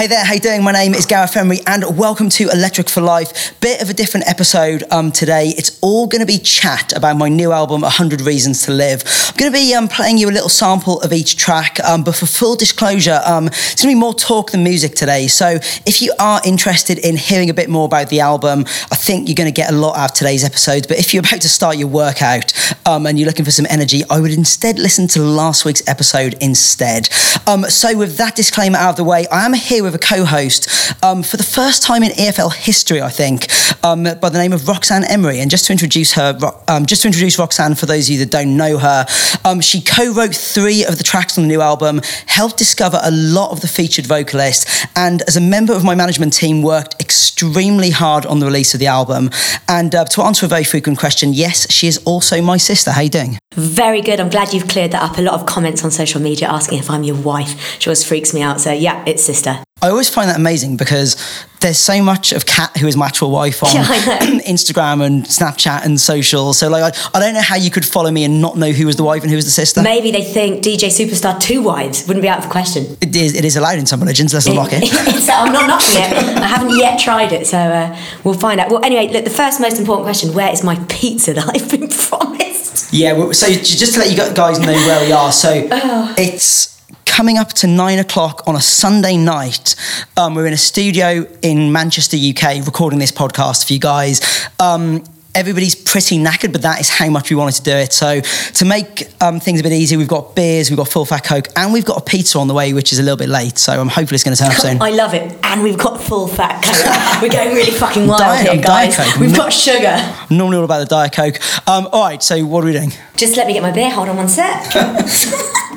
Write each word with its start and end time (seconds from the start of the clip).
Hey 0.00 0.06
there, 0.06 0.24
how 0.24 0.32
you 0.32 0.40
doing? 0.40 0.64
My 0.64 0.72
name 0.72 0.94
is 0.94 1.04
Gareth 1.04 1.36
Emery 1.36 1.58
and 1.66 1.98
welcome 1.98 2.30
to 2.30 2.48
Electric 2.48 2.88
for 2.88 3.02
Life. 3.02 3.60
Bit 3.60 3.82
of 3.82 3.90
a 3.90 3.92
different 3.92 4.26
episode 4.28 4.82
um, 4.90 5.12
today. 5.12 5.48
It's 5.48 5.78
all 5.82 6.06
going 6.06 6.20
to 6.20 6.26
be 6.26 6.38
chat 6.38 6.96
about 6.96 7.18
my 7.18 7.28
new 7.28 7.52
album, 7.52 7.82
100 7.82 8.22
Reasons 8.22 8.62
to 8.62 8.72
Live. 8.72 9.02
I'm 9.28 9.36
going 9.36 9.52
to 9.52 9.58
be 9.58 9.74
um, 9.74 9.88
playing 9.88 10.16
you 10.16 10.30
a 10.30 10.32
little 10.32 10.48
sample 10.48 11.02
of 11.02 11.12
each 11.12 11.36
track, 11.36 11.78
um, 11.80 12.02
but 12.02 12.14
for 12.14 12.24
full 12.24 12.56
disclosure, 12.56 13.20
um, 13.26 13.48
it's 13.48 13.82
going 13.82 13.92
to 13.92 13.94
be 13.94 14.00
more 14.00 14.14
talk 14.14 14.52
than 14.52 14.64
music 14.64 14.94
today. 14.94 15.26
So 15.26 15.58
if 15.84 16.00
you 16.00 16.14
are 16.18 16.40
interested 16.46 16.98
in 16.98 17.18
hearing 17.18 17.50
a 17.50 17.54
bit 17.54 17.68
more 17.68 17.84
about 17.84 18.08
the 18.08 18.20
album, 18.20 18.60
I 18.90 18.96
think 18.96 19.28
you're 19.28 19.36
going 19.36 19.52
to 19.52 19.54
get 19.54 19.70
a 19.70 19.76
lot 19.76 19.98
out 19.98 20.12
of 20.12 20.16
today's 20.16 20.44
episode. 20.44 20.88
But 20.88 20.98
if 20.98 21.12
you're 21.12 21.22
about 21.26 21.42
to 21.42 21.48
start 21.50 21.76
your 21.76 21.88
workout 21.88 22.54
um, 22.86 23.04
and 23.04 23.18
you're 23.18 23.28
looking 23.28 23.44
for 23.44 23.50
some 23.50 23.66
energy, 23.68 24.00
I 24.08 24.18
would 24.18 24.32
instead 24.32 24.78
listen 24.78 25.08
to 25.08 25.20
last 25.20 25.66
week's 25.66 25.86
episode 25.86 26.36
instead. 26.40 27.10
Um, 27.46 27.64
so 27.64 27.98
with 27.98 28.16
that 28.16 28.34
disclaimer 28.34 28.78
out 28.78 28.90
of 28.92 28.96
the 28.96 29.04
way, 29.04 29.26
I 29.30 29.44
am 29.44 29.52
here 29.52 29.82
with 29.82 29.89
a 29.94 29.98
co-host 29.98 30.94
um, 31.02 31.22
for 31.22 31.36
the 31.36 31.42
first 31.42 31.82
time 31.82 32.02
in 32.02 32.10
EFL 32.12 32.52
history, 32.54 33.00
I 33.00 33.10
think, 33.10 33.46
um, 33.84 34.04
by 34.04 34.28
the 34.28 34.38
name 34.38 34.52
of 34.52 34.66
Roxanne 34.68 35.04
Emery. 35.04 35.40
And 35.40 35.50
just 35.50 35.66
to 35.66 35.72
introduce 35.72 36.12
her, 36.14 36.38
um, 36.68 36.86
just 36.86 37.02
to 37.02 37.08
introduce 37.08 37.38
Roxanne 37.38 37.74
for 37.74 37.86
those 37.86 38.08
of 38.08 38.12
you 38.12 38.18
that 38.20 38.30
don't 38.30 38.56
know 38.56 38.78
her, 38.78 39.06
um, 39.44 39.60
she 39.60 39.80
co-wrote 39.80 40.34
three 40.34 40.84
of 40.84 40.98
the 40.98 41.04
tracks 41.04 41.38
on 41.38 41.44
the 41.44 41.48
new 41.48 41.60
album, 41.60 42.00
helped 42.26 42.56
discover 42.56 43.00
a 43.02 43.10
lot 43.10 43.50
of 43.50 43.60
the 43.60 43.68
featured 43.68 44.06
vocalists, 44.06 44.86
and 44.96 45.22
as 45.22 45.36
a 45.36 45.40
member 45.40 45.72
of 45.72 45.84
my 45.84 45.94
management 45.94 46.32
team, 46.32 46.62
worked 46.62 47.00
extremely 47.00 47.90
hard 47.90 48.26
on 48.26 48.38
the 48.38 48.46
release 48.46 48.74
of 48.74 48.80
the 48.80 48.86
album. 48.86 49.30
And 49.68 49.94
uh, 49.94 50.04
to 50.06 50.22
answer 50.22 50.46
a 50.46 50.48
very 50.48 50.64
frequent 50.64 50.98
question, 50.98 51.32
yes, 51.32 51.70
she 51.70 51.86
is 51.86 51.98
also 52.04 52.42
my 52.42 52.56
sister. 52.56 52.90
How 52.92 53.02
you 53.02 53.08
doing? 53.08 53.38
Very 53.54 54.00
good. 54.00 54.20
I'm 54.20 54.28
glad 54.28 54.52
you've 54.52 54.68
cleared 54.68 54.92
that 54.92 55.02
up. 55.02 55.18
A 55.18 55.22
lot 55.22 55.34
of 55.34 55.46
comments 55.46 55.84
on 55.84 55.90
social 55.90 56.20
media 56.20 56.48
asking 56.48 56.78
if 56.78 56.90
I'm 56.90 57.02
your 57.02 57.16
wife. 57.16 57.80
She 57.80 57.88
always 57.88 58.04
freaks 58.04 58.32
me 58.32 58.42
out. 58.42 58.60
So 58.60 58.72
yeah, 58.72 59.02
it's 59.06 59.22
sister. 59.24 59.62
I 59.82 59.88
always 59.88 60.08
find 60.10 60.28
that 60.28 60.36
amazing 60.36 60.76
because 60.76 61.16
there's 61.60 61.78
so 61.78 62.02
much 62.02 62.32
of 62.32 62.46
Kat 62.46 62.76
who 62.78 62.86
is 62.86 62.96
my 62.96 63.06
actual 63.06 63.30
wife 63.30 63.62
on 63.62 63.70
Yeah, 63.74 63.84
Instagram 64.46 65.04
and 65.04 65.24
Snapchat 65.24 65.84
and 65.84 66.00
social. 66.00 66.52
So 66.54 66.68
like, 66.68 66.94
I, 66.94 67.08
I 67.14 67.20
don't 67.20 67.34
know 67.34 67.40
how 67.42 67.56
you 67.56 67.70
could 67.70 67.84
follow 67.84 68.10
me 68.10 68.24
and 68.24 68.40
not 68.40 68.56
know 68.56 68.72
who 68.72 68.86
was 68.86 68.96
the 68.96 69.04
wife 69.04 69.22
and 69.22 69.30
who 69.30 69.36
was 69.36 69.44
the 69.44 69.50
sister. 69.50 69.82
Maybe 69.82 70.10
they 70.10 70.22
think 70.24 70.62
DJ 70.62 70.88
Superstar 70.88 71.40
two 71.40 71.62
wives 71.62 72.06
wouldn't 72.06 72.22
be 72.22 72.28
out 72.28 72.38
of 72.38 72.44
the 72.44 72.50
question. 72.50 72.96
It 73.00 73.14
is, 73.14 73.34
it 73.34 73.44
is 73.44 73.56
allowed 73.56 73.78
in 73.78 73.86
some 73.86 74.00
religions. 74.00 74.32
Let's 74.34 74.46
unlock 74.46 74.70
it. 74.72 74.82
I'm 75.30 75.52
not 75.52 75.66
knocking 75.66 75.96
it. 76.02 76.12
I 76.38 76.46
haven't 76.46 76.76
yet 76.78 76.98
tried 76.98 77.32
it, 77.32 77.46
so 77.46 77.58
uh, 77.58 77.98
we'll 78.24 78.34
find 78.34 78.60
out. 78.60 78.70
Well, 78.70 78.84
anyway, 78.84 79.08
look, 79.12 79.24
the 79.24 79.30
first 79.30 79.60
most 79.60 79.78
important 79.78 80.04
question: 80.06 80.34
Where 80.34 80.50
is 80.52 80.62
my 80.64 80.76
pizza 80.88 81.34
that 81.34 81.48
I've 81.48 81.70
been 81.70 81.88
promised? 81.88 82.92
Yeah. 82.92 83.12
Well, 83.12 83.32
so 83.34 83.46
just 83.48 83.94
to 83.94 84.00
let 84.00 84.10
you 84.10 84.16
guys 84.34 84.58
know 84.58 84.72
where 84.72 85.04
we 85.06 85.12
are. 85.12 85.30
So 85.32 85.68
Oh. 85.70 86.14
it's 86.18 86.79
coming 87.10 87.36
up 87.38 87.52
to 87.54 87.66
nine 87.66 87.98
o'clock 87.98 88.42
on 88.46 88.56
a 88.56 88.60
Sunday 88.60 89.16
night. 89.16 89.74
Um, 90.16 90.34
we're 90.34 90.46
in 90.46 90.52
a 90.54 90.56
studio 90.56 91.26
in 91.42 91.72
Manchester, 91.72 92.16
UK, 92.16 92.64
recording 92.64 92.98
this 92.98 93.12
podcast 93.12 93.66
for 93.66 93.72
you 93.74 93.78
guys. 93.80 94.20
Um, 94.58 95.04
Everybody's 95.32 95.76
pretty 95.76 96.18
knackered, 96.18 96.50
but 96.50 96.62
that 96.62 96.80
is 96.80 96.88
how 96.90 97.08
much 97.08 97.30
we 97.30 97.36
wanted 97.36 97.54
to 97.54 97.62
do 97.62 97.70
it. 97.70 97.92
So, 97.92 98.20
to 98.20 98.64
make 98.64 99.06
um, 99.22 99.38
things 99.38 99.60
a 99.60 99.62
bit 99.62 99.70
easier, 99.70 99.96
we've 99.96 100.08
got 100.08 100.34
beers, 100.34 100.70
we've 100.70 100.76
got 100.76 100.88
full 100.88 101.04
fat 101.04 101.22
Coke, 101.22 101.46
and 101.54 101.72
we've 101.72 101.84
got 101.84 101.98
a 101.98 102.00
pizza 102.04 102.36
on 102.40 102.48
the 102.48 102.52
way, 102.52 102.72
which 102.72 102.92
is 102.92 102.98
a 102.98 103.02
little 103.04 103.16
bit 103.16 103.28
late. 103.28 103.56
So, 103.56 103.80
I'm 103.80 103.86
hopefully 103.86 104.16
it's 104.16 104.24
going 104.24 104.34
to 104.36 104.42
turn 104.42 104.50
up 104.50 104.56
soon. 104.60 104.82
I 104.82 104.90
love 104.90 105.14
it, 105.14 105.38
and 105.44 105.62
we've 105.62 105.78
got 105.78 106.00
full 106.02 106.26
fat 106.26 106.60
coke. 106.64 107.22
We're 107.22 107.28
going 107.30 107.54
really 107.54 107.70
fucking 107.70 108.08
wild 108.08 108.18
Diet- 108.18 108.42
here, 108.42 108.50
I'm 108.54 108.60
Diet 108.60 108.96
guys. 108.96 108.96
Coke. 109.12 109.20
We've 109.20 109.30
No- 109.30 109.36
got 109.38 109.52
sugar. 109.52 109.94
I'm 110.30 110.36
normally 110.36 110.56
all 110.58 110.64
about 110.64 110.80
the 110.80 110.86
Diet 110.86 111.12
Coke. 111.12 111.38
Um, 111.68 111.86
all 111.92 112.02
right, 112.06 112.20
so 112.20 112.44
what 112.44 112.64
are 112.64 112.66
we 112.66 112.72
doing? 112.72 112.92
Just 113.16 113.36
let 113.36 113.46
me 113.46 113.52
get 113.52 113.62
my 113.62 113.70
beer. 113.70 113.88
Hold 113.90 114.08
on 114.08 114.16
one 114.16 114.28
sec. 114.28 114.66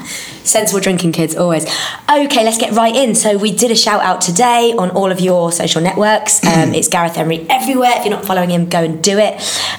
Sensible 0.44 0.82
drinking, 0.82 1.14
kids, 1.14 1.36
always. 1.36 1.66
Okay, 2.10 2.44
let's 2.44 2.58
get 2.58 2.74
right 2.74 2.96
in. 2.96 3.16
So, 3.16 3.38
we 3.38 3.52
did 3.52 3.72
a 3.72 3.76
shout 3.76 4.02
out 4.02 4.22
today 4.22 4.74
on 4.78 4.92
all 4.92 5.12
of 5.12 5.20
your 5.20 5.52
social 5.52 5.82
networks. 5.82 6.44
Um, 6.46 6.74
it's 6.74 6.88
Gareth 6.88 7.18
Emery 7.18 7.46
everywhere. 7.50 7.94
If 7.96 8.06
you're 8.06 8.14
not 8.14 8.26
following 8.26 8.50
him, 8.50 8.68
go 8.68 8.84
and 8.84 9.02
do 9.02 9.18
it. 9.18 9.36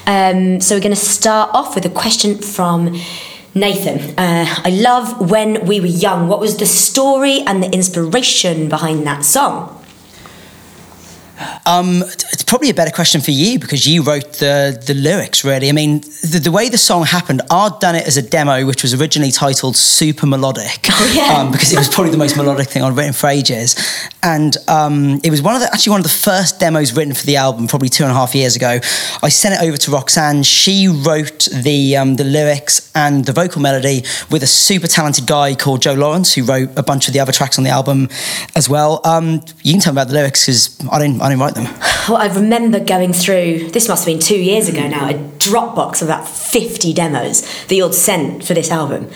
Um, 0.06 0.60
so, 0.60 0.74
we're 0.74 0.80
going 0.80 0.94
to 0.94 1.00
start 1.00 1.50
off 1.52 1.74
with 1.74 1.84
a 1.84 1.90
question 1.90 2.39
from 2.39 2.98
Nathan. 3.55 4.18
Uh, 4.18 4.46
I 4.48 4.70
love 4.70 5.30
When 5.30 5.66
We 5.66 5.80
Were 5.80 5.86
Young. 5.86 6.28
What 6.28 6.40
was 6.40 6.56
the 6.56 6.66
story 6.66 7.40
and 7.46 7.62
the 7.62 7.70
inspiration 7.70 8.68
behind 8.68 9.06
that 9.06 9.24
song? 9.24 9.83
Um, 11.67 12.02
it's 12.02 12.45
probably 12.45 12.70
a 12.70 12.74
better 12.74 12.90
question 12.90 13.20
for 13.20 13.30
you 13.33 13.58
because 13.58 13.86
you 13.86 14.02
wrote 14.02 14.34
the 14.34 14.80
the 14.86 14.95
lyrics. 14.95 15.45
Really, 15.45 15.68
I 15.68 15.72
mean, 15.72 16.00
the, 16.00 16.40
the 16.42 16.52
way 16.52 16.68
the 16.68 16.78
song 16.78 17.05
happened, 17.05 17.42
I'd 17.50 17.78
done 17.80 17.95
it 17.96 18.06
as 18.06 18.17
a 18.17 18.22
demo, 18.22 18.67
which 18.67 18.83
was 18.83 18.95
originally 18.95 19.33
titled 19.33 19.77
"Super 19.77 20.27
Melodic," 20.27 20.86
Oh, 20.90 21.12
yeah. 21.14 21.40
um, 21.40 21.50
because 21.50 21.72
it 21.72 21.78
was 21.78 21.89
probably 21.89 22.11
the 22.12 22.18
most 22.18 22.36
melodic 22.36 22.68
thing 22.68 22.83
I'd 22.83 22.96
written 22.96 23.12
for 23.12 23.28
ages, 23.28 23.74
and 24.22 24.56
um, 24.68 25.20
it 25.24 25.30
was 25.30 25.42
one 25.42 25.55
of 25.55 25.61
the 25.61 25.68
actually 25.72 25.90
one 25.90 26.00
of 26.00 26.05
the 26.05 26.11
first 26.11 26.61
demos 26.61 26.95
written 26.95 27.14
for 27.14 27.27
the 27.27 27.36
album, 27.36 27.66
probably 27.66 27.89
two 27.89 28.05
and 28.05 28.12
a 28.12 28.14
half 28.14 28.34
years 28.34 28.55
ago. 28.55 28.78
I 29.22 29.28
sent 29.28 29.55
it 29.61 29.66
over 29.66 29.77
to 29.77 29.90
Roxanne. 29.90 30.42
She 30.45 30.86
wrote 30.89 31.48
the 31.52 31.96
um, 31.96 32.16
the 32.16 32.24
lyrics 32.24 32.92
and 32.95 33.24
the 33.24 33.33
vocal 33.33 33.61
melody 33.61 34.05
with 34.30 34.42
a 34.42 34.46
super 34.46 34.86
talented 34.86 35.27
guy 35.27 35.55
called 35.55 35.83
Joe 35.83 35.95
Lawrence, 35.95 36.34
who 36.34 36.45
wrote 36.45 36.70
a 36.77 36.83
bunch 36.83 37.08
of 37.08 37.14
the 37.14 37.20
other 37.20 37.33
tracks 37.33 37.58
on 37.58 37.64
the 37.64 37.70
album 37.70 38.08
as 38.55 38.68
well. 38.68 39.01
Um, 39.05 39.42
you 39.62 39.72
can 39.72 39.80
tell 39.80 39.92
me 39.92 40.01
about 40.01 40.08
the 40.08 40.14
lyrics 40.14 40.45
because 40.46 40.78
I 40.90 40.98
didn't 40.98 41.23
I 41.24 41.30
didn't 41.30 41.40
write 41.40 41.55
them. 41.55 41.64
Well, 42.07 42.18
I 42.18 42.27
remember 42.27 42.79
going 42.85 43.14
through, 43.14 43.70
this 43.70 43.89
must 43.89 44.05
have 44.05 44.12
been 44.12 44.20
two 44.20 44.36
years 44.36 44.68
ago 44.68 44.86
now, 44.86 45.08
a 45.08 45.14
Dropbox 45.14 46.02
of 46.02 46.08
about 46.08 46.29
50 46.29 46.92
demos 46.92 47.40
that 47.64 47.74
you'd 47.74 47.95
sent 47.95 48.45
for 48.45 48.52
this 48.52 48.70
album. 48.70 49.08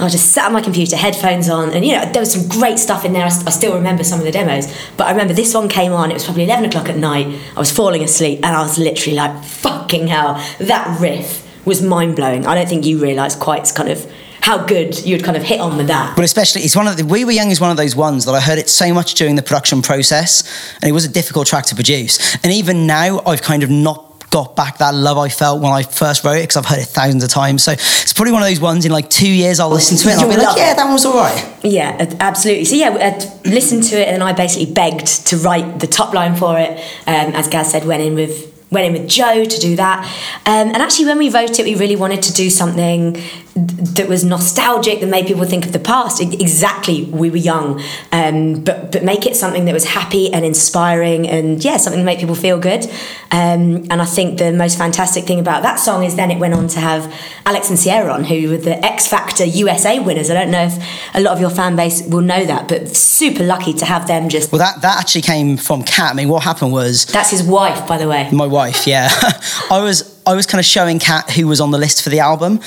I 0.00 0.08
just 0.08 0.32
sat 0.32 0.46
on 0.46 0.54
my 0.54 0.60
computer, 0.60 0.96
headphones 0.96 1.48
on, 1.48 1.70
and 1.70 1.84
you 1.84 1.92
know, 1.92 2.04
there 2.10 2.18
was 2.20 2.32
some 2.32 2.48
great 2.48 2.80
stuff 2.80 3.04
in 3.04 3.12
there. 3.12 3.24
I 3.24 3.28
still 3.28 3.74
remember 3.74 4.02
some 4.02 4.18
of 4.18 4.24
the 4.24 4.32
demos, 4.32 4.66
but 4.96 5.06
I 5.06 5.12
remember 5.12 5.34
this 5.34 5.54
one 5.54 5.68
came 5.68 5.92
on, 5.92 6.10
it 6.10 6.14
was 6.14 6.24
probably 6.24 6.42
11 6.42 6.64
o'clock 6.64 6.88
at 6.88 6.96
night. 6.96 7.28
I 7.54 7.58
was 7.60 7.70
falling 7.70 8.02
asleep, 8.02 8.40
and 8.42 8.56
I 8.56 8.62
was 8.62 8.76
literally 8.76 9.16
like, 9.16 9.44
fucking 9.44 10.08
hell, 10.08 10.44
that 10.58 11.00
riff 11.00 11.48
was 11.64 11.80
mind 11.80 12.16
blowing. 12.16 12.44
I 12.44 12.56
don't 12.56 12.68
think 12.68 12.84
you 12.84 12.98
realised 12.98 13.38
quite 13.38 13.72
kind 13.72 13.88
of 13.88 14.12
how 14.42 14.66
good 14.66 15.04
you'd 15.06 15.22
kind 15.24 15.36
of 15.36 15.42
hit 15.42 15.60
on 15.60 15.76
with 15.76 15.86
that. 15.86 16.16
But 16.16 16.24
especially, 16.24 16.62
it's 16.62 16.76
one 16.76 16.88
of 16.88 16.96
the 16.96 17.04
We 17.06 17.24
Were 17.24 17.32
Young 17.32 17.50
is 17.50 17.60
one 17.60 17.70
of 17.70 17.76
those 17.76 17.94
ones 17.96 18.24
that 18.24 18.32
I 18.32 18.40
heard 18.40 18.58
it 18.58 18.68
so 18.68 18.92
much 18.92 19.14
during 19.14 19.36
the 19.36 19.42
production 19.42 19.82
process, 19.82 20.74
and 20.82 20.88
it 20.88 20.92
was 20.92 21.04
a 21.04 21.08
difficult 21.08 21.46
track 21.46 21.66
to 21.66 21.74
produce. 21.74 22.36
And 22.44 22.52
even 22.52 22.86
now, 22.86 23.20
I've 23.24 23.42
kind 23.42 23.62
of 23.62 23.70
not 23.70 24.08
got 24.32 24.56
back 24.56 24.78
that 24.78 24.94
love 24.94 25.18
I 25.18 25.28
felt 25.28 25.60
when 25.60 25.70
I 25.70 25.82
first 25.82 26.24
wrote 26.24 26.38
it 26.38 26.44
because 26.44 26.56
I've 26.56 26.66
heard 26.66 26.78
it 26.78 26.86
thousands 26.86 27.22
of 27.22 27.28
times. 27.28 27.62
So 27.62 27.72
it's 27.72 28.14
probably 28.14 28.32
one 28.32 28.42
of 28.42 28.48
those 28.48 28.60
ones 28.60 28.86
in 28.86 28.90
like 28.90 29.10
two 29.10 29.30
years 29.30 29.60
I'll 29.60 29.68
listen 29.68 29.98
to 29.98 30.08
it 30.08 30.12
and 30.12 30.22
I'll 30.22 30.28
be 30.28 30.42
like, 30.42 30.56
yeah, 30.56 30.72
it. 30.72 30.76
that 30.76 30.84
one 30.84 30.94
was 30.94 31.04
all 31.04 31.18
right. 31.18 31.58
Yeah, 31.62 32.14
absolutely. 32.18 32.64
So 32.64 32.76
yeah, 32.76 32.96
I 32.98 33.48
listened 33.48 33.84
to 33.84 33.96
it, 33.96 34.08
and 34.08 34.22
I 34.22 34.32
basically 34.32 34.72
begged 34.72 35.26
to 35.28 35.36
write 35.36 35.78
the 35.78 35.86
top 35.86 36.14
line 36.14 36.34
for 36.34 36.58
it. 36.58 36.70
Um, 37.06 37.34
as 37.34 37.46
Gaz 37.46 37.70
said, 37.70 37.84
went 37.84 38.02
in 38.02 38.14
with 38.14 38.52
went 38.72 38.86
in 38.86 39.00
with 39.00 39.08
Joe 39.08 39.44
to 39.44 39.60
do 39.60 39.76
that. 39.76 40.04
Um, 40.46 40.68
and 40.68 40.76
actually, 40.76 41.06
when 41.06 41.18
we 41.18 41.30
wrote 41.30 41.58
it, 41.58 41.64
we 41.64 41.74
really 41.74 41.96
wanted 41.96 42.22
to 42.22 42.32
do 42.32 42.50
something 42.50 43.14
th- 43.14 43.34
that 43.54 44.08
was 44.08 44.24
nostalgic, 44.24 45.00
that 45.00 45.08
made 45.08 45.26
people 45.26 45.44
think 45.44 45.66
of 45.66 45.72
the 45.72 45.78
past. 45.78 46.20
Exactly, 46.20 47.04
we 47.04 47.30
were 47.30 47.36
young, 47.36 47.82
um, 48.12 48.62
but 48.64 48.90
but 48.92 49.04
make 49.04 49.26
it 49.26 49.36
something 49.36 49.64
that 49.66 49.72
was 49.74 49.84
happy 49.84 50.32
and 50.32 50.44
inspiring, 50.44 51.28
and 51.28 51.64
yeah, 51.64 51.76
something 51.76 52.00
that 52.00 52.06
made 52.06 52.18
people 52.18 52.34
feel 52.34 52.58
good. 52.58 52.84
Um, 53.30 53.86
and 53.90 54.02
I 54.02 54.04
think 54.04 54.38
the 54.38 54.52
most 54.52 54.76
fantastic 54.78 55.24
thing 55.24 55.38
about 55.40 55.62
that 55.62 55.76
song 55.76 56.04
is 56.04 56.16
then 56.16 56.30
it 56.30 56.38
went 56.38 56.54
on 56.54 56.68
to 56.68 56.80
have 56.80 57.12
Alex 57.46 57.70
and 57.70 57.78
Sierra 57.78 58.12
on, 58.12 58.24
who 58.24 58.50
were 58.50 58.56
the 58.58 58.84
X 58.84 59.06
Factor 59.08 59.44
USA 59.44 59.98
winners. 59.98 60.30
I 60.30 60.34
don't 60.34 60.50
know 60.50 60.64
if 60.64 61.14
a 61.14 61.20
lot 61.20 61.32
of 61.34 61.40
your 61.40 61.50
fan 61.50 61.76
base 61.76 62.02
will 62.06 62.20
know 62.20 62.44
that, 62.44 62.68
but 62.68 62.94
super 62.96 63.44
lucky 63.44 63.72
to 63.74 63.84
have 63.84 64.06
them 64.06 64.28
just. 64.28 64.52
Well, 64.52 64.58
that, 64.58 64.80
that 64.82 64.98
actually 64.98 65.22
came 65.22 65.56
from 65.56 65.82
Kat. 65.82 66.12
I 66.12 66.14
mean, 66.14 66.28
what 66.28 66.42
happened 66.42 66.72
was 66.72 67.06
That's 67.06 67.30
his 67.30 67.42
wife, 67.42 67.86
by 67.86 67.98
the 67.98 68.08
way. 68.08 68.28
my 68.32 68.46
wife, 68.46 68.61
yeah. 68.86 69.08
I 69.70 69.80
was 69.82 70.20
I 70.26 70.34
was 70.34 70.46
kind 70.46 70.58
of 70.58 70.64
showing 70.64 70.98
Kat 70.98 71.30
who 71.30 71.46
was 71.46 71.60
on 71.60 71.70
the 71.70 71.78
list 71.78 72.02
for 72.02 72.10
the 72.10 72.20
album, 72.20 72.60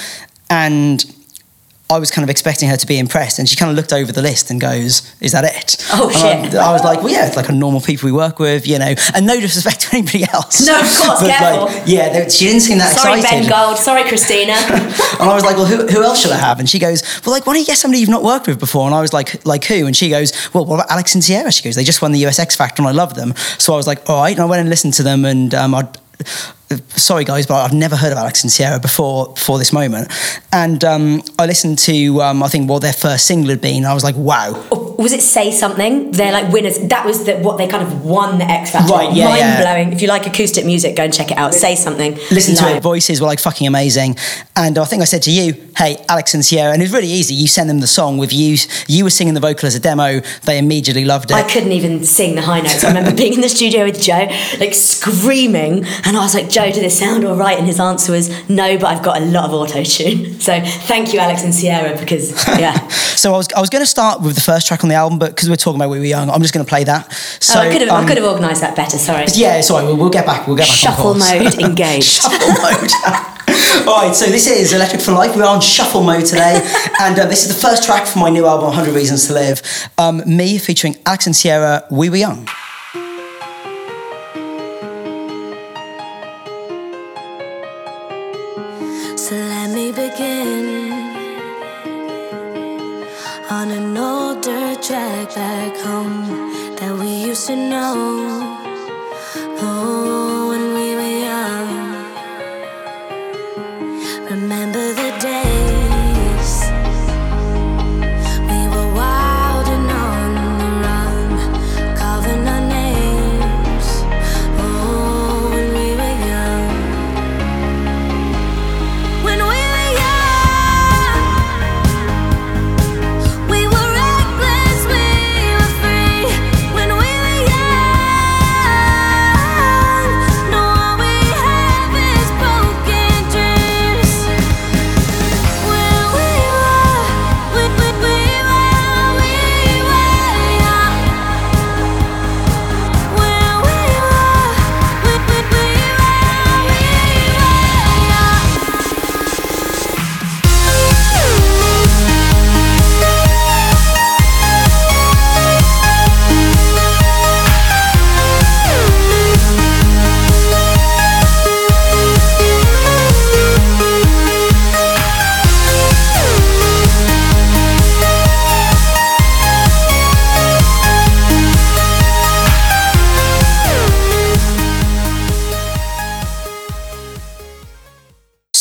and 0.50 1.04
I 1.88 2.00
was 2.00 2.10
kind 2.10 2.24
of 2.24 2.32
expecting 2.32 2.68
her 2.70 2.78
to 2.78 2.88
be 2.88 2.98
impressed, 2.98 3.38
and 3.38 3.48
she 3.48 3.56
kind 3.56 3.70
of 3.70 3.78
looked 3.78 3.94
over 3.94 4.12
the 4.12 4.24
list 4.24 4.50
and 4.50 4.60
goes, 4.60 5.14
"Is 5.22 5.34
that 5.34 5.44
it?" 5.44 5.78
Oh, 5.94 6.10
And 6.10 6.46
shit. 6.52 6.56
I, 6.60 6.70
I 6.70 6.74
was 6.74 6.84
like, 6.84 7.04
"Well, 7.04 7.10
yeah, 7.14 7.28
it's 7.28 7.36
like 7.38 7.48
a 7.48 7.52
normal 7.52 7.80
people 7.80 8.08
we 8.08 8.12
work 8.12 8.40
with, 8.40 8.66
you 8.66 8.80
know." 8.80 8.96
And 9.14 9.28
no 9.28 9.40
disrespect 9.40 9.82
to 9.82 9.98
anybody 9.98 10.24
else. 10.34 10.66
No, 10.66 10.74
of 10.80 10.82
course, 10.82 11.22
But, 11.22 11.30
careful. 11.30 11.66
Like, 11.68 11.84
yeah, 11.86 12.10
they- 12.24 12.30
she 12.30 12.46
didn't 12.46 12.62
seem 12.62 12.80
that 12.80 12.98
Sorry, 12.98 13.20
excited. 13.20 13.48
Ben 13.48 13.68
Gold. 13.68 13.78
Sorry, 13.78 14.04
Christina. 14.04 14.54
And 15.18 15.30
I 15.30 15.34
was 15.36 15.44
like, 15.46 15.56
well, 15.56 15.66
who, 15.66 15.86
who 15.88 16.04
else 16.04 16.20
should 16.22 16.32
I 16.32 16.38
have? 16.38 16.60
And 16.60 16.70
she 16.70 16.78
goes, 16.78 17.02
well, 17.26 17.34
like, 17.34 17.46
why 17.48 17.54
don't 17.54 17.62
you 17.62 17.66
get 17.66 17.78
somebody 17.78 18.02
you've 18.02 18.10
not 18.10 18.22
worked 18.24 18.48
with 18.48 18.60
before? 18.60 18.86
And 18.86 18.94
I 18.94 19.00
was 19.00 19.14
like, 19.14 19.46
like 19.46 19.64
who? 19.64 19.86
And 19.86 19.96
she 19.96 20.10
goes, 20.10 20.34
well, 20.54 20.66
what 20.66 20.76
about 20.76 20.92
Alex 20.92 21.16
and 21.16 21.24
Sierra? 21.24 21.52
She 21.54 21.64
goes, 21.64 21.76
they 21.76 21.86
just 21.86 22.02
won 22.02 22.12
the 22.12 22.26
US 22.28 22.38
X 22.38 22.54
Factor 22.56 22.82
and 22.82 22.90
I 22.90 22.92
love 22.92 23.14
them. 23.16 23.34
So 23.58 23.74
I 23.74 23.78
was 23.78 23.88
like, 23.88 24.10
all 24.10 24.22
right. 24.24 24.34
And 24.36 24.42
I 24.42 24.46
went 24.46 24.60
and 24.60 24.70
listened 24.70 24.94
to 24.96 25.04
them 25.04 25.24
and 25.24 25.54
um, 25.56 25.74
I 25.74 25.88
sorry 26.90 27.24
guys, 27.24 27.46
but 27.46 27.64
I've 27.64 27.74
never 27.74 27.96
heard 27.96 28.12
of 28.12 28.18
Alex 28.18 28.44
and 28.44 28.52
Sierra 28.52 28.80
before 28.80 29.34
before 29.34 29.58
this 29.58 29.72
moment. 29.72 30.12
And 30.52 30.84
um, 30.84 31.22
I 31.38 31.46
listened 31.46 31.80
to 31.80 32.22
um, 32.22 32.42
I 32.44 32.48
think 32.48 32.70
what 32.70 32.82
their 32.82 32.94
first 32.94 33.26
single 33.26 33.50
had 33.50 33.62
been. 33.62 33.86
I 33.86 33.94
was 33.94 34.04
like, 34.04 34.16
wow. 34.16 34.66
Or 34.72 34.96
was 34.96 35.14
it 35.14 35.22
Say 35.22 35.52
Something? 35.52 36.12
They're 36.12 36.32
like 36.32 36.52
winners. 36.52 36.80
That 36.80 37.06
was 37.06 37.26
the, 37.26 37.38
what 37.38 37.58
they 37.58 37.68
kind 37.68 37.84
of 37.84 38.04
won 38.04 38.40
the 38.40 38.46
X 38.46 38.72
Factor. 38.72 38.94
Right, 38.94 39.14
yeah, 39.14 39.26
Mind 39.26 39.40
yeah. 39.40 39.62
blowing. 39.62 39.94
If 39.94 40.02
you 40.02 40.08
like 40.08 40.26
acoustic 40.26 40.66
music, 40.66 40.96
go 40.96 41.04
and 41.04 41.14
check 41.14 41.32
it 41.32 41.38
out. 41.38 41.54
Say 41.54 41.76
Something. 41.76 42.16
Listen 42.32 42.56
to 42.56 42.76
it. 42.76 42.84
Voices 42.84 43.22
were 43.22 43.28
like 43.28 43.40
fucking 43.40 43.68
amazing. 43.68 44.16
And 44.56 44.78
I 44.78 44.86
think 44.86 45.02
I 45.02 45.06
said 45.06 45.22
to 45.24 45.32
you, 45.32 45.54
hey, 45.78 46.04
Alex 46.10 46.34
and 46.34 46.44
Sierra, 46.44 46.72
and 46.72 46.82
it 46.82 46.86
was 46.86 46.94
really 46.94 47.08
easy. 47.08 47.36
You 47.36 47.48
send 47.48 47.70
them 47.70 47.80
the 47.80 47.88
song 47.88 48.18
with 48.18 48.32
you. 48.34 48.58
You 48.88 49.04
were 49.04 49.10
singing 49.10 49.34
the 49.34 49.40
vocal 49.40 49.68
as 49.68 49.76
a 49.76 49.80
demo. 49.80 50.22
They 50.44 50.58
immediately 50.58 51.06
loved 51.06 51.32
it. 51.32 51.36
I 51.36 51.44
couldn't 51.44 51.74
even 51.74 52.04
sing 52.06 52.36
the 52.36 52.42
high 52.42 52.62
notes. 52.62 52.84
I 52.84 52.88
remember 52.88 53.16
being 53.16 53.34
in 53.34 53.42
the 53.42 53.50
studio 53.50 53.84
with 53.84 54.02
Joe, 54.02 54.28
like 54.60 54.74
screaming, 54.74 55.86
and 56.06 56.16
I 56.18 56.20
was 56.20 56.34
like, 56.34 56.50
Joe, 56.56 56.72
did 56.72 56.86
this 56.86 56.98
sound 56.98 57.26
all 57.26 57.36
right? 57.36 57.58
And 57.58 57.68
his 57.68 57.82
answer 57.82 58.14
was, 58.14 58.30
no, 58.48 58.78
but 58.78 58.86
I've 58.86 59.04
got 59.04 59.22
a 59.22 59.26
lot 59.26 59.44
of 59.44 59.54
auto 59.54 59.84
tune. 59.84 60.40
So 60.46 60.62
thank 60.62 61.12
you, 61.12 61.20
Alex 61.20 61.44
and 61.44 61.54
Sierra, 61.54 62.00
because, 62.00 62.32
yeah. 62.48 62.88
So 63.16 63.34
I 63.34 63.38
was 63.38 63.52
I 63.54 63.60
was 63.60 63.70
going 63.70 63.82
to 63.82 63.88
start 63.88 64.22
with 64.22 64.36
the 64.36 64.42
first 64.42 64.68
track 64.68 64.84
on 64.84 64.90
the 64.90 64.96
album, 64.96 65.18
but 65.18 65.32
because 65.32 65.50
we're 65.50 65.56
talking 65.56 65.82
about 65.82 65.90
We 65.90 66.00
Were 66.00 66.06
Young, 66.06 66.30
I'm 66.30 66.42
just 66.42 66.54
going 66.54 66.66
to 66.66 66.70
play 66.70 66.84
that. 66.84 67.12
So 67.40 67.58
oh, 67.58 67.62
I 67.62 67.72
could 67.72 67.82
have, 67.82 67.90
um, 67.90 68.04
I 68.04 68.08
could 68.08 68.18
have 68.18 68.26
organised 68.26 68.62
that 68.62 68.76
better, 68.76 68.98
sorry. 68.98 69.26
Yeah, 69.34 69.60
sorry. 69.62 69.86
We'll, 69.86 69.98
we'll 69.98 70.10
get 70.10 70.26
back. 70.26 70.48
We'll 70.48 70.56
get 70.56 70.68
back. 70.68 70.76
Shuffle 70.76 71.16
mode 71.16 71.56
engaged. 71.60 72.22
shuffle 72.22 72.48
mode. 72.62 72.92
All 73.88 74.02
right, 74.02 74.16
so 74.16 74.28
this 74.28 74.48
is 74.48 74.72
Electric 74.72 75.02
for 75.02 75.12
Life. 75.12 75.36
We're 75.36 75.46
on 75.46 75.60
shuffle 75.62 76.04
mode 76.04 76.26
today, 76.26 76.62
and 77.02 77.18
uh, 77.18 77.26
this 77.26 77.46
is 77.46 77.56
the 77.56 77.62
first 77.68 77.84
track 77.84 78.06
from 78.06 78.22
my 78.22 78.30
new 78.30 78.46
album, 78.46 78.68
100 78.68 78.94
Reasons 78.94 79.28
to 79.28 79.34
Live. 79.34 79.62
Um, 79.98 80.22
me 80.26 80.58
featuring 80.58 80.98
Alex 81.06 81.26
and 81.26 81.36
Sierra, 81.36 81.84
We 81.90 82.10
Were 82.10 82.18
Young. 82.18 82.48
Track 94.88 95.34
back 95.34 95.76
home 95.78 96.76
that 96.76 96.96
we 97.00 97.26
used 97.26 97.48
to 97.48 97.56
know. 97.56 98.35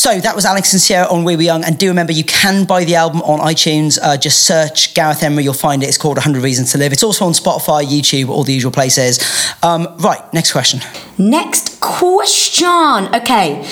So 0.05 0.19
that 0.19 0.35
was 0.35 0.45
Alex 0.45 0.71
and 0.71 0.79
Sierra 0.79 1.07
on 1.07 1.23
We 1.23 1.35
Were 1.35 1.41
Young. 1.41 1.63
And 1.63 1.79
do 1.79 1.87
remember, 1.87 2.11
you 2.11 2.23
can 2.23 2.65
buy 2.65 2.85
the 2.85 2.93
album 2.93 3.23
on 3.23 3.39
iTunes. 3.39 3.97
Uh, 3.99 4.15
just 4.15 4.45
search 4.45 4.93
Gareth 4.93 5.23
Emery, 5.23 5.43
you'll 5.43 5.53
find 5.55 5.81
it. 5.81 5.87
It's 5.87 5.97
called 5.97 6.17
100 6.17 6.43
Reasons 6.43 6.73
to 6.73 6.77
Live. 6.77 6.93
It's 6.93 7.01
also 7.01 7.25
on 7.25 7.31
Spotify, 7.31 7.83
YouTube, 7.83 8.29
all 8.29 8.43
the 8.43 8.53
usual 8.53 8.71
places. 8.71 9.19
Um, 9.63 9.87
right, 9.97 10.21
next 10.31 10.51
question. 10.51 10.81
Next 11.17 11.81
question. 11.81 13.15
Okay. 13.15 13.67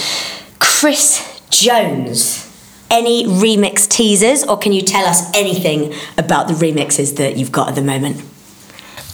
Chris 0.57 1.39
Jones. 1.51 2.49
Any 2.89 3.25
remix 3.25 3.87
teasers, 3.87 4.43
or 4.43 4.57
can 4.57 4.73
you 4.73 4.81
tell 4.81 5.05
us 5.05 5.31
anything 5.35 5.93
about 6.17 6.47
the 6.47 6.55
remixes 6.55 7.15
that 7.17 7.37
you've 7.37 7.51
got 7.51 7.69
at 7.69 7.75
the 7.75 7.83
moment? 7.83 8.23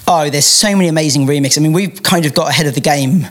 Oh, 0.07 0.29
there's 0.29 0.45
so 0.45 0.73
many 0.73 0.87
amazing 0.87 1.27
remixes. 1.27 1.57
I 1.57 1.61
mean, 1.63 1.73
we've 1.73 2.01
kind 2.01 2.25
of 2.25 2.33
got 2.33 2.49
ahead 2.49 2.65
of 2.65 2.75
the 2.75 2.81
game 2.81 3.27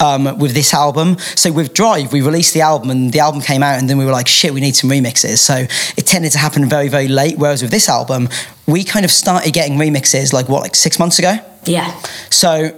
um, 0.00 0.38
with 0.38 0.52
this 0.54 0.74
album. 0.74 1.18
So 1.34 1.52
with 1.52 1.74
Drive, 1.74 2.12
we 2.12 2.20
released 2.22 2.54
the 2.54 2.60
album 2.60 2.90
and 2.90 3.12
the 3.12 3.20
album 3.20 3.40
came 3.40 3.62
out, 3.62 3.78
and 3.78 3.88
then 3.88 3.98
we 3.98 4.04
were 4.04 4.12
like, 4.12 4.28
shit, 4.28 4.52
we 4.52 4.60
need 4.60 4.76
some 4.76 4.90
remixes. 4.90 5.38
So 5.38 5.66
it 5.96 6.06
tended 6.06 6.32
to 6.32 6.38
happen 6.38 6.68
very, 6.68 6.88
very 6.88 7.08
late. 7.08 7.38
Whereas 7.38 7.62
with 7.62 7.70
this 7.70 7.88
album, 7.88 8.28
we 8.66 8.84
kind 8.84 9.04
of 9.04 9.10
started 9.10 9.52
getting 9.52 9.78
remixes 9.78 10.32
like 10.32 10.48
what, 10.48 10.62
like 10.62 10.74
six 10.74 10.98
months 10.98 11.18
ago? 11.18 11.36
Yeah. 11.64 11.90
So 12.30 12.76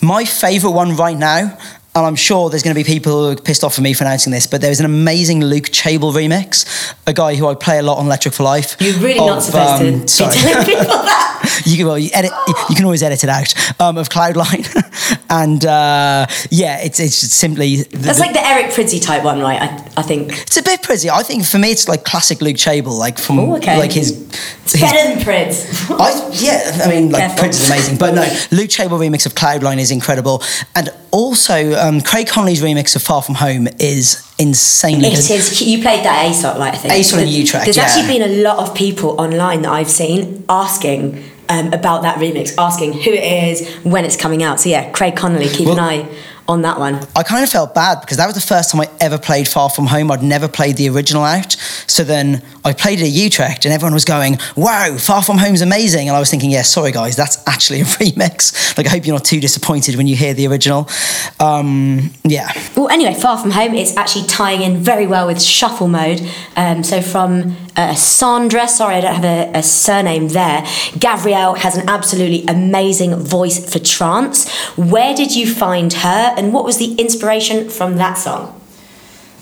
my 0.00 0.24
favourite 0.24 0.74
one 0.74 0.96
right 0.96 1.16
now, 1.16 1.58
and 1.96 2.04
I'm 2.04 2.16
sure 2.16 2.50
there's 2.50 2.62
going 2.64 2.74
to 2.74 2.80
be 2.82 2.84
people 2.84 3.12
who 3.12 3.32
are 3.32 3.40
pissed 3.40 3.62
off 3.62 3.78
at 3.78 3.82
me 3.82 3.92
for 3.92 4.02
announcing 4.04 4.32
this, 4.32 4.46
but 4.48 4.60
there's 4.60 4.80
an 4.80 4.86
amazing 4.86 5.40
Luke 5.44 5.66
Chable 5.70 6.12
remix, 6.12 6.66
a 7.06 7.12
guy 7.12 7.36
who 7.36 7.46
I 7.46 7.54
play 7.54 7.78
a 7.78 7.82
lot 7.82 7.98
on 7.98 8.06
Electric 8.06 8.34
for 8.34 8.42
Life. 8.42 8.76
You're 8.80 8.98
really 8.98 9.20
not 9.20 9.38
of, 9.38 9.42
supposed 9.44 9.80
to 9.82 9.88
um, 9.94 10.00
be 10.00 10.06
sorry. 10.08 10.34
telling 10.34 10.64
people 10.66 10.84
that. 10.86 11.62
you 11.66 11.76
can 11.76 11.86
well, 11.86 11.98
you 11.98 12.10
edit. 12.12 12.32
You 12.68 12.74
can 12.74 12.84
always 12.84 13.02
edit 13.02 13.22
it 13.22 13.30
out 13.30 13.80
um, 13.80 13.96
of 13.96 14.08
Cloudline, 14.08 14.66
and 15.30 15.64
uh, 15.64 16.26
yeah, 16.50 16.80
it's 16.80 16.98
it's 16.98 17.14
simply 17.16 17.82
the- 17.82 17.98
That's 17.98 18.18
like 18.18 18.32
the 18.32 18.44
Eric 18.44 18.72
Prydz 18.72 19.00
type 19.00 19.22
one, 19.22 19.40
right? 19.40 19.60
I, 19.62 19.92
I 19.98 20.02
think. 20.02 20.32
it's 20.32 20.56
a 20.56 20.62
bit 20.62 20.82
pretty. 20.82 21.10
I 21.10 21.22
think 21.22 21.44
for 21.44 21.58
me, 21.58 21.70
it's 21.70 21.86
like 21.86 22.04
classic 22.04 22.40
Luke 22.40 22.56
Chable, 22.56 22.98
like 22.98 23.18
from 23.18 23.38
Oh, 23.38 23.56
okay. 23.56 23.78
like 23.78 23.92
his. 23.92 24.10
His 24.64 24.80
better 24.80 25.14
than 25.14 25.18
Prydz. 25.24 25.90
I, 26.00 26.30
yeah, 26.32 26.84
I 26.84 26.88
mean, 26.88 27.10
like 27.10 27.20
Careful. 27.20 27.38
Prince 27.38 27.60
is 27.60 27.68
amazing, 27.70 27.98
but 27.98 28.14
no, 28.14 28.22
Luke 28.50 28.70
Chable 28.70 28.98
remix 28.98 29.26
of 29.26 29.34
Cloudline 29.34 29.78
is 29.78 29.90
incredible, 29.92 30.42
and 30.74 30.88
also 31.12 31.72
um, 31.84 32.00
Craig 32.00 32.28
Connelly's 32.28 32.62
remix 32.62 32.96
of 32.96 33.02
Far 33.02 33.22
From 33.22 33.34
Home 33.36 33.68
is 33.78 34.32
insanely 34.38 35.08
It 35.08 35.30
is. 35.30 35.62
You 35.62 35.82
played 35.82 36.04
that 36.04 36.26
ASOT, 36.26 36.58
right? 36.58 36.74
I 36.74 36.76
think. 36.76 36.94
ASOT 36.94 37.22
and 37.22 37.30
Utrecht, 37.30 37.66
There's 37.66 37.76
yeah. 37.76 37.84
actually 37.84 38.18
been 38.18 38.30
a 38.30 38.42
lot 38.42 38.58
of 38.58 38.74
people 38.74 39.20
online 39.20 39.62
that 39.62 39.72
I've 39.72 39.90
seen 39.90 40.44
asking 40.48 41.22
um, 41.48 41.72
about 41.72 42.02
that 42.02 42.18
remix, 42.18 42.54
asking 42.56 42.94
who 42.94 43.10
it 43.10 43.50
is, 43.50 43.74
when 43.84 44.04
it's 44.04 44.16
coming 44.16 44.42
out. 44.42 44.60
So 44.60 44.70
yeah, 44.70 44.90
Craig 44.90 45.14
Connelly, 45.14 45.48
keep 45.48 45.68
an 45.68 45.78
eye 45.78 46.08
on 46.48 46.62
that 46.62 46.78
one. 46.78 47.06
I 47.14 47.22
kind 47.22 47.42
of 47.42 47.50
felt 47.50 47.74
bad 47.74 48.00
because 48.00 48.16
that 48.16 48.26
was 48.26 48.34
the 48.34 48.40
first 48.40 48.70
time 48.70 48.80
I 48.80 48.88
ever 49.00 49.18
played 49.18 49.46
Far 49.46 49.68
From 49.68 49.86
Home. 49.86 50.10
I'd 50.10 50.22
never 50.22 50.48
played 50.48 50.76
the 50.76 50.88
original 50.88 51.22
out. 51.22 51.52
So 51.86 52.02
then 52.02 52.42
I 52.66 52.72
played 52.72 53.00
it 53.00 53.04
at 53.04 53.10
Utrecht 53.10 53.66
and 53.66 53.74
everyone 53.74 53.92
was 53.92 54.06
going, 54.06 54.38
wow, 54.56 54.96
Far 54.98 55.22
From 55.22 55.36
Home's 55.36 55.60
amazing. 55.60 56.08
And 56.08 56.16
I 56.16 56.20
was 56.20 56.30
thinking, 56.30 56.50
yeah, 56.50 56.62
sorry 56.62 56.92
guys, 56.92 57.14
that's 57.14 57.46
actually 57.46 57.80
a 57.80 57.84
remix. 58.00 58.76
Like, 58.78 58.86
I 58.86 58.90
hope 58.90 59.06
you're 59.06 59.14
not 59.14 59.24
too 59.24 59.40
disappointed 59.40 59.96
when 59.96 60.06
you 60.06 60.16
hear 60.16 60.32
the 60.32 60.46
original. 60.46 60.88
Um, 61.38 62.10
yeah. 62.24 62.50
Well, 62.74 62.88
anyway, 62.88 63.14
Far 63.14 63.36
From 63.36 63.50
Home 63.50 63.74
is 63.74 63.94
actually 63.96 64.26
tying 64.26 64.62
in 64.62 64.78
very 64.78 65.06
well 65.06 65.26
with 65.26 65.42
Shuffle 65.42 65.88
Mode. 65.88 66.26
Um, 66.56 66.82
so 66.82 67.02
from 67.02 67.56
uh, 67.76 67.94
Sandra, 67.94 68.66
sorry 68.66 68.96
I 68.96 69.00
don't 69.02 69.14
have 69.14 69.24
a, 69.24 69.58
a 69.58 69.62
surname 69.62 70.28
there, 70.28 70.62
Gavrielle 70.96 71.58
has 71.58 71.76
an 71.76 71.88
absolutely 71.88 72.46
amazing 72.46 73.14
voice 73.16 73.70
for 73.70 73.78
trance. 73.78 74.50
Where 74.76 75.14
did 75.14 75.36
you 75.36 75.52
find 75.52 75.92
her 75.92 76.34
and 76.36 76.54
what 76.54 76.64
was 76.64 76.78
the 76.78 76.94
inspiration 76.94 77.68
from 77.68 77.96
that 77.96 78.14
song? 78.14 78.60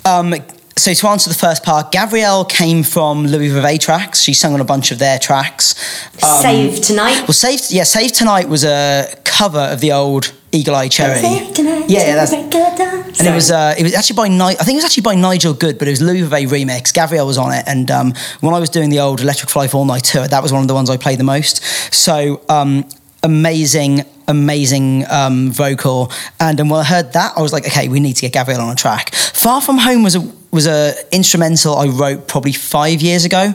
Um, 0.05 0.35
so 0.83 0.93
to 0.93 1.09
answer 1.09 1.29
the 1.31 1.37
first 1.37 1.63
part, 1.63 1.93
Gavrielle 1.93 2.49
came 2.49 2.83
from 2.83 3.27
Louis 3.27 3.51
Vuitton 3.51 3.79
tracks. 3.79 4.21
She 4.21 4.35
sung 4.35 4.53
on 4.53 4.61
a 4.61 4.65
bunch 4.65 4.91
of 4.91 4.99
their 4.99 5.19
tracks. 5.19 5.75
Um, 6.23 6.43
Save 6.43 6.81
Tonight? 6.81 7.21
Well, 7.23 7.33
Save 7.33 7.61
yeah, 7.71 7.85
Save 7.85 8.13
Tonight 8.13 8.49
was 8.49 8.65
a 8.65 9.07
cover 9.25 9.61
of 9.61 9.81
the 9.81 9.93
old 9.93 10.33
Eagle 10.51 10.75
Eye 10.75 10.89
Cherry. 10.89 11.21
Save 11.21 11.55
Tonight, 11.55 11.89
Yeah, 11.89 12.09
yeah, 12.09 12.15
that's 12.17 12.33
and 12.33 13.29
it 13.29 13.35
was 13.35 13.51
uh, 13.51 13.75
it 13.79 13.85
was 13.85 13.95
actually 13.95 14.17
by 14.17 14.29
Ni- 14.29 14.57
I 14.59 14.65
think 14.65 14.71
it 14.71 14.83
was 14.83 14.85
actually 14.85 15.03
by 15.03 15.15
Nigel 15.15 15.55
Good, 15.55 15.79
but 15.79 15.87
it 15.87 15.93
was 15.93 16.03
Louis 16.03 16.23
Vuitton 16.23 16.49
remix. 16.49 16.93
Gavrielle 16.93 17.27
was 17.27 17.39
on 17.39 17.53
it, 17.53 17.65
and 17.69 17.91
um, 17.91 18.15
when 18.41 18.53
I 18.53 18.59
was 18.59 18.69
doing 18.69 18.91
the 18.91 18.99
old 18.99 19.21
Electric 19.21 19.51
Fly 19.51 19.69
All 19.73 19.85
Night 19.85 20.05
tour, 20.05 20.27
that 20.27 20.43
was 20.43 20.53
one 20.53 20.63
of 20.63 20.69
the 20.69 20.75
ones 20.75 20.91
I 20.91 20.97
played 20.97 21.19
the 21.21 21.25
most. 21.25 21.63
So 21.95 22.43
um, 22.49 22.85
amazing 23.23 24.05
amazing 24.29 25.05
um, 25.11 25.51
vocal. 25.51 26.11
And 26.41 26.59
then 26.59 26.69
when 26.69 26.81
I 26.81 26.85
heard 26.85 27.13
that, 27.13 27.35
I 27.37 27.43
was 27.43 27.53
like, 27.53 27.67
okay, 27.67 27.89
we 27.89 28.01
need 28.01 28.15
to 28.17 28.29
get 28.29 28.33
Gavrielle 28.33 28.61
on 28.61 28.73
a 28.73 28.77
track. 28.77 29.15
Far 29.15 29.61
From 29.61 29.79
Home 29.79 30.03
was 30.03 30.17
a, 30.17 30.33
was 30.51 30.67
a 30.67 30.95
instrumental 31.13 31.77
I 31.77 31.87
wrote 31.87 32.29
probably 32.29 32.53
five 32.53 33.03
years 33.03 33.25
ago. 33.25 33.55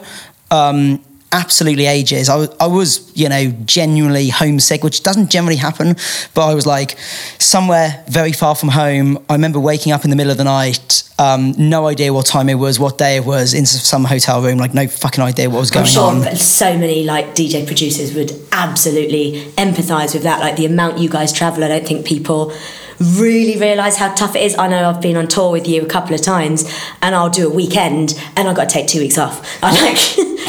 Um, 0.51 1.03
absolutely 1.31 1.85
ages. 1.85 2.29
I 2.29 2.35
was, 2.35 2.55
I 2.59 2.67
was, 2.67 3.11
you 3.15 3.27
know, 3.29 3.51
genuinely 3.65 4.29
homesick, 4.29 4.83
which 4.83 5.03
doesn't 5.03 5.29
generally 5.29 5.57
happen. 5.57 5.95
But 6.33 6.47
I 6.47 6.53
was 6.53 6.65
like 6.65 6.97
somewhere 7.37 8.03
very 8.07 8.31
far 8.31 8.55
from 8.55 8.69
home. 8.69 9.23
I 9.29 9.33
remember 9.33 9.59
waking 9.59 9.91
up 9.91 10.03
in 10.03 10.09
the 10.09 10.15
middle 10.15 10.31
of 10.31 10.37
the 10.37 10.43
night, 10.45 11.03
um, 11.19 11.53
no 11.57 11.87
idea 11.87 12.13
what 12.13 12.25
time 12.25 12.49
it 12.49 12.55
was, 12.55 12.79
what 12.79 12.97
day 12.97 13.17
it 13.17 13.25
was, 13.25 13.53
in 13.53 13.65
some 13.65 14.05
hotel 14.05 14.41
room, 14.41 14.57
like 14.57 14.73
no 14.73 14.87
fucking 14.87 15.23
idea 15.23 15.49
what 15.49 15.59
was 15.59 15.69
I'm 15.71 15.83
going 15.83 15.85
sure 15.87 16.03
on. 16.31 16.35
so 16.37 16.77
many 16.77 17.03
like 17.03 17.35
DJ 17.35 17.65
producers 17.65 18.13
would 18.13 18.31
absolutely 18.51 19.41
empathise 19.57 20.13
with 20.13 20.23
that. 20.23 20.39
Like 20.39 20.55
the 20.55 20.65
amount 20.65 20.97
you 20.99 21.09
guys 21.09 21.33
travel, 21.33 21.63
I 21.63 21.67
don't 21.67 21.87
think 21.87 22.05
people 22.05 22.53
really 22.99 23.59
realise 23.59 23.97
how 23.97 24.13
tough 24.13 24.35
it 24.35 24.41
is. 24.43 24.57
I 24.57 24.67
know 24.67 24.89
I've 24.89 25.01
been 25.01 25.17
on 25.17 25.27
tour 25.27 25.51
with 25.51 25.67
you 25.67 25.83
a 25.83 25.87
couple 25.87 26.13
of 26.15 26.21
times, 26.21 26.65
and 27.01 27.15
I'll 27.15 27.29
do 27.29 27.49
a 27.49 27.53
weekend, 27.53 28.19
and 28.35 28.47
I've 28.47 28.55
got 28.55 28.69
to 28.69 28.73
take 28.73 28.87
two 28.87 28.99
weeks 28.99 29.17
off. 29.17 29.45
I 29.63 29.71
like 29.89 29.97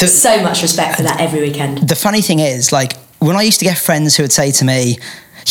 so 0.08 0.42
much 0.42 0.62
respect 0.62 0.96
for 0.96 1.02
that 1.02 1.20
every 1.20 1.40
weekend. 1.40 1.88
the 1.88 1.96
funny 1.96 2.22
thing 2.22 2.38
is, 2.38 2.72
like, 2.72 2.94
when 3.18 3.36
I 3.36 3.42
used 3.42 3.58
to 3.58 3.64
get 3.64 3.78
friends 3.78 4.16
who 4.16 4.22
would 4.22 4.32
say 4.32 4.50
to 4.52 4.64
me, 4.64 4.98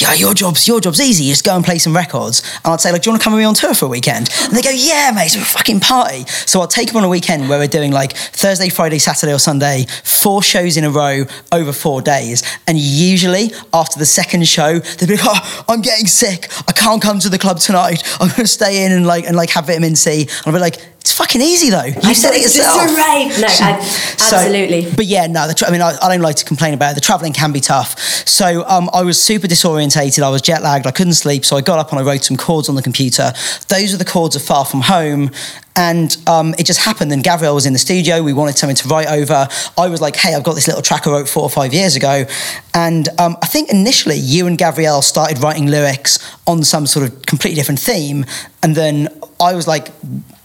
yeah, 0.02 0.14
your 0.14 0.34
job's 0.34 0.68
your 0.68 0.80
job's 0.80 1.02
easy. 1.02 1.26
You 1.26 1.32
just 1.32 1.44
go 1.44 1.56
and 1.56 1.66
play 1.66 1.80
some 1.80 1.96
records. 1.96 2.42
And 2.64 2.74
I'd 2.74 2.82
say, 2.82 2.92
like, 2.92 3.02
do 3.02 3.10
you 3.10 3.14
want 3.14 3.22
to 3.22 3.24
come 3.24 3.34
with 3.34 3.40
me 3.40 3.46
on 3.46 3.54
tour 3.54 3.74
for 3.74 3.86
a 3.86 3.90
weekend? 3.90 4.30
And 4.44 4.54
they 4.54 4.62
go, 4.62 4.70
yeah, 4.70 5.12
mate, 5.14 5.28
it's 5.28 5.36
a 5.36 5.40
fucking 5.40 5.80
party. 5.80 6.26
So 6.46 6.62
I'll 6.62 6.68
take 6.68 6.90
them 6.90 6.98
on 6.98 7.04
a 7.04 7.10
weekend 7.10 7.50
where 7.50 7.60
we're 7.60 7.68
doing 7.68 7.92
like 7.92 8.16
Thursday, 8.16 8.70
Friday, 8.70 9.00
Saturday, 9.00 9.34
or 9.34 9.40
Sunday, 9.40 9.86
four 10.04 10.44
shows 10.44 10.78
in 10.78 10.84
a 10.84 10.90
row 10.90 11.26
over 11.52 11.74
four 11.74 12.02
days. 12.02 12.44
And 12.68 12.78
usually 12.78 13.52
after 13.74 14.00
the 14.00 14.06
second 14.06 14.48
show, 14.48 14.80
they'd 14.80 15.08
be 15.08 15.16
like, 15.16 15.26
oh, 15.26 15.66
I'm 15.68 15.82
getting 15.82 16.08
sick. 16.08 16.50
I 16.68 16.72
can't 16.72 17.02
come 17.02 17.20
to 17.20 17.30
the 17.30 17.40
club 17.40 17.60
tonight. 17.60 18.04
I'm 18.20 18.30
gonna 18.30 18.48
stay 18.48 18.86
in 18.86 18.92
and 18.92 19.06
like 19.06 19.26
and 19.26 19.36
like 19.36 19.50
have 19.52 19.68
vitamin 19.68 19.96
C. 19.96 20.22
And 20.22 20.32
I'll 20.46 20.54
be 20.54 20.60
like, 20.60 20.78
it's 21.08 21.18
fucking 21.18 21.40
easy 21.42 21.70
though. 21.70 21.86
You 21.86 21.96
I 22.04 22.12
said 22.14 22.34
it 22.34 22.44
it's 22.44 22.56
yourself. 22.58 22.82
just 22.82 22.94
a 22.94 22.98
rave. 22.98 23.40
No, 23.40 23.48
I, 23.48 23.82
So- 24.18 24.36
absolutely. 24.36 24.92
but 24.94 25.06
yeah, 25.06 25.28
no, 25.28 25.48
the 25.48 25.54
tra- 25.54 25.70
I 25.70 25.72
mean, 25.72 25.82
I, 25.82 25.96
I 26.02 26.10
don't 26.10 26.22
like 26.22 26.36
to 26.38 26.46
complain 26.46 26.74
about 26.74 26.92
it. 26.92 26.96
The 26.96 27.02
traveling 27.02 27.32
can 27.32 27.54
be 27.54 27.62
tough. 27.62 27.98
So 28.28 28.66
um, 28.68 28.90
I 28.94 29.04
was 29.04 29.22
super 29.22 29.48
disorientated. 29.48 30.22
I 30.22 30.30
was 30.30 30.42
jet 30.42 30.62
lagged. 30.62 30.86
I 30.86 30.92
couldn't 30.92 31.14
sleep. 31.14 31.46
So 31.46 31.56
I 31.56 31.62
got 31.62 31.80
up 31.80 31.92
and 31.92 32.00
I 32.00 32.04
wrote 32.04 32.26
some 32.26 32.36
chords 32.36 32.68
on 32.68 32.76
the 32.76 32.82
computer. 32.82 33.32
Those 33.70 33.94
are 33.94 33.98
the 33.98 34.04
chords 34.06 34.36
of 34.36 34.42
Far 34.42 34.66
From 34.66 34.82
Home. 34.82 35.32
And 35.78 36.18
um, 36.28 36.54
it 36.60 36.66
just 36.66 36.80
happened. 36.82 37.14
And 37.14 37.24
Gavrielle 37.24 37.56
was 37.56 37.66
in 37.66 37.72
the 37.72 37.80
studio. 37.80 38.22
We 38.22 38.34
wanted 38.34 38.58
something 38.58 38.76
to 38.76 38.88
write 38.90 39.08
over. 39.08 39.48
I 39.78 39.88
was 39.88 40.02
like, 40.02 40.16
hey, 40.18 40.34
I've 40.36 40.44
got 40.44 40.56
this 40.56 40.68
little 40.68 40.82
track 40.82 41.08
I 41.08 41.12
wrote 41.12 41.30
four 41.30 41.44
or 41.44 41.50
five 41.50 41.74
years 41.74 41.96
ago. 41.96 42.26
And 42.74 43.08
um, 43.18 43.38
I 43.42 43.46
think 43.48 43.70
initially 43.70 44.16
you 44.18 44.46
and 44.48 44.58
Gavrielle 44.58 45.04
started 45.04 45.40
writing 45.42 45.68
lyrics 45.68 46.20
on 46.48 46.64
some 46.66 46.86
sort 46.86 47.08
of 47.08 47.22
completely 47.28 47.56
different 47.56 47.80
theme. 47.80 48.26
And 48.62 48.76
then 48.76 49.08
I 49.40 49.54
was 49.54 49.68
like, 49.68 49.90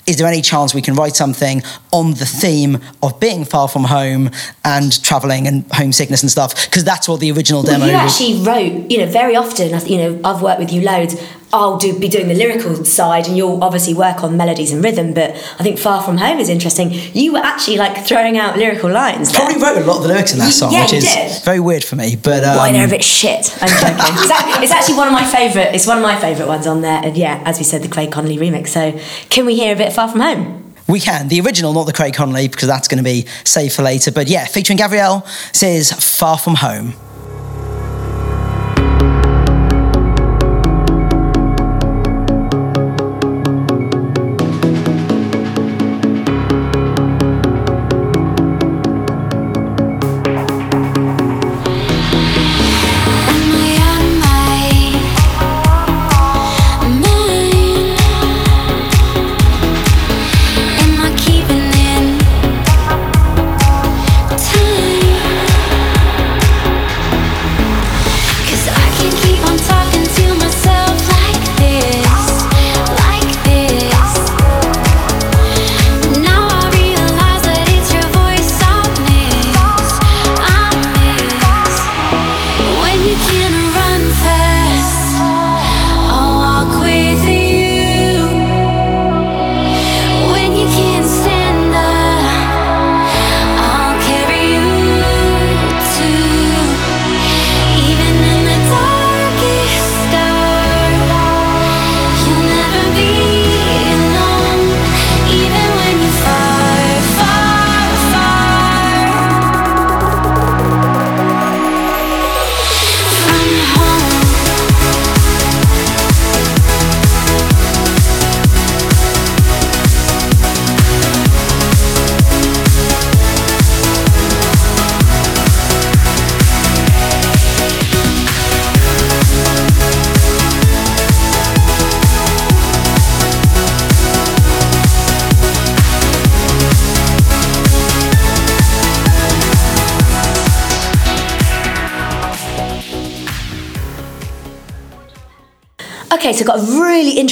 is 0.06 0.16
there 0.16 0.26
any 0.26 0.42
chance 0.42 0.74
we 0.74 0.82
can 0.82 0.94
write 0.94 1.14
something 1.14 1.62
on 1.92 2.10
the 2.14 2.26
theme 2.26 2.80
of 3.02 3.20
being 3.20 3.44
far 3.44 3.68
from 3.68 3.84
home 3.84 4.30
and 4.64 5.02
traveling 5.02 5.46
and 5.46 5.64
homesickness 5.72 6.22
and 6.22 6.30
stuff? 6.30 6.66
Because 6.66 6.84
that's 6.84 7.08
what 7.08 7.20
the 7.20 7.30
original 7.32 7.62
demo 7.62 7.86
Well, 7.86 7.88
you 7.96 8.02
was. 8.02 8.12
actually 8.20 8.42
wrote, 8.44 8.90
you 8.90 8.98
know, 8.98 9.06
very 9.06 9.36
often. 9.36 9.68
You 9.86 9.98
know, 9.98 10.20
I've 10.24 10.42
worked 10.42 10.58
with 10.60 10.72
you 10.72 10.82
loads. 10.82 11.14
I'll 11.52 11.76
do 11.78 11.98
be 11.98 12.08
doing 12.08 12.28
the 12.28 12.34
lyrical 12.34 12.84
side, 12.84 13.26
and 13.28 13.36
you'll 13.36 13.62
obviously 13.62 13.92
work 13.94 14.24
on 14.24 14.36
melodies 14.36 14.72
and 14.72 14.82
rhythm. 14.82 15.12
But 15.12 15.30
I 15.58 15.62
think 15.62 15.78
"Far 15.78 16.02
From 16.02 16.16
Home" 16.18 16.38
is 16.38 16.48
interesting. 16.48 16.90
You 17.12 17.32
were 17.34 17.40
actually 17.40 17.76
like 17.76 18.06
throwing 18.06 18.38
out 18.38 18.56
lyrical 18.56 18.90
lines. 18.90 19.30
there. 19.30 19.40
Probably 19.40 19.62
wrote 19.62 19.76
a 19.76 19.84
lot 19.84 19.96
of 19.98 20.02
the 20.04 20.08
lyrics 20.08 20.32
in 20.32 20.38
that 20.38 20.52
song, 20.52 20.72
Yeah, 20.72 20.82
which 20.84 20.94
is 20.94 21.04
did. 21.04 21.42
very 21.44 21.60
weird 21.60 21.84
for 21.84 21.96
me. 21.96 22.16
But 22.16 22.42
um, 22.44 22.56
Why 22.56 22.72
they're 22.72 22.86
a 22.86 22.90
bit 22.90 23.04
shit. 23.04 23.52
I'm 23.62 23.68
joking. 23.68 23.96
it's, 24.22 24.30
act- 24.30 24.62
it's 24.62 24.72
actually 24.72 24.96
one 24.96 25.08
of 25.08 25.12
my 25.12 25.24
favourite. 25.30 25.74
It's 25.74 25.86
one 25.86 25.98
of 25.98 26.02
my 26.02 26.18
favourite 26.18 26.48
ones 26.48 26.66
on 26.66 26.80
there. 26.80 27.00
And 27.04 27.16
yeah, 27.16 27.42
as 27.44 27.58
we 27.58 27.64
said, 27.64 27.82
the 27.82 27.88
Craig 27.88 28.10
Connelly 28.10 28.38
remix. 28.38 28.68
So 28.68 28.98
can 29.28 29.44
we 29.44 29.54
hear 29.54 29.74
a 29.74 29.76
bit 29.76 29.88
of 29.88 29.94
"Far 29.94 30.08
From 30.08 30.20
Home"? 30.20 30.58
we 30.88 31.00
can. 31.00 31.28
The 31.28 31.40
original, 31.40 31.72
not 31.72 31.84
the 31.86 31.92
Craig 31.92 32.12
Connelly, 32.12 32.48
because 32.48 32.66
that's 32.68 32.88
going 32.88 32.98
to 32.98 33.04
be 33.04 33.26
saved 33.44 33.74
for 33.74 33.82
later. 33.82 34.10
But 34.10 34.28
yeah, 34.28 34.44
featuring 34.46 34.78
Gavrielle 34.78 35.26
says 35.54 35.92
Far 35.92 36.36
From 36.38 36.56
Home. 36.56 36.94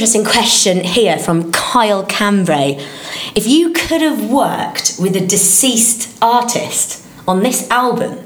Interesting 0.00 0.24
question 0.24 0.82
here 0.82 1.18
from 1.18 1.52
Kyle 1.52 2.06
Cambray. 2.06 2.78
If 3.34 3.46
you 3.46 3.70
could 3.74 4.00
have 4.00 4.30
worked 4.30 4.96
with 4.98 5.14
a 5.14 5.20
deceased 5.20 6.16
artist 6.22 7.06
on 7.28 7.42
this 7.42 7.70
album, 7.70 8.18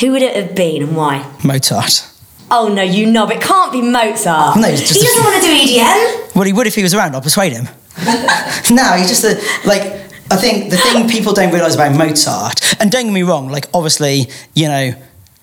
who 0.00 0.12
would 0.12 0.22
it 0.22 0.34
have 0.34 0.54
been 0.54 0.82
and 0.82 0.96
why? 0.96 1.30
Mozart. 1.44 2.10
Oh 2.50 2.68
no, 2.68 2.80
you 2.80 3.04
knob! 3.04 3.30
It 3.32 3.42
can't 3.42 3.70
be 3.70 3.82
Mozart. 3.82 4.56
No, 4.56 4.68
he 4.68 4.76
doesn't 4.76 5.22
want 5.22 5.42
to 5.42 5.46
do 5.46 5.54
EDM. 5.54 6.34
Well, 6.34 6.44
he 6.44 6.54
would 6.54 6.66
if 6.66 6.74
he 6.74 6.82
was 6.82 6.94
around. 6.94 7.14
I'll 7.14 7.20
persuade 7.20 7.52
him. 7.52 7.64
no, 8.70 8.94
he's 8.94 9.10
just 9.10 9.24
a, 9.24 9.38
like. 9.68 9.82
I 10.30 10.36
think 10.36 10.70
the 10.70 10.78
thing 10.78 11.06
people 11.06 11.34
don't 11.34 11.52
realise 11.52 11.74
about 11.74 11.94
Mozart, 11.94 12.80
and 12.80 12.90
don't 12.90 13.04
get 13.04 13.12
me 13.12 13.24
wrong, 13.24 13.50
like 13.50 13.66
obviously, 13.74 14.30
you 14.54 14.68
know, 14.68 14.94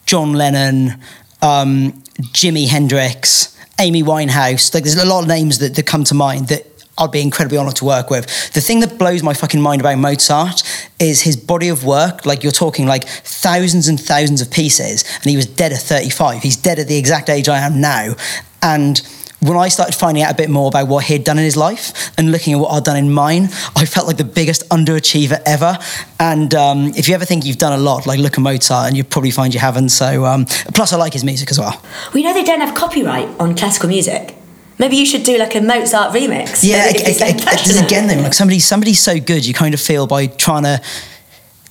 John 0.07 0.33
Lennon, 0.33 0.99
um, 1.43 1.91
Jimi 2.33 2.67
Hendrix, 2.67 3.56
Amy 3.79 4.03
Winehouse. 4.03 4.73
Like, 4.73 4.83
there's 4.83 5.01
a 5.01 5.05
lot 5.05 5.21
of 5.21 5.27
names 5.27 5.59
that, 5.59 5.75
that 5.75 5.85
come 5.85 6.03
to 6.05 6.13
mind 6.13 6.47
that 6.49 6.65
I'd 6.97 7.11
be 7.11 7.21
incredibly 7.21 7.57
honoured 7.57 7.75
to 7.77 7.85
work 7.85 8.09
with. 8.09 8.25
The 8.53 8.61
thing 8.61 8.79
that 8.79 8.97
blows 8.97 9.21
my 9.21 9.33
fucking 9.33 9.61
mind 9.61 9.81
about 9.81 9.97
Mozart 9.99 10.63
is 10.99 11.21
his 11.21 11.37
body 11.37 11.69
of 11.69 11.83
work. 11.83 12.25
Like 12.25 12.41
you're 12.43 12.51
talking 12.51 12.87
like 12.87 13.07
thousands 13.07 13.87
and 13.87 13.99
thousands 13.99 14.41
of 14.41 14.49
pieces, 14.49 15.03
and 15.15 15.25
he 15.25 15.35
was 15.35 15.45
dead 15.45 15.73
at 15.73 15.79
35. 15.79 16.41
He's 16.41 16.55
dead 16.55 16.79
at 16.79 16.87
the 16.87 16.97
exact 16.97 17.29
age 17.29 17.49
I 17.49 17.59
am 17.59 17.79
now, 17.79 18.15
and 18.63 18.99
when 19.39 19.55
I 19.55 19.67
started 19.67 19.93
finding 19.93 20.23
out 20.23 20.31
a 20.31 20.35
bit 20.35 20.49
more 20.49 20.67
about 20.67 20.87
what 20.87 21.05
he'd 21.05 21.23
done 21.23 21.37
in 21.37 21.43
his 21.43 21.55
life 21.55 22.11
and 22.17 22.31
looking 22.31 22.53
at 22.53 22.59
what 22.59 22.69
I'd 22.71 22.83
done 22.83 22.97
in 22.97 23.13
mine, 23.13 23.43
I 23.75 23.85
felt 23.85 24.07
like 24.07 24.17
the 24.17 24.23
biggest 24.23 24.67
underachiever 24.69 25.39
ever. 25.45 25.77
And 26.19 26.53
um, 26.55 26.87
if 26.95 27.07
you 27.07 27.13
ever 27.13 27.23
think 27.23 27.45
you've 27.45 27.59
done 27.59 27.73
a 27.73 27.77
lot, 27.77 28.07
like 28.07 28.19
look 28.19 28.33
at 28.33 28.39
Mozart, 28.41 28.87
and 28.87 28.97
you 28.97 29.03
probably 29.03 29.29
find 29.31 29.53
you 29.53 29.59
haven't. 29.59 29.89
So, 29.89 30.25
um, 30.25 30.45
plus, 30.73 30.91
I 30.91 30.97
like 30.97 31.13
his 31.13 31.23
music 31.23 31.51
as 31.51 31.59
well. 31.59 31.79
We 32.15 32.23
know 32.23 32.33
they 32.33 32.43
don't 32.43 32.61
have 32.61 32.73
copyright 32.73 33.29
on 33.39 33.55
classical 33.55 33.89
music. 33.89 34.33
Maybe 34.79 34.95
you 34.95 35.05
should 35.05 35.23
do 35.23 35.37
like 35.37 35.53
a 35.55 35.61
Mozart 35.61 36.13
remix. 36.15 36.63
Yeah, 36.63 36.85
Maybe 36.85 36.99
ag- 36.99 37.07
it's 37.09 37.19
like 37.19 37.35
ag- 37.35 37.41
ag- 37.41 37.47
passionate. 37.47 37.83
again, 37.85 38.07
though, 38.07 38.21
like 38.23 38.33
somebody, 38.33 38.59
somebody's 38.59 38.99
so 38.99 39.19
good, 39.19 39.45
you 39.45 39.53
kind 39.53 39.73
of 39.75 39.79
feel 39.81 40.07
by 40.07 40.27
trying 40.27 40.63
to 40.63 40.81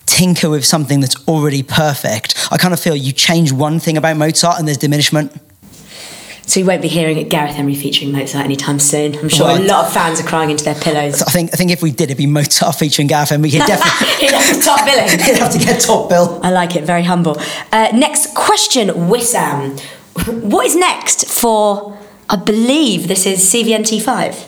tinker 0.07 0.49
with 0.49 0.65
something 0.65 1.01
that's 1.01 1.17
already 1.29 1.63
perfect. 1.65 2.49
I 2.53 2.59
kind 2.59 2.73
of 2.73 2.81
feel 2.81 2.95
you 2.97 3.13
change 3.13 3.51
one 3.53 3.81
thing 3.81 3.97
about 3.97 4.17
Mozart 4.17 4.59
and 4.59 4.67
there's 4.69 4.79
diminishment. 4.79 5.33
So 6.47 6.61
you 6.61 6.67
won't 6.67 6.81
be 6.81 6.89
hearing 6.89 7.19
it 7.19 7.29
Gareth 7.29 7.59
Emery 7.59 7.75
featuring 7.75 8.13
Mozart 8.13 8.45
anytime 8.45 8.79
soon. 8.79 9.17
I'm 9.17 9.29
sure 9.29 9.47
Well, 9.47 9.61
a 9.61 9.67
lot 9.67 9.87
of 9.87 9.93
fans 9.93 10.21
are 10.21 10.25
crying 10.25 10.51
into 10.51 10.65
their 10.65 10.77
pillows. 10.77 11.21
I 11.23 11.31
think, 11.33 11.51
I 11.53 11.57
think 11.57 11.73
if 11.73 11.83
we 11.83 11.91
did, 11.91 12.05
it'd 12.05 12.17
be 12.17 12.27
Mozart 12.27 12.77
featuring 12.77 13.09
Gareth, 13.09 13.33
we 13.33 13.51
could 13.51 13.67
definitely 13.67 14.27
He'd 14.27 14.33
have 14.33 14.55
to 14.55 14.61
top 14.61 14.85
billing. 14.87 15.09
he'd 15.25 15.39
have 15.39 15.53
to 15.53 15.59
get 15.59 15.81
top 15.81 16.09
bill. 16.09 16.41
I 16.45 16.51
like 16.53 16.77
it, 16.77 16.85
very 16.85 17.03
humble. 17.03 17.37
Uh, 17.73 17.91
next 17.93 18.35
question, 18.35 18.89
Wissam. 18.89 19.81
What 20.27 20.65
is 20.67 20.75
next 20.75 21.29
for, 21.29 21.99
I 22.31 22.37
believe 22.37 23.07
this 23.07 23.27
is 23.27 23.41
CVNT5? 23.53 24.47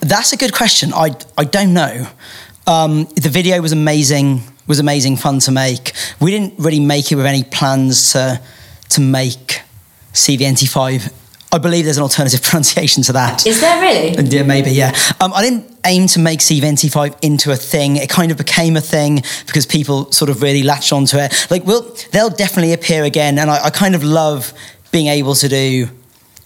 That's 0.00 0.32
a 0.32 0.36
good 0.38 0.54
question. 0.54 0.92
I 0.94 1.16
I 1.36 1.44
don't 1.44 1.74
know. 1.74 2.06
Um, 2.66 3.04
the 3.16 3.28
video 3.28 3.60
was 3.60 3.72
amazing. 3.72 4.40
Was 4.66 4.78
amazing 4.78 5.16
fun 5.16 5.40
to 5.40 5.50
make. 5.50 5.92
We 6.18 6.30
didn't 6.30 6.58
really 6.58 6.80
make 6.80 7.12
it 7.12 7.16
with 7.16 7.26
any 7.26 7.42
plans 7.42 8.12
to 8.12 8.40
to 8.90 9.00
make 9.02 9.60
CVNT5. 10.12 11.12
I 11.50 11.58
believe 11.58 11.84
there's 11.84 11.96
an 11.96 12.02
alternative 12.02 12.42
pronunciation 12.44 13.02
to 13.04 13.12
that. 13.14 13.46
Is 13.46 13.60
there 13.60 13.80
really? 13.80 14.22
Yeah, 14.28 14.42
maybe, 14.42 14.70
yeah. 14.70 14.94
Um, 15.20 15.32
I 15.32 15.42
didn't 15.42 15.78
aim 15.84 16.06
to 16.08 16.18
make 16.20 16.40
CVNT5 16.40 17.18
into 17.22 17.52
a 17.52 17.56
thing. 17.56 17.96
It 17.96 18.10
kind 18.10 18.30
of 18.30 18.36
became 18.36 18.76
a 18.76 18.80
thing 18.80 19.22
because 19.46 19.64
people 19.64 20.12
sort 20.12 20.30
of 20.30 20.42
really 20.42 20.62
latched 20.62 20.92
onto 20.92 21.16
it. 21.16 21.46
Like, 21.50 21.64
well, 21.64 21.94
they'll 22.12 22.30
definitely 22.30 22.74
appear 22.74 23.04
again, 23.04 23.38
and 23.38 23.50
I, 23.50 23.66
I 23.66 23.70
kind 23.70 23.94
of 23.94 24.02
love 24.04 24.52
being 24.92 25.06
able 25.06 25.34
to 25.36 25.48
do 25.48 25.88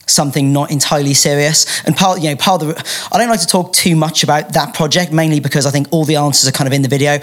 something 0.07 0.53
not 0.53 0.71
entirely 0.71 1.15
serious. 1.15 1.85
And 1.87 1.97
part, 1.97 2.21
you 2.21 2.31
know, 2.31 2.37
part 2.37 2.63
of 2.63 2.69
the, 2.69 3.09
I 3.13 3.19
don't 3.19 3.29
like 3.29 3.41
to 3.41 3.47
talk 3.47 3.73
too 3.73 3.97
much 3.97 4.23
about 4.23 4.53
that 4.53 4.75
project, 4.75 5.13
mainly 5.13 5.41
because 5.41 5.67
I 5.67 5.71
think 5.71 5.89
all 5.91 6.05
the 6.05 6.17
answers 6.17 6.49
are 6.49 6.53
kind 6.53 6.67
of 6.67 6.73
in 6.73 6.83
the 6.83 6.89
video. 6.89 7.19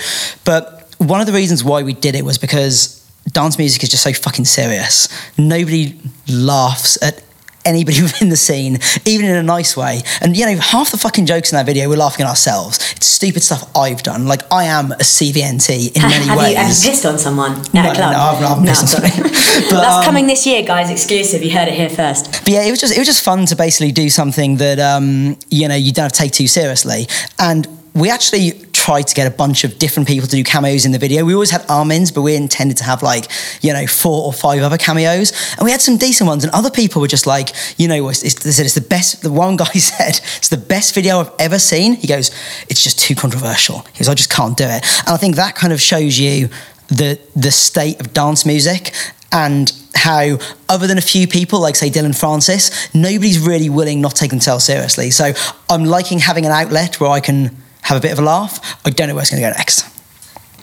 But 0.46 0.94
one 0.98 1.22
of 1.22 1.28
the 1.28 1.34
reasons 1.34 1.64
why 1.64 1.84
we 1.84 1.94
did 1.94 2.16
it 2.16 2.26
was 2.26 2.38
because 2.38 2.99
dance 3.32 3.58
music 3.58 3.84
is 3.84 3.90
just 3.90 4.04
so 4.04 4.14
fucking 4.14 4.46
serious. 4.46 5.08
Nobody 5.38 6.00
laughs 6.28 7.02
at 7.02 7.24
anybody 7.66 8.02
within 8.08 8.30
the 8.30 8.38
scene, 8.38 8.80
even 9.06 9.26
in 9.30 9.36
a 9.36 9.44
nice 9.44 9.76
way. 9.76 10.02
And 10.22 10.36
you 10.36 10.46
know, 10.46 10.56
half 10.58 10.92
the 10.92 10.98
fucking 10.98 11.26
jokes 11.26 11.52
in 11.52 11.58
that 11.58 11.66
video, 11.66 11.90
we're 11.90 11.98
laughing 11.98 12.26
at 12.26 12.30
ourselves. 12.30 12.78
It's 12.96 13.06
stupid 13.06 13.44
stuff 13.44 13.70
I've 13.76 14.02
done. 14.02 14.26
Like 14.28 14.42
I 14.52 14.64
am 14.66 14.92
a 14.94 14.96
CVNT 14.98 15.96
in 15.96 16.02
many 16.10 16.26
have, 16.26 16.38
ways. 16.38 16.56
have 16.56 16.68
you 16.86 16.90
pissed 16.92 17.06
on 17.06 17.20
someone 17.20 17.52
at 17.60 17.74
No, 17.74 17.92
a 17.92 17.94
club? 17.94 18.12
no, 18.14 18.20
I've- 18.20 18.46
I've 18.46 18.66
pissed 18.66 18.82
on 18.84 18.88
someone. 19.12 19.32
But, 19.70 19.82
That's 19.82 19.98
um, 19.98 20.04
coming 20.06 20.28
this 20.28 20.46
year, 20.48 20.64
guys. 20.64 20.90
Exclusive. 20.90 21.44
You 21.44 21.52
heard 21.52 21.68
it 21.68 21.74
here 21.74 21.90
first. 21.90 22.32
But 22.46 22.48
yeah, 22.50 22.64
it 22.64 22.72
was 22.72 22.80
just 22.80 22.94
it 22.96 22.98
was 23.00 23.08
just 23.08 23.24
fun 23.24 23.46
to 23.48 23.56
basically 23.56 23.92
do 23.92 24.10
something 24.10 24.56
that 24.58 24.80
um, 24.80 25.38
you 25.50 25.68
know 25.68 25.76
you 25.76 25.92
don't 25.92 26.04
have 26.04 26.12
to 26.14 26.18
take 26.18 26.32
too 26.32 26.48
seriously. 26.48 27.08
And 27.40 27.68
we 27.94 28.10
actually 28.10 28.52
tried 28.90 29.06
to 29.06 29.14
get 29.14 29.28
a 29.28 29.36
bunch 29.36 29.64
of 29.64 29.78
different 29.78 30.08
people 30.08 30.28
to 30.28 30.36
do 30.36 30.44
cameos 30.44 30.84
in 30.84 30.92
the 30.92 30.98
video. 30.98 31.24
We 31.24 31.36
always 31.36 31.52
had 31.52 31.64
Armin's, 31.70 32.10
but 32.12 32.24
we 32.24 32.36
intended 32.36 32.76
to 32.78 32.84
have 32.86 33.04
like 33.04 33.26
you 33.62 33.72
know 33.72 33.86
four 33.86 34.26
or 34.26 34.34
five 34.34 34.64
other 34.64 34.80
cameos, 34.80 35.32
and 35.58 35.64
we 35.64 35.70
had 35.70 35.80
some 35.80 35.98
decent 35.98 36.28
ones. 36.28 36.44
And 36.44 36.52
other 36.56 36.72
people 36.72 37.00
were 37.00 37.08
just 37.08 37.28
like, 37.28 37.50
you 37.78 37.88
know, 37.88 38.08
they 38.08 38.14
said 38.14 38.66
it's 38.66 38.74
the 38.74 38.82
best. 38.82 39.22
The 39.22 39.32
one 39.32 39.58
guy 39.58 39.66
said 39.74 40.20
it's 40.38 40.50
the 40.50 40.58
best 40.58 40.96
video 40.96 41.20
I've 41.20 41.32
ever 41.38 41.60
seen. 41.60 41.98
He 41.98 42.08
goes, 42.08 42.32
it's 42.68 42.82
just 42.82 42.98
too 42.98 43.14
controversial. 43.14 43.86
He 43.94 44.00
goes, 44.00 44.10
I 44.10 44.16
just 44.16 44.32
can't 44.32 44.58
do 44.58 44.64
it. 44.64 44.84
And 45.02 45.10
I 45.10 45.18
think 45.18 45.36
that 45.36 45.54
kind 45.54 45.72
of 45.72 45.80
shows 45.80 46.18
you 46.18 46.50
the 46.88 47.20
the 47.36 47.52
state 47.52 48.00
of 48.00 48.12
dance 48.12 48.44
music 48.44 48.92
and 49.32 49.72
how 49.94 50.40
other 50.68 50.88
than 50.88 50.98
a 50.98 51.08
few 51.14 51.28
people 51.28 51.60
like 51.60 51.76
say 51.76 51.92
Dillon 51.92 52.14
Francis 52.14 52.72
nobody's 52.96 53.38
really 53.38 53.70
willing 53.70 54.02
not 54.02 54.16
to 54.16 54.22
take 54.22 54.32
themselves 54.32 54.64
seriously 54.64 55.12
so 55.12 55.34
I'm 55.70 55.86
liking 55.86 56.18
having 56.18 56.48
an 56.48 56.52
outlet 56.52 57.00
where 57.00 57.12
I 57.12 57.20
can 57.20 57.56
have 57.84 57.98
a 57.98 58.02
bit 58.02 58.12
of 58.12 58.20
a 58.20 58.24
laugh 58.24 58.60
I 58.86 58.90
don't 58.90 59.08
know 59.08 59.16
where 59.16 59.22
it's 59.22 59.32
going 59.32 59.42
to 59.42 59.50
go 59.50 59.56
next 59.56 60.00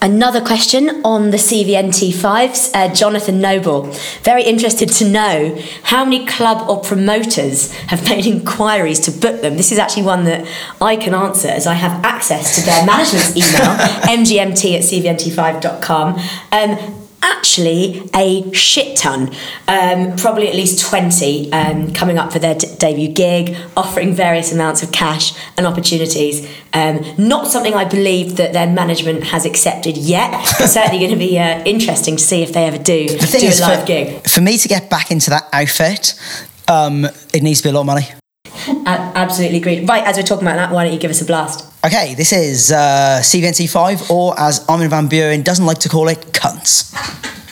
Another 0.03 0.43
question 0.43 1.01
on 1.05 1.31
the 1.31 1.39
CVNT5s, 1.39 2.75
uh, 2.75 2.95
Jonathan 2.95 3.41
Noble. 3.41 3.85
Very 4.23 4.45
interested 4.45 4.91
to 4.91 5.09
know 5.09 5.59
how 5.85 6.05
many 6.05 6.27
club 6.27 6.69
or 6.69 6.81
promoters 6.83 7.73
have 7.87 8.05
made 8.05 8.27
inquiries 8.27 9.01
to 9.01 9.11
book 9.11 9.41
them. 9.41 9.57
This 9.57 9.73
is 9.73 9.79
actually 9.79 10.03
one 10.03 10.25
that 10.25 10.47
I 10.83 10.97
can 10.97 11.15
answer 11.15 11.49
as 11.49 11.67
I 11.67 11.75
have 11.75 12.05
access 12.05 12.57
to 12.57 12.61
their 12.61 12.85
management's 12.85 13.35
email, 13.37 13.73
mgmt 14.19 14.77
at 14.77 14.83
cvnt5.com. 14.83 16.21
Um, 16.53 17.06
actually, 17.23 18.09
a 18.15 18.51
shit 18.53 18.97
ton, 18.97 19.35
um, 19.69 20.17
probably 20.17 20.49
at 20.49 20.55
least 20.55 20.81
20 20.89 21.53
um, 21.53 21.93
coming 21.93 22.19
up 22.19 22.33
for 22.33 22.39
their 22.39 22.55
d- 22.55 22.69
debut 22.79 23.09
gig, 23.09 23.57
offering 23.77 24.15
various 24.15 24.52
amounts 24.52 24.83
of 24.83 24.93
cash 24.93 25.33
and 25.57 25.67
opportunities. 25.67 26.49
Um, 26.73 27.00
not 27.17 27.47
something 27.47 27.75
I 27.75 27.85
believe 27.85 28.37
that 28.37 28.52
their 28.52 28.67
management 28.67 29.25
has 29.25 29.47
accepted 29.47 29.97
yet, 29.97 30.31
but 30.59 30.67
certainly 30.69 30.99
going 30.99 31.11
to 31.11 31.17
be 31.17 31.39
uh, 31.39 31.63
interesting 31.65 32.17
to 32.17 32.23
see 32.23 32.43
if 32.43 32.52
they 32.52 32.65
ever 32.67 32.79
do 32.79 33.09
the 33.09 33.26
thing 33.26 33.41
do 33.41 33.47
is 33.47 33.61
a 33.61 33.63
live 33.63 33.81
for, 33.81 33.87
gig. 33.87 34.29
for 34.29 34.41
me 34.41 34.57
to 34.59 34.69
get 34.69 34.91
back 34.91 35.11
into 35.11 35.31
that 35.31 35.49
outfit 35.52 36.15
um, 36.69 37.05
it 37.33 37.43
needs 37.43 37.61
to 37.61 37.69
be 37.69 37.71
a 37.71 37.73
lot 37.73 37.81
of 37.81 37.87
money 37.87 38.07
absolutely 38.87 39.59
agreed. 39.59 39.89
Right, 39.89 40.05
as 40.05 40.17
we're 40.17 40.23
talking 40.23 40.47
about 40.47 40.57
that, 40.57 40.73
why 40.73 40.85
don't 40.85 40.93
you 40.93 40.99
give 40.99 41.11
us 41.11 41.21
a 41.23 41.25
blast? 41.25 41.73
okay 41.87 42.15
this 42.15 42.33
is 42.33 42.73
uh, 42.73 43.21
CVNT5 43.23 44.11
or 44.11 44.39
as 44.41 44.65
Armin 44.69 44.91
van 44.91 45.09
Buuren 45.09 45.45
doesn't 45.45 45.67
like 45.67 45.79
to 45.79 45.89
call 45.89 46.09
it 46.09 46.19
cunts 46.33 46.93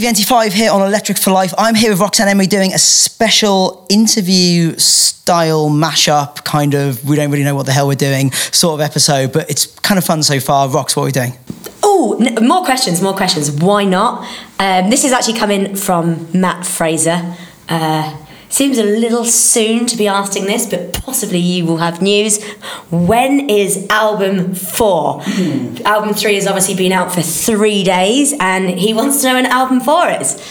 Gavin 0.00 0.14
CVNT5 0.14 0.52
here 0.52 0.70
on 0.70 0.82
Electric 0.82 1.18
for 1.18 1.30
Life. 1.30 1.52
I'm 1.58 1.74
here 1.74 1.90
with 1.90 2.00
Roxanne 2.00 2.28
Emery 2.28 2.46
doing 2.46 2.72
a 2.72 2.78
special 2.78 3.86
interview 3.88 4.76
style 4.78 5.68
mashup, 5.70 6.44
kind 6.44 6.74
of, 6.74 7.04
we 7.08 7.16
don't 7.16 7.30
really 7.30 7.44
know 7.44 7.54
what 7.54 7.66
the 7.66 7.72
hell 7.72 7.88
we're 7.88 7.94
doing, 7.94 8.30
sort 8.32 8.74
of 8.74 8.80
episode, 8.80 9.32
but 9.32 9.50
it's 9.50 9.66
kind 9.80 9.98
of 9.98 10.04
fun 10.04 10.22
so 10.22 10.38
far. 10.40 10.68
Rox, 10.68 10.94
what 10.96 11.02
are 11.02 11.06
we 11.06 11.12
doing? 11.12 11.32
Oh, 11.82 12.16
n- 12.20 12.46
more 12.46 12.64
questions, 12.64 13.02
more 13.02 13.14
questions. 13.14 13.50
Why 13.50 13.84
not? 13.84 14.26
Um, 14.58 14.90
this 14.90 15.04
is 15.04 15.12
actually 15.12 15.38
coming 15.38 15.74
from 15.74 16.28
Matt 16.32 16.64
Fraser. 16.64 17.34
Uh, 17.68 18.16
seems 18.48 18.78
a 18.78 18.84
little 18.84 19.24
soon 19.24 19.86
to 19.86 19.96
be 19.96 20.08
asking 20.08 20.44
this, 20.44 20.66
but 20.66 20.92
possibly 20.94 21.38
you 21.38 21.64
will 21.64 21.78
have 21.78 22.00
news. 22.02 22.42
When 22.90 23.48
is 23.48 23.86
album 23.90 24.54
four? 24.54 25.22
album 25.84 26.14
three 26.14 26.34
has 26.34 26.46
obviously 26.46 26.74
been 26.74 26.92
out 26.92 27.12
for 27.12 27.22
three 27.22 27.84
days, 27.84 28.34
and 28.40 28.70
he 28.70 28.94
wants 28.94 29.20
to 29.20 29.28
know 29.28 29.34
when 29.34 29.46
album 29.46 29.80
four 29.80 30.08
is. 30.08 30.42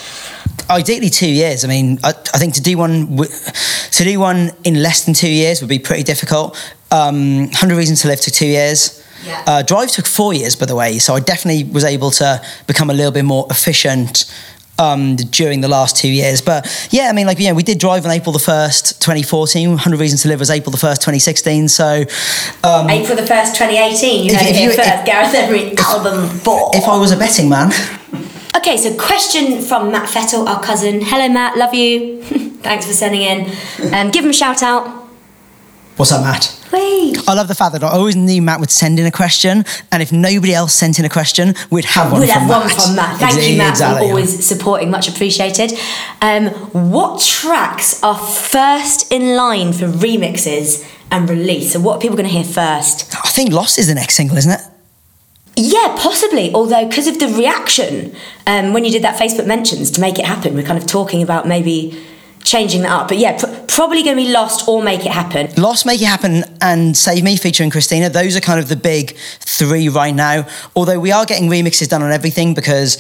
Ideally, 0.70 1.10
two 1.10 1.30
years. 1.30 1.64
I 1.64 1.68
mean, 1.68 1.98
I, 2.04 2.10
I 2.10 2.38
think 2.38 2.54
to 2.56 2.62
do 2.62 2.78
one 2.78 3.18
to 3.18 4.04
do 4.04 4.20
one 4.20 4.52
in 4.64 4.82
less 4.82 5.06
than 5.06 5.14
two 5.14 5.30
years 5.30 5.62
would 5.62 5.70
be 5.70 5.80
pretty 5.80 6.04
difficult. 6.04 6.58
Um, 6.92 7.50
Hundred 7.54 7.78
Reasons 7.78 8.02
to 8.02 8.10
Live 8.10 8.20
took 8.22 8.34
two 8.34 8.48
years. 8.48 9.04
Yeah. 9.26 9.44
Uh, 9.48 9.62
Drive 9.62 9.92
took 9.92 10.06
four 10.06 10.34
years, 10.34 10.56
by 10.56 10.66
the 10.66 10.76
way. 10.76 11.00
So 11.00 11.16
I 11.16 11.20
definitely 11.20 11.64
was 11.66 11.84
able 11.84 12.12
to 12.12 12.42
become 12.68 12.90
a 12.90 12.94
little 12.94 13.12
bit 13.12 13.26
more 13.26 13.48
efficient 13.50 14.32
um, 14.80 15.16
during 15.16 15.62
the 15.62 15.68
last 15.68 15.98
two 15.98 16.10
years. 16.10 16.42
But 16.42 16.66
yeah, 16.92 17.10
I 17.10 17.14
mean, 17.14 17.26
like, 17.28 17.40
you 17.40 17.48
know, 17.50 17.54
we 17.56 17.64
did 17.64 17.80
Drive 17.80 18.06
on 18.06 18.12
April 18.12 18.32
the 18.34 18.40
1st, 18.40 19.00
2014. 19.00 19.70
100 19.70 20.00
Reasons 20.00 20.22
to 20.24 20.30
Live 20.30 20.40
was 20.40 20.50
April 20.50 20.72
the 20.72 20.78
1st, 20.78 20.96
2016. 20.96 21.68
So 21.68 22.04
um, 22.64 22.90
April 22.90 23.16
the 23.16 23.24
1st, 23.24 23.54
2018, 23.58 24.26
you 24.26 24.34
If- 24.34 24.42
if 24.42 24.60
you- 24.60 24.70
first. 24.74 24.88
if- 24.90 25.06
Gareth 25.06 25.34
Emery, 25.34 25.76
album 25.78 26.28
four. 26.40 26.72
if 26.74 26.88
I 26.88 26.98
was 26.98 27.12
a 27.12 27.18
betting 27.18 27.50
man, 27.50 27.72
Okay, 28.56 28.76
so 28.76 28.92
question 28.98 29.62
from 29.62 29.92
Matt 29.92 30.10
Fettel, 30.10 30.48
our 30.48 30.62
cousin. 30.64 31.00
Hello, 31.02 31.30
Matt. 31.30 31.58
Love 31.58 31.76
you. 31.76 32.24
Thanks 32.64 32.86
for 32.88 32.94
sending 32.94 33.22
in. 33.22 33.52
Um, 33.94 34.10
give 34.10 34.24
him 34.26 34.32
a 34.32 34.34
shout 34.34 34.64
out. 34.64 35.07
What's 35.98 36.12
up, 36.12 36.22
Matt? 36.24 36.54
Wait. 36.72 37.18
I 37.28 37.34
love 37.34 37.48
the 37.48 37.56
fact 37.56 37.74
that 37.74 37.84
I 37.84 37.90
always 37.90 38.16
knew 38.16 38.42
Matt 38.42 38.60
would 38.60 38.72
send 38.72 39.00
in 39.00 39.06
a 39.06 39.12
question, 39.12 39.64
and 39.92 40.02
if 40.04 40.12
nobody 40.12 40.54
else 40.54 40.74
sent 40.74 41.00
in 41.00 41.06
a 41.06 41.10
question, 41.10 41.54
we'd 41.72 41.86
have 41.86 42.12
one 42.12 42.22
We'd 42.22 42.30
from 42.30 42.40
have 42.42 42.50
Matt. 42.50 42.62
one 42.62 42.70
from 42.70 42.96
Matt. 42.96 43.20
Thank 43.20 43.34
Exa- 43.36 43.52
you, 43.52 43.58
Matt, 43.58 43.70
exactly. 43.72 44.06
for 44.08 44.10
always 44.10 44.46
supporting. 44.46 44.92
Much 44.92 45.08
appreciated. 45.08 45.74
Um, 46.22 46.48
what 46.94 47.22
tracks 47.22 48.02
are 48.04 48.18
first 48.18 49.12
in 49.12 49.36
line 49.36 49.74
for 49.74 49.88
remixes 49.88 50.86
and 51.12 51.30
release? 51.30 51.74
So, 51.74 51.80
what 51.80 51.98
are 51.98 52.00
people 52.00 52.18
going 52.18 52.30
to 52.30 52.36
hear 52.36 52.44
first? 52.44 53.16
I 53.16 53.30
think 53.30 53.52
Lost 53.52 53.78
is 53.80 53.88
the 53.88 53.96
next 53.96 54.16
single, 54.16 54.38
isn't 54.38 54.52
it? 54.52 54.62
Yeah, 55.60 55.96
possibly. 55.98 56.54
Although, 56.54 56.88
because 56.88 57.08
of 57.08 57.18
the 57.20 57.28
reaction 57.30 58.16
um, 58.46 58.74
when 58.74 58.86
you 58.86 58.92
did 58.92 59.02
that 59.04 59.20
Facebook 59.20 59.48
mentions 59.48 59.90
to 59.92 60.02
make 60.02 60.20
it 60.20 60.26
happen, 60.26 60.54
we're 60.54 60.66
kind 60.66 60.78
of 60.78 60.86
talking 60.86 61.24
about 61.24 61.48
maybe 61.48 61.98
changing 62.48 62.82
that 62.84 62.92
up. 62.92 63.08
But 63.10 63.18
yeah, 63.18 63.38
pr- 63.38 63.48
probably 63.68 64.04
going 64.04 64.18
to 64.18 64.24
be 64.24 64.32
Lost 64.32 64.68
or 64.68 64.82
Make 64.82 65.06
It 65.06 65.12
Happen. 65.12 65.50
Lost, 65.62 65.86
Make 65.86 66.02
It 66.02 66.06
Happen, 66.06 66.44
and 66.62 66.96
Save 66.96 67.24
Me 67.24 67.36
featuring 67.38 67.70
Christina. 67.70 68.10
Those 68.10 68.36
are 68.36 68.42
kind 68.42 68.60
of 68.60 68.70
the 68.70 68.76
big 68.76 69.16
three 69.40 69.90
right 69.90 70.16
now. 70.16 70.48
Although 70.76 71.00
we 71.00 71.12
are 71.12 71.26
getting 71.26 71.50
remixes 71.50 71.90
done 71.90 72.02
on 72.04 72.12
everything 72.12 72.54
because 72.54 72.98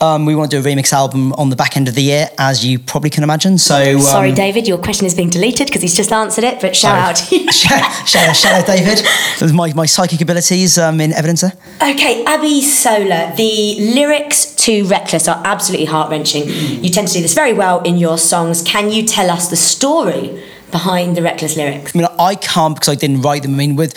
um, 0.00 0.26
we 0.26 0.34
want 0.34 0.50
to 0.50 0.60
do 0.60 0.68
a 0.68 0.72
remix 0.72 0.92
album 0.92 1.32
on 1.34 1.50
the 1.50 1.56
back 1.56 1.76
end 1.76 1.88
of 1.88 1.94
the 1.94 2.02
year, 2.02 2.28
as 2.38 2.64
you 2.64 2.78
probably 2.78 3.10
can 3.10 3.22
imagine. 3.22 3.58
So 3.58 3.96
um, 3.96 4.00
Sorry, 4.00 4.32
David, 4.32 4.66
your 4.66 4.78
question 4.78 5.06
is 5.06 5.14
being 5.14 5.30
deleted 5.30 5.68
because 5.68 5.82
he's 5.82 5.94
just 5.94 6.12
answered 6.12 6.44
it. 6.44 6.60
But 6.60 6.74
shout 6.74 6.98
out 6.98 7.18
shout, 7.52 7.52
shout, 8.06 8.36
shout 8.36 8.52
out, 8.52 8.66
David. 8.66 9.04
My, 9.54 9.72
my 9.74 9.86
psychic 9.86 10.20
abilities 10.20 10.78
um, 10.78 11.00
in 11.00 11.12
evidence 11.12 11.42
there. 11.42 11.52
Okay, 11.82 12.24
Abby 12.24 12.62
Solar. 12.62 13.34
The 13.36 13.76
lyrics 13.94 14.54
to 14.56 14.84
Reckless 14.86 15.28
are 15.28 15.42
absolutely 15.44 15.86
heart 15.86 16.10
wrenching. 16.10 16.44
You 16.48 16.90
tend 16.90 17.08
to 17.08 17.14
do 17.14 17.22
this 17.22 17.34
very 17.34 17.52
well 17.52 17.80
in 17.82 17.96
your 17.96 18.18
songs. 18.18 18.62
Can 18.62 18.90
you 18.90 19.04
tell 19.04 19.30
us 19.30 19.48
the 19.48 19.56
story 19.56 20.42
behind 20.70 21.16
the 21.16 21.22
Reckless 21.22 21.56
lyrics? 21.56 21.94
I 21.94 21.98
mean, 21.98 22.08
I 22.18 22.34
can't 22.36 22.74
because 22.74 22.88
I 22.88 22.94
didn't 22.94 23.22
write 23.22 23.42
them. 23.42 23.54
I 23.54 23.56
mean, 23.56 23.76
with 23.76 23.94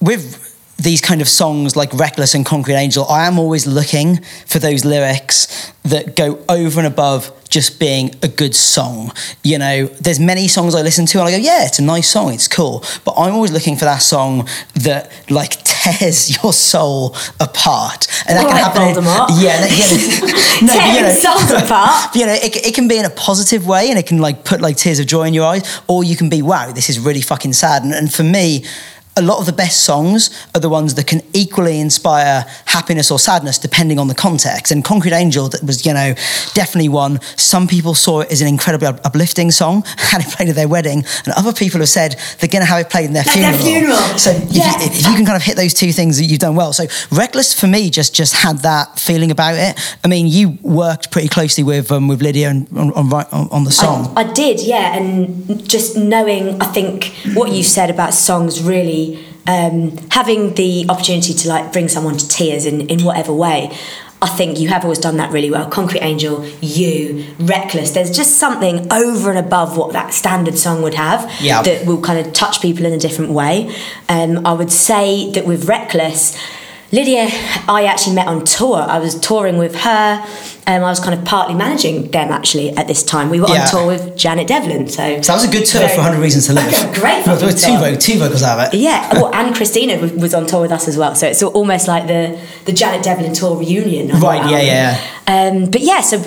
with 0.00 0.47
these 0.78 1.00
kind 1.00 1.20
of 1.20 1.28
songs 1.28 1.74
like 1.74 1.92
Reckless 1.92 2.34
and 2.34 2.46
Concrete 2.46 2.74
Angel, 2.76 3.04
I 3.08 3.26
am 3.26 3.38
always 3.38 3.66
looking 3.66 4.22
for 4.46 4.60
those 4.60 4.84
lyrics 4.84 5.72
that 5.82 6.14
go 6.14 6.38
over 6.48 6.78
and 6.78 6.86
above 6.86 7.32
just 7.48 7.80
being 7.80 8.14
a 8.22 8.28
good 8.28 8.54
song. 8.54 9.10
You 9.42 9.58
know, 9.58 9.86
there's 9.86 10.20
many 10.20 10.46
songs 10.46 10.74
I 10.76 10.82
listen 10.82 11.04
to 11.06 11.18
and 11.18 11.26
I 11.28 11.30
go, 11.32 11.36
yeah, 11.38 11.64
it's 11.66 11.78
a 11.80 11.82
nice 11.82 12.08
song, 12.08 12.32
it's 12.32 12.46
cool. 12.46 12.84
But 13.04 13.14
I'm 13.16 13.32
always 13.34 13.50
looking 13.50 13.74
for 13.76 13.86
that 13.86 13.98
song 14.02 14.46
that 14.74 15.10
like 15.30 15.50
tears 15.64 16.40
your 16.42 16.52
soul 16.52 17.16
apart. 17.40 18.06
And 18.28 18.36
that 18.38 18.44
All 18.44 18.52
can 18.52 18.62
right, 18.62 18.64
happen. 18.64 18.82
in- 18.82 18.94
Voldemort. 18.94 19.28
yeah, 19.42 19.60
that- 19.62 19.72
yeah. 19.72 20.66
no, 20.66 20.74
but, 20.74 20.94
you 20.94 21.02
know- 21.02 21.10
souls 21.14 21.50
apart. 21.62 22.14
you 22.14 22.26
know, 22.26 22.34
it, 22.34 22.54
it 22.66 22.74
can 22.74 22.86
be 22.86 22.98
in 22.98 23.04
a 23.04 23.10
positive 23.10 23.66
way 23.66 23.88
and 23.90 23.98
it 23.98 24.06
can 24.06 24.18
like 24.18 24.44
put 24.44 24.60
like 24.60 24.76
tears 24.76 25.00
of 25.00 25.06
joy 25.06 25.24
in 25.24 25.34
your 25.34 25.46
eyes, 25.46 25.80
or 25.88 26.04
you 26.04 26.14
can 26.16 26.28
be, 26.28 26.40
wow, 26.42 26.70
this 26.70 26.88
is 26.88 27.00
really 27.00 27.22
fucking 27.22 27.52
sad. 27.54 27.82
And, 27.82 27.92
and 27.94 28.12
for 28.12 28.22
me, 28.22 28.64
a 29.18 29.22
lot 29.22 29.40
of 29.40 29.46
the 29.46 29.52
best 29.52 29.82
songs 29.82 30.30
are 30.54 30.60
the 30.60 30.68
ones 30.68 30.94
that 30.94 31.06
can 31.08 31.20
equally 31.32 31.80
inspire 31.80 32.46
happiness 32.66 33.10
or 33.10 33.18
sadness 33.18 33.58
depending 33.58 33.98
on 33.98 34.06
the 34.06 34.14
context. 34.14 34.70
And 34.70 34.84
Concrete 34.84 35.12
Angel 35.12 35.48
that 35.48 35.62
was, 35.64 35.84
you 35.84 35.92
know, 35.92 36.14
definitely 36.54 36.88
one. 36.88 37.20
Some 37.36 37.66
people 37.66 37.94
saw 37.94 38.20
it 38.20 38.30
as 38.30 38.40
an 38.40 38.46
incredibly 38.46 38.86
uplifting 38.86 39.50
song, 39.50 39.82
had 39.98 40.22
it 40.22 40.28
played 40.28 40.48
at 40.48 40.54
their 40.54 40.68
wedding, 40.68 41.04
and 41.24 41.34
other 41.36 41.52
people 41.52 41.80
have 41.80 41.88
said 41.88 42.16
they're 42.38 42.48
going 42.48 42.62
to 42.62 42.70
have 42.70 42.80
it 42.80 42.90
played 42.90 43.06
in 43.06 43.12
their 43.12 43.24
funeral. 43.24 43.52
their 43.52 43.60
funeral. 43.60 44.18
So 44.18 44.30
if, 44.30 44.54
you, 44.54 44.62
if 44.62 44.96
you 44.98 45.16
can 45.16 45.26
kind 45.26 45.36
of 45.36 45.42
hit 45.42 45.56
those 45.56 45.74
two 45.74 45.92
things, 45.92 46.20
you've 46.20 46.38
done 46.38 46.54
well. 46.54 46.72
So 46.72 46.86
Reckless 47.10 47.58
for 47.58 47.66
me 47.66 47.90
just 47.90 48.14
just 48.14 48.34
had 48.34 48.58
that 48.58 48.98
feeling 48.98 49.30
about 49.30 49.54
it. 49.54 49.78
I 50.04 50.08
mean, 50.08 50.28
you 50.28 50.58
worked 50.62 51.10
pretty 51.10 51.28
closely 51.28 51.64
with 51.64 51.90
um, 51.90 52.06
with 52.06 52.22
Lydia 52.22 52.50
and 52.50 52.68
on, 52.78 52.92
on, 52.92 53.48
on 53.50 53.64
the 53.64 53.72
song. 53.72 54.12
I, 54.16 54.22
I 54.22 54.32
did, 54.32 54.60
yeah, 54.60 54.96
and 54.96 55.68
just 55.68 55.96
knowing, 55.96 56.60
I 56.60 56.66
think 56.66 57.14
what 57.34 57.52
you 57.52 57.62
said 57.62 57.90
about 57.90 58.14
songs 58.14 58.62
really 58.62 59.07
um, 59.48 59.96
having 60.10 60.54
the 60.54 60.86
opportunity 60.88 61.32
to 61.34 61.48
like 61.48 61.72
bring 61.72 61.88
someone 61.88 62.16
to 62.18 62.28
tears 62.28 62.64
in 62.66 62.82
in 62.88 63.02
whatever 63.04 63.32
way. 63.32 63.76
I 64.20 64.26
think 64.26 64.58
you 64.58 64.68
have 64.68 64.82
always 64.82 64.98
done 64.98 65.16
that 65.18 65.30
really 65.30 65.48
well. 65.48 65.68
Concrete 65.70 66.00
Angel, 66.00 66.44
you, 66.60 67.24
Reckless. 67.38 67.92
There's 67.92 68.10
just 68.10 68.36
something 68.38 68.92
over 68.92 69.30
and 69.30 69.38
above 69.38 69.76
what 69.76 69.92
that 69.92 70.12
standard 70.12 70.58
song 70.58 70.82
would 70.82 70.94
have 70.94 71.30
Yeah. 71.40 71.62
that 71.62 71.86
will 71.86 72.00
kind 72.00 72.18
of 72.26 72.32
touch 72.32 72.60
people 72.60 72.84
in 72.84 72.92
a 72.92 72.98
different 72.98 73.30
way. 73.30 73.72
Um, 74.08 74.44
I 74.44 74.54
would 74.54 74.72
say 74.72 75.30
that 75.34 75.46
with 75.46 75.66
Reckless, 75.68 76.36
Lydia, 76.90 77.28
I 77.68 77.84
actually 77.84 78.14
met 78.16 78.28
on 78.28 78.44
tour. 78.46 78.76
I 78.78 78.98
was 78.98 79.18
touring 79.20 79.58
with 79.58 79.74
her. 79.76 80.24
Um, 80.66 80.82
I 80.84 80.88
was 80.90 81.00
kind 81.00 81.18
of 81.18 81.24
partly 81.26 81.54
managing 81.54 82.10
them 82.10 82.30
actually 82.30 82.70
at 82.76 82.86
this 82.86 83.02
time. 83.02 83.28
We 83.28 83.40
were 83.40 83.48
Yeah. 83.48 83.64
on 83.64 83.68
tour 83.70 83.86
with 83.86 84.16
Janet 84.16 84.46
Devlin. 84.46 84.88
So, 84.88 85.20
So 85.20 85.32
that 85.32 85.34
was 85.34 85.44
a 85.44 85.48
good 85.48 85.66
tour 85.66 85.82
Very- 85.82 85.92
for 85.94 86.00
100 86.00 86.18
Reasons 86.20 86.46
to 86.46 86.54
Live. 86.54 86.66
Okay, 86.72 86.92
great 87.00 87.24
There 87.26 87.34
were 87.36 87.52
two, 87.52 87.76
vo- 87.78 87.94
two 87.94 88.18
vocals 88.18 88.42
out 88.42 88.58
of 88.58 88.72
it. 88.72 88.78
Yeah, 88.78 89.06
well, 89.20 89.30
and 89.34 89.54
Christina 89.54 89.98
was 90.16 90.32
on 90.34 90.46
tour 90.46 90.62
with 90.62 90.72
us 90.72 90.88
as 90.88 90.96
well. 90.96 91.14
So 91.14 91.26
it's 91.26 91.42
almost 91.42 91.88
like 91.88 92.06
the 92.06 92.38
the 92.64 92.72
Janet 92.72 93.02
Devlin 93.02 93.34
tour 93.34 93.56
reunion. 93.56 94.10
on 94.12 94.20
Right, 94.20 94.50
Yeah, 94.50 94.62
yeah. 94.62 94.96
Um, 95.26 95.66
but 95.66 95.82
yeah, 95.82 96.00
so 96.00 96.20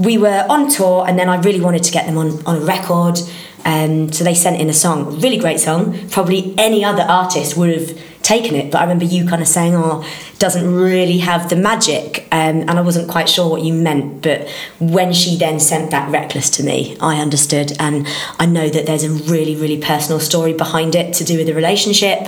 we 0.00 0.18
were 0.18 0.44
on 0.48 0.68
tour, 0.68 1.04
and 1.06 1.16
then 1.18 1.28
I 1.28 1.36
really 1.40 1.60
wanted 1.60 1.84
to 1.84 1.92
get 1.92 2.06
them 2.06 2.18
on 2.18 2.40
on 2.46 2.56
a 2.56 2.60
record. 2.60 3.20
Um, 3.64 4.10
so 4.12 4.24
they 4.24 4.34
sent 4.34 4.60
in 4.60 4.70
a 4.70 4.72
song, 4.72 5.20
really 5.20 5.36
great 5.36 5.60
song. 5.60 5.94
Probably 6.10 6.54
any 6.58 6.84
other 6.84 7.02
artist 7.02 7.56
would 7.56 7.70
have 7.78 7.90
taken 8.30 8.54
it, 8.54 8.70
but 8.70 8.78
I 8.78 8.82
remember 8.82 9.04
you 9.04 9.26
kind 9.26 9.42
of 9.42 9.48
saying, 9.48 9.74
"Oh, 9.74 10.04
doesn't 10.38 10.66
really 10.72 11.18
have 11.30 11.42
the 11.52 11.56
magic," 11.56 12.08
um, 12.30 12.56
and 12.68 12.74
I 12.80 12.82
wasn't 12.88 13.08
quite 13.14 13.28
sure 13.28 13.48
what 13.52 13.62
you 13.62 13.72
meant. 13.88 14.22
But 14.22 14.48
when 14.78 15.12
she 15.12 15.36
then 15.36 15.58
sent 15.58 15.90
that 15.90 16.10
"Reckless" 16.16 16.48
to 16.56 16.62
me, 16.62 16.96
I 17.00 17.14
understood, 17.26 17.68
and 17.86 18.06
I 18.38 18.46
know 18.46 18.68
that 18.68 18.86
there's 18.86 19.04
a 19.04 19.10
really, 19.32 19.56
really 19.56 19.78
personal 19.92 20.20
story 20.20 20.52
behind 20.52 20.94
it 20.94 21.12
to 21.18 21.24
do 21.24 21.34
with 21.38 21.46
the 21.50 21.54
relationship, 21.62 22.20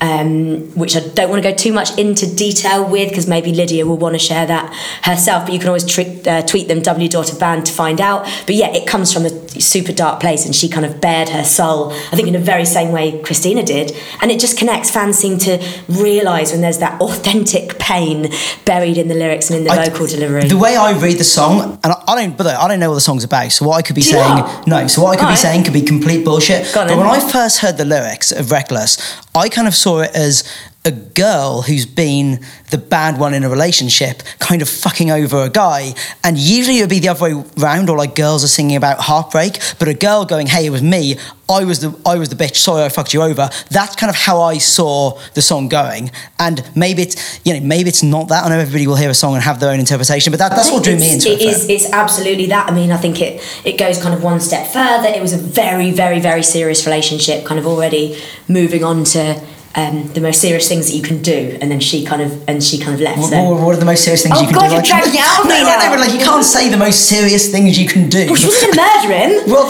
um, 0.00 0.34
which 0.82 0.96
I 0.96 1.00
don't 1.16 1.30
want 1.30 1.42
to 1.42 1.48
go 1.50 1.54
too 1.54 1.72
much 1.80 1.90
into 1.98 2.24
detail 2.46 2.80
with 2.94 3.10
because 3.10 3.26
maybe 3.26 3.52
Lydia 3.52 3.84
will 3.86 3.98
want 3.98 4.14
to 4.14 4.24
share 4.30 4.46
that 4.46 4.66
herself. 5.02 5.44
But 5.44 5.52
you 5.52 5.58
can 5.58 5.68
always 5.68 5.86
uh, 5.98 6.42
tweet 6.52 6.66
them 6.68 6.80
W 6.80 7.08
Daughter 7.08 7.36
Band 7.36 7.66
to 7.66 7.72
find 7.72 8.00
out. 8.00 8.24
But 8.46 8.54
yeah, 8.54 8.70
it 8.80 8.86
comes 8.86 9.12
from 9.12 9.24
a 9.26 9.32
super 9.60 9.92
dark 9.92 10.20
place, 10.24 10.46
and 10.46 10.54
she 10.54 10.68
kind 10.68 10.86
of 10.86 11.00
bared 11.00 11.28
her 11.28 11.44
soul. 11.44 11.92
I 12.10 12.16
think 12.16 12.26
in 12.26 12.36
the 12.40 12.46
very 12.54 12.64
same 12.64 12.90
way 12.90 13.20
Christina 13.26 13.62
did, 13.62 13.92
and 14.20 14.30
it 14.30 14.40
just 14.40 14.56
connects. 14.58 14.90
Fans 14.90 15.18
seem 15.18 15.38
to 15.42 15.58
realise 15.88 16.52
when 16.52 16.60
there's 16.60 16.78
that 16.78 17.00
authentic 17.00 17.78
pain 17.78 18.32
buried 18.64 18.98
in 18.98 19.08
the 19.08 19.14
lyrics 19.14 19.50
and 19.50 19.58
in 19.60 19.64
the 19.64 19.70
I- 19.70 19.88
vocal 19.88 20.06
delivery. 20.06 20.48
The 20.48 20.56
way 20.56 20.76
I 20.76 20.98
read 20.98 21.18
the 21.18 21.24
song, 21.24 21.78
and 21.84 21.92
I, 21.92 22.02
I 22.08 22.14
don't, 22.22 22.36
but 22.36 22.46
I 22.46 22.68
don't 22.68 22.80
know 22.80 22.88
what 22.90 22.96
the 22.96 23.00
song's 23.00 23.24
about. 23.24 23.52
So 23.52 23.66
what 23.66 23.76
I 23.76 23.82
could 23.82 23.96
be 23.96 24.02
Do 24.02 24.10
saying, 24.12 24.44
no. 24.66 24.86
So 24.86 25.02
what 25.02 25.16
I 25.16 25.20
could 25.20 25.28
be 25.30 25.36
saying 25.36 25.64
could 25.64 25.72
be 25.72 25.82
complete 25.82 26.24
bullshit. 26.24 26.70
But 26.74 26.88
when 26.90 27.06
I 27.06 27.20
first 27.20 27.58
heard 27.58 27.76
the 27.76 27.84
lyrics 27.84 28.32
of 28.32 28.50
Reckless, 28.50 29.20
I 29.34 29.48
kind 29.48 29.66
of 29.68 29.74
saw 29.74 30.00
it 30.00 30.10
as 30.14 30.44
a 30.84 30.90
girl 30.90 31.62
who's 31.62 31.86
been 31.86 32.40
the 32.70 32.78
bad 32.78 33.18
one 33.18 33.34
in 33.34 33.44
a 33.44 33.48
relationship 33.48 34.22
kind 34.40 34.62
of 34.62 34.68
fucking 34.68 35.12
over 35.12 35.44
a 35.44 35.48
guy. 35.48 35.94
And 36.24 36.36
usually 36.36 36.78
it 36.78 36.82
would 36.82 36.90
be 36.90 36.98
the 36.98 37.08
other 37.08 37.36
way 37.36 37.44
around, 37.60 37.88
or 37.88 37.96
like 37.96 38.16
girls 38.16 38.42
are 38.42 38.48
singing 38.48 38.76
about 38.76 38.98
heartbreak, 38.98 39.58
but 39.78 39.86
a 39.86 39.94
girl 39.94 40.24
going, 40.24 40.48
Hey, 40.48 40.66
it 40.66 40.70
was 40.70 40.82
me. 40.82 41.16
I 41.48 41.64
was 41.64 41.80
the 41.80 42.00
I 42.06 42.16
was 42.16 42.30
the 42.30 42.36
bitch, 42.36 42.56
sorry 42.56 42.84
I 42.84 42.88
fucked 42.88 43.12
you 43.12 43.22
over. 43.22 43.48
That's 43.70 43.94
kind 43.94 44.08
of 44.08 44.16
how 44.16 44.40
I 44.40 44.58
saw 44.58 45.20
the 45.34 45.42
song 45.42 45.68
going. 45.68 46.10
And 46.38 46.64
maybe 46.74 47.02
it's 47.02 47.40
you 47.44 47.54
know, 47.54 47.60
maybe 47.60 47.88
it's 47.88 48.02
not 48.02 48.28
that. 48.28 48.44
I 48.44 48.48
know 48.48 48.58
everybody 48.58 48.86
will 48.86 48.96
hear 48.96 49.10
a 49.10 49.14
song 49.14 49.34
and 49.34 49.42
have 49.42 49.60
their 49.60 49.70
own 49.70 49.78
interpretation, 49.78 50.30
but 50.30 50.38
that, 50.38 50.50
that's 50.50 50.70
what 50.70 50.82
drew 50.82 50.96
me 50.96 51.12
into 51.12 51.28
it. 51.28 51.42
It 51.42 51.48
is. 51.48 51.68
It's 51.68 51.92
absolutely 51.92 52.46
that. 52.46 52.70
I 52.70 52.74
mean, 52.74 52.90
I 52.90 52.96
think 52.96 53.20
it 53.20 53.42
it 53.64 53.78
goes 53.78 54.02
kind 54.02 54.14
of 54.14 54.22
one 54.22 54.40
step 54.40 54.66
further. 54.66 55.08
It 55.08 55.20
was 55.20 55.32
a 55.32 55.38
very, 55.38 55.90
very, 55.90 56.20
very 56.20 56.42
serious 56.42 56.86
relationship, 56.86 57.44
kind 57.44 57.60
of 57.60 57.66
already 57.66 58.18
moving 58.48 58.82
on 58.82 59.04
to 59.04 59.40
um, 59.74 60.06
the 60.12 60.20
most 60.20 60.40
serious 60.40 60.68
things 60.68 60.90
that 60.90 60.96
you 60.96 61.02
can 61.02 61.22
do, 61.22 61.56
and 61.60 61.70
then 61.70 61.80
she 61.80 62.04
kind 62.04 62.20
of 62.20 62.46
and 62.48 62.62
she 62.62 62.78
kind 62.78 62.94
of 62.94 63.00
left. 63.00 63.18
What, 63.18 63.30
so. 63.30 63.42
what- 63.42 63.60
what 63.62 63.74
are 63.74 63.78
the 63.78 63.86
most 63.86 64.04
serious 64.04 64.22
things 64.22 64.36
Oh 64.36 64.40
you 64.42 64.48
can 64.48 64.56
God, 64.56 64.68
do? 64.68 64.74
you're 64.74 64.82
dragging 64.82 65.14
it 65.14 65.20
out 65.20 65.44
no, 65.44 65.50
no, 65.50 65.64
now. 65.64 65.78
no, 65.78 65.90
but 65.90 66.00
like 66.00 66.12
you 66.12 66.18
can't 66.24 66.44
say 66.44 66.68
the 66.68 66.76
most 66.76 67.08
serious 67.08 67.50
things 67.50 67.78
you 67.78 67.88
can 67.88 68.08
do. 68.10 68.26
Well, 68.26 68.36
she 68.36 68.46
wasn't 68.46 68.76
murdering. 68.76 69.32
Well, 69.52 69.66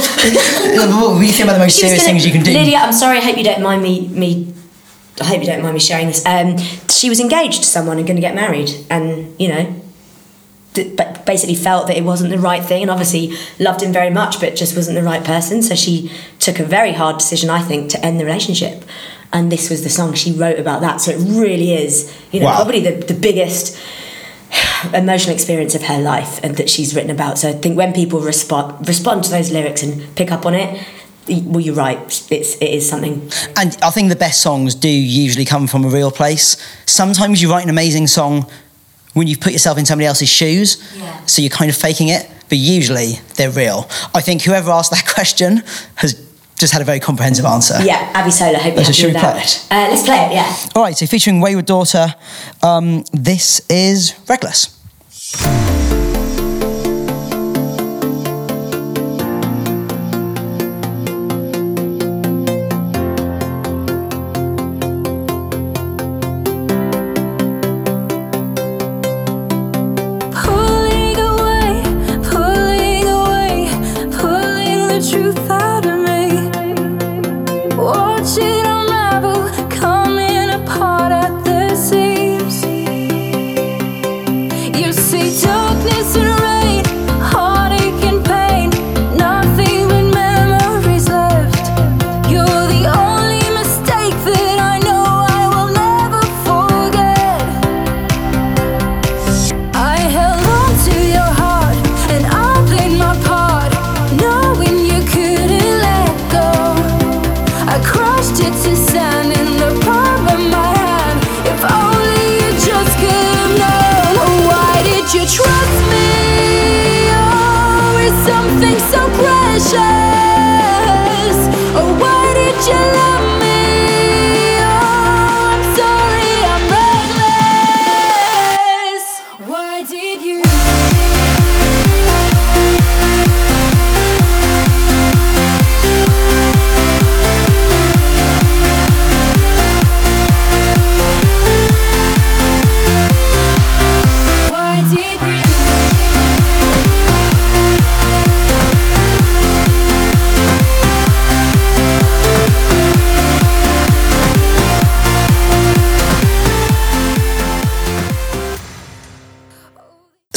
what 1.14 1.20
do 1.20 1.26
you 1.26 1.32
think 1.32 1.44
about 1.44 1.54
the 1.54 1.58
most 1.60 1.76
She 1.76 1.82
serious 1.82 2.02
gonna- 2.02 2.12
things 2.18 2.26
you 2.26 2.32
can 2.32 2.42
do? 2.42 2.52
Lydia, 2.52 2.78
I'm 2.78 2.92
sorry. 2.92 3.18
I 3.18 3.20
hope 3.20 3.36
you 3.36 3.44
don't 3.44 3.62
mind 3.62 3.82
me. 3.82 4.08
Me. 4.08 4.52
I 5.20 5.24
hope 5.24 5.40
you 5.40 5.46
don't 5.46 5.62
mind 5.62 5.74
me 5.74 5.80
sharing 5.80 6.06
this. 6.08 6.24
Um, 6.26 6.56
she 6.90 7.08
was 7.08 7.20
engaged 7.20 7.58
to 7.60 7.68
someone 7.68 7.98
and 7.98 8.06
going 8.06 8.16
to 8.16 8.22
get 8.22 8.34
married, 8.34 8.70
and 8.90 9.38
you 9.40 9.48
know, 9.48 9.74
th- 10.74 10.96
but 10.96 11.24
basically 11.26 11.54
felt 11.54 11.86
that 11.88 11.96
it 11.96 12.02
wasn't 12.04 12.30
the 12.30 12.38
right 12.38 12.64
thing, 12.64 12.82
and 12.82 12.90
obviously 12.90 13.34
loved 13.60 13.82
him 13.82 13.92
very 13.92 14.10
much, 14.10 14.40
but 14.40 14.56
just 14.56 14.74
wasn't 14.74 14.96
the 14.96 15.02
right 15.02 15.22
person. 15.22 15.62
So 15.62 15.74
she 15.74 16.10
took 16.38 16.58
a 16.58 16.64
very 16.64 16.92
hard 16.92 17.18
decision, 17.18 17.50
I 17.50 17.60
think, 17.62 17.90
to 17.90 18.04
end 18.04 18.18
the 18.18 18.24
relationship. 18.24 18.84
And 19.32 19.50
this 19.50 19.70
was 19.70 19.82
the 19.82 19.88
song 19.90 20.12
she 20.14 20.32
wrote 20.32 20.58
about 20.58 20.80
that. 20.82 21.00
So 21.00 21.10
it 21.12 21.18
really 21.18 21.72
is, 21.72 22.12
you 22.32 22.40
know, 22.40 22.46
Wow. 22.46 22.56
probably 22.56 22.80
the, 22.80 22.92
the 23.06 23.14
biggest 23.14 23.78
emotional 24.92 25.32
experience 25.34 25.74
of 25.74 25.82
her 25.84 25.98
life 25.98 26.38
and 26.42 26.56
that 26.56 26.68
she's 26.68 26.94
written 26.94 27.10
about. 27.10 27.38
So 27.38 27.48
I 27.48 27.52
think 27.52 27.76
when 27.76 27.92
people 27.92 28.20
respond 28.20 28.86
respond 28.86 29.24
to 29.24 29.30
those 29.30 29.50
lyrics 29.50 29.82
and 29.82 30.14
pick 30.16 30.30
up 30.30 30.44
on 30.44 30.54
it, 30.54 30.78
well, 31.44 31.60
you're 31.60 31.74
right. 31.74 31.98
It's 32.30 32.56
it 32.56 32.70
is 32.70 32.88
something. 32.88 33.30
And 33.56 33.76
I 33.82 33.90
think 33.90 34.08
the 34.10 34.16
best 34.16 34.42
songs 34.42 34.74
do 34.74 34.88
usually 34.88 35.44
come 35.44 35.66
from 35.66 35.84
a 35.84 35.88
real 35.88 36.10
place. 36.10 36.56
Sometimes 36.86 37.40
you 37.40 37.50
write 37.50 37.64
an 37.64 37.70
amazing 37.70 38.08
song 38.08 38.46
when 39.14 39.26
you've 39.28 39.40
put 39.40 39.52
yourself 39.52 39.78
in 39.78 39.86
somebody 39.86 40.06
else's 40.06 40.28
shoes, 40.28 40.82
Yeah. 40.96 41.24
so 41.26 41.42
you're 41.42 41.50
kind 41.50 41.70
of 41.70 41.76
faking 41.76 42.08
it, 42.08 42.26
but 42.48 42.56
usually 42.58 43.20
they're 43.36 43.50
real. 43.50 43.86
I 44.14 44.20
think 44.22 44.42
whoever 44.42 44.70
asked 44.70 44.90
that 44.90 45.06
question 45.14 45.62
has 45.96 46.14
just 46.62 46.72
had 46.72 46.80
a 46.80 46.84
very 46.84 47.00
comprehensive 47.00 47.44
answer. 47.44 47.74
Yeah, 47.82 48.08
Abby 48.14 48.30
Sola. 48.30 48.56
Hope 48.56 48.76
you're 48.76 48.84
So 48.84 48.92
should 48.92 49.06
we 49.08 49.12
that. 49.14 49.32
play 49.34 49.42
it? 49.42 49.66
Uh, 49.68 49.88
let's 49.90 50.04
play 50.04 50.26
it. 50.26 50.32
Yeah. 50.32 50.56
All 50.76 50.82
right, 50.82 50.96
so 50.96 51.06
featuring 51.06 51.40
Wayward 51.40 51.66
Daughter, 51.66 52.14
um, 52.62 53.02
this 53.12 53.60
is 53.68 54.14
Reckless. 54.28 55.81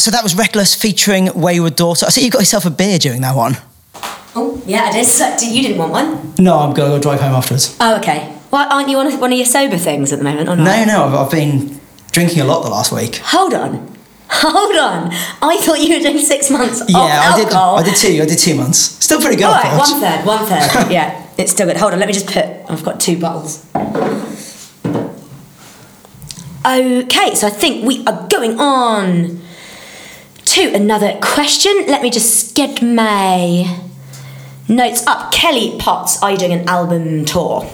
So 0.06 0.12
that 0.12 0.22
was 0.22 0.36
Reckless 0.36 0.76
featuring 0.76 1.32
Wayward 1.34 1.76
Daughter. 1.76 2.06
I 2.06 2.10
see 2.10 2.24
you 2.24 2.30
got 2.30 2.38
yourself 2.38 2.64
a 2.68 2.70
beer 2.70 3.00
during 3.00 3.22
that 3.22 3.36
one. 3.36 3.58
Oh 4.36 4.62
yeah, 4.68 4.84
I 4.84 4.92
did. 4.92 5.04
So, 5.04 5.36
you 5.42 5.64
didn't 5.64 5.80
want 5.80 5.94
one. 5.94 6.34
No, 6.38 6.60
I'm 6.60 6.76
going 6.76 6.92
to 6.92 6.98
go 6.98 7.02
drive 7.02 7.22
home 7.22 7.34
afterwards. 7.34 7.76
Oh 7.80 7.98
okay. 7.98 8.38
Well, 8.52 8.72
aren't 8.72 8.88
you 8.88 9.00
on 9.00 9.12
one 9.20 9.32
of 9.32 9.36
your 9.40 9.48
sober 9.48 9.80
things 9.80 10.14
at 10.14 10.20
the 10.20 10.24
moment? 10.24 10.48
Or 10.48 10.58
not? 10.58 10.64
No, 10.64 10.86
no, 10.86 11.06
I've, 11.06 11.14
I've 11.16 11.32
been 11.32 11.80
drinking 12.12 12.42
a 12.42 12.46
lot 12.46 12.62
the 12.62 12.70
last 12.70 12.92
week. 12.92 13.16
Hold 13.16 13.56
on. 13.56 13.98
Hold 14.30 14.78
on. 14.78 15.12
I 15.42 15.58
thought 15.58 15.80
you 15.80 15.98
were 15.98 16.04
doing 16.04 16.20
six 16.20 16.52
months 16.52 16.84
Yeah, 16.88 17.00
I 17.00 17.36
did. 17.36 17.52
I 17.52 17.82
did 17.82 17.96
two. 17.96 18.22
I 18.22 18.28
did 18.28 18.38
two 18.38 18.54
months. 18.54 18.78
Still 18.78 19.20
pretty 19.20 19.38
good. 19.38 19.46
All 19.46 19.54
right, 19.54 19.76
one 19.76 20.00
third, 20.00 20.24
one 20.24 20.46
third. 20.46 20.92
yeah, 20.92 21.28
it's 21.40 21.52
still 21.52 21.66
good. 21.66 21.78
Hold 21.78 21.94
on, 21.94 22.00
let 22.00 22.06
me 22.06 22.14
just 22.14 22.28
put. 22.28 22.46
I've 22.70 22.84
got 22.84 23.00
two 23.00 23.20
bottles. 23.20 23.66
Okay, 26.64 27.34
so 27.34 27.48
I 27.48 27.50
think 27.50 27.88
we 27.88 28.06
are 28.06 28.28
going 28.30 28.60
on 28.60 29.42
to 30.56 30.74
another 30.74 31.20
question. 31.22 31.74
Let 31.86 32.02
me 32.02 32.10
just 32.10 32.56
get 32.56 32.82
my 32.82 33.78
notes 34.70 35.06
up. 35.06 35.34
Kelly 35.34 35.76
Potts, 35.78 36.24
are 36.24 36.32
you 36.32 36.38
doing 36.38 36.54
an 36.54 36.70
album 36.70 37.26
tour? 37.26 37.70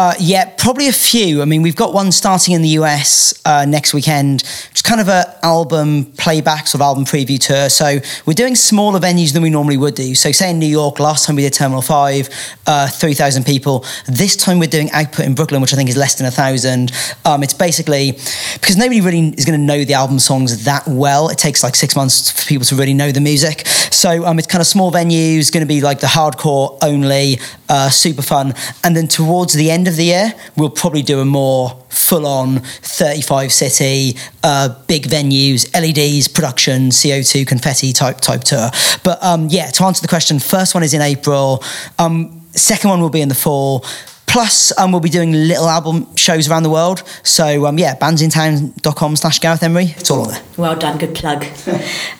Uh, 0.00 0.14
yeah, 0.20 0.44
probably 0.58 0.86
a 0.86 0.92
few. 0.92 1.42
I 1.42 1.44
mean, 1.44 1.60
we've 1.60 1.74
got 1.74 1.92
one 1.92 2.12
starting 2.12 2.54
in 2.54 2.62
the 2.62 2.68
US 2.80 3.34
uh, 3.44 3.64
next 3.64 3.92
weekend, 3.92 4.42
which 4.42 4.76
is 4.76 4.82
kind 4.82 5.00
of 5.00 5.08
a 5.08 5.36
album 5.42 6.04
playback, 6.16 6.68
sort 6.68 6.76
of 6.76 6.82
album 6.82 7.04
preview 7.04 7.36
tour. 7.36 7.68
So 7.68 7.98
we're 8.24 8.34
doing 8.34 8.54
smaller 8.54 9.00
venues 9.00 9.32
than 9.32 9.42
we 9.42 9.50
normally 9.50 9.76
would 9.76 9.96
do. 9.96 10.14
So 10.14 10.30
say 10.30 10.52
in 10.52 10.60
New 10.60 10.68
York, 10.68 11.00
last 11.00 11.26
time 11.26 11.34
we 11.34 11.42
did 11.42 11.52
Terminal 11.52 11.82
5, 11.82 12.28
uh, 12.68 12.88
3,000 12.88 13.44
people. 13.44 13.84
This 14.06 14.36
time 14.36 14.60
we're 14.60 14.68
doing 14.68 14.88
Output 14.92 15.26
in 15.26 15.34
Brooklyn, 15.34 15.60
which 15.60 15.72
I 15.72 15.76
think 15.76 15.88
is 15.88 15.96
less 15.96 16.14
than 16.14 16.26
a 16.26 16.30
1,000. 16.30 16.92
Um, 17.24 17.42
it's 17.42 17.54
basically, 17.54 18.12
because 18.12 18.76
nobody 18.76 19.00
really 19.00 19.30
is 19.30 19.44
going 19.44 19.58
to 19.58 19.66
know 19.66 19.84
the 19.84 19.94
album 19.94 20.20
songs 20.20 20.64
that 20.64 20.86
well. 20.86 21.28
It 21.28 21.38
takes 21.38 21.64
like 21.64 21.74
six 21.74 21.96
months 21.96 22.30
for 22.30 22.48
people 22.48 22.64
to 22.66 22.76
really 22.76 22.94
know 22.94 23.10
the 23.10 23.20
music. 23.20 23.66
So 23.66 24.24
um, 24.26 24.38
it's 24.38 24.46
kind 24.46 24.60
of 24.60 24.68
small 24.68 24.92
venues, 24.92 25.52
going 25.52 25.66
to 25.66 25.68
be 25.68 25.80
like 25.80 25.98
the 25.98 26.06
hardcore 26.06 26.78
only, 26.82 27.40
uh, 27.68 27.90
super 27.90 28.22
fun. 28.22 28.54
And 28.84 28.96
then 28.96 29.08
towards 29.08 29.54
the 29.54 29.72
end 29.72 29.87
of 29.88 29.96
the 29.96 30.04
year, 30.04 30.32
we'll 30.56 30.70
probably 30.70 31.02
do 31.02 31.20
a 31.20 31.24
more 31.24 31.84
full 31.88 32.26
on 32.26 32.60
35 32.60 33.52
city, 33.52 34.16
uh, 34.42 34.68
big 34.86 35.06
venues, 35.06 35.66
LEDs, 35.74 36.28
production, 36.28 36.90
CO2, 36.90 37.46
confetti 37.46 37.92
type 37.92 38.20
type 38.20 38.44
tour. 38.44 38.70
But 39.02 39.22
um, 39.22 39.48
yeah, 39.50 39.70
to 39.70 39.84
answer 39.84 40.02
the 40.02 40.08
question, 40.08 40.38
first 40.38 40.74
one 40.74 40.82
is 40.82 40.94
in 40.94 41.02
April. 41.02 41.62
Um, 41.98 42.46
second 42.52 42.90
one 42.90 43.00
will 43.00 43.10
be 43.10 43.20
in 43.20 43.28
the 43.28 43.34
fall. 43.34 43.84
Plus, 44.28 44.76
um, 44.78 44.92
we'll 44.92 45.00
be 45.00 45.08
doing 45.08 45.32
little 45.32 45.68
album 45.68 46.06
shows 46.14 46.48
around 46.48 46.62
the 46.62 46.70
world. 46.70 47.02
So, 47.22 47.66
um, 47.66 47.78
yeah, 47.78 47.96
bandsintown.com 47.96 49.16
slash 49.16 49.40
Gareth 49.40 49.62
Emery. 49.62 49.94
It's 49.96 50.10
all 50.10 50.22
on 50.22 50.28
there. 50.28 50.42
Well 50.56 50.76
done, 50.76 50.98
good 50.98 51.14
plug. 51.14 51.44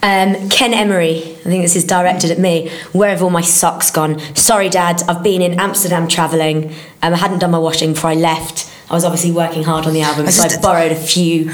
um, 0.03 0.49
Ken 0.49 0.73
Emery, 0.73 1.19
I 1.19 1.43
think 1.45 1.63
this 1.63 1.77
is 1.77 1.85
directed 1.85 2.31
at 2.31 2.39
me. 2.39 2.71
Where 2.93 3.11
have 3.11 3.23
all 3.23 3.31
my 3.31 3.43
socks 3.43 3.91
gone? 3.91 4.19
Sorry, 4.35 4.69
Dad, 4.69 5.03
I've 5.07 5.23
been 5.23 5.43
in 5.43 5.61
Amsterdam 5.61 6.09
travelling. 6.09 6.73
Um, 7.03 7.13
I 7.13 7.17
hadn't 7.17 7.41
done 7.41 7.51
my 7.51 7.59
washing 7.59 7.93
before 7.93 8.11
I 8.11 8.15
left. 8.15 8.73
I 8.91 8.95
was 8.95 9.05
obviously 9.05 9.33
working 9.33 9.63
hard 9.65 9.87
on 9.87 9.93
the 9.93 10.01
album, 10.01 10.27
I 10.27 10.31
so 10.31 10.45
I 10.45 10.61
borrowed 10.63 10.93
a 10.93 10.97
few 10.97 11.51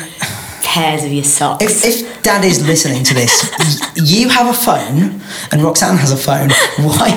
pairs 0.75 1.05
of 1.05 1.13
your 1.13 1.23
socks. 1.23 1.63
If, 1.63 2.03
if 2.03 2.23
dad 2.23 2.45
is 2.45 2.67
listening 2.67 3.05
to 3.05 3.15
this, 3.15 3.33
you 3.95 4.29
have 4.29 4.49
a 4.53 4.53
phone 4.53 5.21
and 5.53 5.63
Roxanne 5.63 5.97
has 5.99 6.11
a 6.11 6.17
phone. 6.17 6.51
Why 6.85 7.11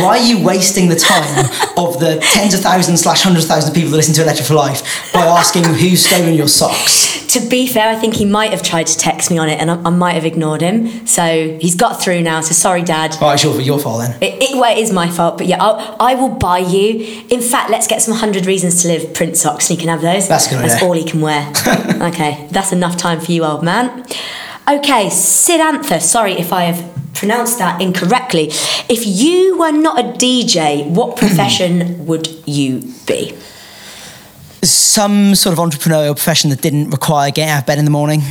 why 0.00 0.18
are 0.18 0.24
you 0.24 0.42
wasting 0.42 0.88
the 0.88 0.96
time 0.96 1.44
of 1.76 2.00
the 2.00 2.18
tens 2.32 2.54
of 2.54 2.60
thousands 2.60 3.02
slash 3.02 3.22
hundreds 3.22 3.44
of 3.44 3.50
thousands 3.50 3.70
of 3.70 3.74
people 3.74 3.90
that 3.90 3.98
listen 3.98 4.14
to 4.14 4.22
Electric 4.22 4.46
for 4.46 4.54
Life 4.54 5.12
by 5.12 5.26
asking 5.26 5.64
who's 5.64 6.04
stolen 6.06 6.34
your 6.34 6.48
socks? 6.48 7.12
to 7.32 7.40
be 7.48 7.66
fair, 7.66 7.88
I 7.88 7.94
think 7.94 8.14
he 8.14 8.26
might 8.26 8.50
have 8.50 8.62
tried 8.62 8.86
to 8.88 8.96
text 8.98 9.30
me 9.30 9.38
on 9.38 9.48
it, 9.48 9.58
and 9.58 9.70
I, 9.70 9.76
I 9.82 9.90
might 9.90 10.12
have 10.12 10.26
ignored 10.26 10.60
him. 10.60 11.06
So 11.06 11.56
he's 11.58 11.74
got 11.74 12.02
through 12.02 12.20
now. 12.22 12.42
So 12.42 12.52
sorry, 12.52 12.82
Dad. 12.82 13.16
Right, 13.20 13.40
sure, 13.40 13.54
your, 13.54 13.62
your 13.62 13.78
fault 13.78 14.02
then. 14.02 14.22
It, 14.22 14.42
it, 14.42 14.56
well, 14.56 14.76
it 14.76 14.80
is 14.80 14.92
my 14.92 15.08
fault, 15.08 15.38
but 15.38 15.46
yeah, 15.46 15.62
I'll, 15.62 15.96
I 15.98 16.14
will 16.14 16.28
buy 16.28 16.58
you. 16.58 17.24
In 17.30 17.40
fact, 17.40 17.70
let's 17.70 17.86
get 17.86 18.02
some 18.02 18.12
100 18.12 18.44
Reasons 18.44 18.82
to 18.82 18.88
Live 18.88 19.14
print 19.14 19.36
socks 19.36 19.70
and 19.70 19.78
you 19.78 19.86
can 19.86 19.88
have 19.88 20.02
those. 20.02 20.28
That's 20.28 20.48
good 20.48 20.58
That's 20.58 20.74
idea. 20.74 20.88
all 20.88 20.94
he 20.94 21.04
can 21.04 21.20
wear. 21.20 21.48
okay, 22.02 22.46
that's 22.50 22.72
enough 22.72 22.96
time 23.02 23.20
for 23.20 23.32
you, 23.32 23.44
old 23.44 23.64
man. 23.64 24.04
Okay, 24.68 25.10
Sid 25.10 25.60
Anther, 25.60 25.98
sorry 25.98 26.34
if 26.34 26.52
I 26.52 26.62
have 26.62 27.14
pronounced 27.14 27.58
that 27.58 27.82
incorrectly. 27.82 28.44
If 28.88 29.04
you 29.04 29.58
were 29.58 29.72
not 29.72 29.98
a 29.98 30.04
DJ, 30.04 30.88
what 30.88 31.16
profession 31.24 32.06
would 32.06 32.28
you 32.46 32.82
be? 33.06 33.36
Some 34.62 35.34
sort 35.34 35.58
of 35.58 35.58
entrepreneurial 35.58 36.14
profession 36.14 36.50
that 36.50 36.62
didn't 36.62 36.90
require 36.90 37.32
getting 37.32 37.50
out 37.50 37.62
of 37.62 37.66
bed 37.66 37.78
in 37.78 37.84
the 37.84 37.90
morning. 37.90 38.22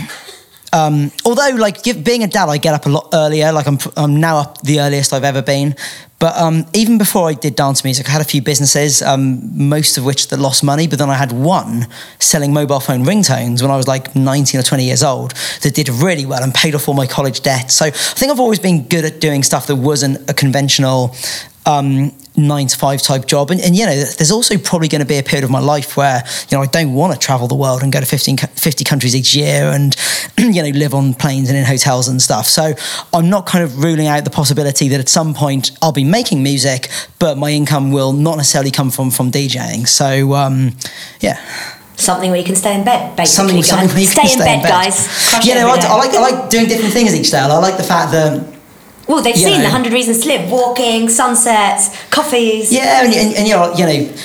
Um, 0.72 1.12
although, 1.26 1.54
like 1.58 1.84
give, 1.84 2.02
being 2.02 2.24
a 2.24 2.28
dad, 2.28 2.48
I 2.48 2.58
get 2.58 2.74
up 2.74 2.86
a 2.86 2.90
lot 2.90 3.10
earlier. 3.14 3.52
Like 3.52 3.68
I'm, 3.68 3.78
I'm 3.98 4.22
now 4.22 4.38
up 4.38 4.62
the 4.62 4.80
earliest 4.80 5.12
I've 5.12 5.26
ever 5.26 5.42
been. 5.42 5.76
But 6.22 6.38
um, 6.38 6.68
even 6.76 7.00
before 7.00 7.28
I 7.28 7.34
did 7.34 7.56
dance 7.56 7.84
music, 7.84 8.08
I 8.08 8.12
had 8.12 8.22
a 8.22 8.26
few 8.26 8.44
businesses, 8.44 9.02
um, 9.02 9.42
most 9.58 9.98
of 9.98 10.06
which 10.06 10.28
that 10.28 10.38
lost 10.38 10.64
money. 10.64 10.88
But 10.88 11.00
then 11.00 11.10
I 11.10 11.16
had 11.16 11.32
one 11.32 11.88
selling 12.20 12.54
mobile 12.54 12.80
phone 12.80 13.04
ringtones 13.04 13.64
when 13.64 13.72
I 13.72 13.76
was 13.76 13.88
like 13.88 14.16
19 14.16 14.60
or 14.60 14.64
20 14.64 14.86
years 14.86 15.02
old 15.02 15.34
that 15.64 15.74
did 15.74 15.90
really 15.90 16.28
well 16.28 16.44
and 16.44 16.54
paid 16.54 16.76
off 16.76 16.88
all 16.88 16.94
my 16.94 17.08
college 17.08 17.42
debt. 17.42 17.72
So 17.72 17.86
I 17.86 17.90
think 17.90 18.32
I've 18.32 18.40
always 18.40 18.60
been 18.60 18.88
good 18.88 19.04
at 19.04 19.20
doing 19.20 19.42
stuff 19.42 19.66
that 19.66 19.78
wasn't 19.78 20.30
a 20.30 20.34
conventional 20.36 21.16
um, 21.66 22.16
nine 22.47 22.67
to 22.67 22.77
five 22.77 23.01
type 23.01 23.25
job. 23.25 23.51
And, 23.51 23.62
and, 23.62 23.75
you 23.75 23.86
know, 23.86 23.95
there's 23.95 24.32
also 24.32 24.58
probably 24.58 24.88
going 24.88 25.01
to 25.01 25.08
be 25.08 25.17
a 25.17 25.23
period 25.23 25.43
of 25.43 25.49
my 25.49 25.60
life 25.60 25.97
where, 25.97 26.23
you 26.49 26.58
know, 26.58 26.63
I 26.63 26.67
don't 26.67 26.93
want 26.93 27.13
to 27.13 27.19
travel 27.19 27.47
the 27.47 27.56
world 27.56 27.84
and 27.84 27.91
go 27.91 27.99
to 27.99 28.06
15, 28.06 28.38
50 28.38 28.84
countries 28.84 29.15
each 29.15 29.36
year 29.36 29.71
and, 29.71 29.95
you 30.38 30.62
know, 30.62 30.69
live 30.69 30.93
on 30.93 31.13
planes 31.13 31.49
and 31.49 31.58
in 31.58 31.65
hotels 31.65 32.08
and 32.08 32.21
stuff. 32.21 32.47
So 32.47 32.73
I'm 33.13 33.30
not 33.30 33.45
kind 33.45 33.63
of 33.63 33.84
ruling 33.84 34.08
out 34.08 34.23
the 34.23 34.30
possibility 34.30 34.88
that 34.89 34.99
at 34.99 35.10
some 35.10 35.34
point 35.34 35.71
I'll 35.82 35.91
be 35.91 36.04
making 36.04 36.43
music, 36.43 36.89
but 37.19 37.38
my 37.38 37.51
income 37.51 37.91
will 37.91 38.13
not 38.13 38.38
necessarily 38.38 38.71
come 38.71 38.91
from, 38.91 39.12
from 39.12 39.32
DJing. 39.32 39.88
So, 39.88 40.34
um, 40.34 40.75
yeah. 41.19 41.39
Something 41.95 42.32
where 42.32 42.39
you 42.39 42.45
can 42.45 42.56
stay 42.56 42.73
in 42.73 42.84
bed, 42.84 43.15
basically. 43.15 43.62
Something, 43.62 43.63
something 43.63 43.89
where 43.89 43.99
you 43.99 44.08
stay, 44.08 44.23
can 44.23 44.32
in, 44.32 44.39
bed, 44.39 44.67
guys. 44.67 45.08
Crush 45.30 45.45
You 45.45 45.54
know, 45.54 45.67
I. 45.67 45.77
I 45.77 45.97
like 45.97 46.13
I 46.15 46.19
like 46.19 46.49
doing 46.49 46.67
different 46.67 46.93
things 46.93 47.13
each 47.13 47.30
day. 47.30 47.38
I 47.38 47.58
like 47.60 47.77
the 47.77 47.84
fact 47.84 48.12
that 48.12 48.41
Well, 49.08 49.22
they've 49.22 49.36
you 49.36 49.44
seen 49.44 49.58
know. 49.58 49.70
the 49.70 49.72
100 49.72 49.94
Reasons 49.94 50.20
to 50.20 50.28
Live 50.28 50.50
walking, 50.50 51.10
sunsets, 51.10 51.90
coffees. 52.10 52.72
Yeah, 52.72 53.04
and, 53.04 53.14
and, 53.14 53.36
and 53.36 53.48
you 53.48 53.54
know, 53.54 53.74
you 53.76 53.86
know, 53.86 54.16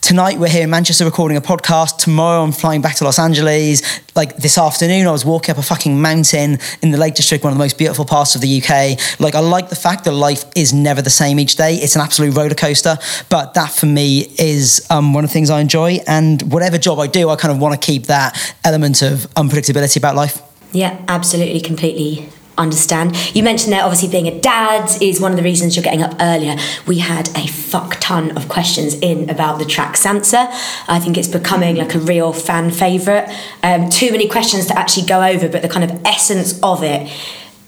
tonight 0.00 0.38
we're 0.38 0.48
here 0.48 0.64
in 0.64 0.70
Manchester 0.70 1.04
recording 1.04 1.36
a 1.36 1.40
podcast. 1.40 1.98
Tomorrow 1.98 2.42
I'm 2.42 2.52
flying 2.52 2.82
back 2.82 2.96
to 2.96 3.04
Los 3.04 3.18
Angeles. 3.18 4.00
Like 4.16 4.36
this 4.36 4.58
afternoon, 4.58 5.06
I 5.06 5.12
was 5.12 5.24
walking 5.24 5.52
up 5.52 5.58
a 5.58 5.62
fucking 5.62 6.00
mountain 6.00 6.58
in 6.82 6.90
the 6.90 6.98
Lake 6.98 7.14
District, 7.14 7.44
one 7.44 7.52
of 7.52 7.58
the 7.58 7.62
most 7.62 7.78
beautiful 7.78 8.04
parts 8.04 8.34
of 8.34 8.40
the 8.40 8.60
UK. 8.60 9.20
Like 9.20 9.34
I 9.34 9.40
like 9.40 9.68
the 9.68 9.76
fact 9.76 10.04
that 10.04 10.12
life 10.12 10.44
is 10.56 10.74
never 10.74 11.02
the 11.02 11.10
same 11.10 11.38
each 11.38 11.56
day. 11.56 11.76
It's 11.76 11.94
an 11.94 12.02
absolute 12.02 12.36
roller 12.36 12.54
coaster. 12.54 12.98
But 13.28 13.54
that 13.54 13.70
for 13.70 13.86
me 13.86 14.26
is 14.38 14.84
um, 14.90 15.14
one 15.14 15.24
of 15.24 15.30
the 15.30 15.34
things 15.34 15.50
I 15.50 15.60
enjoy. 15.60 16.00
And 16.06 16.42
whatever 16.52 16.78
job 16.78 16.98
I 16.98 17.06
do, 17.06 17.30
I 17.30 17.36
kind 17.36 17.52
of 17.52 17.60
want 17.60 17.80
to 17.80 17.86
keep 17.86 18.06
that 18.06 18.54
element 18.64 19.02
of 19.02 19.28
unpredictability 19.34 19.96
about 19.96 20.16
life. 20.16 20.42
Yeah, 20.72 21.00
absolutely, 21.06 21.60
completely 21.60 22.28
understand. 22.58 23.16
You 23.34 23.42
mentioned 23.42 23.72
there, 23.72 23.82
obviously, 23.82 24.08
being 24.08 24.28
a 24.28 24.40
dad 24.40 24.90
is 25.02 25.20
one 25.20 25.32
of 25.32 25.36
the 25.36 25.42
reasons 25.42 25.76
you're 25.76 25.82
getting 25.82 26.02
up 26.02 26.14
earlier. 26.20 26.56
We 26.86 26.98
had 26.98 27.28
a 27.36 27.46
fuck 27.46 27.98
ton 28.00 28.36
of 28.36 28.48
questions 28.48 28.94
in 28.94 29.30
about 29.30 29.58
the 29.58 29.64
track 29.64 29.94
Sansa. 29.94 30.48
I 30.88 30.98
think 30.98 31.16
it's 31.16 31.28
becoming 31.28 31.76
like 31.76 31.94
a 31.94 31.98
real 31.98 32.32
fan 32.32 32.70
favourite. 32.70 33.28
Um, 33.62 33.88
too 33.88 34.10
many 34.10 34.28
questions 34.28 34.66
to 34.66 34.78
actually 34.78 35.06
go 35.06 35.22
over, 35.22 35.48
but 35.48 35.62
the 35.62 35.68
kind 35.68 35.90
of 35.90 36.04
essence 36.04 36.58
of 36.62 36.82
it. 36.82 37.10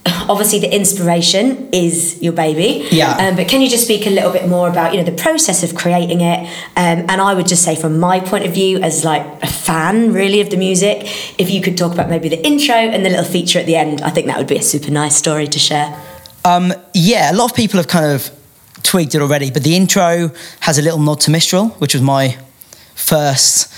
Obviously, 0.07 0.59
the 0.59 0.75
inspiration 0.75 1.69
is 1.73 2.23
your 2.23 2.33
baby. 2.33 2.87
Yeah. 2.91 3.17
Um, 3.17 3.37
but 3.37 3.49
can 3.49 3.61
you 3.61 3.69
just 3.69 3.85
speak 3.85 4.07
a 4.07 4.11
little 4.11 4.33
bit 4.33 4.49
more 4.49 4.69
about 4.69 4.93
you 4.93 4.99
know 4.99 5.05
the 5.05 5.17
process 5.23 5.63
of 5.63 5.75
creating 5.75 6.21
it? 6.21 6.41
Um, 6.77 7.05
and 7.09 7.21
I 7.21 7.35
would 7.35 7.47
just 7.47 7.65
say, 7.65 7.75
from 7.77 7.99
my 7.99 8.21
point 8.21 8.45
of 8.45 8.53
view, 8.53 8.79
as 8.79 9.05
like 9.05 9.43
a 9.43 9.47
fan 9.47 10.13
really 10.13 10.41
of 10.41 10.51
the 10.51 10.57
music, 10.57 11.05
if 11.39 11.51
you 11.51 11.61
could 11.61 11.77
talk 11.77 11.93
about 11.93 12.09
maybe 12.11 12.29
the 12.29 12.45
intro 12.47 12.75
and 12.75 13.05
the 13.05 13.11
little 13.11 13.25
feature 13.25 13.59
at 13.59 13.67
the 13.67 13.77
end, 13.77 14.03
I 14.03 14.11
think 14.11 14.27
that 14.27 14.39
would 14.39 14.47
be 14.47 14.57
a 14.57 14.63
super 14.63 14.91
nice 14.91 15.17
story 15.17 15.47
to 15.47 15.59
share. 15.59 15.99
Um, 16.45 16.73
yeah, 16.93 17.33
a 17.33 17.35
lot 17.35 17.51
of 17.51 17.57
people 17.57 17.79
have 17.79 17.89
kind 17.89 18.13
of 18.13 18.31
tweaked 18.83 19.15
it 19.15 19.23
already, 19.23 19.51
but 19.51 19.65
the 19.65 19.75
intro 19.75 20.31
has 20.61 20.79
a 20.79 20.83
little 20.83 20.99
nod 20.99 21.21
to 21.23 21.31
Mistral, 21.31 21.69
which 21.81 21.95
was 21.95 22.03
my 22.03 22.37
first 22.95 23.73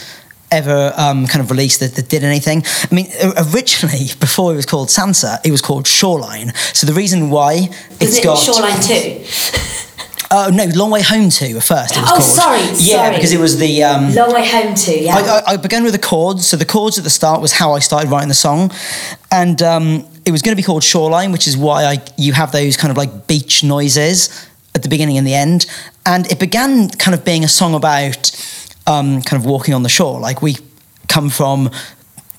ever 0.51 0.93
um, 0.97 1.27
kind 1.27 1.43
of 1.43 1.51
released 1.51 1.81
that, 1.81 1.95
that 1.97 2.09
did 2.09 2.23
anything. 2.25 2.63
I 2.91 2.95
mean, 2.95 3.09
originally, 3.53 4.07
before 4.21 4.53
it 4.53 4.57
was 4.57 4.67
called 4.67 4.89
Sansa, 4.89 5.39
it 5.45 5.51
was 5.51 5.61
called 5.63 5.87
Shoreline. 5.87 6.53
So 6.73 6.87
the 6.87 6.93
reason 6.95 7.31
why 7.31 7.69
it's 8.01 8.19
it 8.19 8.25
got 8.25 8.37
Shoreline 8.39 8.81
Two? 8.83 9.25
Oh 10.29 10.51
no, 10.53 10.65
Long 10.75 10.91
Way 10.91 11.03
Home 11.03 11.27
at 11.27 11.33
first. 11.63 11.97
It 11.97 12.01
was 12.01 12.09
Oh, 12.09 12.15
called. 12.15 12.23
sorry, 12.23 12.59
Yeah, 12.81 12.97
sorry. 12.97 13.15
because 13.15 13.33
it 13.33 13.39
was 13.39 13.59
the. 13.59 13.85
Um, 13.85 14.13
Long 14.13 14.33
Way 14.35 14.45
Home 14.49 14.75
Two. 14.75 14.99
Yeah. 14.99 15.15
I, 15.17 15.21
I, 15.21 15.43
I 15.53 15.57
began 15.57 15.85
with 15.85 15.93
the 15.93 16.01
chords. 16.01 16.49
So 16.49 16.57
the 16.57 16.65
chords 16.65 16.99
at 16.99 17.05
the 17.05 17.11
start 17.11 17.41
was 17.41 17.53
how 17.53 17.75
I 17.75 17.79
started 17.79 18.11
writing 18.11 18.29
the 18.29 18.35
song, 18.35 18.73
and 19.31 19.63
um, 19.63 20.05
it 20.25 20.33
was 20.33 20.43
going 20.43 20.51
to 20.57 20.61
be 20.61 20.65
called 20.65 20.83
Shoreline, 20.83 21.31
which 21.31 21.47
is 21.47 21.57
why 21.57 21.85
I 21.85 22.03
you 22.19 22.33
have 22.33 22.51
those 22.51 22.77
kind 22.77 22.91
of 22.91 22.97
like 22.97 23.29
beach 23.29 23.63
noises 23.63 24.49
at 24.75 24.83
the 24.83 24.89
beginning 24.89 25.17
and 25.17 25.25
the 25.27 25.35
end. 25.35 25.67
And 26.05 26.31
it 26.31 26.41
began 26.41 26.89
kind 26.91 27.15
of 27.15 27.25
being 27.25 27.45
a 27.45 27.49
song 27.49 27.75
about 27.75 28.31
um, 28.87 29.23
kind 29.23 29.41
of 29.43 29.47
walking 29.47 29.75
on 29.75 29.83
the 29.83 29.89
shore. 29.89 30.21
Like 30.21 30.43
we 30.43 30.57
come 31.09 31.31
from 31.31 31.71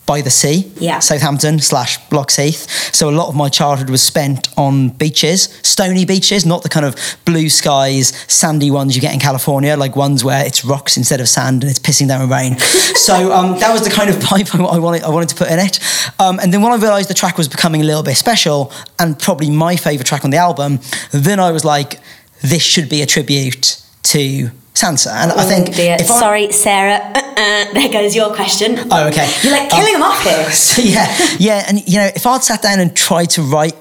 by 0.06 0.22
the 0.22 0.30
sea, 0.30 0.72
Yeah. 0.78 1.00
Southampton 1.00 1.60
slash 1.60 2.00
Locks 2.14 2.38
Heath. 2.38 2.96
So 2.96 3.10
a 3.10 3.12
lot 3.12 3.28
of 3.28 3.36
my 3.36 3.50
childhood 3.50 3.90
was 3.90 4.02
spent 4.02 4.48
on 4.58 4.88
beaches, 4.88 5.50
stony 5.64 6.06
beaches, 6.06 6.46
not 6.46 6.64
the 6.64 6.70
kind 6.70 6.86
of 6.86 6.96
blue 7.26 7.50
skies, 7.50 8.14
sandy 8.32 8.72
ones 8.72 8.96
you 8.96 9.02
get 9.02 9.14
in 9.14 9.20
California, 9.20 9.76
like 9.76 9.98
ones 9.98 10.24
where 10.24 10.46
it's 10.46 10.64
rocks 10.64 10.96
instead 10.96 11.20
of 11.20 11.28
sand 11.28 11.62
and 11.62 11.70
it's 11.70 11.78
pissing 11.80 12.08
down 12.08 12.30
rain. 12.30 12.58
so 12.60 13.34
um, 13.34 13.60
that 13.60 13.74
was 13.74 13.84
the 13.84 13.90
kind 13.90 14.10
of 14.10 14.16
vibe 14.16 14.50
I 14.74 14.80
wanted, 14.80 15.04
I 15.04 15.10
wanted 15.10 15.28
to 15.28 15.36
put 15.36 15.52
in 15.52 15.60
it. 15.60 15.78
Um, 16.20 16.40
and 16.40 16.54
then 16.54 16.62
when 16.62 16.72
I 16.72 16.78
realised 16.78 17.10
the 17.10 17.14
track 17.14 17.38
was 17.38 17.50
becoming 17.50 17.82
a 17.82 17.84
little 17.84 18.04
bit 18.04 18.16
special 18.16 18.72
and 19.00 19.20
probably 19.20 19.50
my 19.50 19.76
favourite 19.76 20.08
track 20.08 20.24
on 20.24 20.32
the 20.32 20.38
album, 20.38 20.80
then 21.12 21.42
I 21.42 21.52
was 21.52 21.66
like, 21.66 22.00
this 22.42 22.64
should 22.64 22.88
be 22.88 23.02
a 23.02 23.06
tribute 23.06 23.82
to 24.04 24.52
Sansa. 24.82 25.12
And 25.14 25.32
I 25.32 25.44
think 25.46 25.70
Oh, 25.70 25.74
dear. 25.74 25.98
if 26.00 26.10
I- 26.12 26.20
Sorry, 26.20 26.52
Sarah. 26.52 27.00
Uh-uh. 27.16 27.74
There 27.74 27.90
goes 27.90 28.16
your 28.16 28.34
question. 28.34 28.78
Oh, 28.92 29.08
okay. 29.08 29.28
You're 29.44 29.52
like 29.54 29.70
killing 29.70 29.94
them 29.94 30.04
off 30.04 30.24
here. 30.24 30.50
So 30.68 30.82
yeah, 30.82 31.08
yeah, 31.40 31.66
and 31.68 31.76
you 31.88 31.98
know, 32.00 32.10
if 32.16 32.26
I'd 32.26 32.44
sat 32.44 32.62
down 32.62 32.80
and 32.80 32.96
tried 32.96 33.30
to 33.32 33.42
write 33.42 33.76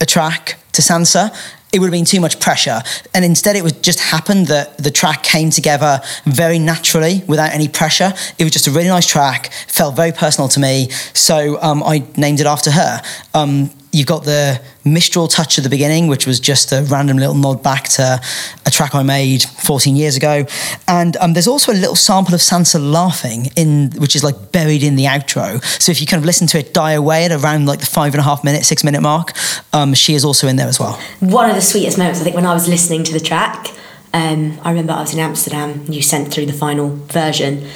a 0.00 0.06
track 0.06 0.56
to 0.72 0.82
Sansa, 0.82 1.34
it 1.72 1.78
would 1.78 1.86
have 1.86 1.92
been 1.92 2.04
too 2.04 2.20
much 2.20 2.40
pressure. 2.40 2.82
And 3.14 3.24
instead, 3.24 3.54
it 3.56 3.62
would 3.62 3.80
just 3.82 4.00
happen 4.00 4.44
that 4.46 4.76
the 4.78 4.90
track 4.90 5.22
came 5.22 5.50
together 5.50 6.00
very 6.24 6.58
naturally 6.58 7.22
without 7.28 7.52
any 7.52 7.68
pressure. 7.68 8.12
It 8.38 8.44
was 8.44 8.52
just 8.52 8.66
a 8.66 8.70
really 8.72 8.88
nice 8.88 9.06
track, 9.06 9.52
felt 9.68 9.94
very 9.94 10.10
personal 10.12 10.48
to 10.48 10.60
me. 10.60 10.90
So 11.14 11.62
um, 11.62 11.82
I 11.84 12.02
named 12.16 12.40
it 12.40 12.46
after 12.46 12.70
her. 12.72 13.00
Um, 13.34 13.70
you've 13.92 14.08
got 14.08 14.24
the 14.24 14.60
Mistral 14.84 15.28
touch 15.28 15.58
at 15.58 15.64
the 15.64 15.70
beginning, 15.70 16.06
which 16.06 16.26
was 16.26 16.40
just 16.40 16.72
a 16.72 16.82
random 16.90 17.16
little 17.18 17.34
nod 17.34 17.62
back 17.62 17.84
to 17.88 18.20
a 18.66 18.70
track 18.70 18.94
I 18.94 19.02
made 19.02 19.42
14 19.42 19.96
years 19.96 20.16
ago. 20.16 20.46
And 20.88 21.16
um, 21.18 21.32
there's 21.34 21.48
also 21.48 21.72
a 21.72 21.74
little 21.74 21.96
sample 21.96 22.34
of 22.34 22.40
Sansa 22.40 22.80
laughing 22.80 23.46
in, 23.56 23.90
which 23.98 24.16
is 24.16 24.24
like 24.24 24.52
buried 24.52 24.82
in 24.82 24.96
the 24.96 25.04
outro. 25.04 25.62
So 25.80 25.92
if 25.92 26.00
you 26.00 26.06
kind 26.06 26.20
of 26.20 26.24
listen 26.24 26.46
to 26.48 26.58
it 26.58 26.72
die 26.72 26.92
away 26.92 27.24
at 27.24 27.32
around 27.32 27.66
like 27.66 27.80
the 27.80 27.86
five 27.86 28.14
and 28.14 28.20
a 28.20 28.24
half 28.24 28.42
minute, 28.44 28.64
six 28.64 28.82
minute 28.84 29.02
mark, 29.02 29.32
um, 29.72 29.94
she 29.94 30.14
is 30.14 30.24
also 30.24 30.48
in 30.48 30.56
there 30.56 30.68
as 30.68 30.80
well. 30.80 31.00
One 31.20 31.48
of 31.50 31.56
the 31.56 31.62
sweetest 31.62 31.98
moments, 31.98 32.20
I 32.20 32.24
think, 32.24 32.36
when 32.36 32.46
I 32.46 32.54
was 32.54 32.68
listening 32.68 33.04
to 33.04 33.12
the 33.12 33.20
track. 33.20 33.68
Um, 34.12 34.58
I 34.62 34.70
remember 34.70 34.92
I 34.92 35.02
was 35.02 35.14
in 35.14 35.20
Amsterdam. 35.20 35.84
You 35.88 36.02
sent 36.02 36.32
through 36.32 36.46
the 36.46 36.52
final 36.52 36.88
version. 36.88 37.68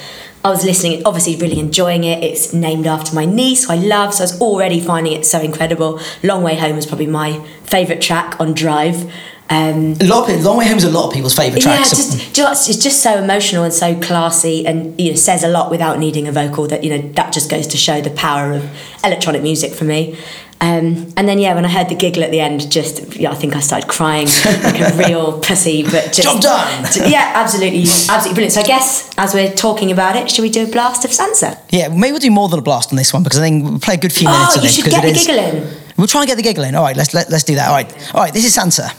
I 0.45 0.49
was 0.49 0.63
listening, 0.63 1.01
obviously 1.05 1.37
really 1.37 1.59
enjoying 1.59 2.03
it. 2.03 2.23
It's 2.23 2.53
named 2.53 2.85
after 2.85 3.15
my 3.15 3.25
niece, 3.25 3.65
who 3.65 3.73
I 3.73 3.77
love, 3.77 4.13
so 4.13 4.21
I 4.21 4.25
was 4.25 4.39
already 4.39 4.79
finding 4.79 5.13
it 5.13 5.25
so 5.25 5.41
incredible. 5.41 5.99
Long 6.21 6.43
Way 6.43 6.55
Home 6.55 6.75
was 6.75 6.85
probably 6.85 7.07
my 7.07 7.39
favourite 7.63 7.99
track 7.99 8.39
on 8.39 8.53
Drive. 8.53 9.11
Um, 9.49 9.95
A 9.99 10.05
lot 10.05 10.21
of 10.21 10.27
people, 10.27 10.43
Long 10.43 10.57
Way 10.57 10.67
Home 10.67 10.77
is 10.77 10.83
a 10.83 10.91
lot 10.91 11.07
of 11.07 11.13
people's 11.13 11.35
favourite 11.35 11.63
track. 11.63 11.79
yeah, 11.79 11.83
tracks. 11.83 11.97
just, 11.97 12.33
do 12.35 12.41
you 12.41 12.45
know 12.45 12.51
what, 12.51 12.69
it's 12.69 12.77
just 12.77 13.01
so 13.01 13.17
emotional 13.17 13.63
and 13.63 13.73
so 13.73 13.99
classy, 13.99 14.67
and 14.67 14.99
you 14.99 15.09
know 15.11 15.15
says 15.15 15.43
a 15.43 15.47
lot 15.47 15.71
without 15.71 15.97
needing 15.97 16.27
a 16.27 16.31
vocal. 16.31 16.67
That 16.67 16.83
you 16.83 16.91
know 16.91 17.09
that 17.13 17.33
just 17.33 17.49
goes 17.49 17.65
to 17.67 17.77
show 17.77 17.99
the 18.01 18.11
power 18.11 18.53
of 18.53 18.69
electronic 19.03 19.41
music 19.41 19.73
for 19.73 19.83
me. 19.83 20.15
Um, 20.61 21.13
and 21.17 21.27
then 21.27 21.37
yeah, 21.37 21.53
when 21.53 21.65
I 21.65 21.67
heard 21.67 21.89
the 21.89 21.95
giggle 21.95 22.23
at 22.23 22.31
the 22.31 22.39
end, 22.39 22.71
just 22.71 23.15
yeah, 23.17 23.31
I 23.31 23.35
think 23.35 23.55
I 23.55 23.59
started 23.59 23.89
crying 23.89 24.27
like 24.63 24.79
a 24.79 24.95
real 25.07 25.39
pussy. 25.41 25.83
But 25.83 26.13
just, 26.13 26.23
Job 26.23 26.41
done. 26.41 26.85
Yeah, 27.09 27.33
absolutely, 27.35 27.81
absolutely 27.83 28.33
brilliant. 28.33 28.53
So 28.53 28.61
I 28.61 28.63
guess 28.65 29.11
as 29.17 29.33
we're 29.33 29.51
talking 29.53 29.91
about 29.91 30.15
it, 30.15 30.31
should 30.31 30.41
we 30.43 30.49
do 30.49 30.63
a 30.63 30.67
blast 30.71 31.03
of 31.05 31.11
Sansa? 31.11 31.59
Yeah, 31.69 31.89
maybe 31.89 32.11
we'll 32.13 32.19
do 32.19 32.31
more 32.31 32.47
than 32.49 32.59
a 32.59 32.63
blast 32.63 32.91
on 32.91 32.95
this 32.95 33.13
one 33.13 33.21
because 33.23 33.37
I 33.39 33.43
think 33.43 33.63
we'll 33.65 33.79
play 33.79 33.95
a 33.95 33.97
good 33.97 34.13
few 34.13 34.27
minutes 34.27 34.53
Oh, 34.53 34.55
you 34.55 34.61
this 34.61 34.75
should 34.75 34.85
get 34.85 35.01
the 35.03 35.09
is- 35.09 35.25
giggle 35.27 35.43
in. 35.43 35.77
We'll 35.97 36.07
try 36.07 36.21
and 36.21 36.27
get 36.27 36.35
the 36.35 36.43
giggle 36.43 36.63
in. 36.63 36.73
All 36.75 36.83
right, 36.83 36.95
let's 36.97 37.13
let, 37.13 37.29
let's 37.29 37.43
do 37.43 37.55
that. 37.55 37.67
All 37.67 37.73
right, 37.75 38.13
all 38.15 38.21
right. 38.21 38.33
This 38.33 38.45
is 38.45 38.55
Sansa. 38.55 38.93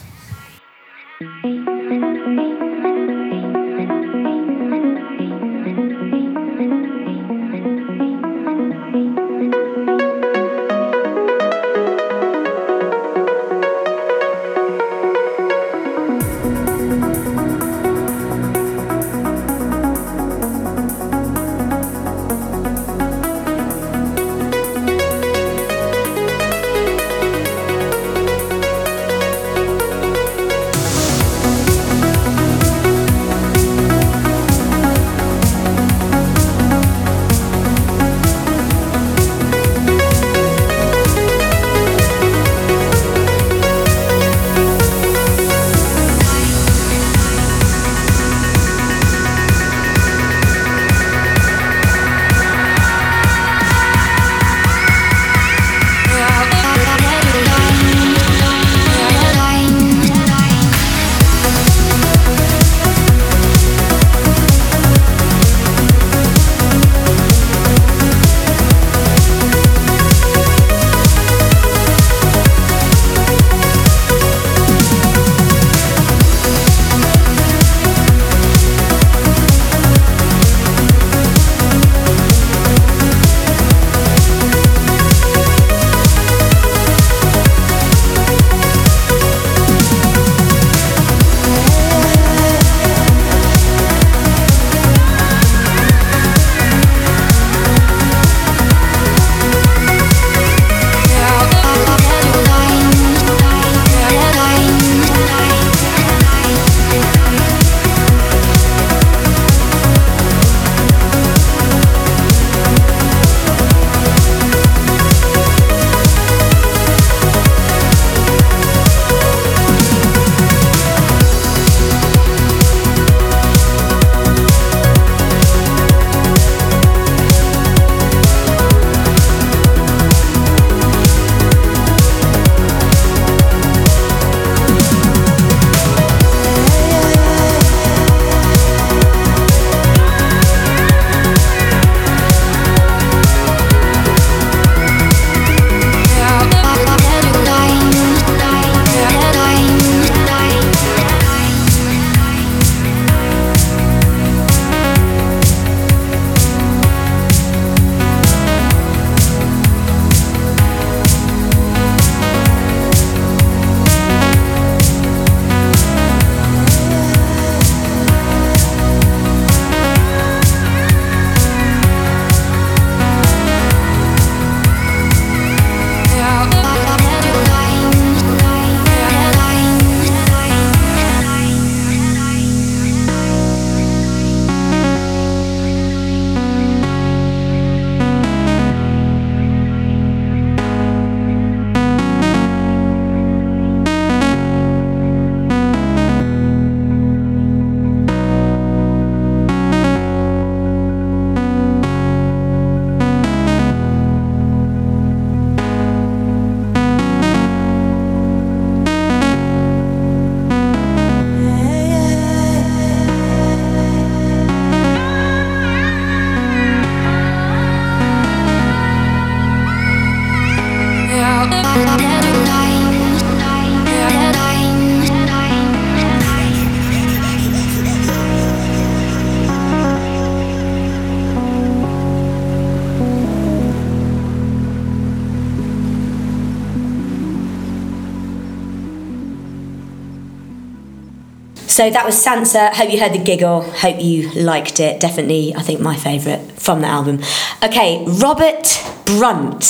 So 241.77 241.91
that 241.91 242.07
was 242.07 242.15
Sansa. 242.15 242.73
Hope 242.73 242.89
you 242.89 242.99
heard 242.99 243.13
the 243.13 243.23
giggle. 243.23 243.61
Hope 243.61 244.01
you 244.01 244.31
liked 244.31 244.79
it. 244.79 244.99
Definitely, 244.99 245.53
I 245.53 245.61
think 245.61 245.79
my 245.79 245.95
favourite 245.95 246.53
from 246.53 246.81
the 246.81 246.87
album. 246.87 247.19
Okay, 247.63 248.03
Robert 248.07 248.83
Brunt. 249.05 249.63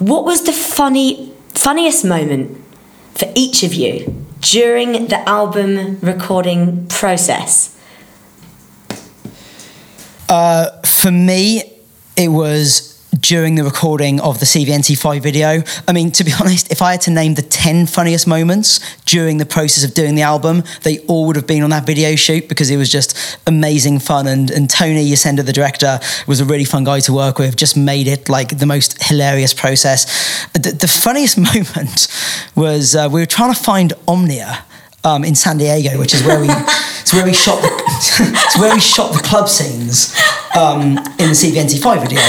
What 0.00 0.26
was 0.26 0.44
the 0.44 0.52
funny, 0.52 1.32
funniest 1.54 2.04
moment 2.04 2.62
for 3.14 3.32
each 3.34 3.62
of 3.62 3.72
you 3.72 4.26
during 4.40 5.06
the 5.08 5.26
album 5.26 5.98
recording 6.00 6.86
process? 6.88 7.74
Uh, 10.28 10.78
for 10.82 11.10
me, 11.10 11.62
it 12.18 12.28
was 12.28 12.89
during 13.18 13.56
the 13.56 13.64
recording 13.64 14.20
of 14.20 14.38
the 14.38 14.46
CVNT5 14.46 15.20
video. 15.20 15.62
I 15.88 15.92
mean, 15.92 16.10
to 16.12 16.24
be 16.24 16.32
honest, 16.40 16.70
if 16.70 16.82
I 16.82 16.92
had 16.92 17.00
to 17.02 17.10
name 17.10 17.34
the 17.34 17.42
10 17.42 17.86
funniest 17.86 18.26
moments 18.26 18.80
during 19.04 19.38
the 19.38 19.46
process 19.46 19.84
of 19.84 19.94
doing 19.94 20.14
the 20.14 20.22
album, 20.22 20.62
they 20.82 20.98
all 21.00 21.26
would 21.26 21.36
have 21.36 21.46
been 21.46 21.62
on 21.62 21.70
that 21.70 21.86
video 21.86 22.14
shoot 22.16 22.48
because 22.48 22.70
it 22.70 22.76
was 22.76 22.88
just 22.88 23.38
amazing 23.46 23.98
fun. 23.98 24.26
And, 24.26 24.50
and 24.50 24.70
Tony 24.70 25.04
Yasenda, 25.04 25.44
the 25.44 25.52
director, 25.52 25.98
was 26.26 26.40
a 26.40 26.44
really 26.44 26.64
fun 26.64 26.84
guy 26.84 27.00
to 27.00 27.12
work 27.12 27.38
with, 27.38 27.56
just 27.56 27.76
made 27.76 28.06
it 28.06 28.28
like 28.28 28.58
the 28.58 28.66
most 28.66 29.02
hilarious 29.02 29.54
process. 29.54 30.46
The, 30.52 30.72
the 30.72 30.88
funniest 30.88 31.38
moment 31.54 32.08
was 32.54 32.94
uh, 32.94 33.08
we 33.10 33.20
were 33.20 33.26
trying 33.26 33.52
to 33.52 33.60
find 33.60 33.92
Omnia 34.06 34.64
um, 35.04 35.24
in 35.24 35.34
San 35.34 35.58
Diego, 35.58 35.98
which 35.98 36.14
is 36.14 36.24
where 36.24 36.40
we 36.40 36.46
it's 36.50 37.12
where 37.12 37.24
we 37.24 37.32
shot 37.32 37.60
the 37.62 37.68
it's 38.46 38.58
where 38.58 38.74
we 38.74 38.80
shot 38.80 39.12
the 39.12 39.20
club 39.20 39.48
scenes 39.48 40.16
um, 40.56 40.98
in 41.18 41.28
the 41.30 41.36
CVNT5 41.36 42.02
video. 42.02 42.20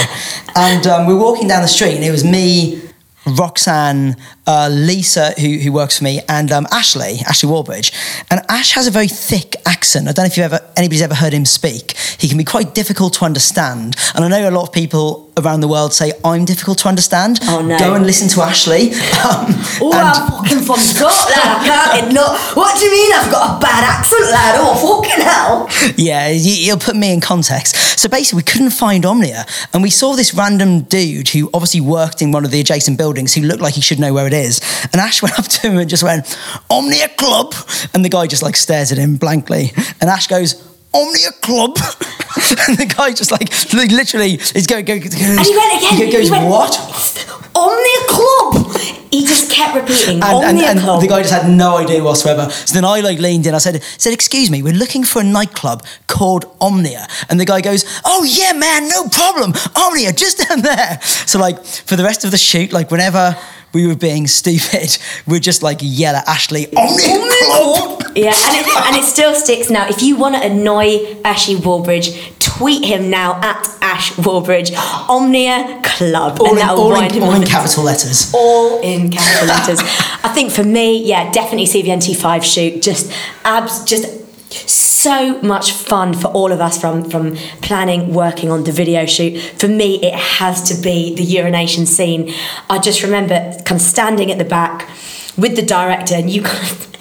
And 0.54 0.86
um, 0.86 1.06
we 1.06 1.14
were 1.14 1.20
walking 1.20 1.48
down 1.48 1.62
the 1.62 1.68
street, 1.68 1.94
and 1.94 2.04
it 2.04 2.10
was 2.10 2.24
me, 2.24 2.82
Roxanne, 3.26 4.16
uh, 4.46 4.68
Lisa, 4.70 5.32
who, 5.40 5.58
who 5.58 5.72
works 5.72 5.98
for 5.98 6.04
me, 6.04 6.20
and 6.28 6.50
um, 6.50 6.66
Ashley, 6.70 7.20
Ashley 7.26 7.48
Wallbridge. 7.48 7.92
And 8.30 8.40
Ash 8.48 8.72
has 8.72 8.86
a 8.86 8.90
very 8.90 9.08
thick 9.08 9.56
accent. 9.66 10.08
I 10.08 10.12
don't 10.12 10.24
know 10.24 10.26
if 10.26 10.36
you 10.36 10.42
ever 10.42 10.60
anybody's 10.76 11.02
ever 11.02 11.14
heard 11.14 11.32
him 11.32 11.44
speak. 11.44 11.96
He 12.18 12.28
can 12.28 12.36
be 12.36 12.44
quite 12.44 12.74
difficult 12.74 13.14
to 13.14 13.24
understand. 13.24 13.96
And 14.14 14.24
I 14.24 14.28
know 14.28 14.48
a 14.48 14.50
lot 14.50 14.68
of 14.68 14.72
people 14.72 15.31
around 15.38 15.60
the 15.60 15.68
world 15.68 15.94
say 15.94 16.12
I'm 16.24 16.44
difficult 16.44 16.78
to 16.78 16.88
understand. 16.88 17.38
Oh, 17.44 17.62
no. 17.62 17.78
Go 17.78 17.94
and 17.94 18.04
listen 18.06 18.28
to 18.30 18.42
Ashley. 18.42 18.92
Um, 19.24 19.46
Oh, 19.84 19.90
I'm 19.92 20.30
fucking 20.30 20.60
from 20.64 20.76
Scotland. 20.78 21.32
I 21.34 21.98
can't 22.00 22.12
not. 22.12 22.38
What 22.56 22.78
do 22.78 22.84
you 22.84 22.90
mean 22.92 23.12
I've 23.14 23.32
got 23.32 23.56
a 23.56 23.60
bad 23.60 23.82
accent, 23.82 24.22
lad? 24.30 24.56
Oh, 24.58 25.02
fucking 25.02 25.24
hell. 25.24 25.94
Yeah, 25.96 26.28
you- 26.28 26.52
you'll 26.66 26.76
put 26.78 26.94
me 26.94 27.12
in 27.12 27.20
context. 27.20 27.74
So 27.98 28.08
basically, 28.08 28.38
we 28.38 28.42
couldn't 28.42 28.70
find 28.70 29.06
Omnia, 29.06 29.46
and 29.72 29.82
we 29.82 29.90
saw 29.90 30.14
this 30.14 30.34
random 30.34 30.82
dude 30.82 31.28
who 31.30 31.48
obviously 31.54 31.80
worked 31.80 32.20
in 32.20 32.30
one 32.32 32.44
of 32.44 32.50
the 32.50 32.60
adjacent 32.60 32.98
buildings 32.98 33.32
who 33.34 33.40
looked 33.42 33.62
like 33.62 33.74
he 33.74 33.80
should 33.80 33.98
know 33.98 34.12
where 34.12 34.26
it 34.26 34.32
is. 34.34 34.60
And 34.92 35.00
Ash 35.00 35.22
went 35.22 35.38
up 35.38 35.46
to 35.46 35.60
him 35.70 35.78
and 35.78 35.88
just 35.88 36.02
went, 36.02 36.36
Omnia 36.70 37.08
Club. 37.16 37.54
And 37.94 38.04
the 38.04 38.08
guy 38.10 38.26
just 38.26 38.42
like 38.42 38.56
stares 38.56 38.92
at 38.92 38.98
him 38.98 39.16
blankly. 39.16 39.72
And 40.00 40.10
Ash 40.10 40.26
goes, 40.26 40.62
Omnia 40.94 41.32
Club. 41.40 41.76
and 42.68 42.76
the 42.78 42.92
guy 42.96 43.12
just 43.12 43.30
like 43.30 43.48
li- 43.72 43.88
literally 43.88 44.34
is 44.54 44.66
going, 44.66 44.84
go, 44.84 44.98
goes, 44.98 45.14
And 45.14 45.40
he 45.40 45.56
went 45.56 45.76
again. 45.76 45.96
He 45.96 46.12
goes, 46.12 46.26
he 46.26 46.30
went, 46.30 46.48
what? 46.48 46.72
Omnia 47.54 48.00
Club. 48.08 48.76
He 49.10 49.26
just 49.26 49.50
kept 49.50 49.74
repeating 49.74 50.22
And, 50.22 50.24
and, 50.24 50.44
Omnia 50.44 50.70
and 50.70 50.80
Club. 50.80 51.00
the 51.02 51.06
guy 51.08 51.20
just 51.20 51.34
had 51.34 51.50
no 51.50 51.76
idea 51.76 52.02
whatsoever. 52.02 52.48
So 52.50 52.72
then 52.72 52.84
I 52.84 53.00
like 53.00 53.18
leaned 53.18 53.46
in. 53.46 53.54
I 53.54 53.58
said, 53.58 53.82
said, 53.98 54.14
"Excuse 54.14 54.50
me, 54.50 54.62
we're 54.62 54.72
looking 54.72 55.04
for 55.04 55.20
a 55.20 55.24
nightclub 55.24 55.84
called 56.06 56.46
Omnia." 56.62 57.06
And 57.28 57.38
the 57.38 57.44
guy 57.44 57.60
goes, 57.60 57.84
"Oh 58.06 58.24
yeah, 58.24 58.52
man, 58.54 58.88
no 58.88 59.08
problem. 59.08 59.52
Omnia, 59.76 60.14
just 60.14 60.48
down 60.48 60.62
there." 60.62 60.98
So 61.02 61.38
like 61.38 61.62
for 61.62 61.96
the 61.96 62.04
rest 62.04 62.24
of 62.24 62.30
the 62.30 62.38
shoot, 62.38 62.72
like 62.72 62.90
whenever 62.90 63.36
we 63.72 63.86
were 63.86 63.96
being 63.96 64.26
stupid, 64.26 64.98
we'd 65.26 65.42
just 65.42 65.62
like 65.62 65.78
yell 65.80 66.16
at 66.16 66.26
Ashley, 66.28 66.66
"Omnia 66.76 67.18
Club." 67.44 68.02
Yeah, 68.14 68.34
and 68.34 68.56
it, 68.56 68.86
and 68.86 68.96
it 68.96 69.04
still 69.04 69.34
sticks 69.34 69.70
now. 69.70 69.88
If 69.88 70.02
you 70.02 70.16
want 70.16 70.34
to 70.34 70.42
annoy 70.44 71.16
Ashley 71.24 71.54
Wallbridge, 71.54 72.38
tweet 72.38 72.84
him 72.84 73.08
now 73.08 73.40
at 73.40 73.66
Ash 73.80 74.12
Wallbridge, 74.12 74.72
Omnia 75.08 75.80
Club, 75.82 76.38
All 76.40 76.48
and 76.48 76.52
in, 76.52 76.58
that'll 76.58 76.78
all 76.78 76.90
wind 76.90 77.12
in, 77.12 77.22
him 77.22 77.24
all 77.24 77.34
in 77.34 77.46
capital 77.46 77.84
letters. 77.84 78.30
all 78.34 78.80
in 78.82 79.10
capital 79.10 79.48
letters. 79.48 79.80
I 80.22 80.30
think 80.34 80.52
for 80.52 80.62
me, 80.62 81.02
yeah, 81.04 81.30
definitely 81.32 81.66
CVNT5 81.66 82.42
shoot. 82.42 82.82
Just 82.82 83.10
abs, 83.44 83.84
just 83.84 84.21
so 84.52 85.40
much 85.42 85.72
fun 85.72 86.14
for 86.14 86.28
all 86.28 86.52
of 86.52 86.60
us 86.60 86.80
from 86.80 87.08
from 87.10 87.36
planning, 87.60 88.14
working 88.14 88.50
on 88.50 88.64
the 88.64 88.72
video 88.72 89.06
shoot. 89.06 89.38
For 89.58 89.68
me, 89.68 90.02
it 90.02 90.14
has 90.14 90.62
to 90.68 90.80
be 90.80 91.14
the 91.14 91.24
urination 91.24 91.86
scene. 91.86 92.32
I 92.70 92.78
just 92.78 93.02
remember 93.02 93.52
kind 93.64 93.80
of 93.80 93.82
standing 93.82 94.30
at 94.30 94.38
the 94.38 94.44
back 94.44 94.88
with 95.36 95.56
the 95.56 95.62
director, 95.62 96.14
and 96.14 96.30
you 96.30 96.42
kind 96.42 96.70
of. 96.70 96.91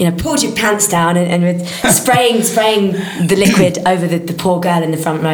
You 0.00 0.10
know, 0.10 0.16
pulled 0.16 0.42
your 0.42 0.52
pants 0.52 0.88
down 0.88 1.18
and, 1.18 1.30
and 1.30 1.42
with 1.44 1.68
spraying 1.94 2.42
spraying 2.42 2.92
the 3.28 3.36
liquid 3.36 3.78
over 3.86 4.06
the, 4.08 4.16
the 4.18 4.32
poor 4.32 4.58
girl 4.58 4.82
in 4.82 4.90
the 4.92 4.96
front 4.96 5.22
row. 5.22 5.28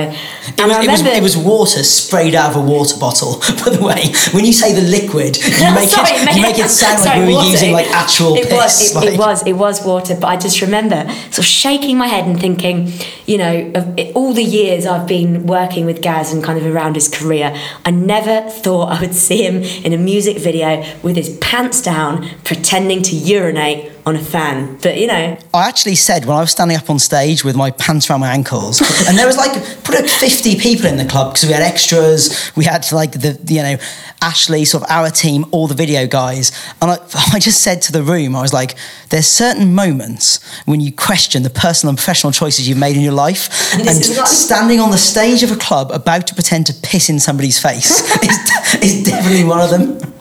And 0.58 0.58
It 0.58 0.66
was, 0.66 0.76
I 0.76 0.82
it, 0.82 0.90
was, 0.90 1.00
remember 1.00 1.18
it 1.18 1.22
was 1.22 1.36
water 1.36 1.82
sprayed 1.84 2.34
out 2.34 2.50
of 2.50 2.56
a 2.56 2.60
water 2.68 2.98
bottle. 2.98 3.38
By 3.64 3.70
the 3.76 3.78
way, 3.80 4.12
when 4.34 4.44
you 4.44 4.52
say 4.52 4.74
the 4.74 4.82
liquid, 4.82 5.36
you 5.36 5.44
make 5.74 5.88
sorry, 5.88 6.10
it 6.18 6.36
you 6.36 6.42
make 6.42 6.58
it 6.58 6.68
sound 6.68 6.98
sorry, 6.98 7.20
like 7.20 7.28
we 7.28 7.32
were 7.34 7.38
water. 7.38 7.50
using 7.50 7.72
like 7.72 7.86
actual 7.92 8.34
it 8.34 8.48
piss. 8.48 8.52
Was, 8.56 8.90
it, 8.90 8.96
like- 8.96 9.14
it 9.14 9.18
was, 9.18 9.46
it 9.46 9.52
was 9.52 9.84
water. 9.86 10.16
But 10.20 10.26
I 10.26 10.36
just 10.36 10.60
remember 10.60 11.06
sort 11.30 11.38
of 11.38 11.44
shaking 11.44 11.96
my 11.96 12.08
head 12.08 12.26
and 12.26 12.40
thinking, 12.40 12.90
you 13.26 13.38
know, 13.38 13.72
all 14.16 14.32
the 14.32 14.42
years 14.42 14.84
I've 14.84 15.06
been 15.06 15.46
working 15.46 15.86
with 15.86 16.02
Gaz 16.02 16.32
and 16.32 16.42
kind 16.42 16.58
of 16.58 16.66
around 16.66 16.94
his 16.96 17.06
career, 17.08 17.54
I 17.84 17.92
never 17.92 18.50
thought 18.50 18.86
I 18.92 19.00
would 19.00 19.14
see 19.14 19.44
him 19.46 19.62
in 19.84 19.92
a 19.92 19.98
music 19.98 20.38
video 20.38 20.84
with 21.04 21.14
his 21.14 21.36
pants 21.38 21.80
down, 21.80 22.28
pretending 22.42 23.02
to 23.04 23.14
urinate 23.14 23.92
on 24.06 24.14
a 24.14 24.22
fan. 24.22 24.78
But 24.80 24.98
you 24.98 25.08
know, 25.08 25.36
I 25.52 25.68
actually 25.68 25.96
said 25.96 26.24
when 26.24 26.36
I 26.36 26.40
was 26.40 26.52
standing 26.52 26.76
up 26.76 26.88
on 26.88 26.98
stage 27.00 27.44
with 27.44 27.56
my 27.56 27.72
pants 27.72 28.08
around 28.08 28.20
my 28.20 28.32
ankles, 28.32 28.80
and 29.08 29.18
there 29.18 29.26
was 29.26 29.36
like 29.36 29.52
probably 29.82 30.02
like 30.02 30.10
50 30.10 30.58
people 30.60 30.86
in 30.86 30.96
the 30.96 31.04
club 31.04 31.34
because 31.34 31.46
we 31.46 31.52
had 31.52 31.62
extras, 31.62 32.52
we 32.54 32.64
had 32.64 32.86
like 32.92 33.12
the, 33.12 33.38
you 33.48 33.62
know, 33.62 33.76
Ashley, 34.22 34.64
sort 34.64 34.84
of 34.84 34.90
our 34.90 35.10
team, 35.10 35.44
all 35.50 35.66
the 35.66 35.74
video 35.74 36.06
guys. 36.06 36.52
And 36.80 36.92
I, 36.92 36.98
I 37.32 37.40
just 37.40 37.62
said 37.62 37.82
to 37.82 37.92
the 37.92 38.02
room, 38.02 38.36
I 38.36 38.42
was 38.42 38.52
like, 38.52 38.76
there's 39.10 39.26
certain 39.26 39.74
moments 39.74 40.40
when 40.64 40.80
you 40.80 40.92
question 40.92 41.42
the 41.42 41.50
personal 41.50 41.90
and 41.90 41.98
professional 41.98 42.32
choices 42.32 42.68
you've 42.68 42.78
made 42.78 42.96
in 42.96 43.02
your 43.02 43.12
life. 43.12 43.74
And 43.74 43.88
is 43.88 44.16
standing 44.30 44.78
on 44.78 44.92
the 44.92 44.98
stage 44.98 45.42
of 45.42 45.50
a 45.50 45.56
club 45.56 45.90
about 45.90 46.28
to 46.28 46.34
pretend 46.34 46.66
to 46.66 46.74
piss 46.74 47.10
in 47.10 47.18
somebody's 47.18 47.60
face 47.60 48.00
is, 48.22 48.82
is 48.82 49.02
definitely 49.02 49.44
one 49.44 49.60
of 49.60 49.70
them. 49.70 50.12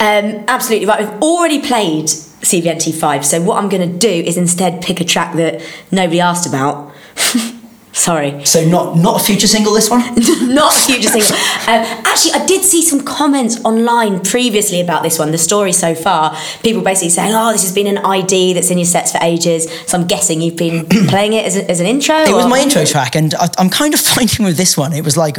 Um, 0.00 0.44
absolutely 0.48 0.86
right. 0.86 1.00
We've 1.00 1.22
already 1.22 1.62
played 1.62 2.10
CVNT5, 2.44 3.24
so 3.24 3.42
what 3.42 3.62
I'm 3.62 3.68
going 3.68 3.90
to 3.90 3.98
do 3.98 4.08
is 4.08 4.36
instead 4.36 4.82
pick 4.82 5.00
a 5.00 5.04
track 5.04 5.34
that 5.36 5.60
nobody 5.90 6.20
asked 6.20 6.46
about. 6.46 6.92
Sorry. 7.94 8.44
So 8.44 8.64
not 8.64 8.96
not 8.96 9.20
a 9.20 9.24
future 9.24 9.46
single, 9.46 9.72
this 9.72 9.88
one? 9.88 10.00
Not 10.52 10.76
a 10.76 10.80
future 10.80 11.08
single. 11.08 11.30
Um, 11.68 11.84
actually, 12.04 12.32
I 12.32 12.44
did 12.44 12.64
see 12.64 12.82
some 12.82 13.04
comments 13.04 13.64
online 13.64 14.20
previously 14.20 14.80
about 14.80 15.04
this 15.04 15.16
one, 15.16 15.30
the 15.30 15.38
story 15.38 15.72
so 15.72 15.94
far. 15.94 16.36
People 16.64 16.82
basically 16.82 17.10
saying, 17.10 17.32
oh, 17.34 17.52
this 17.52 17.62
has 17.62 17.72
been 17.72 17.86
an 17.86 17.98
ID 17.98 18.52
that's 18.52 18.70
in 18.70 18.78
your 18.78 18.84
sets 18.84 19.12
for 19.12 19.18
ages. 19.22 19.70
So 19.86 19.96
I'm 19.96 20.08
guessing 20.08 20.42
you've 20.42 20.56
been 20.56 20.86
playing 21.08 21.34
it 21.34 21.46
as, 21.46 21.56
a, 21.56 21.70
as 21.70 21.78
an 21.78 21.86
intro? 21.86 22.16
It 22.16 22.34
was 22.34 22.48
my 22.48 22.58
intro 22.58 22.84
track, 22.84 23.14
and 23.14 23.32
I, 23.36 23.48
I'm 23.58 23.70
kind 23.70 23.94
of 23.94 24.00
finding 24.14 24.44
with 24.44 24.56
this 24.56 24.76
one, 24.76 24.92
it 24.92 25.04
was 25.04 25.16
like 25.16 25.38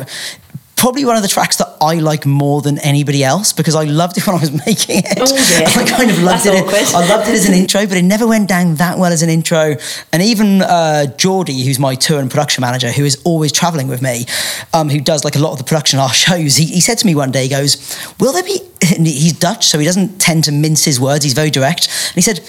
probably 0.85 1.03
one 1.03 1.15
of 1.15 1.23
the 1.23 1.27
tracks 1.27 1.57
that 1.57 1.75
I 1.81 1.95
like 1.95 2.27
more 2.27 2.61
than 2.61 2.77
anybody 2.77 3.23
else 3.23 3.53
because 3.53 3.73
I 3.73 3.85
loved 3.85 4.19
it 4.19 4.27
when 4.27 4.35
I 4.35 4.39
was 4.39 4.51
making 4.67 4.99
it. 5.03 5.17
Oh. 5.17 5.79
I 5.81 5.83
kind 5.83 6.11
of 6.11 6.21
loved 6.21 6.45
That's 6.45 6.57
it. 6.57 6.63
awkward. 6.63 6.93
I 6.93 7.09
loved 7.09 7.27
it 7.27 7.33
as 7.33 7.47
an 7.47 7.55
intro, 7.55 7.87
but 7.87 7.97
it 7.97 8.03
never 8.03 8.27
went 8.27 8.47
down 8.47 8.75
that 8.75 8.99
well 8.99 9.11
as 9.11 9.23
an 9.23 9.29
intro. 9.29 9.77
And 10.13 10.21
even 10.21 10.61
uh, 10.61 11.07
Geordie, 11.17 11.65
who's 11.65 11.79
my 11.79 11.95
tour 11.95 12.19
and 12.19 12.29
production 12.29 12.61
manager, 12.61 12.91
who 12.91 13.03
is 13.03 13.19
always 13.23 13.51
traveling 13.51 13.87
with 13.87 14.03
me, 14.03 14.25
um, 14.73 14.87
who 14.89 15.01
does 15.01 15.25
like 15.25 15.35
a 15.35 15.39
lot 15.39 15.53
of 15.53 15.57
the 15.57 15.63
production 15.63 15.97
of 15.97 16.03
our 16.03 16.13
shows, 16.13 16.55
he, 16.55 16.67
he 16.67 16.81
said 16.81 16.99
to 16.99 17.07
me 17.07 17.15
one 17.15 17.31
day, 17.31 17.41
he 17.45 17.49
goes, 17.49 17.97
"Will 18.19 18.31
there 18.31 18.43
be?" 18.43 18.59
and 18.95 19.07
He's 19.07 19.33
Dutch, 19.33 19.65
so 19.65 19.79
he 19.79 19.85
doesn't 19.85 20.19
tend 20.21 20.43
to 20.43 20.51
mince 20.51 20.85
his 20.85 20.99
words. 20.99 21.23
He's 21.23 21.33
very 21.33 21.49
direct, 21.49 21.87
and 21.87 22.13
he 22.15 22.21
said. 22.21 22.47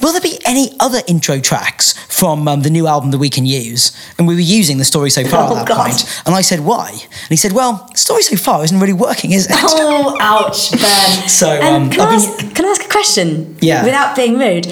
Will 0.00 0.12
there 0.12 0.20
be 0.20 0.38
any 0.46 0.72
other 0.80 1.00
intro 1.06 1.40
tracks 1.40 1.92
from 2.08 2.46
um, 2.48 2.62
the 2.62 2.70
new 2.70 2.86
album 2.86 3.10
that 3.10 3.18
we 3.18 3.28
can 3.30 3.46
use? 3.46 3.92
And 4.18 4.26
we 4.26 4.34
were 4.34 4.40
using 4.40 4.78
the 4.78 4.84
story 4.84 5.10
so 5.10 5.24
far 5.24 5.48
Oh, 5.48 5.56
at 5.56 5.58
that 5.60 5.68
God. 5.68 5.86
point. 5.86 6.22
And 6.26 6.34
I 6.34 6.40
said, 6.42 6.60
why? 6.60 6.90
And 6.90 7.28
he 7.30 7.36
said, 7.36 7.52
well, 7.52 7.88
story 7.94 8.22
so 8.22 8.36
far 8.36 8.64
isn't 8.64 8.78
really 8.80 8.92
working, 8.92 9.32
is 9.32 9.46
it? 9.48 9.56
Oh, 9.56 10.16
ouch, 10.20 10.70
burn. 10.72 11.28
So, 11.28 11.60
Um, 11.60 11.90
can, 11.90 12.00
I 12.00 12.14
ask, 12.14 12.54
can 12.54 12.64
I 12.64 12.68
ask 12.68 12.84
a 12.84 12.88
question? 12.88 13.56
Yeah. 13.60 13.84
Without 13.84 14.14
being 14.16 14.38
rude. 14.38 14.66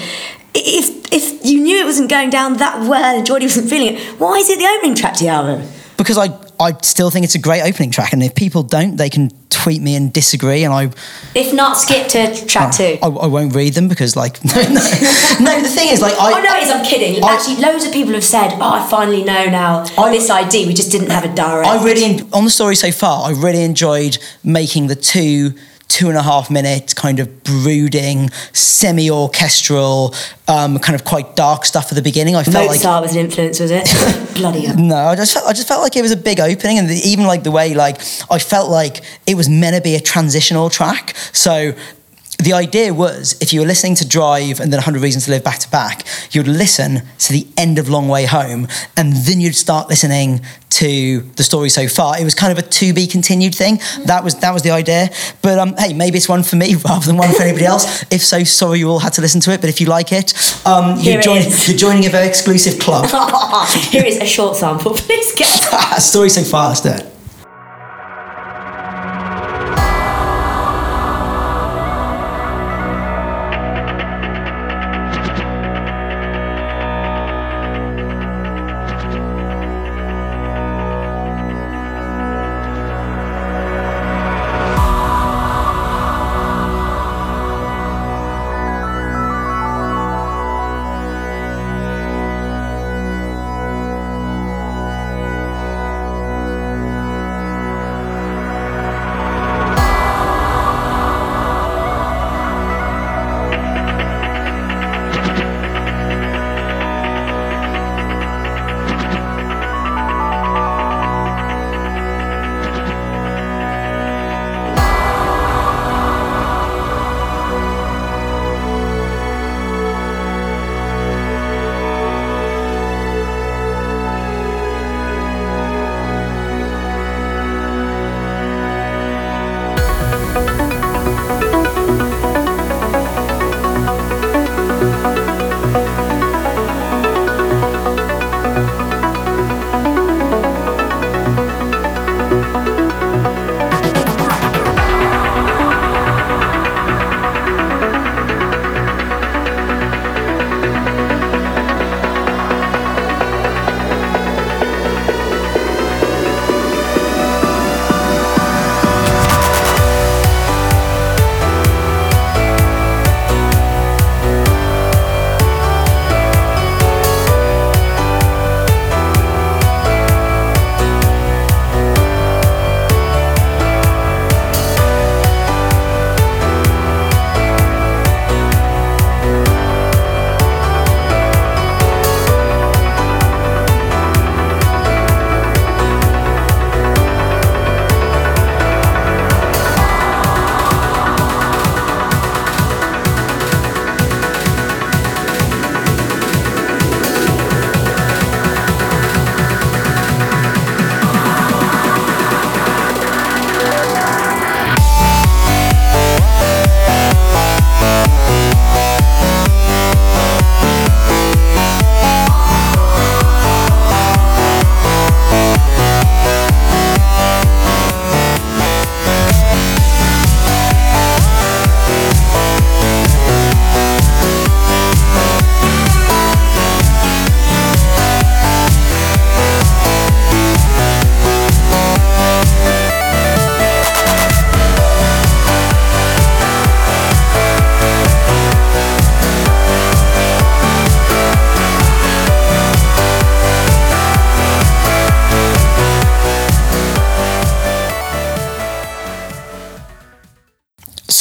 If, 0.55 1.11
if 1.11 1.45
you 1.45 1.61
knew 1.61 1.77
it 1.77 1.85
wasn't 1.85 2.09
going 2.09 2.29
down 2.29 2.57
that 2.57 2.87
well 2.87 3.17
and 3.17 3.25
Geordie 3.25 3.45
wasn't 3.45 3.69
feeling 3.69 3.95
it, 3.95 3.99
why 4.19 4.35
is 4.37 4.49
it 4.49 4.59
the 4.59 4.65
opening 4.67 4.95
track 4.95 5.13
to 5.15 5.23
the 5.23 5.29
album? 5.29 5.67
because 5.95 6.17
I, 6.17 6.27
I 6.59 6.73
still 6.81 7.09
think 7.09 7.23
it's 7.25 7.35
a 7.35 7.39
great 7.39 7.61
opening 7.61 7.91
track. 7.91 8.13
And 8.13 8.23
if 8.23 8.35
people 8.35 8.63
don't, 8.63 8.95
they 8.97 9.09
can 9.09 9.31
tweet 9.49 9.81
me 9.81 9.95
and 9.95 10.11
disagree. 10.11 10.63
And 10.63 10.73
I, 10.73 10.91
If 11.35 11.53
not, 11.53 11.77
skip 11.77 12.07
to 12.09 12.45
track 12.45 12.73
oh, 12.73 12.77
two. 12.77 12.99
I, 13.01 13.07
I 13.07 13.27
won't 13.27 13.55
read 13.55 13.73
them 13.73 13.87
because, 13.87 14.15
like, 14.15 14.43
no, 14.55 14.61
no, 14.61 14.69
no, 15.39 15.61
the 15.61 15.69
thing 15.69 15.89
is, 15.89 16.01
like, 16.01 16.13
I. 16.19 16.33
Oh 16.33 16.41
no, 16.43 16.57
it 16.57 16.63
is. 16.63 16.69
I'm 16.71 16.85
kidding. 16.85 17.23
I- 17.23 17.33
Actually, 17.35 17.57
loads 17.57 17.85
of 17.85 17.93
people 17.93 18.13
have 18.13 18.23
said, 18.23 18.53
"Oh, 18.59 18.73
I 18.73 18.87
finally 18.89 19.23
know 19.23 19.45
now 19.45 19.85
I- 19.97 20.11
this 20.11 20.29
ID. 20.29 20.67
We 20.67 20.73
just 20.73 20.91
didn't 20.91 21.09
have 21.11 21.23
a 21.25 21.33
direct." 21.33 21.67
I 21.67 21.83
really, 21.83 22.21
on 22.31 22.43
the 22.45 22.49
story 22.51 22.75
so 22.75 22.91
far, 22.91 23.27
I 23.27 23.31
really 23.31 23.63
enjoyed 23.63 24.17
making 24.43 24.87
the 24.87 24.95
two 24.95 25.53
two 25.93 26.09
and 26.09 26.17
a 26.17 26.23
half 26.23 26.49
minute 26.49 26.95
kind 26.95 27.19
of 27.19 27.43
brooding, 27.43 28.31
semi-orchestral, 28.51 30.15
um, 30.47 30.79
kind 30.79 30.95
of 30.95 31.05
quite 31.05 31.35
dark 31.35 31.65
stuff 31.65 31.91
at 31.91 31.95
the 31.95 32.01
beginning. 32.01 32.35
I 32.35 32.41
felt 32.43 32.67
like 32.67 32.79
Mozart 32.79 33.03
like 33.03 33.09
was 33.09 33.15
an 33.15 33.25
influence, 33.25 33.59
was 33.59 33.69
it? 33.71 33.85
Bloody 34.35 34.65
hell. 34.65 34.75
no, 34.75 34.95
I 34.95 35.15
just 35.15 35.35
felt, 35.35 35.45
I 35.45 35.53
just 35.53 35.67
felt 35.67 35.83
like 35.83 35.95
it 35.95 36.01
was 36.01 36.11
a 36.11 36.17
big 36.17 36.39
opening, 36.39 36.79
and 36.79 36.89
the, 36.89 36.95
even 36.95 37.25
like 37.25 37.43
the 37.43 37.51
way 37.51 37.75
like 37.75 38.01
I 38.31 38.39
felt 38.39 38.71
like 38.71 39.01
it 39.27 39.35
was 39.35 39.47
meant 39.47 39.75
to 39.75 39.83
be 39.83 39.93
a 39.93 39.99
transitional 39.99 40.71
track. 40.71 41.15
So 41.31 41.75
the 42.43 42.53
idea 42.53 42.93
was 42.93 43.35
if 43.41 43.53
you 43.53 43.61
were 43.61 43.65
listening 43.67 43.95
to 43.95 44.07
Drive 44.07 44.59
and 44.59 44.71
then 44.71 44.77
100 44.77 45.01
Reasons 45.01 45.25
to 45.25 45.31
Live 45.31 45.43
back 45.43 45.59
to 45.59 45.69
back, 45.69 46.05
you'd 46.31 46.47
listen 46.47 47.01
to 47.19 47.33
the 47.33 47.47
end 47.57 47.77
of 47.79 47.89
Long 47.89 48.07
Way 48.07 48.25
Home 48.25 48.67
and 48.97 49.13
then 49.13 49.39
you'd 49.39 49.55
start 49.55 49.89
listening 49.89 50.41
to 50.71 51.21
the 51.35 51.43
story 51.43 51.69
so 51.69 51.87
far. 51.87 52.19
It 52.19 52.23
was 52.23 52.33
kind 52.33 52.51
of 52.51 52.57
a 52.57 52.67
to 52.67 52.93
be 52.93 53.05
continued 53.07 53.53
thing. 53.53 53.79
That 54.05 54.23
was 54.23 54.35
that 54.39 54.53
was 54.53 54.63
the 54.63 54.71
idea. 54.71 55.09
But 55.41 55.59
um, 55.59 55.75
hey, 55.77 55.93
maybe 55.93 56.17
it's 56.17 56.27
one 56.27 56.43
for 56.43 56.55
me 56.55 56.75
rather 56.85 57.05
than 57.05 57.17
one 57.17 57.31
for 57.33 57.43
anybody 57.43 57.65
else. 57.65 58.03
If 58.11 58.21
so, 58.21 58.43
sorry 58.43 58.79
you 58.79 58.89
all 58.89 58.99
had 58.99 59.13
to 59.13 59.21
listen 59.21 59.39
to 59.41 59.51
it. 59.51 59.61
But 59.61 59.69
if 59.69 59.79
you 59.79 59.87
like 59.87 60.11
it, 60.11 60.33
um, 60.65 60.99
you're, 60.99 61.19
it 61.19 61.23
join- 61.23 61.43
you're 61.67 61.77
joining 61.77 62.05
a 62.05 62.09
very 62.09 62.27
exclusive 62.27 62.79
club. 62.79 63.05
Here 63.91 64.03
is 64.03 64.17
a 64.17 64.25
short 64.25 64.55
sample. 64.57 64.93
Please 64.95 65.35
get. 65.35 65.61
A 65.95 66.01
story 66.01 66.29
so 66.29 66.43
far, 66.43 66.69
let's 66.69 66.81
do 66.81 66.89
it. 66.89 67.12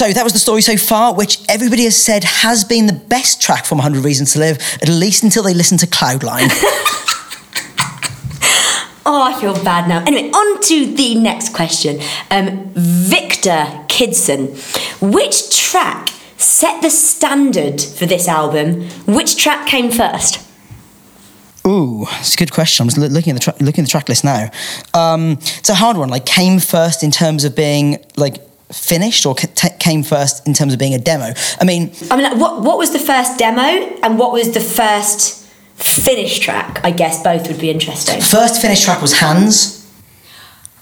So 0.02 0.12
that 0.12 0.24
was 0.24 0.32
the 0.32 0.40
story 0.40 0.62
so 0.62 0.76
far, 0.76 1.14
which 1.14 1.38
everybody 1.48 1.84
has 1.84 1.96
said 1.96 2.24
has 2.24 2.64
been 2.64 2.86
the 2.86 2.92
best 2.92 3.40
track 3.40 3.64
from 3.64 3.78
100 3.78 4.04
Reasons 4.04 4.32
to 4.32 4.40
Live, 4.40 4.58
at 4.82 4.88
least 4.88 5.22
until 5.22 5.44
they 5.44 5.54
listen 5.54 5.78
to 5.78 5.86
Cloudline. 5.86 6.50
Oh, 9.04 9.20
I 9.20 9.38
feel 9.40 9.52
bad 9.64 9.88
now. 9.88 10.00
Anyway, 10.04 10.30
on 10.30 10.60
to 10.62 10.94
the 10.94 11.16
next 11.16 11.52
question. 11.52 12.00
Um, 12.30 12.70
Victor 12.74 13.66
Kidson, 13.88 14.56
which 15.00 15.56
track 15.56 16.10
set 16.36 16.82
the 16.82 16.88
standard 16.88 17.80
for 17.80 18.06
this 18.06 18.28
album? 18.28 18.88
Which 19.06 19.36
track 19.36 19.66
came 19.66 19.90
first? 19.90 20.38
Ooh, 21.66 22.06
it's 22.20 22.34
a 22.34 22.36
good 22.36 22.52
question. 22.52 22.84
I'm 22.84 22.90
just 22.90 22.98
looking 22.98 23.36
at 23.36 23.42
the 23.42 23.52
tra- 23.52 23.64
looking 23.64 23.82
at 23.82 23.88
the 23.88 23.90
track 23.90 24.08
list 24.08 24.22
now. 24.22 24.50
Um, 24.94 25.32
it's 25.40 25.68
a 25.68 25.74
hard 25.74 25.96
one. 25.96 26.08
Like, 26.08 26.24
came 26.24 26.60
first 26.60 27.02
in 27.02 27.10
terms 27.10 27.44
of 27.44 27.56
being 27.56 28.04
like 28.16 28.36
finished, 28.72 29.26
or 29.26 29.34
came 29.34 30.02
first 30.02 30.46
in 30.46 30.54
terms 30.54 30.72
of 30.72 30.78
being 30.78 30.94
a 30.94 30.98
demo. 30.98 31.32
I 31.60 31.64
mean, 31.64 31.92
I 32.10 32.16
mean, 32.16 32.24
like, 32.24 32.38
what 32.38 32.62
what 32.62 32.78
was 32.78 32.92
the 32.92 32.98
first 32.98 33.38
demo 33.38 33.62
and 34.02 34.18
what 34.18 34.32
was 34.32 34.52
the 34.52 34.60
first 34.60 35.44
finished 35.76 36.42
track? 36.42 36.80
I 36.84 36.90
guess 36.90 37.22
both 37.22 37.48
would 37.48 37.60
be 37.60 37.70
interesting. 37.70 38.20
first 38.20 38.60
finished 38.60 38.84
track 38.84 39.00
was 39.02 39.18
Hands, 39.18 39.81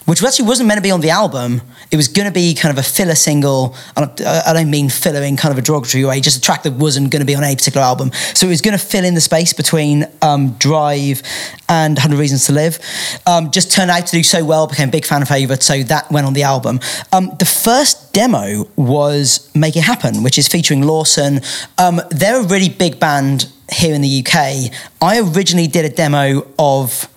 which 0.07 0.23
actually 0.23 0.47
wasn't 0.47 0.67
meant 0.67 0.79
to 0.79 0.83
be 0.83 0.91
on 0.91 1.01
the 1.01 1.11
album. 1.11 1.63
It 1.91 1.97
was 1.97 2.09
going 2.09 2.27
to 2.27 2.33
be 2.33 2.55
kind 2.55 2.77
of 2.77 2.79
a 2.79 2.87
filler 2.87 3.15
single. 3.15 3.75
I 3.97 4.53
don't, 4.53 4.71
mean 4.71 4.89
filler 4.89 5.23
in 5.23 5.37
kind 5.37 5.53
of 5.53 5.59
a 5.59 5.63
derogatory 5.63 6.05
way, 6.05 6.21
just 6.21 6.39
a 6.39 6.41
track 6.41 6.63
that 6.63 6.75
wasn't 6.75 7.11
going 7.11 7.21
to 7.21 7.27
be 7.27 7.35
on 7.35 7.43
any 7.43 7.57
particular 7.57 7.85
album. 7.85 8.13
So 8.35 8.47
it 8.47 8.51
was 8.51 8.61
going 8.61 8.77
to 8.79 8.85
fill 8.85 9.05
in 9.05 9.15
the 9.15 9.21
space 9.21 9.53
between 9.53 10.07
um, 10.23 10.53
Drive 10.53 11.23
and 11.69 11.97
100 11.97 12.19
Reasons 12.19 12.47
to 12.47 12.53
Live. 12.53 12.79
Um, 13.27 13.51
just 13.51 13.73
turned 13.73 13.91
out 13.91 14.07
to 14.07 14.13
do 14.13 14.23
so 14.23 14.45
well, 14.45 14.67
became 14.67 14.89
a 14.89 14.93
big 14.93 15.05
fan 15.05 15.25
favourite, 15.25 15.63
so 15.63 15.83
that 15.85 16.11
went 16.11 16.27
on 16.27 16.33
the 16.33 16.43
album. 16.43 16.81
Um, 17.13 17.33
the 17.39 17.45
first 17.45 18.13
demo 18.13 18.69
was 18.77 19.51
Make 19.55 19.77
It 19.77 19.83
Happen, 19.83 20.23
which 20.23 20.39
is 20.39 20.49
featuring 20.49 20.83
Lawson. 20.83 21.41
Um, 21.79 22.01
they're 22.11 22.41
a 22.41 22.47
really 22.47 22.69
big 22.69 23.01
band 23.01 23.51
here 23.73 23.95
in 23.95 24.01
the 24.01 24.25
UK. 24.25 24.73
I 25.01 25.21
originally 25.21 25.67
did 25.67 25.85
a 25.85 25.89
demo 25.89 26.47
of 26.59 27.09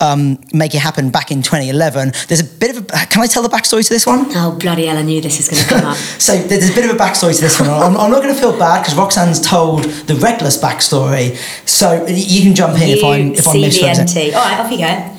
um, 0.00 0.38
Make 0.52 0.74
It 0.74 0.78
Happen 0.78 1.10
back 1.10 1.30
in 1.30 1.42
2011. 1.42 2.12
There's 2.28 2.40
a 2.40 2.44
bit 2.44 2.76
of 2.76 2.84
a. 2.84 3.06
Can 3.06 3.22
I 3.22 3.26
tell 3.26 3.42
the 3.42 3.48
backstory 3.48 3.86
to 3.86 3.92
this 3.92 4.06
one? 4.06 4.26
Oh 4.30 4.56
bloody 4.58 4.86
hell! 4.86 4.96
I 4.96 5.02
knew 5.02 5.20
this 5.20 5.38
was 5.38 5.48
going 5.48 5.62
to 5.62 5.68
come 5.68 5.84
up. 5.84 5.96
So 6.18 6.36
there's 6.36 6.70
a 6.70 6.74
bit 6.74 6.84
of 6.88 6.94
a 6.94 6.98
backstory 6.98 7.34
to 7.34 7.40
this 7.40 7.58
one. 7.58 7.68
I'm, 7.68 7.96
I'm 7.96 8.10
not 8.10 8.22
going 8.22 8.34
to 8.34 8.40
feel 8.40 8.56
bad 8.58 8.82
because 8.82 8.94
Roxanne's 8.96 9.40
told 9.40 9.84
the 9.84 10.14
Reckless 10.16 10.60
backstory. 10.60 11.36
So 11.66 12.06
you 12.06 12.42
can 12.42 12.54
jump 12.54 12.74
in 12.74 12.88
if 12.88 13.04
I'm 13.04 13.32
if 13.32 13.48
I'm 13.48 13.60
misrepresenting. 13.60 14.34
All 14.34 14.40
right, 14.40 14.60
off 14.60 14.70
you 14.70 14.78
go. 14.78 15.18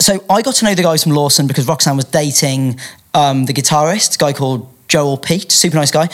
So 0.00 0.24
I 0.28 0.42
got 0.42 0.54
to 0.56 0.64
know 0.64 0.74
the 0.74 0.82
guys 0.82 1.02
from 1.02 1.12
Lawson 1.12 1.46
because 1.46 1.66
Roxanne 1.66 1.96
was 1.96 2.04
dating 2.04 2.78
um, 3.14 3.46
the 3.46 3.52
guitarist, 3.52 4.16
a 4.16 4.18
guy 4.18 4.32
called 4.32 4.68
Joel 4.88 5.16
Peat, 5.16 5.50
super 5.50 5.76
nice 5.76 5.90
guy. 5.90 6.08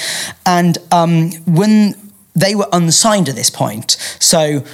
And 0.47 0.79
um, 0.93 1.33
when 1.47 1.95
they 2.35 2.55
were 2.55 2.69
unsigned 2.73 3.29
at 3.29 3.35
this 3.35 3.51
point, 3.51 3.93
so 4.21 4.65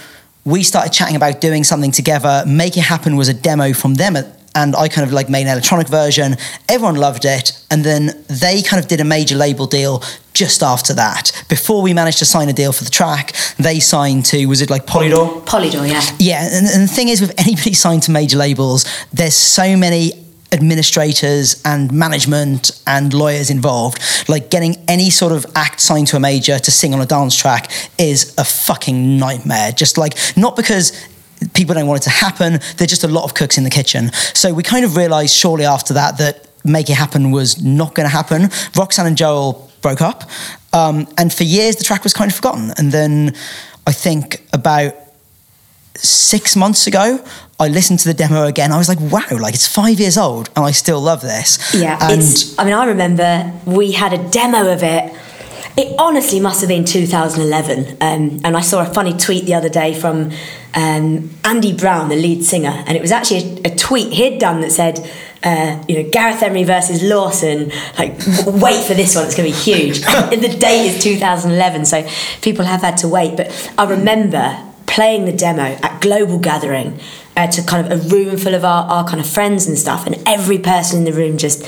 we 0.46 0.62
started 0.62 0.92
chatting 0.92 1.16
about 1.16 1.40
doing 1.40 1.64
something 1.64 1.90
together. 1.90 2.44
Make 2.46 2.76
It 2.76 2.84
Happen 2.84 3.16
was 3.16 3.28
a 3.28 3.34
demo 3.34 3.74
from 3.74 3.94
them. 3.94 4.16
Uh, 4.16 4.22
and 4.54 4.74
I 4.74 4.88
kind 4.88 5.06
of 5.06 5.12
like 5.12 5.28
made 5.28 5.42
an 5.42 5.48
electronic 5.48 5.88
version. 5.88 6.36
Everyone 6.66 6.94
loved 6.94 7.26
it. 7.26 7.52
And 7.70 7.84
then 7.84 8.24
they 8.28 8.62
kind 8.62 8.82
of 8.82 8.88
did 8.88 9.00
a 9.00 9.04
major 9.04 9.36
label 9.36 9.66
deal 9.66 10.02
just 10.32 10.62
after 10.62 10.94
that. 10.94 11.32
Before 11.50 11.82
we 11.82 11.92
managed 11.92 12.20
to 12.20 12.24
sign 12.24 12.48
a 12.48 12.54
deal 12.54 12.72
for 12.72 12.84
the 12.84 12.90
track, 12.90 13.34
they 13.58 13.80
signed 13.80 14.24
to, 14.26 14.46
was 14.46 14.62
it 14.62 14.70
like 14.70 14.86
Polydor? 14.86 15.44
Polydor, 15.44 15.86
yeah. 15.86 16.00
Yeah, 16.18 16.56
and, 16.56 16.66
and 16.66 16.88
the 16.88 16.92
thing 16.92 17.08
is, 17.08 17.20
with 17.20 17.38
anybody 17.38 17.74
signed 17.74 18.04
to 18.04 18.12
major 18.12 18.38
labels, 18.38 18.86
there's 19.12 19.34
so 19.34 19.76
many 19.76 20.25
administrators 20.52 21.60
and 21.64 21.92
management 21.92 22.80
and 22.86 23.12
lawyers 23.12 23.50
involved. 23.50 24.00
Like 24.28 24.50
getting 24.50 24.76
any 24.88 25.10
sort 25.10 25.32
of 25.32 25.46
act 25.54 25.80
signed 25.80 26.06
to 26.08 26.16
a 26.16 26.20
major 26.20 26.58
to 26.58 26.70
sing 26.70 26.94
on 26.94 27.00
a 27.00 27.06
dance 27.06 27.36
track 27.36 27.70
is 27.98 28.34
a 28.38 28.44
fucking 28.44 29.18
nightmare. 29.18 29.72
Just 29.72 29.98
like, 29.98 30.16
not 30.36 30.56
because 30.56 30.92
people 31.54 31.74
don't 31.74 31.86
want 31.86 32.00
it 32.00 32.04
to 32.04 32.10
happen, 32.10 32.60
there's 32.76 32.90
just 32.90 33.04
a 33.04 33.08
lot 33.08 33.24
of 33.24 33.34
cooks 33.34 33.58
in 33.58 33.64
the 33.64 33.70
kitchen. 33.70 34.12
So 34.34 34.54
we 34.54 34.62
kind 34.62 34.84
of 34.84 34.96
realized 34.96 35.34
shortly 35.34 35.64
after 35.66 35.94
that 35.94 36.18
that 36.18 36.46
Make 36.64 36.90
It 36.90 36.94
Happen 36.94 37.30
was 37.30 37.62
not 37.62 37.94
going 37.94 38.08
to 38.08 38.14
happen. 38.14 38.48
Roxanne 38.76 39.06
and 39.06 39.16
Joel 39.16 39.70
broke 39.82 40.00
up. 40.00 40.28
Um, 40.72 41.06
and 41.16 41.32
for 41.32 41.44
years, 41.44 41.76
the 41.76 41.84
track 41.84 42.02
was 42.02 42.12
kind 42.12 42.30
of 42.30 42.36
forgotten. 42.36 42.72
And 42.76 42.90
then 42.90 43.34
I 43.86 43.92
think 43.92 44.42
about 44.52 44.94
six 45.98 46.56
months 46.56 46.86
ago, 46.86 47.24
I 47.58 47.68
listened 47.68 48.00
to 48.00 48.08
the 48.08 48.14
demo 48.14 48.44
again. 48.44 48.72
I 48.72 48.78
was 48.78 48.88
like, 48.88 49.00
wow, 49.00 49.38
like 49.38 49.54
it's 49.54 49.66
five 49.66 49.98
years 49.98 50.18
old 50.18 50.50
and 50.56 50.64
I 50.64 50.72
still 50.72 51.00
love 51.00 51.22
this. 51.22 51.74
Yeah, 51.74 51.98
And 52.00 52.20
it's. 52.20 52.58
I 52.58 52.64
mean, 52.64 52.74
I 52.74 52.86
remember 52.86 53.52
we 53.64 53.92
had 53.92 54.12
a 54.12 54.28
demo 54.30 54.72
of 54.72 54.82
it. 54.82 55.12
It 55.78 55.94
honestly 55.98 56.40
must 56.40 56.60
have 56.62 56.68
been 56.68 56.86
2011, 56.86 57.98
um, 58.00 58.40
and 58.44 58.56
I 58.56 58.62
saw 58.62 58.80
a 58.80 58.86
funny 58.86 59.12
tweet 59.12 59.44
the 59.44 59.52
other 59.52 59.68
day 59.68 59.92
from 59.92 60.32
um, 60.74 61.30
Andy 61.44 61.74
Brown, 61.76 62.08
the 62.08 62.16
lead 62.16 62.44
singer, 62.44 62.82
and 62.86 62.96
it 62.96 63.02
was 63.02 63.12
actually 63.12 63.60
a, 63.62 63.72
a 63.72 63.76
tweet 63.76 64.10
he'd 64.14 64.38
done 64.38 64.62
that 64.62 64.72
said, 64.72 64.98
uh, 65.44 65.84
"You 65.86 66.02
know, 66.02 66.10
Gareth 66.10 66.42
Emery 66.42 66.64
versus 66.64 67.02
Lawson. 67.02 67.70
Like, 67.98 68.12
wait 68.46 68.84
for 68.86 68.94
this 68.94 69.14
one; 69.14 69.26
it's 69.26 69.34
going 69.34 69.52
to 69.52 69.56
be 69.56 69.62
huge." 69.62 70.02
and 70.06 70.42
the 70.42 70.48
date 70.48 70.86
is 70.94 71.02
2011, 71.02 71.84
so 71.84 72.08
people 72.40 72.64
have 72.64 72.80
had 72.80 72.96
to 72.98 73.08
wait. 73.08 73.36
But 73.36 73.72
I 73.76 73.84
remember 73.84 74.58
playing 74.86 75.24
the 75.24 75.32
demo 75.32 75.62
at 75.62 76.00
Global 76.00 76.38
Gathering 76.38 76.98
uh, 77.36 77.46
to 77.48 77.62
kind 77.62 77.90
of 77.90 77.92
a 77.92 78.08
room 78.08 78.36
full 78.36 78.54
of 78.54 78.64
our, 78.64 78.84
our 78.84 79.04
kind 79.06 79.20
of 79.20 79.28
friends 79.28 79.66
and 79.66 79.78
stuff, 79.78 80.06
and 80.06 80.16
every 80.26 80.58
person 80.58 81.00
in 81.00 81.04
the 81.04 81.12
room 81.12 81.36
just, 81.36 81.60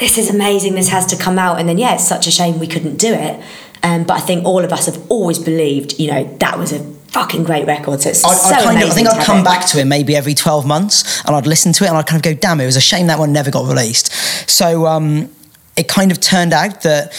this 0.00 0.18
is 0.18 0.30
amazing, 0.30 0.74
this 0.74 0.88
has 0.88 1.06
to 1.06 1.16
come 1.16 1.38
out. 1.38 1.60
And 1.60 1.68
then, 1.68 1.78
yeah, 1.78 1.94
it's 1.94 2.06
such 2.06 2.26
a 2.26 2.30
shame 2.30 2.58
we 2.58 2.66
couldn't 2.66 2.96
do 2.96 3.12
it. 3.12 3.42
Um, 3.84 4.04
but 4.04 4.14
I 4.14 4.20
think 4.20 4.44
all 4.44 4.64
of 4.64 4.72
us 4.72 4.86
have 4.86 5.10
always 5.10 5.38
believed, 5.38 5.98
you 5.98 6.10
know, 6.10 6.24
that 6.38 6.58
was 6.58 6.72
a 6.72 6.80
fucking 7.12 7.44
great 7.44 7.66
record. 7.66 8.00
So 8.00 8.10
it's 8.10 8.24
I'd, 8.24 8.36
so 8.36 8.54
I'd 8.54 8.76
amazing. 8.76 8.82
of, 8.82 8.90
I 8.90 8.94
think 8.94 9.08
I'd 9.08 9.26
come 9.26 9.40
it. 9.40 9.44
back 9.44 9.66
to 9.66 9.80
it 9.80 9.84
maybe 9.84 10.16
every 10.16 10.34
12 10.34 10.66
months 10.66 11.24
and 11.24 11.36
I'd 11.36 11.46
listen 11.46 11.72
to 11.74 11.84
it 11.84 11.88
and 11.88 11.96
I'd 11.96 12.06
kind 12.06 12.24
of 12.24 12.32
go, 12.32 12.38
damn, 12.38 12.60
it 12.60 12.66
was 12.66 12.76
a 12.76 12.80
shame 12.80 13.08
that 13.08 13.18
one 13.18 13.32
never 13.32 13.50
got 13.50 13.68
released. 13.68 14.12
So 14.48 14.86
um, 14.86 15.30
it 15.76 15.88
kind 15.88 16.10
of 16.10 16.20
turned 16.20 16.52
out 16.52 16.82
that 16.82 17.12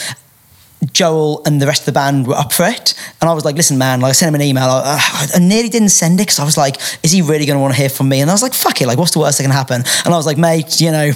Joel 0.91 1.41
and 1.45 1.61
the 1.61 1.67
rest 1.67 1.81
of 1.81 1.86
the 1.86 1.91
band 1.93 2.27
were 2.27 2.36
up 2.36 2.51
for 2.51 2.65
it. 2.65 2.93
And 3.21 3.29
I 3.29 3.34
was 3.34 3.45
like, 3.45 3.55
listen, 3.55 3.77
man, 3.77 4.01
like 4.01 4.09
I 4.09 4.13
sent 4.13 4.29
him 4.29 4.36
an 4.36 4.41
email. 4.41 4.65
I, 4.65 5.27
I 5.36 5.39
nearly 5.39 5.69
didn't 5.69 5.89
send 5.89 6.19
it 6.19 6.23
because 6.23 6.39
I 6.39 6.45
was 6.45 6.57
like, 6.57 6.77
is 7.03 7.11
he 7.11 7.21
really 7.21 7.45
going 7.45 7.57
to 7.57 7.61
want 7.61 7.73
to 7.73 7.79
hear 7.79 7.89
from 7.89 8.09
me? 8.09 8.21
And 8.21 8.29
I 8.29 8.34
was 8.34 8.41
like, 8.41 8.53
fuck 8.53 8.81
it, 8.81 8.88
like, 8.88 8.97
what's 8.97 9.11
the 9.11 9.19
worst 9.19 9.38
that 9.38 9.43
can 9.43 9.51
happen? 9.51 9.84
And 10.05 10.13
I 10.13 10.17
was 10.17 10.25
like, 10.25 10.38
mate, 10.38 10.81
you 10.81 10.91
know, 10.91 11.11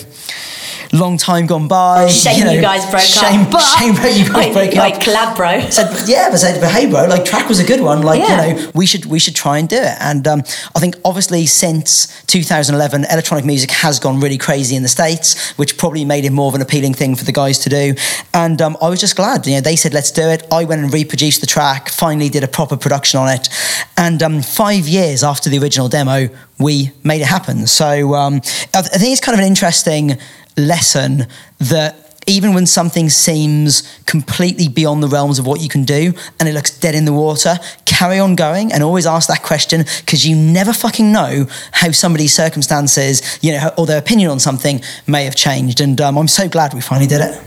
long 0.93 1.18
time 1.18 1.45
gone 1.47 1.68
by. 1.68 2.07
Shame 2.07 2.45
know, 2.45 2.51
you 2.51 2.61
guys 2.61 2.89
broke 2.89 3.01
shame, 3.01 3.41
up. 3.41 3.51
But 3.51 3.61
Shame 3.61 3.95
that 3.95 4.18
you 4.18 4.26
guys 4.32 4.53
broke 4.53 4.72
wait, 4.74 4.93
up. 4.95 5.01
collab, 5.01 5.36
bro. 5.36 5.59
said, 5.70 6.07
yeah, 6.07 6.30
but 6.30 6.38
said, 6.38 6.61
but 6.61 6.72
hey, 6.72 6.89
bro, 6.89 7.05
like 7.05 7.26
track 7.26 7.49
was 7.49 7.59
a 7.59 7.65
good 7.65 7.82
one. 7.82 8.01
Like, 8.03 8.22
Yeah. 8.22 8.45
you 8.45 8.53
know, 8.53 8.72
we 8.74 8.86
should 8.86 9.05
we 9.05 9.20
should 9.20 9.36
try 9.36 9.57
and 9.57 9.68
do 9.68 9.78
it. 9.78 9.97
And 9.99 10.28
um, 10.28 10.39
I 10.76 10.80
think 10.80 10.95
obviously 11.03 11.45
since 11.45 12.07
2011, 12.28 13.05
electronic 13.11 13.45
music 13.45 13.72
has 13.72 13.99
gone 13.99 14.20
really 14.20 14.38
crazy 14.38 14.76
in 14.76 14.84
the 14.84 14.89
states, 14.89 15.51
which 15.57 15.78
probably 15.78 16.05
made 16.05 16.26
it 16.26 16.32
more 16.32 16.47
of 16.47 16.55
an 16.55 16.61
appealing 16.61 16.93
thing 16.93 17.15
for 17.15 17.26
the 17.26 17.32
guys 17.32 17.59
to 17.59 17.70
do. 17.70 17.95
And 18.34 18.61
um, 18.61 18.78
I 18.82 18.89
was 18.89 18.99
just 18.99 19.15
glad. 19.15 19.45
You 19.45 19.55
know, 19.55 19.57
they 19.62 19.76
said 19.76 19.93
let's 19.93 20.12
do 20.12 20.24
it. 20.24 20.45
I 20.51 20.66
went 20.66 20.82
and 20.82 20.93
reproduced 20.93 21.41
the 21.41 21.47
track. 21.47 21.89
Finally, 21.89 22.30
did 22.30 22.43
a 22.43 22.47
proper 22.47 22.78
production 22.78 23.20
on 23.20 23.30
it. 23.30 23.49
And 23.97 24.22
um, 24.22 24.41
five 24.41 24.88
years 24.88 25.24
after 25.24 25.49
the 25.49 25.60
original 25.60 25.89
demo, 25.89 26.30
we 26.60 26.91
made 27.03 27.22
it 27.22 27.28
happen. 27.28 27.68
So 27.68 28.14
um, 28.14 28.41
I, 28.74 28.80
I 28.80 28.82
think 28.82 29.12
it's 29.12 29.22
kind 29.22 29.34
of 29.34 29.39
an 29.39 29.47
interesting 29.47 30.18
lesson 30.58 31.28
that 31.60 32.08
even 32.28 32.53
when 32.53 32.66
something 32.66 33.10
seems 33.10 33.99
completely 34.05 34.68
beyond 34.68 35.01
the 35.01 35.08
realms 35.08 35.39
of 35.39 35.47
what 35.47 35.62
you 35.62 35.70
can 35.70 35.86
do 35.86 36.14
and 36.39 36.47
it 36.47 36.53
looks 36.53 36.78
dead 36.78 36.93
in 36.93 37.05
the 37.05 37.14
water, 37.14 37.55
carry 37.86 38.20
on 38.20 38.36
going 38.36 38.72
and 38.74 38.84
always 38.84 39.05
ask 39.05 39.30
that 39.30 39.41
question 39.41 39.86
because 40.01 40.28
you 40.28 40.36
never 40.36 40.74
fucking 40.74 41.12
know 41.12 41.47
how 41.72 41.91
somebody's 41.91 42.34
circumstances, 42.34 43.39
you 43.41 43.53
know, 43.53 43.72
or 43.78 43.86
their 43.86 43.97
opinion 43.97 44.30
on 44.30 44.39
something 44.39 44.82
may 45.08 45.24
have 45.24 45.36
changed. 45.36 45.80
And 45.80 45.99
um, 46.01 46.18
I'm 46.18 46.28
so 46.28 46.49
glad 46.49 46.74
we 46.74 46.82
finally 46.82 47.08
did 47.08 47.22
it. 47.22 47.41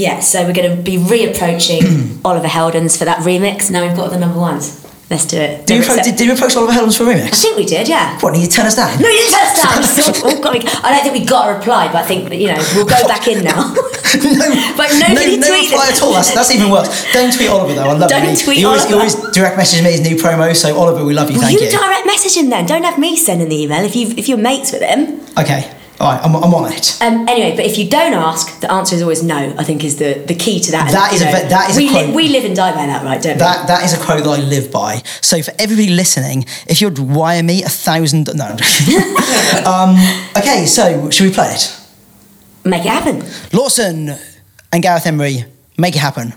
Yeah, 0.00 0.20
so 0.20 0.44
we're 0.46 0.54
going 0.54 0.76
to 0.76 0.82
be 0.82 0.96
reapproaching 0.96 2.20
Oliver 2.24 2.48
Heldens 2.48 2.96
for 2.98 3.04
that 3.04 3.18
remix. 3.18 3.70
Now 3.70 3.86
we've 3.86 3.96
got 3.96 4.10
the 4.10 4.18
number 4.18 4.38
ones. 4.38 4.78
Let's 5.10 5.26
do 5.26 5.36
it. 5.38 5.66
Did 5.66 5.74
you, 5.78 5.82
approach, 5.82 6.04
did, 6.04 6.14
did 6.16 6.26
you 6.28 6.34
approach 6.34 6.54
Oliver 6.56 6.72
Heldens 6.72 6.96
for 6.96 7.02
a 7.02 7.06
remix? 7.12 7.34
I 7.34 7.42
think 7.42 7.56
we 7.58 7.66
did, 7.66 7.88
yeah. 7.88 8.16
What, 8.20 8.32
did 8.32 8.42
you 8.42 8.48
turn 8.48 8.66
us 8.66 8.76
down? 8.76 8.94
No, 9.02 9.08
you 9.08 9.18
didn't 9.18 9.34
tell 9.34 9.46
us 9.50 9.54
down. 9.58 9.82
Still- 9.82 10.30
oh, 10.30 10.40
God, 10.40 10.52
we- 10.54 10.62
I 10.86 10.94
don't 10.94 11.02
think 11.02 11.14
we 11.18 11.24
got 11.26 11.50
a 11.50 11.58
reply, 11.58 11.88
but 11.92 11.96
I 11.96 12.06
think 12.06 12.32
you 12.32 12.46
know 12.46 12.62
we'll 12.76 12.86
go 12.86 13.02
back 13.10 13.26
in 13.26 13.42
now. 13.42 13.74
no, 13.74 14.46
But 14.78 14.88
no, 15.02 15.10
nobody 15.10 15.36
no 15.36 15.50
tweeted. 15.50 15.74
reply 15.74 15.88
at 15.90 16.00
all. 16.00 16.12
That's, 16.14 16.32
that's 16.32 16.54
even 16.54 16.70
worse. 16.70 16.88
Don't 17.12 17.32
tweet 17.34 17.50
Oliver 17.50 17.74
though. 17.74 17.90
I 17.90 17.92
love 17.98 18.02
you. 18.02 18.08
Don't 18.08 18.22
him. 18.22 18.36
He- 18.36 18.42
tweet 18.44 18.56
he 18.58 18.64
always, 18.64 18.86
he 18.86 18.94
always 18.94 19.16
direct 19.34 19.56
messages 19.58 19.82
me 19.84 19.90
his 19.90 20.00
new 20.00 20.14
promo. 20.16 20.54
So 20.54 20.78
Oliver, 20.78 21.04
we 21.04 21.12
love 21.12 21.28
you. 21.28 21.38
Well, 21.38 21.48
Thank 21.48 21.58
you, 21.60 21.66
you. 21.66 21.72
direct 21.76 22.06
message 22.06 22.36
him 22.40 22.48
then. 22.48 22.64
Don't 22.66 22.84
have 22.84 22.96
me 22.98 23.16
sending 23.16 23.48
the 23.48 23.58
email 23.66 23.84
if 23.84 23.96
you 23.96 24.14
if 24.16 24.28
you're 24.28 24.38
mates 24.38 24.70
with 24.70 24.82
him. 24.82 25.20
Okay, 25.36 25.66
all 26.00 26.12
right, 26.12 26.24
I'm, 26.24 26.34
I'm 26.34 26.54
on 26.54 26.72
it. 26.72 26.96
Um, 27.02 27.28
anyway, 27.28 27.54
but 27.54 27.66
if 27.66 27.76
you 27.76 27.88
don't 27.88 28.14
ask, 28.14 28.60
the 28.60 28.72
answer 28.72 28.96
is 28.96 29.02
always 29.02 29.22
no. 29.22 29.54
I 29.58 29.64
think 29.64 29.84
is 29.84 29.96
the, 29.98 30.14
the 30.26 30.34
key 30.34 30.58
to 30.60 30.70
that. 30.70 30.90
That 30.92 31.12
is 31.12 31.20
a 31.20 31.26
know, 31.26 31.32
that 31.32 31.68
is 31.70 31.76
a 31.76 31.80
we, 31.80 31.90
quote. 31.90 32.14
we 32.14 32.28
live 32.28 32.44
and 32.46 32.56
die 32.56 32.74
by 32.74 32.86
that, 32.86 33.04
right? 33.04 33.22
Don't 33.22 33.34
we? 33.34 33.38
That 33.38 33.68
that 33.68 33.84
is 33.84 33.92
a 33.92 34.02
quote 34.02 34.24
that 34.24 34.30
I 34.30 34.38
live 34.40 34.72
by. 34.72 35.02
So 35.20 35.42
for 35.42 35.52
everybody 35.58 35.90
listening, 35.90 36.46
if 36.66 36.80
you'd 36.80 36.98
wire 36.98 37.42
me 37.42 37.62
a 37.62 37.68
thousand, 37.68 38.28
no. 38.34 38.56
Um, 39.66 39.96
okay, 40.36 40.64
so 40.64 41.10
should 41.10 41.26
we 41.26 41.34
play 41.34 41.48
it? 41.52 41.76
Make 42.64 42.84
it 42.84 42.88
happen. 42.88 43.22
Lawson 43.52 44.16
and 44.72 44.82
Gareth 44.82 45.06
Emery, 45.06 45.44
make 45.76 45.96
it 45.96 45.98
happen. 45.98 46.32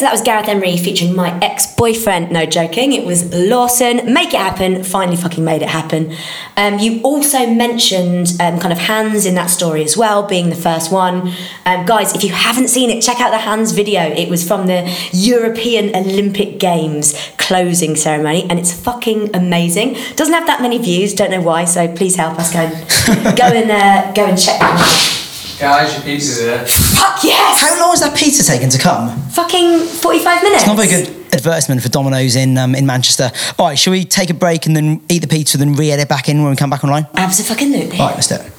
So 0.00 0.06
that 0.06 0.12
was 0.12 0.22
Gareth 0.22 0.48
Emery 0.48 0.78
featuring 0.78 1.14
my 1.14 1.38
ex-boyfriend. 1.40 2.32
No 2.32 2.46
joking, 2.46 2.94
it 2.94 3.04
was 3.04 3.30
Lawson. 3.34 4.10
Make 4.10 4.32
it 4.32 4.40
happen. 4.40 4.82
Finally, 4.82 5.18
fucking 5.18 5.44
made 5.44 5.60
it 5.60 5.68
happen. 5.68 6.16
Um, 6.56 6.78
you 6.78 7.02
also 7.02 7.46
mentioned 7.46 8.28
um, 8.40 8.58
kind 8.58 8.72
of 8.72 8.78
hands 8.78 9.26
in 9.26 9.34
that 9.34 9.48
story 9.48 9.84
as 9.84 9.98
well, 9.98 10.26
being 10.26 10.48
the 10.48 10.56
first 10.56 10.90
one. 10.90 11.34
Um, 11.66 11.84
guys, 11.84 12.14
if 12.14 12.24
you 12.24 12.30
haven't 12.30 12.68
seen 12.68 12.88
it, 12.88 13.02
check 13.02 13.20
out 13.20 13.30
the 13.30 13.36
hands 13.36 13.72
video. 13.72 14.04
It 14.04 14.30
was 14.30 14.42
from 14.48 14.68
the 14.68 14.90
European 15.12 15.94
Olympic 15.94 16.58
Games 16.58 17.12
closing 17.36 17.94
ceremony, 17.94 18.46
and 18.48 18.58
it's 18.58 18.72
fucking 18.72 19.36
amazing. 19.36 19.98
Doesn't 20.16 20.32
have 20.32 20.46
that 20.46 20.62
many 20.62 20.78
views. 20.78 21.12
Don't 21.12 21.30
know 21.30 21.42
why. 21.42 21.66
So 21.66 21.94
please 21.94 22.16
help 22.16 22.38
us 22.38 22.54
go 22.54 22.60
and 22.60 23.36
go 23.38 23.44
and 23.44 23.70
uh, 23.70 24.12
go 24.14 24.24
and 24.24 24.38
check. 24.38 24.58
that 24.60 25.20
out. 25.20 25.29
Guys, 25.60 25.92
your 25.92 26.02
pizza's 26.02 26.40
here. 26.40 26.58
Fuck 26.66 27.22
yes! 27.22 27.60
How 27.60 27.78
long 27.78 27.90
has 27.90 28.00
that 28.00 28.16
pizza 28.16 28.42
taking 28.42 28.70
to 28.70 28.78
come? 28.78 29.14
Fucking 29.32 29.80
forty-five 29.80 30.42
minutes. 30.42 30.62
It's 30.62 30.66
not 30.66 30.76
very 30.76 30.88
good 30.88 31.08
advertisement 31.34 31.82
for 31.82 31.90
Domino's 31.90 32.34
in 32.34 32.56
um, 32.56 32.74
in 32.74 32.86
Manchester. 32.86 33.30
All 33.58 33.66
right, 33.66 33.78
shall 33.78 33.90
we 33.90 34.06
take 34.06 34.30
a 34.30 34.34
break 34.34 34.64
and 34.64 34.74
then 34.74 35.02
eat 35.10 35.18
the 35.18 35.28
pizza, 35.28 35.58
and 35.58 35.68
then 35.70 35.76
re-edit 35.76 36.08
back 36.08 36.30
in 36.30 36.40
when 36.42 36.48
we 36.50 36.56
come 36.56 36.70
back 36.70 36.82
online? 36.82 37.06
Absolutely. 37.14 37.98
All 37.98 38.06
right, 38.06 38.14
let's 38.14 38.28
do 38.28 38.36
it. 38.36 38.50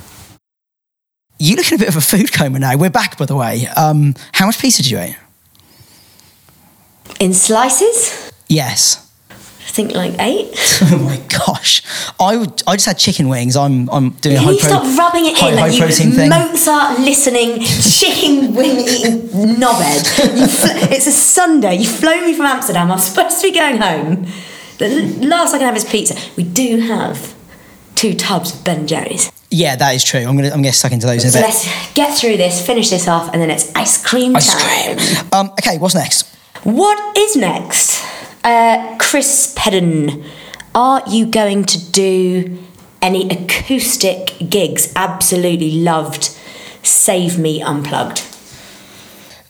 You 1.40 1.56
look 1.56 1.72
in 1.72 1.76
a 1.76 1.80
bit 1.80 1.88
of 1.90 1.96
a 1.96 2.02
food 2.02 2.32
coma 2.32 2.60
now. 2.60 2.78
We're 2.78 2.92
back, 2.92 3.18
by 3.18 3.26
the 3.26 3.36
way. 3.36 3.66
Um, 3.76 4.14
how 4.34 4.46
much 4.46 4.60
pizza 4.60 4.84
did 4.84 4.92
you 4.92 5.00
eat? 5.02 5.18
In 7.20 7.34
slices, 7.34 8.32
Yes. 8.48 9.11
I 9.72 9.74
think 9.74 9.94
like 9.94 10.16
eight. 10.20 10.50
Oh 10.84 10.98
my 10.98 11.18
gosh, 11.46 11.82
I 12.20 12.36
would. 12.36 12.64
I 12.68 12.74
just 12.76 12.88
had 12.88 12.98
chicken 12.98 13.30
wings. 13.30 13.56
I'm. 13.56 13.88
I'm 13.92 14.10
doing 14.10 14.36
a 14.36 14.40
Can 14.40 14.48
high 14.48 14.52
you 14.54 14.60
pro- 14.60 14.68
stop 14.70 14.98
rubbing 14.98 15.26
it 15.28 15.38
high, 15.38 15.52
in 15.52 15.58
high 15.58 15.70
like 15.70 15.78
protein 15.80 16.08
you 16.10 16.14
thing. 16.16 16.30
Mozart 16.30 17.00
listening, 17.00 17.60
chicken 17.62 18.56
wing 18.58 18.80
eating 18.80 19.20
knobhead? 19.62 20.08
Fl- 20.08 20.92
it's 20.94 21.08
a 21.08 21.12
Sunday. 21.12 21.76
You 21.76 21.88
flown 21.88 22.26
me 22.26 22.34
from 22.36 22.48
Amsterdam. 22.48 22.92
I'm 22.92 22.98
supposed 23.00 23.40
to 23.42 23.48
be 23.52 23.54
going 23.58 23.78
home. 23.78 24.26
The 24.80 24.90
last 25.28 25.54
I 25.54 25.60
can 25.60 25.68
have 25.68 25.78
is 25.78 25.86
pizza. 25.86 26.16
We 26.36 26.44
do 26.44 26.78
have 26.80 27.34
two 27.96 28.14
tubs 28.16 28.54
of 28.56 28.64
Ben 28.66 28.80
and 28.80 28.90
Jerry's. 28.90 29.32
yeah, 29.52 29.76
that 29.76 29.94
is 29.96 30.04
true. 30.04 30.22
I'm 30.22 30.36
gonna. 30.36 30.48
I'm 30.48 30.54
gonna 30.54 30.64
get 30.64 30.74
stuck 30.76 30.92
into 30.92 31.06
those 31.06 31.24
in 31.24 31.30
a 31.30 31.32
So 31.32 31.40
bit. 31.40 31.46
let's 31.48 31.94
get 31.94 32.18
through 32.18 32.38
this, 32.38 32.66
finish 32.66 32.90
this 32.90 33.08
off, 33.08 33.32
and 33.32 33.42
then 33.42 33.52
it's 33.52 33.74
ice 33.76 34.04
cream 34.04 34.36
Ice 34.36 34.52
time. 34.52 34.98
cream. 34.98 35.28
Um, 35.32 35.50
okay, 35.52 35.78
what's 35.78 35.94
next? 35.96 36.26
What 36.64 37.16
is 37.18 37.36
next? 37.36 38.02
Uh, 38.44 38.96
Chris 38.98 39.54
Pedden, 39.56 40.24
are 40.74 41.04
you 41.08 41.28
going 41.28 41.64
to 41.66 41.92
do 41.92 42.58
any 43.02 43.30
acoustic 43.30 44.34
gigs? 44.50 44.92
Absolutely 44.96 45.72
loved 45.82 46.36
Save 46.82 47.38
Me 47.38 47.62
Unplugged. 47.62 48.24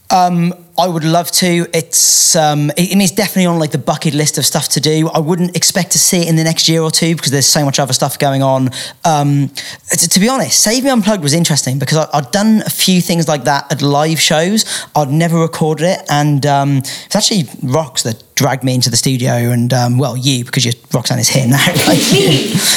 Um, 0.09 0.53
I 0.77 0.87
would 0.87 1.03
love 1.03 1.31
to. 1.31 1.67
It's 1.73 2.35
um, 2.35 2.69
it, 2.71 2.95
it's 2.95 3.11
definitely 3.11 3.45
on 3.45 3.59
like 3.59 3.71
the 3.71 3.77
bucket 3.77 4.13
list 4.13 4.37
of 4.37 4.45
stuff 4.45 4.69
to 4.69 4.79
do. 4.79 5.09
I 5.13 5.19
wouldn't 5.19 5.55
expect 5.55 5.91
to 5.91 5.99
see 5.99 6.21
it 6.21 6.29
in 6.29 6.35
the 6.35 6.43
next 6.43 6.69
year 6.69 6.81
or 6.81 6.91
two 6.91 7.15
because 7.15 7.31
there's 7.31 7.45
so 7.45 7.65
much 7.65 7.79
other 7.79 7.93
stuff 7.93 8.17
going 8.17 8.41
on. 8.41 8.69
Um, 9.03 9.49
to, 9.89 10.09
to 10.09 10.19
be 10.19 10.29
honest, 10.29 10.59
Save 10.59 10.83
Me 10.83 10.89
Unplugged 10.89 11.23
was 11.23 11.33
interesting 11.33 11.77
because 11.77 11.97
I, 11.97 12.07
I'd 12.13 12.31
done 12.31 12.61
a 12.65 12.69
few 12.69 13.01
things 13.01 13.27
like 13.27 13.43
that 13.43 13.71
at 13.71 13.81
live 13.81 14.19
shows. 14.19 14.85
I'd 14.95 15.09
never 15.09 15.39
recorded 15.39 15.85
it, 15.85 16.05
and 16.09 16.45
um, 16.45 16.77
it's 16.77 17.15
actually 17.15 17.43
rocks 17.61 18.03
that 18.03 18.23
dragged 18.35 18.63
me 18.63 18.73
into 18.73 18.89
the 18.89 18.97
studio, 18.97 19.51
and 19.51 19.73
um, 19.73 19.97
well, 19.97 20.15
you 20.15 20.45
because 20.45 20.65
you 20.65 20.71
Roxanne 20.93 21.19
is 21.19 21.29
here 21.29 21.47
now. 21.47 21.57
Like, 21.81 21.99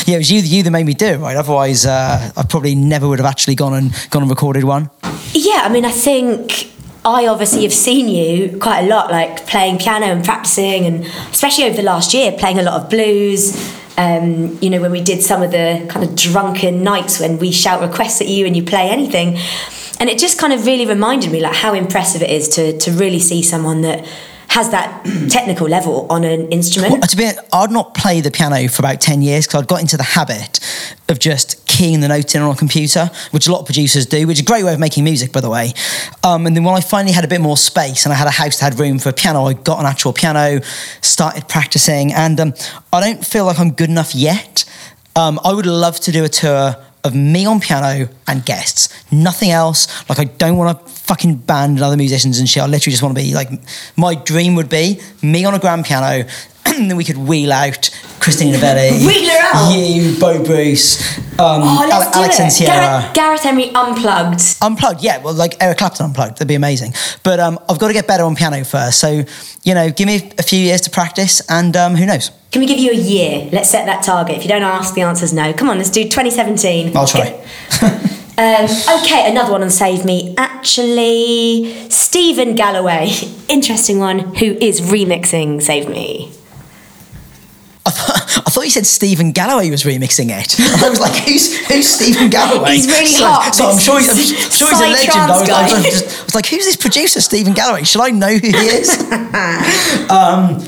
yeah, 0.06 0.16
it 0.16 0.18
was 0.18 0.30
you, 0.30 0.40
you 0.40 0.62
that 0.62 0.70
made 0.70 0.86
me 0.86 0.94
do 0.94 1.06
it, 1.06 1.18
right? 1.18 1.36
Otherwise, 1.36 1.86
uh, 1.86 2.32
I 2.36 2.42
probably 2.42 2.74
never 2.74 3.06
would 3.08 3.18
have 3.18 3.26
actually 3.26 3.54
gone 3.54 3.74
and 3.74 3.92
gone 4.10 4.22
and 4.22 4.30
recorded 4.30 4.64
one. 4.64 4.90
Yeah, 5.32 5.62
I 5.62 5.68
mean, 5.68 5.84
I 5.84 5.92
think 5.92 6.73
I 7.04 7.26
obviously 7.26 7.62
have 7.62 7.72
seen 7.72 8.08
you 8.08 8.58
quite 8.58 8.84
a 8.84 8.86
lot, 8.88 9.10
like 9.10 9.46
playing 9.46 9.78
piano 9.78 10.06
and 10.06 10.24
practicing, 10.24 10.86
and 10.86 11.04
especially 11.30 11.64
over 11.64 11.76
the 11.76 11.82
last 11.82 12.14
year, 12.14 12.32
playing 12.32 12.58
a 12.58 12.62
lot 12.62 12.80
of 12.80 12.88
blues. 12.88 13.54
Um, 13.96 14.58
you 14.60 14.70
know, 14.70 14.80
when 14.80 14.90
we 14.90 15.02
did 15.02 15.22
some 15.22 15.42
of 15.42 15.52
the 15.52 15.86
kind 15.88 16.04
of 16.04 16.16
drunken 16.16 16.82
nights 16.82 17.20
when 17.20 17.38
we 17.38 17.52
shout 17.52 17.80
requests 17.80 18.20
at 18.20 18.26
you 18.26 18.44
and 18.44 18.56
you 18.56 18.64
play 18.64 18.88
anything. 18.88 19.38
And 20.00 20.10
it 20.10 20.18
just 20.18 20.38
kind 20.38 20.52
of 20.52 20.66
really 20.66 20.86
reminded 20.86 21.30
me 21.30 21.40
like 21.40 21.54
how 21.54 21.74
impressive 21.74 22.20
it 22.22 22.30
is 22.30 22.48
to 22.50 22.76
to 22.78 22.90
really 22.90 23.20
see 23.20 23.42
someone 23.42 23.82
that 23.82 24.04
has 24.48 24.70
that 24.70 25.04
technical 25.30 25.68
level 25.68 26.06
on 26.10 26.24
an 26.24 26.48
instrument. 26.50 26.92
Well, 26.92 27.02
to 27.02 27.16
be, 27.16 27.30
I'd 27.52 27.70
not 27.70 27.94
play 27.94 28.20
the 28.20 28.30
piano 28.30 28.68
for 28.68 28.82
about 28.82 29.00
10 29.00 29.20
years 29.20 29.46
because 29.46 29.62
I'd 29.62 29.68
got 29.68 29.80
into 29.80 29.96
the 29.96 30.04
habit 30.04 30.60
of 31.08 31.18
just 31.18 31.63
keying 31.74 31.98
the 31.98 32.06
notes 32.06 32.36
in 32.36 32.40
on 32.40 32.54
a 32.54 32.56
computer, 32.56 33.10
which 33.32 33.48
a 33.48 33.52
lot 33.52 33.58
of 33.58 33.66
producers 33.66 34.06
do, 34.06 34.28
which 34.28 34.36
is 34.36 34.42
a 34.42 34.44
great 34.44 34.62
way 34.62 34.72
of 34.72 34.78
making 34.78 35.02
music, 35.02 35.32
by 35.32 35.40
the 35.40 35.50
way. 35.50 35.72
Um, 36.22 36.46
and 36.46 36.54
then 36.54 36.62
when 36.62 36.74
I 36.74 36.80
finally 36.80 37.12
had 37.12 37.24
a 37.24 37.28
bit 37.28 37.40
more 37.40 37.56
space 37.56 38.04
and 38.06 38.12
I 38.12 38.16
had 38.16 38.28
a 38.28 38.30
house 38.30 38.60
that 38.60 38.72
had 38.72 38.78
room 38.78 39.00
for 39.00 39.08
a 39.08 39.12
piano, 39.12 39.44
I 39.44 39.54
got 39.54 39.80
an 39.80 39.86
actual 39.86 40.12
piano, 40.12 40.60
started 41.00 41.48
practicing, 41.48 42.12
and 42.12 42.38
um, 42.38 42.54
I 42.92 43.00
don't 43.00 43.26
feel 43.26 43.44
like 43.44 43.58
I'm 43.58 43.72
good 43.72 43.90
enough 43.90 44.14
yet. 44.14 44.64
Um, 45.16 45.40
I 45.44 45.52
would 45.52 45.66
love 45.66 45.98
to 46.00 46.12
do 46.12 46.24
a 46.24 46.28
tour 46.28 46.76
of 47.02 47.14
me 47.14 47.44
on 47.44 47.60
piano 47.60 48.08
and 48.28 48.44
guests. 48.44 48.88
Nothing 49.12 49.50
else. 49.50 50.08
Like 50.08 50.20
I 50.20 50.24
don't 50.24 50.56
want 50.56 50.78
to 50.78 50.92
fucking 50.92 51.36
band 51.36 51.72
and 51.72 51.82
other 51.82 51.96
musicians 51.96 52.38
and 52.38 52.48
shit. 52.48 52.62
I 52.62 52.66
literally 52.66 52.92
just 52.92 53.02
want 53.02 53.16
to 53.16 53.22
be 53.22 53.34
like 53.34 53.50
my 53.96 54.14
dream 54.14 54.54
would 54.54 54.70
be 54.70 55.00
me 55.22 55.44
on 55.44 55.54
a 55.54 55.58
grand 55.58 55.84
piano. 55.84 56.26
And 56.76 56.90
then 56.90 56.96
we 56.96 57.04
could 57.04 57.18
wheel 57.18 57.52
out 57.52 57.88
Christina 58.20 58.52
Novelli, 58.52 58.90
Wheel 59.06 59.28
her 59.30 59.38
out? 59.54 59.70
you, 59.76 60.18
Bo 60.18 60.42
Bruce, 60.42 61.18
um, 61.38 61.62
Oh, 61.62 61.84
Ale- 61.84 62.10
Alex 62.14 62.40
and 62.40 62.50
Sierra. 62.52 62.72
Gareth, 63.12 63.14
Gareth 63.14 63.46
Emery 63.46 63.70
unplugged. 63.74 64.40
Unplugged, 64.62 65.02
yeah. 65.04 65.18
Well, 65.22 65.34
like 65.34 65.62
Eric 65.62 65.78
Clapton 65.78 66.06
unplugged, 66.06 66.34
that'd 66.36 66.48
be 66.48 66.54
amazing. 66.54 66.94
But 67.22 67.38
um, 67.38 67.58
I've 67.68 67.78
got 67.78 67.88
to 67.88 67.92
get 67.94 68.08
better 68.08 68.24
on 68.24 68.34
piano 68.34 68.64
first. 68.64 68.98
So, 68.98 69.24
you 69.62 69.74
know, 69.74 69.90
give 69.90 70.06
me 70.06 70.32
a 70.38 70.42
few 70.42 70.58
years 70.58 70.80
to 70.82 70.90
practice, 70.90 71.42
and 71.50 71.76
um, 71.76 71.94
who 71.96 72.06
knows? 72.06 72.30
Can 72.50 72.60
we 72.60 72.66
give 72.66 72.78
you 72.78 72.90
a 72.92 72.96
year? 72.96 73.48
Let's 73.52 73.68
set 73.70 73.86
that 73.86 74.02
target. 74.02 74.36
If 74.38 74.42
you 74.42 74.48
don't 74.48 74.62
ask, 74.62 74.94
the 74.94 75.02
answer's 75.02 75.32
no. 75.32 75.52
Come 75.52 75.68
on, 75.68 75.76
let's 75.78 75.90
do 75.90 76.02
2017. 76.04 76.96
I'll 76.96 77.06
try. 77.06 77.40
Um, 78.36 78.64
okay, 79.00 79.30
another 79.30 79.52
one 79.52 79.62
on 79.62 79.70
Save 79.70 80.04
Me. 80.04 80.34
Actually, 80.36 81.88
Stephen 81.88 82.56
Galloway, 82.56 83.10
interesting 83.48 83.98
one, 84.00 84.34
who 84.36 84.46
is 84.60 84.80
remixing 84.80 85.62
Save 85.62 85.88
Me. 85.88 86.32
I 87.86 87.90
thought, 87.90 88.46
I 88.46 88.50
thought 88.50 88.64
you 88.64 88.70
said 88.70 88.86
Stephen 88.86 89.32
Galloway 89.32 89.68
was 89.70 89.84
remixing 89.84 90.30
it. 90.30 90.58
I 90.82 90.88
was 90.88 91.00
like, 91.00 91.12
who's 91.24 91.66
who's 91.68 91.86
Stephen 91.88 92.30
Galloway? 92.30 92.72
He's 92.76 92.86
really 92.86 93.06
so, 93.06 93.26
hot, 93.26 93.54
So 93.54 93.66
I'm 93.70 93.78
sure, 93.78 93.98
he's, 94.00 94.08
I'm 94.08 94.50
sure 94.50 94.68
he's 94.70 94.80
a 94.80 94.86
legend. 94.86 95.16
I 95.16 95.28
was, 95.40 95.50
I, 95.50 95.62
was. 95.62 95.72
I 95.72 95.76
was- 95.78 96.20
I 96.20 96.24
was 96.24 96.34
like, 96.34 96.46
who's 96.46 96.64
this 96.64 96.76
producer, 96.76 97.20
Stephen 97.20 97.52
Galloway? 97.52 97.84
Should 97.84 98.00
I 98.00 98.10
know 98.10 98.32
who 98.32 98.46
he 98.46 98.56
is? 98.56 98.98
um, 100.10 100.60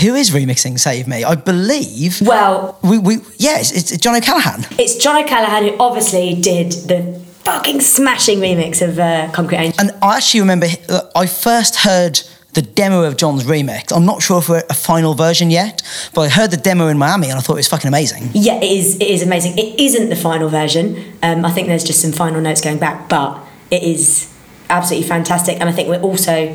who 0.00 0.14
is 0.14 0.30
remixing 0.30 0.78
Save 0.78 1.08
Me? 1.08 1.24
I 1.24 1.34
believe. 1.34 2.20
Well, 2.22 2.78
We, 2.82 2.98
we 2.98 3.14
yeah, 3.38 3.58
it's, 3.58 3.72
it's 3.72 3.96
John 3.98 4.14
O'Callaghan. 4.14 4.66
it's 4.78 4.96
John 4.96 5.22
O'Callaghan 5.22 5.68
who 5.72 5.76
obviously 5.80 6.34
did 6.40 6.72
the 6.72 7.18
fucking 7.44 7.80
smashing 7.80 8.38
remix 8.38 8.86
of 8.86 8.98
uh, 8.98 9.30
Concrete 9.32 9.58
Angel. 9.58 9.80
And 9.80 9.90
I 10.02 10.16
actually 10.18 10.40
remember 10.40 10.66
uh, 10.88 11.00
I 11.16 11.26
first 11.26 11.76
heard 11.76 12.20
the 12.54 12.62
demo 12.62 13.04
of 13.04 13.16
John's 13.16 13.44
remix. 13.44 13.94
I'm 13.96 14.04
not 14.04 14.22
sure 14.22 14.38
if 14.38 14.48
we're 14.48 14.62
a 14.68 14.74
final 14.74 15.14
version 15.14 15.50
yet, 15.50 15.82
but 16.14 16.22
I 16.22 16.28
heard 16.28 16.50
the 16.50 16.56
demo 16.56 16.88
in 16.88 16.98
Miami 16.98 17.28
and 17.30 17.38
I 17.38 17.40
thought 17.42 17.54
it 17.54 17.56
was 17.64 17.68
fucking 17.68 17.88
amazing. 17.88 18.30
Yeah, 18.34 18.56
it 18.56 18.64
is. 18.70 18.96
It 18.96 19.08
is 19.08 19.22
amazing. 19.22 19.56
It 19.58 19.78
isn't 19.80 20.08
the 20.10 20.16
final 20.16 20.48
version. 20.48 21.16
Um, 21.22 21.44
I 21.44 21.50
think 21.50 21.68
there's 21.68 21.84
just 21.84 22.00
some 22.02 22.12
final 22.12 22.40
notes 22.40 22.60
going 22.60 22.78
back, 22.78 23.08
but 23.08 23.38
it 23.70 23.82
is 23.82 24.32
absolutely 24.68 25.08
fantastic. 25.08 25.58
And 25.60 25.68
I 25.68 25.72
think 25.72 25.88
we're 25.88 26.00
also 26.02 26.54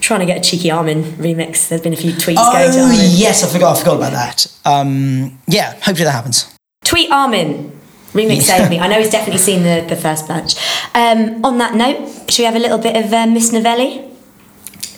trying 0.00 0.20
to 0.20 0.26
get 0.26 0.38
a 0.38 0.40
cheeky 0.40 0.70
Armin 0.70 1.02
remix. 1.18 1.68
There's 1.68 1.80
been 1.82 1.92
a 1.92 1.96
few 1.96 2.12
tweets 2.12 2.34
going 2.36 2.72
to 2.72 2.78
Oh 2.78 2.82
Armin. 2.84 2.98
yes, 3.00 3.44
I 3.44 3.48
forgot. 3.52 3.76
I 3.76 3.78
forgot 3.80 3.96
about 3.96 4.12
that. 4.12 4.46
Um, 4.64 5.38
yeah, 5.46 5.72
hopefully 5.74 6.04
that 6.04 6.12
happens. 6.12 6.52
Tweet 6.84 7.10
Armin. 7.10 7.72
Remix 8.12 8.42
Save 8.42 8.70
Me. 8.70 8.78
I 8.80 8.88
know 8.88 8.98
he's 8.98 9.10
definitely 9.18 9.38
seen 9.38 9.62
the, 9.62 9.84
the 9.86 9.94
first 9.94 10.26
batch. 10.26 10.56
Um, 10.94 11.44
on 11.44 11.58
that 11.58 11.74
note, 11.74 12.30
should 12.30 12.40
we 12.42 12.46
have 12.46 12.56
a 12.56 12.58
little 12.58 12.78
bit 12.78 12.96
of 12.96 13.12
uh, 13.12 13.26
Miss 13.26 13.52
Novelli? 13.52 14.07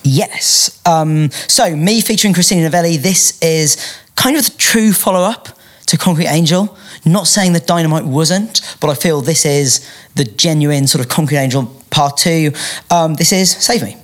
Yes. 0.03 0.81
Um, 0.87 1.31
so 1.31 1.77
me 1.77 2.01
featuring 2.01 2.35
Christina 2.35 2.63
Novelli. 2.63 2.97
This 2.97 3.39
is 3.43 3.77
kind 4.17 4.37
of 4.37 4.45
the 4.45 4.53
true 4.57 4.93
follow-up 4.93 5.49
to 5.87 5.99
Concrete 5.99 6.29
Angel. 6.29 6.77
Not 7.05 7.27
saying 7.27 7.53
that 7.55 7.67
Dynamite 7.67 8.05
wasn't, 8.05 8.77
but 8.81 8.91
I 8.91 8.95
feel 8.95 9.21
this 9.21 9.45
is 9.45 9.87
the 10.15 10.25
genuine 10.25 10.87
sort 10.87 11.05
of 11.05 11.11
Concrete 11.11 11.39
Angel 11.39 11.67
part 11.91 12.17
two. 12.17 12.53
Um, 12.91 13.15
this 13.15 13.33
is 13.33 13.51
Save 13.51 13.83
Me. 13.83 13.97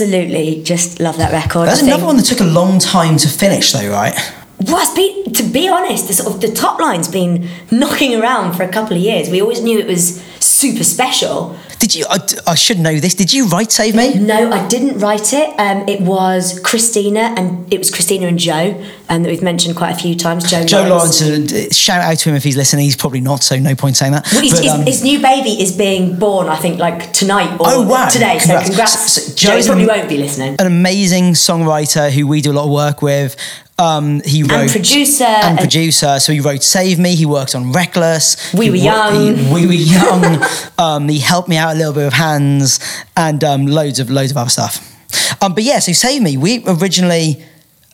Absolutely, 0.00 0.62
just 0.62 1.00
love 1.00 1.16
that 1.18 1.32
record. 1.32 1.68
That's 1.68 1.82
another 1.82 2.06
one 2.06 2.16
that 2.16 2.24
took 2.24 2.40
a 2.40 2.44
long 2.44 2.78
time 2.78 3.16
to 3.18 3.28
finish, 3.28 3.72
though, 3.72 3.90
right? 3.90 4.14
Well, 4.60 4.94
been, 4.94 5.32
to 5.34 5.42
be 5.42 5.68
honest, 5.68 6.08
the 6.08 6.14
sort 6.14 6.34
of 6.34 6.40
the 6.40 6.52
top 6.52 6.80
line's 6.80 7.08
been 7.08 7.48
knocking 7.70 8.14
around 8.14 8.54
for 8.54 8.62
a 8.62 8.68
couple 8.68 8.96
of 8.96 9.02
years. 9.02 9.30
We 9.30 9.40
always 9.40 9.60
knew 9.62 9.78
it 9.78 9.86
was 9.86 10.22
super 10.38 10.84
special. 10.84 11.56
Did 11.90 11.98
you? 12.00 12.06
I, 12.08 12.18
I 12.46 12.54
should 12.54 12.78
know 12.78 12.98
this. 13.00 13.14
Did 13.14 13.32
you 13.32 13.48
write 13.48 13.72
"Save 13.72 13.94
Me"? 13.96 14.14
No, 14.14 14.50
I 14.52 14.66
didn't 14.68 14.98
write 15.00 15.32
it. 15.32 15.48
Um, 15.58 15.88
it 15.88 16.00
was 16.00 16.60
Christina, 16.60 17.34
and 17.36 17.72
it 17.72 17.78
was 17.78 17.90
Christina 17.90 18.26
and 18.28 18.38
Joe, 18.38 18.80
um, 19.08 19.22
that 19.24 19.28
we've 19.28 19.42
mentioned 19.42 19.76
quite 19.76 19.90
a 19.90 19.98
few 19.98 20.14
times. 20.14 20.48
Joe, 20.48 20.64
Joe 20.64 20.86
Lawrence, 20.88 21.20
uh, 21.20 21.68
shout 21.72 22.02
out 22.02 22.18
to 22.18 22.28
him 22.30 22.36
if 22.36 22.44
he's 22.44 22.56
listening. 22.56 22.84
He's 22.84 22.96
probably 22.96 23.20
not, 23.20 23.42
so 23.42 23.58
no 23.58 23.74
point 23.74 23.96
saying 23.96 24.12
that. 24.12 24.26
Well, 24.32 24.42
his, 24.42 24.52
But, 24.52 24.62
his, 24.62 24.72
um, 24.72 24.82
his 24.86 25.02
new 25.02 25.20
baby 25.20 25.60
is 25.60 25.72
being 25.76 26.18
born, 26.18 26.48
I 26.48 26.56
think, 26.56 26.78
like 26.78 27.12
tonight 27.12 27.52
or 27.60 27.66
Oh, 27.68 27.82
wow. 27.88 28.08
today. 28.08 28.38
Congrats. 28.38 28.64
So 28.66 28.68
congrats. 28.70 29.12
So- 29.12 29.20
so 29.30 29.34
Joe 29.34 29.62
probably 29.66 29.82
an- 29.84 29.88
won't 29.88 30.08
be 30.08 30.18
listening. 30.18 30.56
an 30.58 30.66
amazing 30.66 31.32
songwriter 31.34 32.10
who 32.10 32.26
we 32.26 32.40
do 32.40 32.52
a 32.52 32.54
lot 32.54 32.64
of 32.66 32.70
work 32.70 33.02
with. 33.02 33.36
Um, 33.80 34.20
he 34.26 34.42
wrote 34.42 34.60
and 34.60 34.70
producer, 34.70 35.24
and 35.24 35.58
producer. 35.58 36.20
So 36.20 36.32
he 36.32 36.40
wrote 36.40 36.62
"Save 36.62 36.98
Me." 36.98 37.14
He 37.14 37.24
worked 37.26 37.54
on 37.54 37.72
"Reckless." 37.72 38.52
We 38.52 38.66
He 38.66 38.70
Were 38.70 38.76
wo- 38.76 38.82
Young. 38.84 39.36
he- 39.36 39.52
we 39.54 39.66
were 39.66 39.72
young. 39.98 40.44
um, 40.78 41.08
he 41.08 41.18
helped 41.18 41.48
me 41.48 41.56
out 41.56 41.74
a 41.74 41.78
little 41.78 41.92
bit 41.94 42.04
with 42.04 42.12
hands 42.12 42.78
and 43.16 43.42
um, 43.42 43.66
loads 43.66 43.98
of 43.98 44.10
loads 44.10 44.30
of 44.32 44.36
other 44.36 44.50
stuff. 44.50 44.86
Um, 45.42 45.54
but 45.54 45.64
yeah, 45.64 45.78
so 45.78 45.92
"Save 45.92 46.20
Me." 46.22 46.36
We 46.36 46.62
originally 46.66 47.42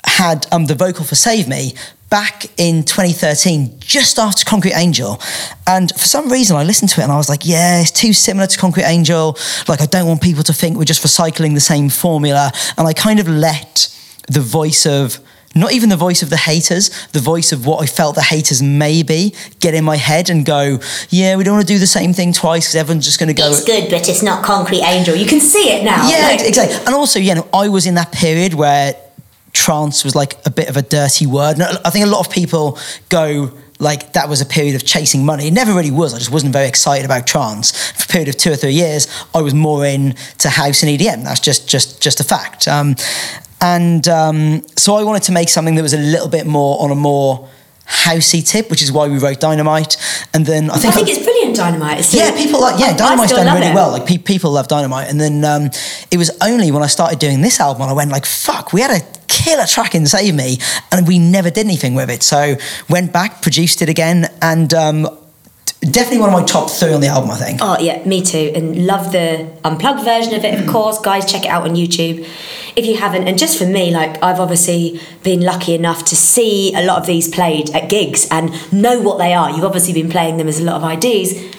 had 0.04 0.46
um, 0.52 0.66
the 0.66 0.74
vocal 0.74 1.04
for 1.04 1.14
"Save 1.14 1.46
Me." 1.48 1.72
Back 2.08 2.46
in 2.56 2.84
2013, 2.84 3.80
just 3.80 4.16
after 4.20 4.44
Concrete 4.44 4.74
Angel. 4.74 5.20
And 5.66 5.90
for 5.90 6.06
some 6.06 6.30
reason, 6.30 6.56
I 6.56 6.62
listened 6.62 6.90
to 6.90 7.00
it 7.00 7.02
and 7.04 7.12
I 7.12 7.16
was 7.16 7.28
like, 7.28 7.40
yeah, 7.44 7.80
it's 7.80 7.90
too 7.90 8.12
similar 8.12 8.46
to 8.46 8.56
Concrete 8.58 8.84
Angel. 8.84 9.36
Like, 9.66 9.80
I 9.80 9.86
don't 9.86 10.06
want 10.06 10.22
people 10.22 10.44
to 10.44 10.52
think 10.52 10.76
we're 10.78 10.84
just 10.84 11.02
recycling 11.02 11.54
the 11.54 11.60
same 11.60 11.88
formula. 11.88 12.52
And 12.78 12.86
I 12.86 12.92
kind 12.92 13.18
of 13.18 13.26
let 13.26 13.88
the 14.28 14.40
voice 14.40 14.86
of 14.86 15.18
not 15.56 15.72
even 15.72 15.88
the 15.88 15.96
voice 15.96 16.22
of 16.22 16.30
the 16.30 16.36
haters, 16.36 16.90
the 17.08 17.20
voice 17.20 17.50
of 17.52 17.66
what 17.66 17.82
I 17.82 17.86
felt 17.86 18.14
the 18.14 18.22
haters 18.22 18.62
maybe 18.62 19.34
get 19.60 19.74
in 19.74 19.84
my 19.84 19.96
head 19.96 20.30
and 20.30 20.44
go, 20.44 20.78
yeah, 21.08 21.36
we 21.36 21.44
don't 21.44 21.54
want 21.54 21.66
to 21.66 21.72
do 21.72 21.78
the 21.78 21.86
same 21.86 22.12
thing 22.12 22.32
twice 22.32 22.66
because 22.66 22.76
everyone's 22.76 23.04
just 23.04 23.18
going 23.18 23.28
to 23.28 23.34
go. 23.34 23.48
It's 23.48 23.64
good, 23.64 23.90
but 23.90 24.08
it's 24.08 24.22
not 24.22 24.44
Concrete 24.44 24.82
Angel. 24.82 25.16
You 25.16 25.26
can 25.26 25.40
see 25.40 25.70
it 25.70 25.84
now. 25.84 26.08
Yeah, 26.08 26.28
Like, 26.28 26.46
exactly. 26.46 26.76
And 26.86 26.94
also, 26.94 27.18
you 27.18 27.34
know, 27.34 27.48
I 27.52 27.68
was 27.68 27.86
in 27.86 27.94
that 27.94 28.12
period 28.12 28.54
where 28.54 28.94
trance 29.52 30.04
was 30.04 30.14
like 30.14 30.36
a 30.44 30.50
bit 30.50 30.68
of 30.68 30.76
a 30.76 30.82
dirty 30.82 31.26
word. 31.26 31.58
And 31.58 31.62
I 31.62 31.90
think 31.90 32.04
a 32.04 32.08
lot 32.08 32.26
of 32.26 32.32
people 32.32 32.78
go 33.08 33.50
like 33.78 34.12
that 34.14 34.28
was 34.28 34.40
a 34.40 34.46
period 34.46 34.74
of 34.74 34.84
chasing 34.84 35.24
money. 35.24 35.48
It 35.48 35.52
never 35.52 35.74
really 35.74 35.90
was. 35.90 36.14
I 36.14 36.18
just 36.18 36.30
wasn't 36.30 36.52
very 36.52 36.68
excited 36.68 37.04
about 37.04 37.26
trance. 37.26 37.90
For 37.92 38.04
a 38.04 38.08
period 38.08 38.28
of 38.28 38.36
two 38.36 38.52
or 38.52 38.56
three 38.56 38.72
years, 38.72 39.06
I 39.34 39.42
was 39.42 39.54
more 39.54 39.84
in 39.84 40.14
to 40.38 40.48
house 40.48 40.82
and 40.82 40.90
EDM. 40.98 41.24
That's 41.24 41.40
just 41.40 41.68
just 41.68 42.00
just 42.00 42.20
a 42.20 42.24
fact. 42.24 42.68
Um, 42.68 42.96
and 43.60 44.06
um, 44.08 44.62
so 44.76 44.94
I 44.96 45.02
wanted 45.02 45.22
to 45.24 45.32
make 45.32 45.48
something 45.48 45.74
that 45.76 45.82
was 45.82 45.94
a 45.94 45.98
little 45.98 46.28
bit 46.28 46.46
more 46.46 46.82
on 46.82 46.90
a 46.90 46.94
more 46.94 47.48
housey 47.86 48.44
tip, 48.46 48.68
which 48.68 48.82
is 48.82 48.90
why 48.90 49.06
we 49.08 49.18
wrote 49.18 49.38
Dynamite. 49.40 49.96
And 50.34 50.44
then 50.44 50.70
I 50.70 50.74
I 50.74 50.78
think 50.78 50.94
think 50.94 51.08
it's 51.08 51.22
brilliant, 51.24 51.56
Dynamite. 51.56 52.00
It's 52.00 52.12
yeah, 52.14 52.36
people 52.36 52.60
like 52.60 52.78
yeah, 52.80 52.86
I 52.88 52.96
Dynamite's 52.96 53.32
done 53.32 53.54
really 53.54 53.68
it. 53.68 53.74
well. 53.74 53.90
Like 53.92 54.06
pe- 54.06 54.18
people 54.18 54.50
love 54.52 54.68
Dynamite, 54.68 55.08
and 55.08 55.20
then 55.20 55.44
um, 55.44 55.70
it 56.10 56.16
was 56.18 56.36
only 56.42 56.70
when 56.70 56.82
I 56.82 56.88
started 56.88 57.18
doing 57.18 57.40
this 57.42 57.60
album 57.60 57.82
and 57.82 57.90
I 57.90 57.94
went 57.94 58.10
like, 58.10 58.26
"Fuck, 58.26 58.72
we 58.72 58.80
had 58.80 58.90
a 58.90 59.04
killer 59.28 59.66
track 59.66 59.94
in 59.94 60.06
Save 60.06 60.34
Me," 60.34 60.58
and 60.90 61.06
we 61.06 61.18
never 61.18 61.48
did 61.50 61.64
anything 61.64 61.94
with 61.94 62.10
it. 62.10 62.22
So 62.22 62.56
went 62.88 63.12
back, 63.12 63.40
produced 63.42 63.82
it 63.82 63.88
again, 63.88 64.28
and 64.42 64.74
um, 64.74 65.08
definitely 65.90 66.20
one 66.20 66.28
of 66.32 66.40
my 66.40 66.44
top 66.44 66.70
three 66.70 66.92
on 66.92 67.00
the 67.00 67.08
album. 67.08 67.30
I 67.30 67.36
think. 67.36 67.60
Oh 67.62 67.78
yeah, 67.78 68.04
me 68.04 68.22
too, 68.22 68.52
and 68.54 68.86
love 68.86 69.12
the 69.12 69.50
unplugged 69.64 70.04
version 70.04 70.34
of 70.34 70.44
it. 70.44 70.60
Of 70.60 70.66
course, 70.66 70.98
guys, 71.00 71.30
check 71.30 71.44
it 71.44 71.48
out 71.48 71.62
on 71.68 71.74
YouTube 71.74 72.28
if 72.76 72.84
you 72.84 72.96
haven't. 72.96 73.26
And 73.26 73.38
just 73.38 73.58
for 73.58 73.66
me, 73.66 73.90
like 73.90 74.22
I've 74.22 74.38
obviously 74.38 75.00
been 75.22 75.40
lucky 75.40 75.74
enough 75.74 76.04
to 76.06 76.16
see 76.16 76.74
a 76.74 76.84
lot 76.84 77.00
of 77.00 77.06
these 77.06 77.28
played 77.28 77.70
at 77.70 77.88
gigs 77.88 78.28
and 78.30 78.50
know 78.72 79.00
what 79.00 79.18
they 79.18 79.34
are. 79.34 79.50
You've 79.50 79.64
obviously 79.64 79.94
been 79.94 80.10
playing 80.10 80.36
them 80.36 80.48
as 80.48 80.60
a 80.60 80.64
lot 80.64 80.82
of 80.82 81.04
IDs. 81.04 81.56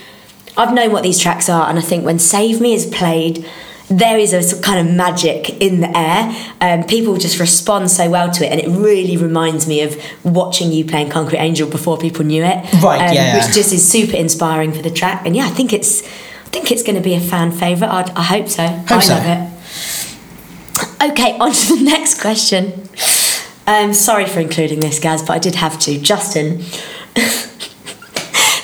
I've 0.55 0.73
known 0.73 0.91
what 0.91 1.03
these 1.03 1.19
tracks 1.19 1.49
are, 1.49 1.69
and 1.69 1.77
I 1.77 1.81
think 1.81 2.05
when 2.05 2.19
Save 2.19 2.61
Me 2.61 2.73
is 2.73 2.85
played. 2.85 3.45
There 3.89 4.17
is 4.19 4.33
a 4.33 4.61
kind 4.61 4.85
of 4.85 4.93
magic 4.93 5.61
in 5.61 5.79
the 5.79 5.97
air. 5.97 6.53
Um, 6.59 6.83
people 6.83 7.15
just 7.15 7.39
respond 7.39 7.89
so 7.89 8.09
well 8.09 8.29
to 8.31 8.45
it, 8.45 8.51
and 8.51 8.59
it 8.59 8.67
really 8.67 9.15
reminds 9.15 9.65
me 9.65 9.81
of 9.81 9.95
watching 10.23 10.71
you 10.71 10.83
playing 10.83 11.09
Concrete 11.09 11.39
Angel 11.39 11.69
before 11.69 11.97
people 11.97 12.25
knew 12.25 12.43
it. 12.43 12.83
Right, 12.83 13.07
um, 13.07 13.13
yeah. 13.13 13.37
Which 13.37 13.55
just 13.55 13.71
is 13.71 13.89
super 13.89 14.17
inspiring 14.17 14.73
for 14.73 14.81
the 14.81 14.91
track. 14.91 15.25
And 15.25 15.35
yeah, 15.35 15.45
I 15.45 15.49
think 15.49 15.71
it's 15.71 16.03
I 16.47 16.49
think 16.49 16.71
it's 16.71 16.83
going 16.83 16.95
to 16.95 17.01
be 17.01 17.13
a 17.13 17.19
fan 17.19 17.51
favourite. 17.51 17.91
I'd, 17.91 18.09
I 18.11 18.23
hope 18.23 18.47
so. 18.47 18.63
I 18.63 18.99
so. 18.99 19.13
love 19.13 19.25
it. 19.25 21.11
Okay, 21.11 21.37
on 21.37 21.51
to 21.51 21.75
the 21.75 21.83
next 21.89 22.21
question. 22.21 22.87
Um, 23.67 23.93
sorry 23.93 24.25
for 24.25 24.39
including 24.39 24.79
this, 24.79 24.99
Gaz, 24.99 25.21
but 25.21 25.33
I 25.33 25.39
did 25.39 25.55
have 25.55 25.77
to. 25.79 25.99
Justin, 25.99 26.63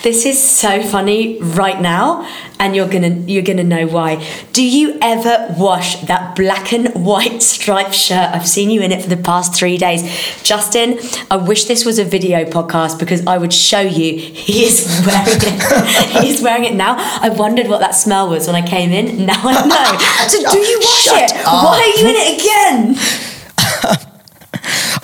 this 0.04 0.26
is 0.26 0.38
so 0.42 0.84
funny 0.84 1.40
right 1.42 1.80
now, 1.82 2.30
and 2.60 2.76
you're 2.76 2.90
gonna 2.90 3.10
you're 3.26 3.42
gonna 3.44 3.64
know 3.64 3.88
why. 3.88 4.24
Do 4.52 4.62
you 4.64 4.98
ever 5.02 5.56
wash 5.58 5.96
that 6.02 6.36
black 6.36 6.74
and 6.74 6.90
white 6.94 7.42
striped 7.42 7.96
shirt? 7.96 8.30
I've 8.36 8.48
seen 8.48 8.70
you 8.70 8.82
in 8.82 8.92
it 8.92 9.02
for 9.02 9.10
the 9.10 9.18
past 9.18 9.56
three 9.56 9.78
days. 9.78 10.04
Justin, 10.44 11.00
I 11.32 11.38
wish 11.38 11.66
this 11.66 11.86
was 11.86 12.00
a 12.00 12.04
video 12.04 12.44
podcast 12.44 13.00
because 13.00 13.26
I 13.26 13.38
would 13.38 13.54
show 13.54 13.80
you. 13.82 14.20
He 14.44 14.66
is 14.66 14.86
wearing 15.06 15.40
it. 15.42 16.24
He's 16.24 16.42
wearing 16.42 16.66
it 16.66 16.74
now. 16.76 16.96
I 17.00 17.30
wondered 17.30 17.68
what 17.68 17.80
that 17.80 17.92
smell 17.96 18.30
was 18.30 18.46
when 18.46 18.56
I 18.58 18.66
came 18.68 18.92
in. 18.92 19.26
Now 19.26 19.40
I 19.42 19.66
know. 19.66 20.28
So 20.30 20.38
do 20.52 20.58
you 20.60 20.80
wash 20.80 21.04
Shut 21.04 21.32
it? 21.32 21.38
up. 21.46 21.64
Why 21.64 21.80
are 21.80 22.02
you 22.02 22.08
in 22.10 22.16
it 22.18 22.28
again? 22.40 22.96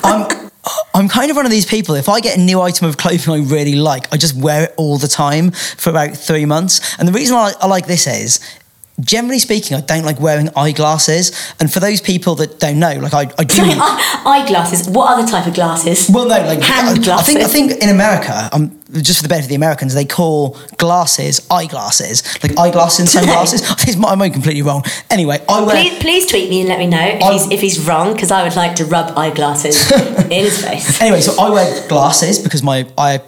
I'm 0.04 0.49
I'm 0.94 1.08
kind 1.08 1.30
of 1.30 1.36
one 1.36 1.46
of 1.46 1.50
these 1.50 1.66
people. 1.66 1.94
If 1.94 2.08
I 2.08 2.20
get 2.20 2.36
a 2.36 2.40
new 2.40 2.60
item 2.60 2.88
of 2.88 2.96
clothing 2.96 3.32
I 3.32 3.38
really 3.38 3.76
like, 3.76 4.12
I 4.12 4.16
just 4.16 4.36
wear 4.36 4.64
it 4.64 4.74
all 4.76 4.98
the 4.98 5.08
time 5.08 5.52
for 5.52 5.90
about 5.90 6.16
three 6.16 6.44
months. 6.44 6.98
And 6.98 7.08
the 7.08 7.12
reason 7.12 7.36
I 7.36 7.66
like 7.66 7.86
this 7.86 8.06
is. 8.06 8.40
Generally 9.00 9.38
speaking, 9.40 9.76
I 9.76 9.80
don't 9.80 10.04
like 10.04 10.20
wearing 10.20 10.48
eyeglasses, 10.56 11.32
and 11.60 11.72
for 11.72 11.80
those 11.80 12.00
people 12.00 12.34
that 12.36 12.58
don't 12.58 12.78
know, 12.78 12.94
like 12.98 13.14
I, 13.14 13.30
I 13.38 13.44
do. 13.44 13.54
Sorry, 13.56 13.70
eye- 13.74 14.22
eyeglasses. 14.44 14.88
What 14.88 15.16
other 15.18 15.26
type 15.26 15.46
of 15.46 15.54
glasses? 15.54 16.08
Well, 16.10 16.24
no, 16.24 16.36
like 16.46 16.60
hand 16.62 16.88
I, 16.88 16.92
I 16.92 16.98
glasses. 16.98 17.26
think 17.34 17.40
I 17.40 17.48
think 17.48 17.82
in 17.82 17.88
America, 17.88 18.48
um, 18.52 18.78
just 18.92 19.18
for 19.18 19.22
the 19.22 19.28
benefit 19.28 19.46
of 19.46 19.48
the 19.50 19.54
Americans, 19.54 19.94
they 19.94 20.04
call 20.04 20.58
glasses 20.76 21.46
eyeglasses, 21.50 22.22
like 22.42 22.58
eyeglasses 22.58 23.00
and 23.00 23.08
sunglasses. 23.08 23.62
I 23.70 23.74
I 24.10 24.28
be 24.28 24.30
completely 24.32 24.62
wrong. 24.62 24.82
Anyway, 25.08 25.38
I 25.48 25.62
wear. 25.62 25.76
Please, 25.76 25.98
please 26.00 26.26
tweet 26.26 26.50
me 26.50 26.60
and 26.60 26.68
let 26.68 26.78
me 26.78 26.86
know 26.86 27.00
if 27.06 27.22
I- 27.22 27.32
he's, 27.32 27.50
if 27.50 27.60
he's 27.60 27.86
wrong 27.86 28.12
because 28.12 28.30
I 28.30 28.42
would 28.42 28.56
like 28.56 28.74
to 28.76 28.84
rub 28.84 29.16
eyeglasses 29.16 29.90
in 30.24 30.30
his 30.30 30.62
face. 30.64 31.00
Anyway, 31.00 31.20
so 31.20 31.40
I 31.40 31.50
wear 31.50 31.88
glasses 31.88 32.38
because 32.38 32.62
my 32.62 32.86
I 32.98 33.20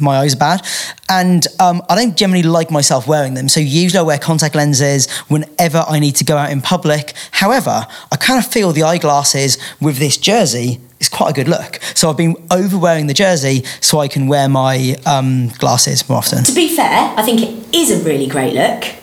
my 0.00 0.18
eyes 0.18 0.34
are 0.34 0.38
bad, 0.38 0.66
and 1.08 1.46
um, 1.60 1.82
I 1.88 1.94
don't 1.94 2.16
generally 2.16 2.42
like 2.42 2.70
myself 2.70 3.06
wearing 3.06 3.34
them. 3.34 3.48
So 3.48 3.60
usually 3.60 3.98
I 3.98 4.02
wear 4.02 4.18
contact 4.18 4.54
lenses 4.54 5.10
whenever 5.28 5.84
I 5.88 5.98
need 5.98 6.16
to 6.16 6.24
go 6.24 6.36
out 6.36 6.50
in 6.50 6.60
public. 6.60 7.12
However, 7.32 7.86
I 8.10 8.16
kind 8.16 8.44
of 8.44 8.50
feel 8.50 8.72
the 8.72 8.84
eyeglasses 8.84 9.58
with 9.80 9.98
this 9.98 10.16
jersey 10.16 10.80
is 11.00 11.08
quite 11.08 11.30
a 11.30 11.32
good 11.34 11.48
look. 11.48 11.80
So 11.94 12.08
I've 12.08 12.16
been 12.16 12.36
over 12.50 12.78
wearing 12.78 13.08
the 13.08 13.14
jersey 13.14 13.64
so 13.80 13.98
I 13.98 14.08
can 14.08 14.28
wear 14.28 14.48
my 14.48 14.96
um, 15.04 15.48
glasses 15.58 16.08
more 16.08 16.18
often. 16.18 16.44
To 16.44 16.54
be 16.54 16.74
fair, 16.74 17.12
I 17.16 17.22
think 17.22 17.42
it 17.42 17.74
is 17.74 17.90
a 17.90 18.04
really 18.04 18.28
great 18.28 18.54
look. 18.54 19.01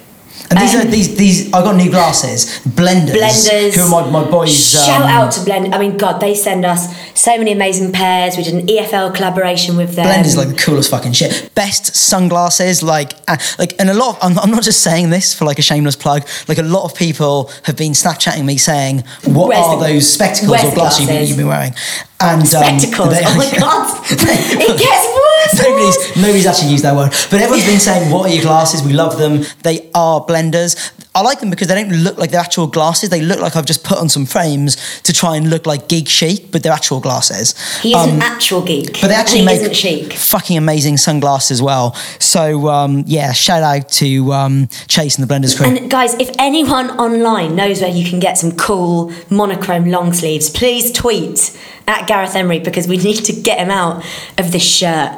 And 0.52 0.60
these 0.60 0.74
Um, 0.74 0.82
are 0.82 0.86
these 0.86 1.16
these 1.16 1.48
I 1.54 1.62
got 1.62 1.76
new 1.76 1.92
glasses, 1.92 2.60
blenders. 2.68 3.12
Blenders. 3.16 3.76
Who 3.76 3.94
are 3.96 4.10
my, 4.10 4.22
my 4.24 4.30
boys. 4.30 4.50
Shout 4.52 5.02
um, 5.04 5.08
out 5.08 5.32
to 5.34 5.42
Blend. 5.46 5.76
I 5.76 5.78
mean, 5.78 5.96
God, 5.98 6.20
they 6.20 6.34
send 6.34 6.66
us 6.66 6.88
so 7.14 7.38
many 7.38 7.52
amazing 7.52 7.92
pairs. 7.92 8.36
We 8.36 8.44
did 8.44 8.56
an 8.56 8.66
EFL 8.66 9.14
collaboration 9.14 9.78
with 9.78 9.94
them. 9.96 10.06
Blend 10.06 10.26
is 10.26 10.36
like 10.38 10.48
the 10.48 10.56
coolest 10.56 10.90
fucking 10.90 11.14
shit. 11.14 11.52
Best 11.54 11.96
sunglasses, 11.96 12.82
like, 12.82 13.14
uh, 13.28 13.38
like, 13.60 13.74
and 13.80 13.90
a 13.90 13.94
lot. 13.94 14.18
Of, 14.18 14.24
I'm, 14.24 14.40
I'm 14.40 14.52
not 14.52 14.64
just 14.64 14.82
saying 14.82 15.12
this 15.12 15.34
for 15.36 15.46
like 15.46 15.60
a 15.60 15.62
shameless 15.62 15.96
plug. 15.96 16.28
Like 16.48 16.58
a 16.58 16.64
lot 16.64 16.84
of 16.84 16.96
people 16.96 17.52
have 17.64 17.78
been 17.78 17.92
Snapchatting 17.92 18.44
me 18.46 18.58
saying, 18.58 19.04
"What 19.26 19.50
Where's 19.50 19.66
are 19.66 19.78
the- 19.80 19.86
those 19.94 20.12
spectacles 20.12 20.64
or 20.64 20.70
the 20.70 20.76
glasses 20.76 21.00
you've 21.02 21.08
been, 21.10 21.16
glasses? 21.16 21.30
you've 21.30 21.38
been 21.38 21.48
wearing?" 21.48 21.76
And 22.22 22.42
um, 22.42 22.46
spectacles. 22.48 23.10
they- 23.14 23.24
oh 23.24 23.36
my 23.38 23.50
God, 23.60 24.06
it 24.12 24.80
gets. 24.80 25.19
Nobody's, 25.58 26.16
nobody's 26.16 26.46
actually 26.46 26.72
used 26.72 26.84
that 26.84 26.96
word, 26.96 27.12
but 27.32 27.42
everyone's 27.42 27.66
been 27.66 27.80
saying, 27.80 28.12
"What 28.12 28.30
are 28.30 28.34
your 28.34 28.44
glasses? 28.44 28.84
We 28.84 28.94
love 28.94 29.18
them. 29.18 29.44
They 29.64 29.90
are 29.94 30.26
blenders. 30.26 30.76
I 31.20 31.22
like 31.22 31.40
them 31.42 31.50
because 31.50 31.68
they 31.68 31.76
don't 31.76 31.92
look 31.92 32.18
like 32.18 32.32
they're 32.32 32.40
actual 32.40 32.68
glasses. 32.68 33.10
They 33.10 33.22
look 33.22 33.40
like 33.42 33.56
I've 33.58 33.66
just 33.66 33.84
put 33.84 33.98
on 33.98 34.08
some 34.08 34.26
frames 34.26 34.78
to 35.02 35.12
try 35.12 35.36
and 35.36 35.50
look 35.50 35.66
like 35.66 35.90
geek 35.90 36.08
chic, 36.08 36.50
but 36.52 36.64
they're 36.64 36.72
actual 36.72 37.00
glasses. 37.02 37.56
He 37.82 37.90
is 37.92 37.98
Um, 37.98 38.10
an 38.12 38.22
actual 38.22 38.62
geek. 38.62 38.94
but 39.02 39.10
they 39.10 39.16
actually 39.16 39.44
make 39.44 39.74
chic. 39.76 40.14
fucking 40.14 40.58
amazing 40.58 40.96
sunglasses 40.98 41.52
as 41.52 41.62
well. 41.62 41.94
So 42.20 42.70
um, 42.70 43.04
yeah, 43.06 43.34
shout 43.34 43.64
out 43.64 43.90
to 44.02 44.32
um, 44.32 44.68
Chase 44.88 45.18
and 45.18 45.28
the 45.28 45.34
Blenders 45.34 45.58
crew. 45.58 45.66
And 45.68 45.92
guys, 45.92 46.14
if 46.16 46.30
anyone 46.40 46.90
online 46.92 47.56
knows 47.56 47.82
where 47.82 47.92
you 47.92 48.10
can 48.10 48.20
get 48.22 48.38
some 48.38 48.54
cool 48.54 49.12
monochrome 49.30 49.86
long 49.92 50.14
sleeves, 50.14 50.50
please 50.50 50.92
tweet 50.92 51.58
at 51.88 52.08
Gareth 52.08 52.36
Emery 52.36 52.60
because 52.60 52.88
we 52.88 52.98
need 52.98 53.26
to 53.26 53.34
get 53.34 53.58
him 53.60 53.72
out 53.72 54.06
of 54.38 54.52
this 54.54 54.64
shirt. 54.64 55.12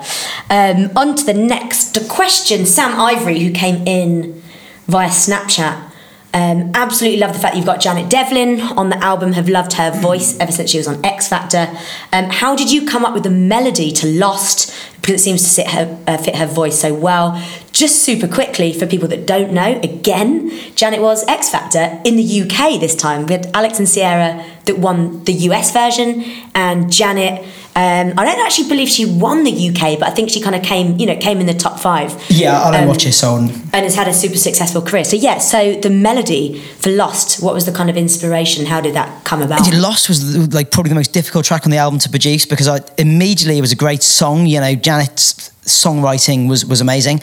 Um, 0.49 0.89
on 0.95 1.15
to 1.17 1.23
the 1.25 1.33
next 1.35 2.07
question. 2.09 2.65
Sam 2.65 2.99
Ivory, 2.99 3.39
who 3.41 3.51
came 3.51 3.85
in 3.85 4.41
via 4.87 5.09
Snapchat, 5.09 5.90
Um, 6.33 6.71
absolutely 6.73 7.19
love 7.19 7.33
the 7.33 7.39
fact 7.39 7.57
you've 7.57 7.65
got 7.65 7.81
Janet 7.81 8.09
Devlin 8.09 8.61
on 8.61 8.89
the 8.89 8.97
album. 9.03 9.33
Have 9.33 9.49
loved 9.49 9.73
her 9.73 9.91
voice 9.91 10.39
ever 10.39 10.51
since 10.51 10.69
she 10.69 10.77
was 10.77 10.87
on 10.87 11.03
X 11.05 11.27
Factor. 11.27 11.67
Um, 12.13 12.25
how 12.29 12.55
did 12.55 12.71
you 12.71 12.85
come 12.85 13.03
up 13.03 13.13
with 13.13 13.23
the 13.23 13.29
melody 13.29 13.91
to 13.91 14.07
Lost? 14.07 14.73
Because 15.01 15.15
it 15.15 15.19
seems 15.19 15.55
to 15.55 15.63
her, 15.63 15.99
uh, 16.07 16.17
fit 16.17 16.35
her 16.35 16.45
voice 16.45 16.79
so 16.79 16.93
well. 16.93 17.41
Just 17.73 18.03
super 18.03 18.27
quickly 18.27 18.71
for 18.71 18.85
people 18.85 19.07
that 19.09 19.25
don't 19.25 19.51
know, 19.51 19.79
again, 19.81 20.51
Janet 20.75 21.01
was 21.01 21.27
X 21.27 21.49
Factor 21.49 21.99
in 22.05 22.15
the 22.15 22.41
UK 22.41 22.79
this 22.79 22.95
time. 22.95 23.25
We 23.25 23.33
had 23.33 23.49
Alex 23.53 23.79
and 23.79 23.89
Sierra 23.89 24.45
that 24.65 24.77
won 24.77 25.23
the 25.25 25.33
US 25.33 25.71
version, 25.71 26.23
and 26.55 26.91
Janet. 26.91 27.45
Um, 27.73 28.13
I 28.17 28.25
don't 28.25 28.45
actually 28.45 28.67
believe 28.67 28.89
she 28.89 29.05
won 29.05 29.43
the 29.45 29.69
UK, 29.69 29.97
but 29.97 30.09
I 30.09 30.11
think 30.11 30.29
she 30.29 30.41
kind 30.41 30.55
of 30.55 30.61
came, 30.61 30.99
you 30.99 31.05
know, 31.05 31.15
came 31.15 31.39
in 31.39 31.45
the 31.45 31.53
top 31.53 31.79
five 31.79 32.21
Yeah, 32.29 32.61
I 32.61 32.71
don't 32.71 32.81
Um, 32.83 32.87
watch 32.89 33.05
it, 33.05 33.13
so 33.13 33.37
and 33.37 33.49
has 33.73 33.95
had 33.95 34.09
a 34.09 34.13
super 34.13 34.35
successful 34.37 34.81
career. 34.81 35.05
So 35.05 35.15
yeah, 35.15 35.37
so 35.37 35.75
the 35.75 35.89
melody 35.89 36.59
for 36.79 36.89
Lost, 36.89 37.41
what 37.41 37.53
was 37.53 37.65
the 37.65 37.71
kind 37.71 37.89
of 37.89 37.95
inspiration? 37.95 38.65
How 38.65 38.81
did 38.81 38.93
that 38.95 39.23
come 39.23 39.41
about? 39.41 39.73
Lost 39.73 40.09
was 40.09 40.53
like 40.53 40.69
probably 40.71 40.89
the 40.89 40.95
most 40.95 41.13
difficult 41.13 41.45
track 41.45 41.65
on 41.65 41.71
the 41.71 41.77
album 41.77 41.99
to 41.99 42.09
produce 42.09 42.45
because 42.45 42.67
I 42.67 42.79
immediately 42.97 43.57
it 43.57 43.61
was 43.61 43.71
a 43.71 43.77
great 43.77 44.03
song. 44.03 44.47
You 44.47 44.59
know, 44.59 44.75
Janet's 44.75 45.51
songwriting 45.73 46.47
was 46.49 46.65
was 46.65 46.81
amazing, 46.81 47.21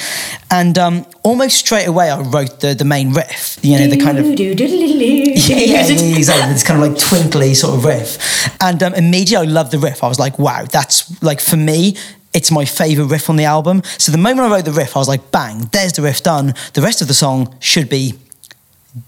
and 0.50 0.78
um, 0.78 1.06
almost 1.22 1.56
straight 1.58 1.86
away 1.86 2.10
I 2.10 2.20
wrote 2.20 2.60
the 2.60 2.74
the 2.74 2.84
main 2.84 3.12
riff. 3.12 3.58
You 3.62 3.78
know, 3.78 3.86
the 3.88 3.96
kind 3.96 4.18
of 4.18 4.26
yeah, 5.48 5.56
yeah, 5.56 5.86
exactly. 5.86 6.52
This 6.52 6.62
kind 6.62 6.82
of 6.82 6.88
like 6.88 6.98
twinkly 6.98 7.54
sort 7.54 7.74
of 7.76 7.84
riff. 7.84 8.18
And 8.60 8.82
um, 8.82 8.94
immediately 8.94 9.48
I 9.48 9.50
loved 9.50 9.72
the 9.72 9.78
riff. 9.78 10.02
I 10.02 10.08
was 10.08 10.18
like, 10.18 10.38
wow, 10.38 10.64
that's 10.64 11.22
like 11.22 11.40
for 11.40 11.56
me, 11.56 11.96
it's 12.34 12.50
my 12.50 12.64
favorite 12.64 13.06
riff 13.06 13.30
on 13.30 13.36
the 13.36 13.44
album. 13.44 13.82
So 13.98 14.12
the 14.12 14.18
moment 14.18 14.40
I 14.40 14.50
wrote 14.56 14.64
the 14.64 14.72
riff, 14.72 14.96
I 14.96 14.98
was 14.98 15.08
like, 15.08 15.30
bang, 15.30 15.68
there's 15.72 15.94
the 15.94 16.02
riff 16.02 16.22
done. 16.22 16.54
The 16.74 16.82
rest 16.82 17.02
of 17.02 17.08
the 17.08 17.14
song 17.14 17.54
should 17.60 17.88
be, 17.88 18.14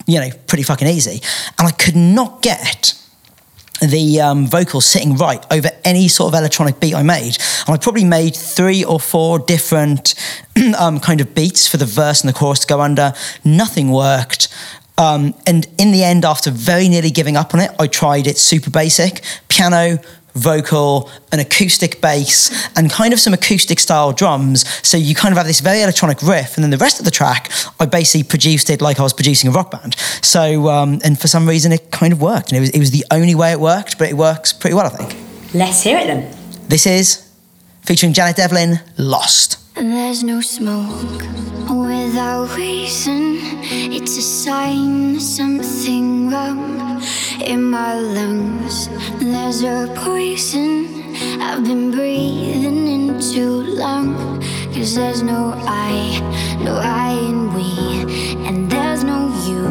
you 0.06 0.20
know, 0.20 0.30
pretty 0.46 0.62
fucking 0.62 0.88
easy. 0.88 1.22
And 1.58 1.68
I 1.68 1.70
could 1.72 1.96
not 1.96 2.42
get 2.42 2.94
the 3.80 4.20
um, 4.20 4.46
vocals 4.46 4.84
sitting 4.84 5.16
right 5.16 5.44
over 5.50 5.70
any 5.84 6.08
sort 6.08 6.32
of 6.32 6.38
electronic 6.38 6.80
beat 6.80 6.94
I 6.94 7.02
made. 7.02 7.38
And 7.66 7.74
I 7.74 7.78
probably 7.78 8.04
made 8.04 8.36
three 8.36 8.84
or 8.84 9.00
four 9.00 9.38
different 9.38 10.14
um, 10.78 11.00
kind 11.00 11.20
of 11.20 11.34
beats 11.34 11.66
for 11.66 11.76
the 11.76 11.86
verse 11.86 12.20
and 12.20 12.28
the 12.28 12.38
chorus 12.38 12.60
to 12.60 12.66
go 12.66 12.80
under. 12.80 13.14
Nothing 13.44 13.90
worked. 13.90 14.48
Um, 14.98 15.34
and 15.46 15.66
in 15.78 15.92
the 15.92 16.04
end, 16.04 16.26
after 16.26 16.50
very 16.50 16.88
nearly 16.88 17.10
giving 17.10 17.36
up 17.36 17.54
on 17.54 17.60
it, 17.60 17.70
I 17.78 17.86
tried 17.86 18.26
it 18.26 18.36
super 18.36 18.68
basic 18.68 19.22
piano, 19.48 19.98
vocal, 20.34 21.10
an 21.32 21.38
acoustic 21.38 22.00
bass, 22.00 22.68
and 22.76 22.90
kind 22.90 23.12
of 23.12 23.20
some 23.20 23.32
acoustic 23.32 23.80
style 23.80 24.12
drums. 24.12 24.68
So 24.86 24.96
you 24.96 25.14
kind 25.14 25.32
of 25.32 25.38
have 25.38 25.46
this 25.46 25.60
very 25.60 25.82
electronic 25.82 26.22
riff, 26.22 26.56
and 26.56 26.64
then 26.64 26.70
the 26.70 26.78
rest 26.78 26.98
of 26.98 27.04
the 27.04 27.10
track, 27.10 27.50
I 27.78 27.86
basically 27.86 28.28
produced 28.28 28.70
it 28.70 28.80
like 28.80 29.00
I 29.00 29.02
was 29.02 29.12
producing 29.12 29.48
a 29.50 29.52
rock 29.52 29.70
band. 29.70 29.96
So, 30.22 30.68
um, 30.68 31.00
and 31.04 31.20
for 31.20 31.28
some 31.28 31.48
reason, 31.48 31.72
it 31.72 31.90
kind 31.90 32.12
of 32.12 32.20
worked, 32.20 32.52
and 32.52 32.58
it 32.58 32.60
was, 32.60 32.70
it 32.70 32.78
was 32.78 32.90
the 32.90 33.04
only 33.10 33.34
way 33.34 33.52
it 33.52 33.60
worked, 33.60 33.98
but 33.98 34.08
it 34.08 34.16
works 34.16 34.52
pretty 34.52 34.74
well, 34.74 34.86
I 34.86 34.90
think. 34.90 35.16
Let's 35.54 35.82
hear 35.82 35.98
it 35.98 36.06
then. 36.06 36.34
This 36.68 36.86
is 36.86 37.29
featuring 37.90 38.12
Janet 38.12 38.36
Devlin, 38.36 38.78
Lost. 38.98 39.58
There's 39.74 40.22
no 40.22 40.40
smoke 40.40 41.22
without 41.68 42.54
reason. 42.56 43.38
It's 43.90 44.16
a 44.16 44.22
sign 44.22 45.14
there's 45.14 45.36
something 45.36 46.30
wrong 46.30 47.02
in 47.40 47.64
my 47.64 47.94
lungs. 47.98 48.88
There's 49.18 49.64
a 49.64 49.92
poison 49.96 50.86
I've 51.42 51.64
been 51.64 51.90
breathing 51.90 52.86
in 52.86 53.20
too 53.20 53.62
long. 53.82 54.40
Cause 54.72 54.94
there's 54.94 55.24
no 55.24 55.52
I, 55.66 56.20
no 56.62 56.76
I 56.76 57.10
in 57.28 57.52
we. 57.54 57.72
And 58.46 58.70
there's 58.70 59.02
no 59.02 59.18
you, 59.48 59.62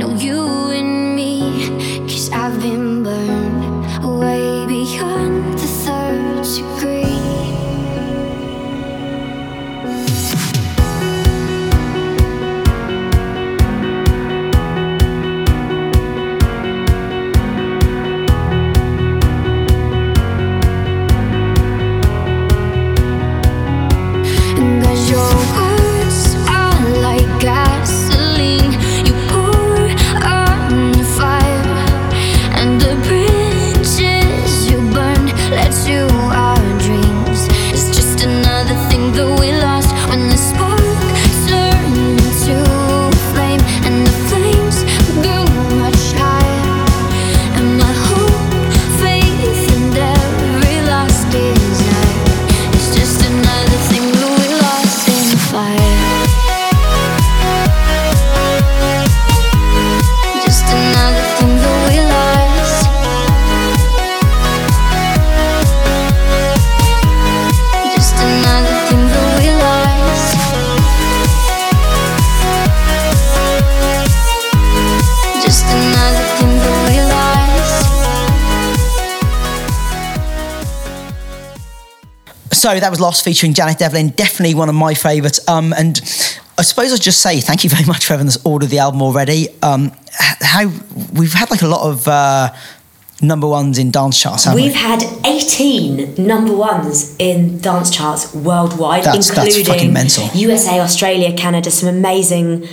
no 0.00 0.16
you 0.16 0.72
in 0.72 1.14
me. 1.14 1.68
Cause 2.08 2.28
I've 2.32 2.60
been 2.60 3.04
burned 3.04 4.18
way 4.20 4.66
beyond 4.66 5.52
the 5.52 5.68
third 5.84 6.42
degree. 6.42 6.97
So 82.68 82.80
that 82.80 82.90
was 82.90 83.00
Lost 83.00 83.24
featuring 83.24 83.54
Janet 83.54 83.78
Devlin, 83.78 84.10
definitely 84.10 84.54
one 84.54 84.68
of 84.68 84.74
my 84.74 84.92
favourites. 84.92 85.40
Um, 85.48 85.72
and 85.72 85.98
I 86.58 86.62
suppose 86.62 86.92
I'd 86.92 87.00
just 87.00 87.22
say 87.22 87.40
thank 87.40 87.64
you 87.64 87.70
very 87.70 87.86
much 87.86 88.04
for 88.04 88.12
having 88.12 88.26
that's 88.26 88.44
ordered 88.44 88.66
the 88.66 88.78
album 88.80 89.00
already. 89.00 89.48
Um, 89.62 89.90
how 90.12 90.70
we've 91.14 91.32
had 91.32 91.50
like 91.50 91.62
a 91.62 91.66
lot 91.66 91.88
of 91.90 92.06
uh, 92.06 92.52
number 93.22 93.46
ones 93.48 93.78
in 93.78 93.90
dance 93.90 94.20
charts, 94.20 94.44
haven't 94.44 94.62
We've 94.62 94.74
we? 94.74 94.78
had 94.78 95.02
18 95.24 96.16
number 96.26 96.54
ones 96.54 97.16
in 97.18 97.58
dance 97.58 97.90
charts 97.90 98.34
worldwide, 98.34 99.04
That's- 99.04 99.30
that's 99.34 99.56
including 99.56 99.94
mental. 99.94 100.28
USA, 100.34 100.80
Australia, 100.80 101.32
Canada, 101.34 101.70
some 101.70 101.88
amazing 101.88 102.68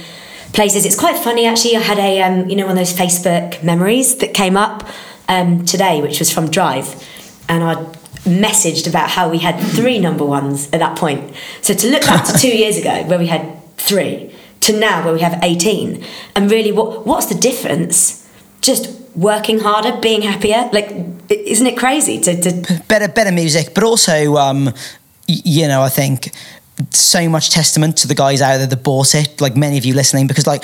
places. 0.51 0.85
It's 0.85 0.99
quite 0.99 1.17
funny 1.17 1.45
actually. 1.45 1.77
I 1.77 1.81
had 1.81 1.99
a 1.99 2.21
um, 2.21 2.49
you 2.49 2.57
know 2.57 2.65
one 2.65 2.77
of 2.77 2.85
those 2.85 2.93
Facebook 2.93 3.63
memories 3.63 4.17
that 4.17 4.33
came 4.33 4.57
up 4.57 4.85
um, 5.29 5.63
today, 5.65 6.01
which 6.01 6.19
was 6.19 6.33
from 6.33 6.51
Drive, 6.51 7.01
and 7.47 7.63
I 7.63 7.75
messaged 8.25 8.87
about 8.87 9.09
how 9.09 9.29
we 9.29 9.39
had 9.39 9.59
three 9.59 9.99
number 9.99 10.25
ones 10.25 10.65
at 10.73 10.79
that 10.79 10.97
point. 10.97 11.33
So 11.61 11.73
to 11.73 11.89
look 11.89 12.01
back 12.01 12.25
to 12.25 12.33
two 12.39 12.55
years 12.55 12.77
ago 12.77 13.03
where 13.03 13.19
we 13.19 13.27
had 13.27 13.63
three 13.77 14.33
to 14.61 14.77
now 14.77 15.03
where 15.05 15.13
we 15.13 15.21
have 15.21 15.39
18 15.43 16.03
and 16.35 16.49
really 16.49 16.71
what 16.71 17.05
what's 17.05 17.27
the 17.27 17.35
difference 17.35 18.27
just 18.61 18.89
working 19.15 19.59
harder 19.59 19.99
being 20.01 20.23
happier 20.23 20.69
like 20.73 20.91
isn't 21.29 21.67
it 21.67 21.77
crazy 21.77 22.19
to, 22.19 22.41
to 22.41 22.83
better 22.87 23.07
better 23.07 23.31
music, 23.31 23.73
but 23.73 23.83
also 23.83 24.35
um, 24.35 24.73
you 25.27 25.67
know 25.67 25.81
I 25.81 25.89
think 25.89 26.31
so 26.91 27.29
much 27.29 27.51
testament 27.51 27.97
to 27.97 28.07
the 28.07 28.15
guys 28.15 28.41
out 28.41 28.57
there 28.57 28.67
that 28.67 28.83
bought 28.83 29.15
it. 29.15 29.39
Like 29.39 29.55
many 29.55 29.77
of 29.77 29.85
you 29.85 29.93
listening, 29.93 30.27
because 30.27 30.45
like 30.45 30.63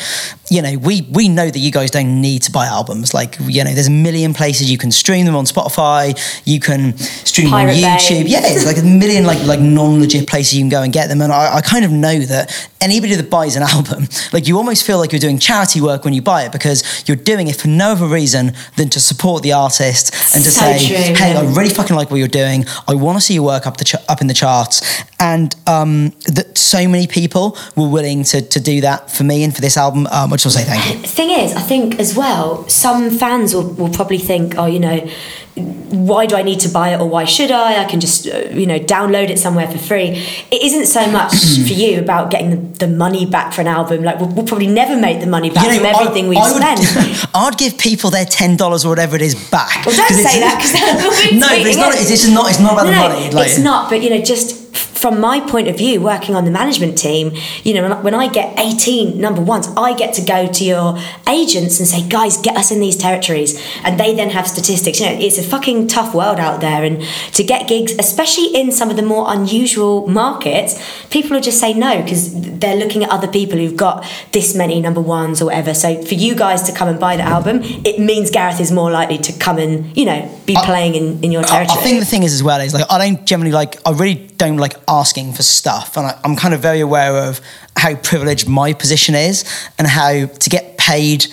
you 0.51 0.61
know 0.61 0.77
we 0.77 1.07
we 1.13 1.29
know 1.29 1.49
that 1.49 1.59
you 1.59 1.71
guys 1.71 1.89
don't 1.91 2.19
need 2.19 2.41
to 2.43 2.51
buy 2.51 2.65
albums. 2.67 3.13
Like 3.13 3.37
you 3.39 3.63
know 3.63 3.73
there's 3.73 3.87
a 3.87 3.91
million 4.07 4.33
places 4.33 4.69
you 4.69 4.77
can 4.77 4.91
stream 4.91 5.25
them 5.25 5.35
on 5.35 5.45
Spotify. 5.45 6.03
You 6.45 6.59
can 6.59 6.97
stream 6.97 7.47
them 7.47 7.53
on 7.53 7.65
Pirate 7.67 7.81
Bay. 7.81 7.97
YouTube. 7.97 8.27
Yeah, 8.27 8.41
it's 8.43 8.65
like 8.65 8.77
a 8.77 8.83
million 8.83 9.23
like 9.25 9.41
like 9.45 9.61
non 9.61 10.01
legit 10.01 10.27
places 10.27 10.53
you 10.55 10.61
can 10.61 10.69
go 10.69 10.83
and 10.83 10.91
get 10.91 11.07
them. 11.07 11.21
And 11.21 11.31
I, 11.31 11.55
I 11.55 11.61
kind 11.61 11.85
of 11.85 11.91
know 11.91 12.19
that 12.19 12.69
anybody 12.81 13.15
that 13.15 13.29
buys 13.29 13.55
an 13.55 13.63
album, 13.75 14.07
like 14.33 14.45
you 14.47 14.57
almost 14.57 14.85
feel 14.85 14.97
like 14.97 15.13
you're 15.13 15.19
doing 15.19 15.39
charity 15.39 15.79
work 15.79 16.03
when 16.03 16.13
you 16.13 16.21
buy 16.21 16.43
it 16.43 16.51
because 16.51 16.83
you're 17.07 17.17
doing 17.17 17.47
it 17.47 17.55
for 17.55 17.69
no 17.69 17.91
other 17.93 18.07
reason 18.07 18.51
than 18.75 18.89
to 18.89 18.99
support 18.99 19.43
the 19.43 19.53
artist 19.53 20.13
and 20.35 20.43
to 20.43 20.51
So 20.51 20.59
say, 20.61 20.87
true, 20.87 21.15
hey, 21.15 21.33
I 21.33 21.41
really 21.53 21.69
fucking 21.69 21.95
like 21.95 22.11
what 22.11 22.17
you're 22.17 22.27
doing. 22.27 22.65
I 22.89 22.95
want 22.95 23.17
to 23.17 23.21
see 23.21 23.35
your 23.35 23.43
work 23.43 23.65
up 23.65 23.77
the 23.77 23.85
ch- 23.85 24.03
up 24.09 24.19
in 24.19 24.27
the 24.27 24.33
charts. 24.33 24.81
And 25.17 25.55
um, 25.67 26.09
that 26.27 26.57
so 26.57 26.87
many 26.89 27.07
people 27.07 27.57
were 27.77 27.87
willing 27.87 28.23
to 28.25 28.41
to 28.41 28.59
do 28.59 28.81
that 28.81 29.09
for 29.11 29.23
me 29.23 29.43
and 29.43 29.55
for 29.55 29.61
this 29.61 29.77
album. 29.77 30.07
Um, 30.07 30.33
just 30.41 30.51
just 30.51 30.67
want 30.67 30.67
to 30.67 30.73
say 30.73 30.81
thank 30.81 30.95
you. 30.95 31.01
The 31.01 31.07
thing 31.07 31.29
is, 31.29 31.53
I 31.53 31.61
think 31.61 31.99
as 31.99 32.15
well, 32.15 32.67
some 32.67 33.09
fans 33.09 33.53
will, 33.53 33.73
will 33.73 33.89
probably 33.89 34.17
think, 34.17 34.57
oh, 34.57 34.65
you 34.65 34.79
know, 34.79 35.07
why 35.55 36.25
do 36.25 36.35
I 36.35 36.43
need 36.43 36.61
to 36.61 36.69
buy 36.69 36.93
it 36.93 37.01
or 37.01 37.09
why 37.09 37.25
should 37.25 37.51
I? 37.51 37.83
I 37.83 37.85
can 37.85 37.99
just, 37.99 38.25
uh, 38.25 38.49
you 38.51 38.65
know, 38.65 38.79
download 38.79 39.29
it 39.29 39.37
somewhere 39.37 39.69
for 39.69 39.77
free. 39.77 40.25
It 40.49 40.63
isn't 40.63 40.85
so 40.85 41.11
much 41.11 41.33
for 41.67 41.73
you 41.73 41.99
about 41.99 42.31
getting 42.31 42.49
the, 42.49 42.85
the 42.85 42.87
money 42.87 43.25
back 43.25 43.53
for 43.53 43.61
an 43.61 43.67
album. 43.67 44.03
Like, 44.03 44.19
we'll, 44.19 44.29
we'll 44.29 44.45
probably 44.45 44.67
never 44.67 44.95
make 44.99 45.19
the 45.19 45.27
money 45.27 45.49
back 45.49 45.65
from 45.65 45.85
everything 45.85 46.29
we've 46.29 46.39
would, 46.39 46.55
spent. 46.55 47.27
I'd 47.35 47.57
give 47.57 47.77
people 47.77 48.09
their 48.09 48.25
ten 48.25 48.55
dollars 48.55 48.85
or 48.85 48.89
whatever 48.89 49.15
it 49.15 49.21
is 49.21 49.35
back. 49.49 49.85
Well, 49.85 49.95
don't 49.95 50.09
say 50.09 50.39
that 50.39 50.57
because 50.57 51.31
no, 51.33 51.47
but 51.47 51.67
it's 51.67 51.77
not. 51.77 51.93
It's, 51.95 52.11
it's 52.11 52.27
not. 52.29 52.49
It's 52.49 52.59
not 52.59 52.73
about 52.73 52.85
no, 52.85 52.91
the 52.91 53.15
money. 53.15 53.31
Like, 53.31 53.47
it's 53.47 53.59
not. 53.59 53.89
But 53.89 54.01
you 54.01 54.09
know, 54.09 54.21
just 54.21 54.61
from 55.01 55.19
my 55.19 55.39
point 55.39 55.67
of 55.67 55.75
view, 55.75 55.99
working 55.99 56.35
on 56.35 56.45
the 56.45 56.51
management 56.51 56.95
team, 56.95 57.33
you 57.63 57.73
know, 57.73 57.95
when 58.01 58.13
I- 58.13 58.27
get 58.27 58.57
18 58.57 59.19
number 59.19 59.41
ones, 59.41 59.67
I 59.75 59.93
get 59.93 60.13
to 60.13 60.21
go 60.21 60.47
to 60.47 60.63
your 60.63 60.97
agents 61.27 61.79
and 61.79 61.87
say, 61.87 62.01
guys, 62.07 62.37
get 62.37 62.55
us 62.55 62.71
in 62.71 62.79
these 62.79 62.95
territories. 62.95 63.59
And 63.83 63.99
they 63.99 64.13
then 64.15 64.29
have 64.29 64.47
statistics. 64.47 64.99
You 64.99 65.07
know, 65.07 65.17
it's 65.19 65.37
a 65.37 65.43
fucking 65.43 65.87
tough 65.87 66.13
world 66.13 66.39
out 66.39 66.61
there. 66.61 66.83
And 66.83 67.03
to 67.33 67.43
get 67.43 67.67
gigs, 67.67 67.93
especially 67.99 68.55
in 68.55 68.71
some 68.71 68.89
of 68.89 68.95
the 68.95 69.01
more 69.01 69.25
unusual 69.27 70.07
markets, 70.07 70.79
people 71.09 71.31
will 71.31 71.41
just 71.41 71.59
say 71.59 71.73
no 71.73 72.01
because 72.01 72.31
they're 72.59 72.77
looking 72.77 73.03
at 73.03 73.09
other 73.09 73.27
people 73.27 73.57
who've 73.57 73.75
got 73.75 74.05
this 74.31 74.55
many 74.55 74.79
number 74.79 75.01
ones 75.01 75.41
or 75.41 75.45
whatever. 75.45 75.73
So 75.73 76.01
for 76.03 76.13
you 76.13 76.35
guys 76.35 76.61
to 76.63 76.71
come 76.71 76.87
and 76.87 76.99
buy 76.99 77.17
the 77.17 77.23
album, 77.23 77.61
it 77.63 77.99
means 77.99 78.29
Gareth 78.29 78.61
is 78.61 78.71
more 78.71 78.91
likely 78.91 79.17
to 79.17 79.33
come 79.33 79.57
and, 79.57 79.97
you 79.97 80.05
know, 80.05 80.29
be 80.45 80.55
playing 80.63 80.95
in, 80.95 81.23
in 81.23 81.31
your 81.31 81.43
I, 81.43 81.47
territory. 81.47 81.79
I 81.79 81.83
think 81.83 81.99
the 81.99 82.05
thing 82.05 82.23
is 82.23 82.33
as 82.33 82.43
well 82.43 82.61
is 82.61 82.73
like 82.73 82.85
I 82.89 82.97
don't 82.99 83.25
generally 83.25 83.51
like 83.51 83.77
I 83.85 83.91
really 83.91 84.27
don't 84.37 84.57
like 84.57 84.75
asking 84.91 85.33
for 85.33 85.41
stuff, 85.41 85.97
and 85.97 86.07
I, 86.07 86.19
I'm 86.23 86.35
kind 86.35 86.53
of 86.53 86.59
very 86.59 86.81
aware 86.81 87.15
of 87.17 87.41
how 87.77 87.95
privileged 87.95 88.47
my 88.47 88.73
position 88.73 89.15
is 89.15 89.45
and 89.79 89.87
how 89.87 90.25
to 90.25 90.49
get 90.49 90.77
paid. 90.77 91.25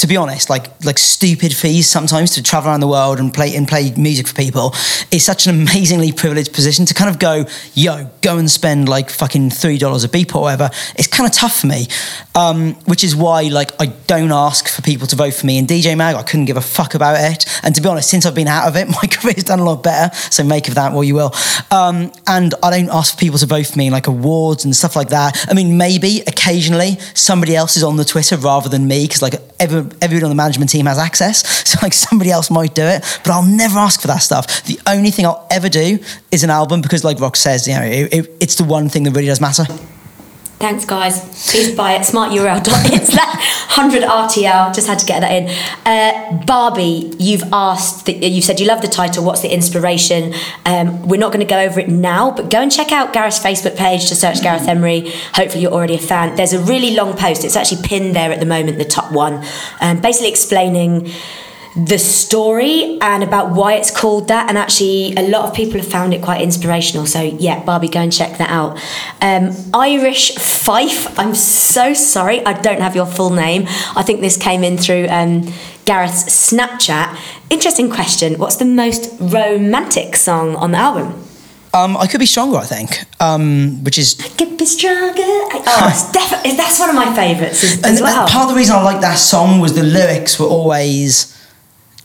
To 0.00 0.06
be 0.06 0.16
honest, 0.16 0.48
like 0.48 0.66
like 0.82 0.96
stupid 0.96 1.54
fees 1.54 1.86
sometimes 1.86 2.30
to 2.30 2.42
travel 2.42 2.70
around 2.70 2.80
the 2.80 2.88
world 2.88 3.18
and 3.20 3.34
play 3.34 3.54
and 3.54 3.68
play 3.68 3.92
music 3.98 4.28
for 4.28 4.34
people 4.34 4.70
is 5.10 5.22
such 5.22 5.46
an 5.46 5.54
amazingly 5.54 6.10
privileged 6.10 6.54
position 6.54 6.86
to 6.86 6.94
kind 6.94 7.10
of 7.10 7.18
go, 7.18 7.44
yo, 7.74 8.10
go 8.22 8.38
and 8.38 8.50
spend 8.50 8.88
like 8.88 9.10
fucking 9.10 9.50
three 9.50 9.76
dollars 9.76 10.02
a 10.02 10.08
beep 10.08 10.34
or 10.34 10.40
whatever. 10.40 10.70
It's 10.96 11.06
kind 11.06 11.28
of 11.28 11.36
tough 11.36 11.60
for 11.60 11.66
me, 11.66 11.86
um, 12.34 12.76
which 12.86 13.04
is 13.04 13.14
why 13.14 13.42
like 13.42 13.72
I 13.78 13.86
don't 14.06 14.32
ask 14.32 14.68
for 14.68 14.80
people 14.80 15.06
to 15.06 15.16
vote 15.16 15.34
for 15.34 15.44
me 15.44 15.58
in 15.58 15.66
DJ 15.66 15.94
Mag. 15.94 16.16
I 16.16 16.22
couldn't 16.22 16.46
give 16.46 16.56
a 16.56 16.62
fuck 16.62 16.94
about 16.94 17.20
it, 17.20 17.44
and 17.62 17.74
to 17.74 17.82
be 17.82 17.88
honest, 17.90 18.08
since 18.08 18.24
I've 18.24 18.34
been 18.34 18.48
out 18.48 18.68
of 18.68 18.76
it, 18.76 18.88
my 19.02 19.06
career's 19.06 19.44
done 19.44 19.58
a 19.58 19.64
lot 19.64 19.82
better. 19.82 20.14
So 20.30 20.42
make 20.44 20.68
of 20.68 20.76
that 20.76 20.94
what 20.94 21.02
you 21.02 21.14
will. 21.14 21.34
Um, 21.70 22.10
and 22.26 22.54
I 22.62 22.70
don't 22.70 22.88
ask 22.88 23.14
for 23.14 23.20
people 23.20 23.38
to 23.38 23.46
vote 23.46 23.66
for 23.66 23.76
me 23.76 23.88
in 23.88 23.92
like 23.92 24.06
awards 24.06 24.64
and 24.64 24.74
stuff 24.74 24.96
like 24.96 25.10
that. 25.10 25.46
I 25.50 25.52
mean, 25.52 25.76
maybe 25.76 26.22
occasionally 26.26 26.98
somebody 27.12 27.54
else 27.54 27.76
is 27.76 27.82
on 27.82 27.96
the 27.96 28.04
Twitter 28.06 28.38
rather 28.38 28.70
than 28.70 28.88
me 28.88 29.04
because 29.04 29.20
like 29.20 29.34
every, 29.58 29.89
everybody 30.00 30.24
on 30.24 30.30
the 30.30 30.36
management 30.36 30.70
team 30.70 30.86
has 30.86 30.98
access. 30.98 31.60
So 31.70 31.78
like 31.82 31.92
somebody 31.92 32.32
else 32.32 32.50
might 32.50 32.74
do 32.74 32.82
it, 32.82 33.02
but 33.22 33.30
I'll 33.30 33.46
never 33.46 33.78
ask 33.78 34.00
for 34.00 34.08
that 34.08 34.18
stuff. 34.18 34.64
The 34.64 34.80
only 34.88 35.12
thing 35.12 35.24
I'll 35.24 35.46
ever 35.52 35.68
do 35.68 36.00
is 36.32 36.42
an 36.42 36.50
album 36.50 36.82
because, 36.82 37.04
like 37.04 37.20
Rock 37.20 37.36
says, 37.36 37.68
you 37.68 37.74
know, 37.74 37.82
it, 37.82 38.12
it, 38.12 38.36
it's 38.40 38.56
the 38.56 38.64
one 38.64 38.88
thing 38.88 39.04
that 39.04 39.12
really 39.12 39.28
does 39.28 39.40
matter. 39.40 39.66
Thanks, 40.60 40.84
guys. 40.84 41.22
Please 41.50 41.74
buy 41.74 41.94
it. 41.94 42.02
Smarturl.it's 42.02 43.14
that 43.16 43.66
100 43.74 44.02
RTL. 44.02 44.74
Just 44.74 44.88
had 44.88 44.98
to 44.98 45.06
get 45.06 45.20
that 45.20 45.32
in. 45.32 45.48
Uh, 45.86 46.44
Barbie, 46.44 47.16
you've 47.18 47.44
asked, 47.50 48.04
that, 48.04 48.16
you've 48.18 48.44
said 48.44 48.60
you 48.60 48.66
love 48.66 48.82
the 48.82 48.88
title. 48.88 49.24
What's 49.24 49.40
the 49.40 49.50
inspiration? 49.50 50.34
Um, 50.66 51.08
we're 51.08 51.18
not 51.18 51.32
going 51.32 51.44
to 51.44 51.50
go 51.50 51.58
over 51.58 51.80
it 51.80 51.88
now, 51.88 52.30
but 52.30 52.50
go 52.50 52.58
and 52.60 52.70
check 52.70 52.92
out 52.92 53.14
Gareth's 53.14 53.38
Facebook 53.38 53.74
page 53.78 54.10
to 54.10 54.14
search 54.14 54.42
Gareth 54.42 54.68
Emery. 54.68 55.10
Hopefully, 55.32 55.62
you're 55.62 55.72
already 55.72 55.94
a 55.94 55.98
fan. 55.98 56.36
There's 56.36 56.52
a 56.52 56.60
really 56.60 56.94
long 56.94 57.16
post. 57.16 57.42
It's 57.42 57.56
actually 57.56 57.80
pinned 57.82 58.14
there 58.14 58.30
at 58.30 58.38
the 58.38 58.44
moment, 58.44 58.76
the 58.76 58.84
top 58.84 59.10
one, 59.12 59.42
um, 59.80 60.02
basically 60.02 60.28
explaining 60.28 61.10
the 61.76 61.98
story 61.98 62.98
and 63.00 63.22
about 63.22 63.52
why 63.52 63.74
it's 63.74 63.90
called 63.96 64.26
that 64.28 64.48
and 64.48 64.58
actually 64.58 65.14
a 65.14 65.28
lot 65.28 65.48
of 65.48 65.54
people 65.54 65.78
have 65.78 65.86
found 65.86 66.12
it 66.12 66.20
quite 66.20 66.40
inspirational 66.40 67.06
so 67.06 67.20
yeah 67.22 67.64
barbie 67.64 67.88
go 67.88 68.00
and 68.00 68.12
check 68.12 68.38
that 68.38 68.50
out. 68.50 68.76
Um, 69.22 69.54
irish 69.72 70.34
fife 70.34 71.16
i'm 71.18 71.34
so 71.34 71.94
sorry 71.94 72.44
i 72.44 72.52
don't 72.52 72.80
have 72.80 72.96
your 72.96 73.06
full 73.06 73.30
name. 73.30 73.64
I 73.94 74.02
think 74.02 74.20
this 74.20 74.36
came 74.36 74.64
in 74.64 74.78
through 74.78 75.06
um, 75.08 75.52
gareth's 75.84 76.24
snapchat. 76.24 77.16
Interesting 77.50 77.90
question 77.90 78.38
what's 78.38 78.56
the 78.56 78.64
most 78.64 79.16
romantic 79.20 80.16
song 80.16 80.56
on 80.56 80.72
the 80.72 80.78
album? 80.78 81.24
Um, 81.72 81.96
I 81.96 82.08
could 82.08 82.18
be 82.18 82.26
stronger, 82.26 82.56
I 82.56 82.64
think, 82.64 83.04
um, 83.20 83.84
which 83.84 83.96
is 83.96 84.14
Could 84.36 84.58
be 84.58 84.66
stronger. 84.66 85.22
Oh, 85.22 86.10
that's 86.56 86.80
one 86.80 86.88
of 86.88 86.96
my 86.96 87.14
favourites 87.14 87.62
as, 87.62 87.76
and, 87.76 87.86
as 87.86 88.00
well. 88.00 88.26
part 88.26 88.48
of 88.48 88.50
the 88.50 88.56
reason 88.56 88.74
I 88.74 88.82
like 88.82 89.00
that 89.02 89.18
song 89.18 89.60
was 89.60 89.76
the 89.76 89.84
lyrics 89.84 90.40
were 90.40 90.46
always 90.46 91.36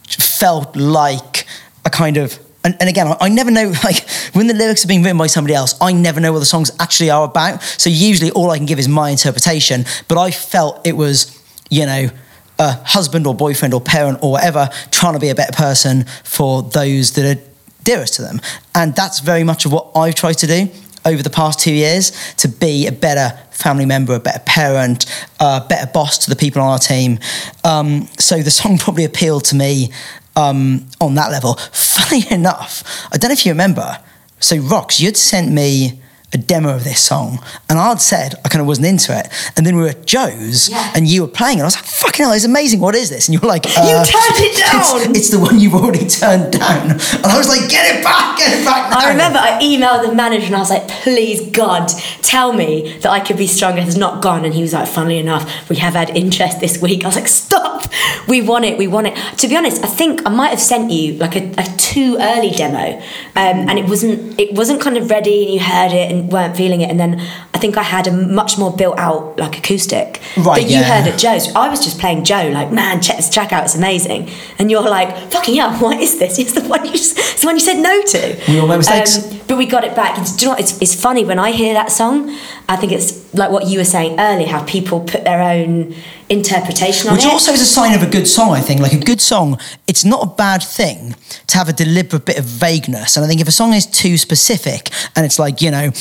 felt 0.08 0.76
like 0.76 1.46
a 1.86 1.90
kind 1.90 2.18
of 2.18 2.40
and, 2.64 2.76
and 2.80 2.90
again 2.90 3.08
I, 3.08 3.18
I 3.22 3.30
never 3.30 3.52
know 3.52 3.74
like 3.84 4.08
when 4.34 4.48
the 4.48 4.54
lyrics 4.54 4.84
are 4.86 4.88
being 4.88 5.04
written 5.04 5.18
by 5.18 5.28
somebody 5.28 5.54
else 5.54 5.76
I 5.82 5.94
never 5.94 6.20
know 6.20 6.34
what 6.34 6.40
the 6.40 6.46
songs 6.46 6.72
actually 6.80 7.10
are 7.10 7.26
about. 7.26 7.62
So 7.62 7.90
usually 7.90 8.32
all 8.32 8.52
I 8.52 8.58
can 8.58 8.66
give 8.66 8.80
is 8.80 8.88
my 8.88 9.10
interpretation. 9.10 9.86
But 10.08 10.18
I 10.18 10.32
felt 10.32 10.86
it 10.86 10.96
was 10.96 11.42
you 11.70 11.86
know 11.86 12.10
a 12.58 12.72
husband 12.86 13.28
or 13.28 13.36
boyfriend 13.36 13.74
or 13.74 13.82
parent 13.82 14.20
or 14.22 14.32
whatever 14.32 14.70
trying 14.92 15.14
to 15.14 15.20
be 15.20 15.30
a 15.30 15.36
better 15.36 15.52
person 15.52 16.06
for 16.24 16.64
those 16.64 17.12
that 17.14 17.38
are 17.38 17.42
dearest 17.84 18.16
to 18.16 18.22
them. 18.22 18.42
And 18.74 18.96
that's 18.96 19.20
very 19.20 19.44
much 19.44 19.66
of 19.66 19.72
what 19.72 19.92
I've 19.96 20.16
tried 20.16 20.38
to 20.40 20.48
do 20.48 20.70
over 21.06 21.22
the 21.22 21.30
past 21.30 21.60
two 21.60 21.74
years 21.74 22.12
to 22.36 22.48
be 22.48 22.88
a 22.88 22.92
better 22.92 23.38
family 23.52 23.86
member, 23.86 24.16
a 24.16 24.20
better 24.20 24.44
parent, 24.46 25.06
a 25.40 25.64
better 25.68 25.90
boss 25.92 26.18
to 26.20 26.30
the 26.30 26.36
people 26.36 26.62
on 26.62 26.70
our 26.70 26.80
team. 26.80 27.20
Um, 27.64 28.08
so 28.20 28.42
the 28.42 28.52
song 28.52 28.78
probably 28.80 29.06
appealed 29.06 29.46
to 29.46 29.56
me 29.56 29.92
um, 30.36 30.88
on 31.00 31.16
that 31.16 31.32
level. 31.32 31.56
Funny 31.72 32.30
enough, 32.32 33.08
I 33.12 33.18
don't 33.18 33.30
know 33.30 33.34
if 33.34 33.46
you 33.46 33.52
remember. 33.52 34.00
So 34.40 34.58
Rox, 34.58 35.00
you'd 35.00 35.18
sent 35.18 35.52
me 35.52 36.02
a 36.36 36.38
demo 36.38 36.76
of 36.76 36.84
this 36.84 37.00
song, 37.02 37.40
and 37.70 37.80
I'd 37.80 38.02
said 38.02 38.36
I 38.46 38.50
kind 38.50 38.62
of 38.62 38.68
wasn't 38.68 38.88
into 38.88 39.18
it. 39.18 39.28
And 39.56 39.66
then 39.66 39.76
we 39.76 39.82
were 39.82 39.90
at 39.90 40.06
Joe's, 40.06 40.70
Yeah. 40.70 40.92
and 40.96 41.08
you 41.08 41.22
were 41.24 41.28
playing, 41.40 41.58
and 41.60 41.64
I 41.64 41.66
was 41.72 41.76
like, 41.76 41.86
"Fucking 41.86 42.26
hell, 42.26 42.34
it's 42.34 42.46
amazing! 42.46 42.80
What 42.80 42.94
is 42.96 43.10
this?" 43.10 43.28
And 43.28 43.34
you 43.34 43.40
were 43.40 43.48
like, 43.48 43.66
You 43.66 43.74
uh, 43.82 44.06
turned 44.06 44.40
it 44.48 44.56
down! 44.60 45.16
It's, 45.16 45.30
the 45.30 45.40
one 45.40 45.60
you've 45.60 45.74
already 45.74 46.06
turned 46.08 46.54
down." 46.54 46.92
And 46.92 47.26
I 47.26 47.38
was 47.38 47.48
like, 47.48 47.70
"Get 47.70 47.96
it 47.96 48.04
back! 48.04 48.38
Get 48.38 48.60
it 48.60 48.66
back!" 48.66 48.92
I 48.96 49.10
remember 49.12 49.40
I 49.40 49.60
emailed 49.62 50.06
the 50.08 50.14
manager 50.14 50.46
and 50.48 50.56
I 50.56 50.60
was 50.60 50.70
like, 50.70 50.88
please 50.88 51.50
God, 51.52 51.88
tell 52.22 52.54
me 52.54 52.98
that 53.00 53.10
I 53.12 53.20
could 53.20 53.38
be 53.38 53.48
stronger 53.48 53.82
has 53.82 53.98
not 53.98 54.22
gone. 54.22 54.46
And 54.46 54.54
he 54.54 54.62
was 54.62 54.74
like, 54.74 54.88
funnily 54.88 55.18
enough, 55.18 55.70
we 55.70 55.76
have 55.78 55.94
had 55.94 56.10
interest 56.16 56.60
this 56.60 56.82
week. 56.82 57.04
I 57.04 57.08
was 57.08 57.16
like, 57.16 57.28
stop, 57.28 57.90
we 58.28 58.42
want 58.42 58.66
it, 58.66 58.78
we 58.78 58.88
want 58.88 59.08
it. 59.08 59.16
To 59.40 59.48
be 59.48 59.56
honest, 59.56 59.84
I 59.84 59.88
think 59.88 60.22
I 60.26 60.30
might 60.30 60.50
have 60.50 60.60
sent 60.62 60.92
you 60.92 61.14
like 61.16 61.36
a, 61.36 61.52
a 61.58 61.64
too 61.78 62.18
early 62.20 62.52
demo. 62.52 62.98
Um, 63.36 63.70
and 63.70 63.78
it 63.80 63.88
wasn't 63.88 64.40
it 64.40 64.54
wasn't 64.54 64.82
kind 64.82 64.98
of 64.98 65.10
ready 65.10 65.44
and 65.46 65.54
you 65.54 65.60
heard 65.60 65.92
it 65.92 66.12
and 66.12 66.25
weren't 66.28 66.56
feeling 66.56 66.82
it. 66.82 66.90
And 66.90 67.00
then 67.00 67.20
I 67.54 67.58
think 67.58 67.78
I 67.78 67.84
had 67.84 68.08
a 68.08 68.12
much 68.12 68.58
more 68.58 68.76
built 68.76 68.98
out 69.00 69.38
like 69.38 69.58
acoustic 69.58 70.22
Right, 70.38 70.62
that 70.62 70.70
you 70.70 70.78
yeah. 70.78 71.02
heard 71.02 71.14
at 71.14 71.20
Joe's. 71.20 71.54
I 71.56 71.70
was 71.70 71.84
just 71.84 72.00
playing 72.00 72.24
Joe, 72.24 72.50
like, 72.54 72.72
man, 72.72 73.02
check 73.02 73.18
this 73.18 73.30
track 73.30 73.52
out, 73.54 73.64
it's 73.66 73.76
amazing. 73.76 74.30
And 74.60 74.70
you're 74.70 74.82
like, 74.82 75.16
fucking 75.32 75.56
hell, 75.56 75.72
what 75.80 76.00
is 76.00 76.20
this? 76.20 76.40
It's 76.46 76.54
the 76.54 76.62
one 76.68 76.86
you, 76.86 76.92
it's 76.92 77.42
the 77.42 77.48
one 77.48 77.56
you 77.56 77.60
said 77.62 77.82
no 77.82 78.02
to. 78.02 78.42
We 78.48 78.60
all 78.60 78.68
make 78.68 78.78
mistakes. 78.78 79.32
Um, 79.32 79.40
but 79.48 79.58
we 79.58 79.66
got 79.66 79.84
it 79.84 79.96
back. 79.96 80.20
It's, 80.20 80.36
do 80.36 80.46
you 80.46 80.48
know 80.48 80.52
what? 80.54 80.60
It's, 80.60 80.82
it's 80.82 81.00
funny 81.00 81.26
when 81.26 81.40
I 81.40 81.52
hear 81.52 81.74
that 81.74 81.92
song. 81.92 82.36
I 82.68 82.76
think 82.78 82.92
it's 82.92 83.34
like 83.34 83.52
what 83.52 83.68
you 83.68 83.78
were 83.78 83.86
saying 83.86 84.20
earlier, 84.20 84.48
how 84.48 84.64
people 84.64 85.02
put 85.02 85.24
their 85.24 85.42
own 85.42 85.94
interpretation 86.30 87.10
on 87.10 87.16
Which 87.16 87.24
it. 87.24 87.28
Which 87.28 87.34
also 87.34 87.52
is 87.52 87.62
a 87.62 87.66
sign 87.66 87.94
of 87.94 88.02
a 88.02 88.10
good 88.10 88.28
song, 88.28 88.52
I 88.52 88.62
think. 88.62 88.82
Like 88.82 88.94
a 88.94 89.00
good 89.00 89.22
song, 89.22 89.60
it's 89.88 90.04
not 90.04 90.24
a 90.24 90.36
bad 90.36 90.64
thing 90.64 91.16
to 91.48 91.58
have 91.58 91.70
a 91.70 91.74
deliberate 91.74 92.26
bit 92.26 92.40
of 92.40 92.46
vagueness. 92.46 93.16
And 93.16 93.24
I 93.26 93.28
think 93.28 93.40
if 93.40 93.48
a 93.48 93.52
song 93.52 93.74
is 93.74 93.86
too 93.86 94.18
specific 94.18 94.90
and 95.16 95.26
it's 95.26 95.38
like, 95.38 95.62
you 95.62 95.70
know, 95.70 95.92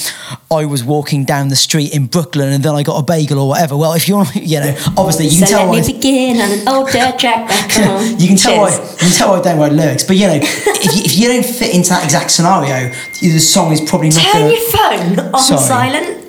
I 0.51 0.65
was 0.65 0.83
walking 0.83 1.25
down 1.25 1.49
the 1.49 1.57
street 1.57 1.95
in 1.95 2.07
Brooklyn 2.07 2.51
and 2.51 2.65
then 2.65 2.75
I 2.75 2.83
got 2.83 2.99
a 2.99 3.03
bagel 3.03 3.39
or 3.41 3.49
whatever. 3.49 3.77
Well, 3.77 3.93
if 3.93 4.09
you're, 4.09 4.25
you 4.35 4.61
know, 4.61 4.75
obviously 4.97 5.27
you 5.27 5.39
can 5.39 5.47
so 5.47 5.57
tell 5.59 5.71
let 5.71 5.87
me 5.87 5.93
begin 5.93 6.41
on 6.41 6.51
an 6.51 6.69
old 6.69 6.89
dirt 6.91 7.19
track. 7.19 7.51
You 8.15 8.29
can 8.29 8.37
tell 8.37 8.61
why 8.61 8.71
Cheers. 8.71 8.93
you 8.93 8.99
can 8.99 9.11
tell 9.11 9.35
I 9.35 9.43
don't 9.43 9.59
write 9.59 9.73
lyrics, 9.73 10.05
but 10.05 10.17
you 10.17 10.27
know, 10.27 10.39
if 10.41 10.97
you, 10.97 11.03
if 11.05 11.19
you 11.19 11.29
don't 11.29 11.45
fit 11.45 11.75
into 11.75 11.91
that 11.91 12.05
exact 12.05 12.31
scenario, 12.31 12.95
the 13.21 13.39
song 13.39 13.73
is 13.73 13.81
probably 13.81 14.09
not. 14.09 14.23
Turn 14.23 14.43
gonna, 14.43 14.53
your 14.53 14.71
phone 14.71 15.35
on 15.35 15.41
Sorry. 15.41 15.61
silent. 15.61 16.24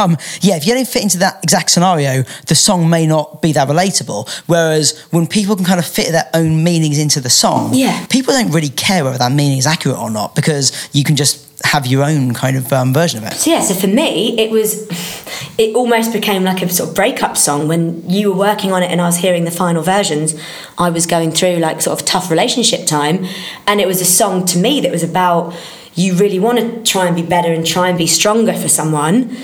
Um, 0.00 0.16
yeah, 0.40 0.56
if 0.56 0.66
you 0.66 0.74
don't 0.74 0.86
fit 0.88 1.02
into 1.02 1.18
that 1.18 1.42
exact 1.42 1.70
scenario, 1.70 2.22
the 2.46 2.54
song 2.54 2.88
may 2.88 3.06
not 3.06 3.42
be 3.42 3.52
that 3.52 3.68
relatable. 3.68 4.28
Whereas 4.46 4.98
when 5.10 5.26
people 5.26 5.56
can 5.56 5.64
kind 5.64 5.78
of 5.80 5.86
fit 5.86 6.12
their 6.12 6.28
own 6.34 6.62
meanings 6.64 6.98
into 6.98 7.20
the 7.20 7.30
song, 7.30 7.70
Yeah. 7.74 8.06
people 8.06 8.32
don't 8.32 8.50
really 8.52 8.68
care 8.70 9.04
whether 9.04 9.18
that 9.18 9.32
meaning 9.32 9.58
is 9.58 9.66
accurate 9.66 9.98
or 9.98 10.10
not 10.10 10.34
because 10.34 10.88
you 10.92 11.04
can 11.04 11.16
just 11.16 11.48
have 11.64 11.86
your 11.86 12.02
own 12.04 12.34
kind 12.34 12.56
of 12.56 12.72
um, 12.72 12.92
version 12.92 13.22
of 13.22 13.30
it. 13.32 13.34
So 13.36 13.50
yeah, 13.50 13.60
so 13.60 13.74
for 13.74 13.86
me, 13.86 14.36
it 14.38 14.50
was, 14.50 14.88
it 15.58 15.74
almost 15.76 16.12
became 16.12 16.42
like 16.42 16.60
a 16.62 16.68
sort 16.68 16.88
of 16.90 16.94
breakup 16.94 17.36
song 17.36 17.68
when 17.68 18.08
you 18.10 18.32
were 18.32 18.38
working 18.38 18.72
on 18.72 18.82
it 18.82 18.90
and 18.90 19.00
I 19.00 19.06
was 19.06 19.16
hearing 19.16 19.44
the 19.44 19.50
final 19.52 19.82
versions. 19.82 20.34
I 20.78 20.90
was 20.90 21.06
going 21.06 21.30
through 21.30 21.56
like 21.56 21.80
sort 21.80 22.00
of 22.00 22.06
tough 22.06 22.30
relationship 22.30 22.86
time, 22.86 23.26
and 23.66 23.80
it 23.80 23.86
was 23.86 24.00
a 24.00 24.04
song 24.04 24.44
to 24.46 24.58
me 24.58 24.80
that 24.80 24.90
was 24.90 25.02
about 25.04 25.54
you 25.94 26.14
really 26.16 26.40
want 26.40 26.58
to 26.58 26.82
try 26.90 27.06
and 27.06 27.14
be 27.14 27.22
better 27.22 27.52
and 27.52 27.66
try 27.66 27.88
and 27.88 27.98
be 27.98 28.06
stronger 28.06 28.54
for 28.54 28.68
someone, 28.68 29.36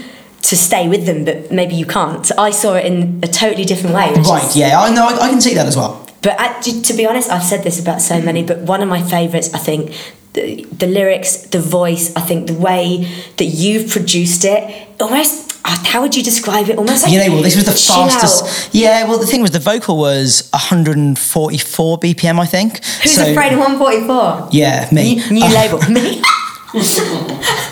to 0.43 0.57
stay 0.57 0.89
with 0.89 1.05
them, 1.07 1.25
but 1.25 1.51
maybe 1.51 1.75
you 1.75 1.85
can't. 1.87 2.31
I 2.39 2.51
saw 2.51 2.75
it 2.75 2.87
in 2.87 3.21
a 3.23 3.27
totally 3.27 3.65
different 3.65 3.95
way. 3.95 4.13
Right, 4.15 4.55
yeah, 4.57 4.81
I 4.81 4.95
know, 4.95 5.07
I, 5.07 5.27
I 5.27 5.29
can 5.31 5.41
see 5.41 5.55
that 5.55 5.67
as 5.67 5.77
well. 5.77 6.05
But 6.23 6.39
I, 6.41 6.61
to 6.61 6.95
be 6.95 7.07
honest, 7.07 7.31
I've 7.31 7.43
said 7.45 7.63
this 7.65 7.81
about 7.81 8.01
so 8.01 8.21
many, 8.21 8.43
but 8.45 8.59
one 8.59 8.81
of 8.83 8.89
my 8.89 9.03
favourites, 9.03 9.53
I 9.55 9.59
think, 9.59 9.93
the, 10.35 10.65
the 10.65 10.87
lyrics, 10.87 11.37
the 11.49 11.61
voice, 11.61 12.15
I 12.17 12.21
think 12.21 12.47
the 12.47 12.55
way 12.55 13.07
that 13.37 13.45
you've 13.45 13.91
produced 13.91 14.45
it, 14.45 14.89
almost, 15.01 15.53
uh, 15.65 15.77
how 15.85 16.01
would 16.03 16.15
you 16.17 16.23
describe 16.23 16.69
it? 16.69 16.77
Almost 16.79 17.05
like 17.05 17.13
You 17.13 17.19
know, 17.21 17.35
well, 17.35 17.43
this 17.43 17.57
was 17.57 17.67
the 17.67 17.73
chill 17.75 18.03
out. 18.05 18.11
fastest. 18.13 18.75
Yeah, 18.75 19.05
well, 19.09 19.19
the 19.19 19.27
thing 19.27 19.43
was, 19.43 19.51
the 19.53 19.59
vocal 19.59 19.97
was 19.99 20.49
144 20.53 21.99
BPM, 22.01 22.39
I 22.41 22.47
think. 22.47 22.85
Who's 23.03 23.15
So- 23.15 23.31
afraid 23.31 23.53
of 23.53 23.59
144? 23.61 24.49
Yeah, 24.53 24.89
me. 24.93 25.17
New, 25.17 25.31
new 25.31 25.45
Uh, 25.45 25.51
label. 25.51 25.79
Me? 25.91 26.23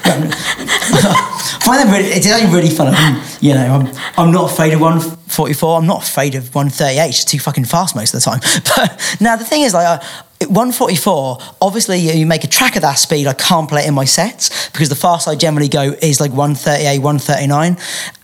I 1.66 1.68
find 1.68 1.88
that 1.88 1.98
really, 1.98 2.10
it's 2.10 2.28
actually 2.28 2.54
really 2.54 2.70
fun. 2.70 2.94
I'm, 2.94 3.20
you 3.40 3.52
know, 3.52 3.66
I'm, 3.66 3.88
I'm 4.16 4.30
not 4.30 4.52
afraid 4.52 4.72
of 4.72 4.80
144. 4.80 5.78
I'm 5.78 5.86
not 5.86 6.08
afraid 6.08 6.36
of 6.36 6.54
138. 6.54 7.08
It's 7.08 7.24
too 7.24 7.40
fucking 7.40 7.64
fast 7.64 7.96
most 7.96 8.14
of 8.14 8.20
the 8.20 8.24
time. 8.24 8.38
But 8.76 9.18
now 9.20 9.34
the 9.34 9.44
thing 9.44 9.62
is, 9.62 9.74
like, 9.74 10.00
uh, 10.00 10.04
144, 10.46 11.38
obviously 11.60 11.98
you 11.98 12.12
you 12.12 12.24
make 12.24 12.44
a 12.44 12.46
track 12.46 12.76
of 12.76 12.82
that 12.82 13.00
speed. 13.00 13.26
I 13.26 13.32
can't 13.32 13.68
play 13.68 13.82
it 13.82 13.88
in 13.88 13.94
my 13.94 14.04
sets 14.04 14.68
because 14.68 14.90
the 14.90 14.94
fast 14.94 15.26
I 15.26 15.34
generally 15.34 15.68
go 15.68 15.96
is 16.00 16.20
like 16.20 16.30
138, 16.30 17.00
139. 17.00 17.76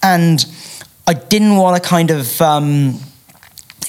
And 0.05 0.47
I 1.09 1.15
didn't 1.15 1.57
want 1.57 1.83
to 1.83 1.89
kind 1.89 2.13
of. 2.13 2.41
Um, 2.41 3.01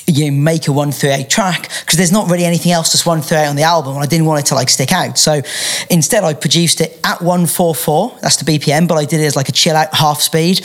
you 0.07 0.31
make 0.31 0.67
a 0.67 0.71
138 0.71 1.29
track 1.29 1.69
because 1.81 1.97
there's 1.97 2.11
not 2.11 2.29
really 2.29 2.45
anything 2.45 2.71
else 2.71 2.91
that's 2.91 3.05
138 3.05 3.47
on 3.47 3.55
the 3.55 3.63
album 3.63 3.93
and 3.93 4.03
I 4.03 4.05
didn't 4.05 4.25
want 4.25 4.41
it 4.41 4.47
to 4.47 4.55
like 4.55 4.69
stick 4.69 4.91
out. 4.91 5.17
So 5.17 5.41
instead 5.89 6.23
I 6.23 6.33
produced 6.33 6.81
it 6.81 6.99
at 7.03 7.21
144, 7.21 8.19
that's 8.21 8.37
the 8.37 8.45
BPM, 8.45 8.87
but 8.87 8.95
I 8.95 9.05
did 9.05 9.21
it 9.21 9.25
as 9.25 9.35
like 9.35 9.49
a 9.49 9.51
chill 9.51 9.75
out 9.75 9.93
half 9.93 10.21
speed. 10.21 10.61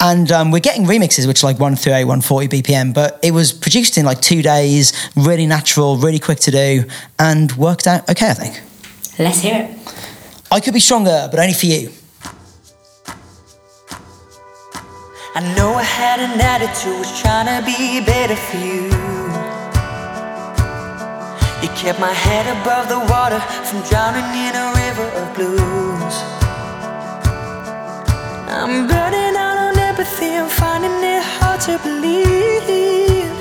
And 0.00 0.30
um, 0.32 0.50
we're 0.50 0.60
getting 0.60 0.84
remixes 0.84 1.26
which 1.26 1.42
are 1.42 1.46
like 1.46 1.58
138, 1.58 2.04
140 2.04 2.48
BPM, 2.48 2.92
but 2.92 3.18
it 3.22 3.32
was 3.32 3.52
produced 3.52 3.96
in 3.98 4.04
like 4.04 4.20
two 4.20 4.42
days, 4.42 4.92
really 5.16 5.46
natural, 5.46 5.96
really 5.96 6.18
quick 6.18 6.40
to 6.40 6.50
do, 6.50 6.84
and 7.18 7.52
worked 7.52 7.86
out 7.86 8.08
okay, 8.10 8.30
I 8.30 8.34
think. 8.34 8.60
Let's 9.18 9.40
hear 9.40 9.68
it. 9.68 9.78
I 10.50 10.60
could 10.60 10.74
be 10.74 10.80
stronger, 10.80 11.28
but 11.30 11.40
only 11.40 11.54
for 11.54 11.66
you. 11.66 11.92
I 15.34 15.40
know 15.56 15.72
I 15.72 15.82
had 15.82 16.20
an 16.20 16.38
attitude, 16.38 16.98
was 16.98 17.08
trying 17.18 17.48
to 17.48 17.64
be 17.64 18.04
better 18.04 18.36
for 18.36 18.58
you. 18.58 18.92
You 21.62 21.68
kept 21.72 21.98
my 21.98 22.12
head 22.12 22.44
above 22.60 22.90
the 22.92 23.00
water 23.08 23.40
from 23.64 23.80
drowning 23.88 24.28
in 24.44 24.52
a 24.52 24.66
river 24.76 25.08
of 25.20 25.32
blues. 25.32 26.16
I'm 28.52 28.86
burning 28.86 29.34
out 29.40 29.56
on 29.56 29.78
empathy, 29.78 30.36
I'm 30.36 30.50
finding 30.50 31.00
it 31.00 31.22
hard 31.40 31.62
to 31.62 31.80
believe 31.80 33.32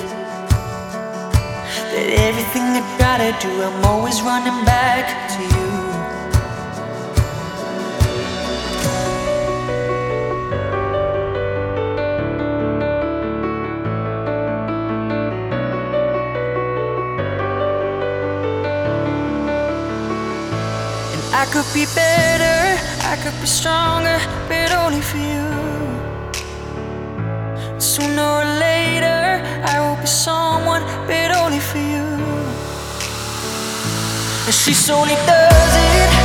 that 1.91 2.07
everything 2.23 2.63
I 2.79 2.81
try 2.95 3.17
to 3.19 3.31
do, 3.43 3.51
I'm 3.67 3.83
always 3.83 4.21
running 4.21 4.63
back 4.63 5.27
to 5.35 5.41
you. 5.43 5.60
I 21.41 21.45
could 21.45 21.65
be 21.73 21.87
better, 21.95 22.77
I 23.01 23.15
could 23.15 23.33
be 23.41 23.47
stronger, 23.47 24.19
but 24.47 24.71
only 24.73 25.01
for 25.01 25.17
you. 25.17 25.49
Sooner 27.79 28.21
or 28.21 28.45
later, 28.59 29.41
I 29.65 29.79
will 29.79 29.99
be 29.99 30.05
someone, 30.05 30.83
but 31.07 31.35
only 31.35 31.59
for 31.59 31.79
you. 31.79 32.05
And 34.45 34.53
she 34.53 34.75
slowly 34.75 35.15
does 35.25 35.73
it, 35.89 36.20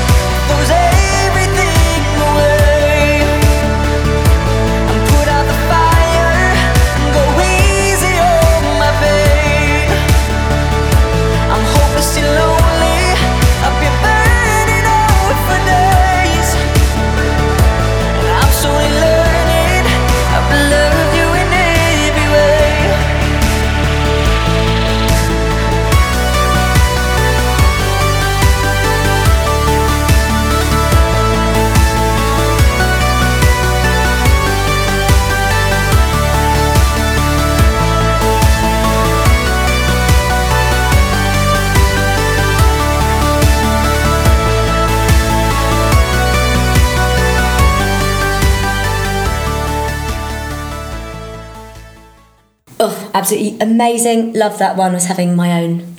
absolutely 53.26 53.58
amazing. 53.58 54.32
Love 54.34 54.58
that 54.58 54.76
one. 54.76 54.92
I 54.92 54.94
was 54.94 55.06
having 55.06 55.34
my 55.34 55.60
own 55.60 55.96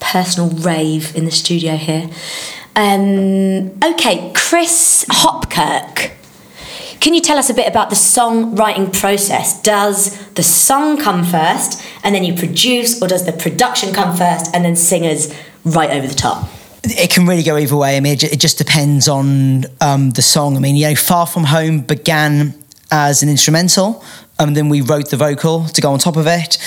personal 0.00 0.48
rave 0.48 1.14
in 1.14 1.26
the 1.26 1.30
studio 1.30 1.76
here. 1.76 2.08
Um, 2.74 3.78
okay, 3.84 4.32
Chris 4.34 5.04
Hopkirk. 5.10 6.12
Can 7.00 7.12
you 7.12 7.20
tell 7.20 7.36
us 7.36 7.50
a 7.50 7.54
bit 7.54 7.68
about 7.68 7.90
the 7.90 7.94
songwriting 7.94 8.90
process? 8.98 9.60
Does 9.60 10.18
the 10.30 10.42
song 10.42 10.98
come 10.98 11.24
first 11.24 11.84
and 12.02 12.14
then 12.14 12.24
you 12.24 12.34
produce, 12.34 13.02
or 13.02 13.06
does 13.06 13.26
the 13.26 13.32
production 13.32 13.92
come 13.92 14.16
first 14.16 14.54
and 14.54 14.64
then 14.64 14.76
singers 14.76 15.34
right 15.64 15.90
over 15.90 16.06
the 16.06 16.14
top? 16.14 16.48
it 16.88 17.10
can 17.10 17.26
really 17.26 17.42
go 17.42 17.56
either 17.56 17.76
way. 17.76 17.96
I 17.96 18.00
mean, 18.00 18.12
it, 18.12 18.38
just 18.38 18.58
depends 18.58 19.08
on 19.08 19.64
um, 19.80 20.10
the 20.10 20.22
song. 20.22 20.56
I 20.56 20.60
mean, 20.60 20.76
you 20.76 20.86
know, 20.86 20.94
Far 20.94 21.26
From 21.26 21.42
Home 21.42 21.80
began 21.80 22.54
as 22.92 23.24
an 23.24 23.28
instrumental, 23.28 24.04
and 24.38 24.56
then 24.56 24.68
we 24.68 24.80
wrote 24.80 25.10
the 25.10 25.16
vocal 25.16 25.66
to 25.66 25.80
go 25.80 25.92
on 25.92 25.98
top 25.98 26.16
of 26.16 26.26
it. 26.26 26.58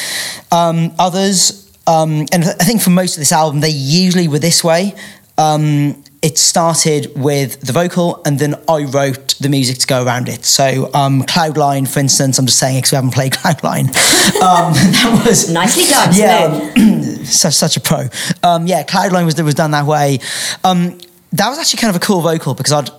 Um, 0.52 0.94
others, 0.98 1.70
um, 1.88 2.26
and 2.32 2.44
I 2.44 2.64
think 2.66 2.82
for 2.82 2.90
most 2.90 3.16
of 3.16 3.22
this 3.22 3.32
album, 3.32 3.62
they 3.62 3.70
usually 3.70 4.28
were 4.28 4.40
this 4.40 4.64
way. 4.64 4.96
Um, 5.38 6.04
it 6.22 6.38
started 6.38 7.14
with 7.16 7.62
the 7.62 7.72
vocal, 7.72 8.22
and 8.26 8.38
then 8.38 8.56
I 8.68 8.84
wrote 8.84 9.36
the 9.40 9.48
music 9.48 9.78
to 9.80 9.88
go 9.88 10.04
around 10.04 10.28
it. 10.28 10.44
So, 10.44 10.92
um, 10.94 11.24
Cloudline, 11.24 11.88
for 11.88 12.02
instance, 12.02 12.38
I'm 12.38 12.46
just 12.46 12.60
saying 12.60 12.76
it 12.76 12.80
because 12.80 12.92
we 12.92 12.96
haven't 12.98 13.14
played 13.14 13.34
Cloudline. 13.34 13.96
Um, 14.40 14.74
that 14.74 15.24
was 15.26 15.50
Nicely 15.52 15.86
done, 15.86 16.14
Yeah, 16.14 17.24
such 17.24 17.56
such 17.56 17.78
a 17.78 17.82
pro. 17.82 18.08
Um, 18.44 18.68
yeah, 18.68 18.84
Cloudline 18.84 19.26
was 19.26 19.42
was 19.42 19.56
done 19.56 19.72
that 19.72 19.86
way. 19.86 20.20
Um, 20.64 20.98
that 21.34 21.50
was 21.50 21.58
actually 21.58 21.80
kind 21.80 21.96
of 21.96 22.02
a 22.02 22.06
cool 22.06 22.22
vocal 22.22 22.54
because 22.54 22.72
I'd 22.72 22.90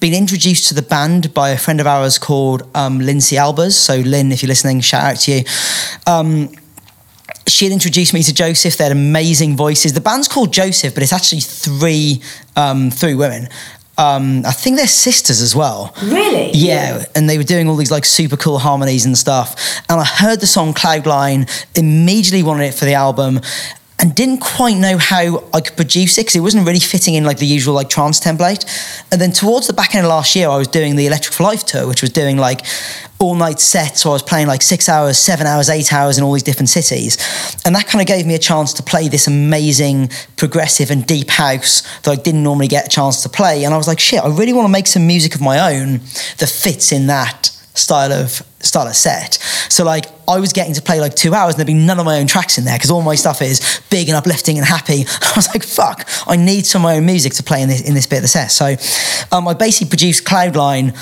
been 0.00 0.14
introduced 0.14 0.68
to 0.68 0.74
the 0.74 0.82
band 0.82 1.32
by 1.32 1.50
a 1.50 1.58
friend 1.58 1.80
of 1.80 1.86
ours 1.86 2.18
called 2.18 2.68
um, 2.74 3.00
Lindsay 3.00 3.36
Albers. 3.36 3.72
So 3.72 3.96
Lynn, 3.96 4.32
if 4.32 4.42
you're 4.42 4.48
listening, 4.48 4.80
shout 4.80 5.04
out 5.04 5.16
to 5.20 5.32
you. 5.32 5.44
Um, 6.06 6.50
she 7.46 7.64
had 7.64 7.72
introduced 7.72 8.12
me 8.12 8.22
to 8.22 8.34
Joseph. 8.34 8.76
They 8.76 8.84
had 8.84 8.92
amazing 8.92 9.56
voices. 9.56 9.94
The 9.94 10.00
band's 10.00 10.28
called 10.28 10.52
Joseph, 10.52 10.94
but 10.94 11.02
it's 11.02 11.12
actually 11.12 11.40
three 11.40 12.22
um, 12.56 12.90
three 12.90 13.14
women. 13.14 13.48
Um, 13.96 14.44
I 14.46 14.52
think 14.52 14.76
they're 14.76 14.86
sisters 14.86 15.40
as 15.40 15.56
well. 15.56 15.92
Really? 16.04 16.52
Yeah, 16.52 17.04
and 17.16 17.28
they 17.28 17.36
were 17.36 17.44
doing 17.44 17.68
all 17.68 17.74
these 17.74 17.90
like 17.90 18.04
super 18.04 18.36
cool 18.36 18.58
harmonies 18.58 19.06
and 19.06 19.18
stuff. 19.18 19.80
And 19.88 20.00
I 20.00 20.04
heard 20.04 20.40
the 20.40 20.46
song 20.46 20.72
Cloudline, 20.72 21.48
immediately 21.76 22.44
wanted 22.44 22.66
it 22.66 22.74
for 22.74 22.84
the 22.84 22.94
album, 22.94 23.40
and 24.00 24.14
didn't 24.14 24.38
quite 24.38 24.76
know 24.76 24.96
how 24.96 25.42
I 25.52 25.60
could 25.60 25.76
produce 25.76 26.18
it 26.18 26.22
because 26.22 26.36
it 26.36 26.40
wasn't 26.40 26.66
really 26.66 26.78
fitting 26.78 27.14
in 27.14 27.24
like 27.24 27.38
the 27.38 27.46
usual 27.46 27.74
like 27.74 27.88
trance 27.88 28.20
template. 28.20 28.64
And 29.10 29.20
then 29.20 29.32
towards 29.32 29.66
the 29.66 29.72
back 29.72 29.94
end 29.94 30.04
of 30.06 30.10
last 30.10 30.36
year, 30.36 30.48
I 30.48 30.56
was 30.56 30.68
doing 30.68 30.94
the 30.94 31.06
Electric 31.06 31.38
Life 31.40 31.64
tour, 31.64 31.88
which 31.88 32.00
was 32.00 32.10
doing 32.10 32.36
like 32.36 32.64
all 33.18 33.34
night 33.34 33.58
sets. 33.58 34.02
So 34.02 34.10
I 34.10 34.12
was 34.12 34.22
playing 34.22 34.46
like 34.46 34.62
six 34.62 34.88
hours, 34.88 35.18
seven 35.18 35.48
hours, 35.48 35.68
eight 35.68 35.92
hours 35.92 36.16
in 36.16 36.22
all 36.22 36.32
these 36.32 36.44
different 36.44 36.68
cities. 36.68 37.18
And 37.64 37.74
that 37.74 37.88
kind 37.88 38.00
of 38.00 38.06
gave 38.06 38.24
me 38.24 38.36
a 38.36 38.38
chance 38.38 38.72
to 38.74 38.84
play 38.84 39.08
this 39.08 39.26
amazing 39.26 40.10
progressive 40.36 40.92
and 40.92 41.04
deep 41.04 41.30
house 41.30 41.82
that 42.02 42.10
I 42.12 42.16
didn't 42.16 42.44
normally 42.44 42.68
get 42.68 42.86
a 42.86 42.90
chance 42.90 43.22
to 43.24 43.28
play. 43.28 43.64
And 43.64 43.74
I 43.74 43.76
was 43.76 43.88
like, 43.88 43.98
shit, 43.98 44.22
I 44.22 44.28
really 44.28 44.52
want 44.52 44.66
to 44.66 44.72
make 44.72 44.86
some 44.86 45.08
music 45.08 45.34
of 45.34 45.40
my 45.40 45.74
own 45.74 45.94
that 46.38 46.48
fits 46.48 46.92
in 46.92 47.08
that 47.08 47.57
style 47.78 48.12
of 48.12 48.42
style 48.60 48.88
of 48.88 48.96
set. 48.96 49.34
So 49.68 49.84
like 49.84 50.06
I 50.26 50.40
was 50.40 50.52
getting 50.52 50.74
to 50.74 50.82
play 50.82 51.00
like 51.00 51.14
two 51.14 51.34
hours 51.34 51.54
and 51.54 51.58
there'd 51.58 51.66
be 51.66 51.74
none 51.74 51.98
of 51.98 52.04
my 52.04 52.18
own 52.18 52.26
tracks 52.26 52.58
in 52.58 52.64
there 52.64 52.76
because 52.76 52.90
all 52.90 53.02
my 53.02 53.14
stuff 53.14 53.40
is 53.40 53.80
big 53.90 54.08
and 54.08 54.16
uplifting 54.16 54.58
and 54.58 54.66
happy. 54.66 55.04
I 55.22 55.32
was 55.36 55.48
like, 55.48 55.62
fuck, 55.62 56.08
I 56.26 56.36
need 56.36 56.66
some 56.66 56.82
of 56.82 56.84
my 56.84 56.96
own 56.96 57.06
music 57.06 57.34
to 57.34 57.42
play 57.42 57.62
in 57.62 57.68
this 57.68 57.86
in 57.86 57.94
this 57.94 58.06
bit 58.06 58.16
of 58.16 58.22
the 58.22 58.28
set. 58.28 58.48
So 58.48 58.76
um, 59.32 59.48
I 59.48 59.54
basically 59.54 59.88
produced 59.88 60.24
Cloudline 60.24 60.96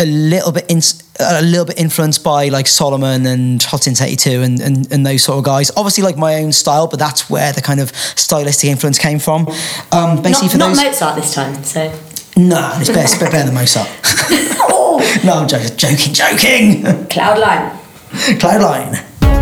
a 0.00 0.06
little 0.06 0.52
bit 0.52 0.64
in, 0.70 0.80
a 1.18 1.42
little 1.42 1.64
bit 1.64 1.78
influenced 1.78 2.22
by 2.22 2.48
like 2.48 2.66
Solomun 2.66 3.26
and 3.26 3.60
Hot 3.64 3.82
Since 3.82 4.00
82 4.00 4.42
and, 4.42 4.60
and 4.60 4.92
and 4.92 5.04
those 5.04 5.24
sort 5.24 5.38
of 5.38 5.44
guys. 5.44 5.70
Obviously, 5.76 6.04
like 6.04 6.16
my 6.16 6.36
own 6.36 6.52
style, 6.52 6.86
but 6.86 6.98
that's 6.98 7.28
where 7.28 7.52
the 7.52 7.62
kind 7.62 7.80
of 7.80 7.94
stylistic 7.96 8.70
influence 8.70 8.98
came 8.98 9.18
from. 9.18 9.48
Um, 9.92 10.22
basically, 10.22 10.48
Not, 10.48 10.52
for 10.52 10.58
not 10.58 10.68
those, 10.68 10.84
Mozart 10.84 11.16
this 11.16 11.34
time. 11.34 11.64
So 11.64 11.88
no, 12.36 12.72
it's 12.76 12.90
better, 12.90 13.18
better 13.18 13.46
than 13.46 13.54
Mozart. 13.54 13.88
no, 15.24 15.34
I'm 15.34 15.48
joking, 15.48 15.76
joking, 15.76 16.12
joking. 16.12 16.82
Cloudline. 17.08 17.70
Cloudline. 18.40 19.37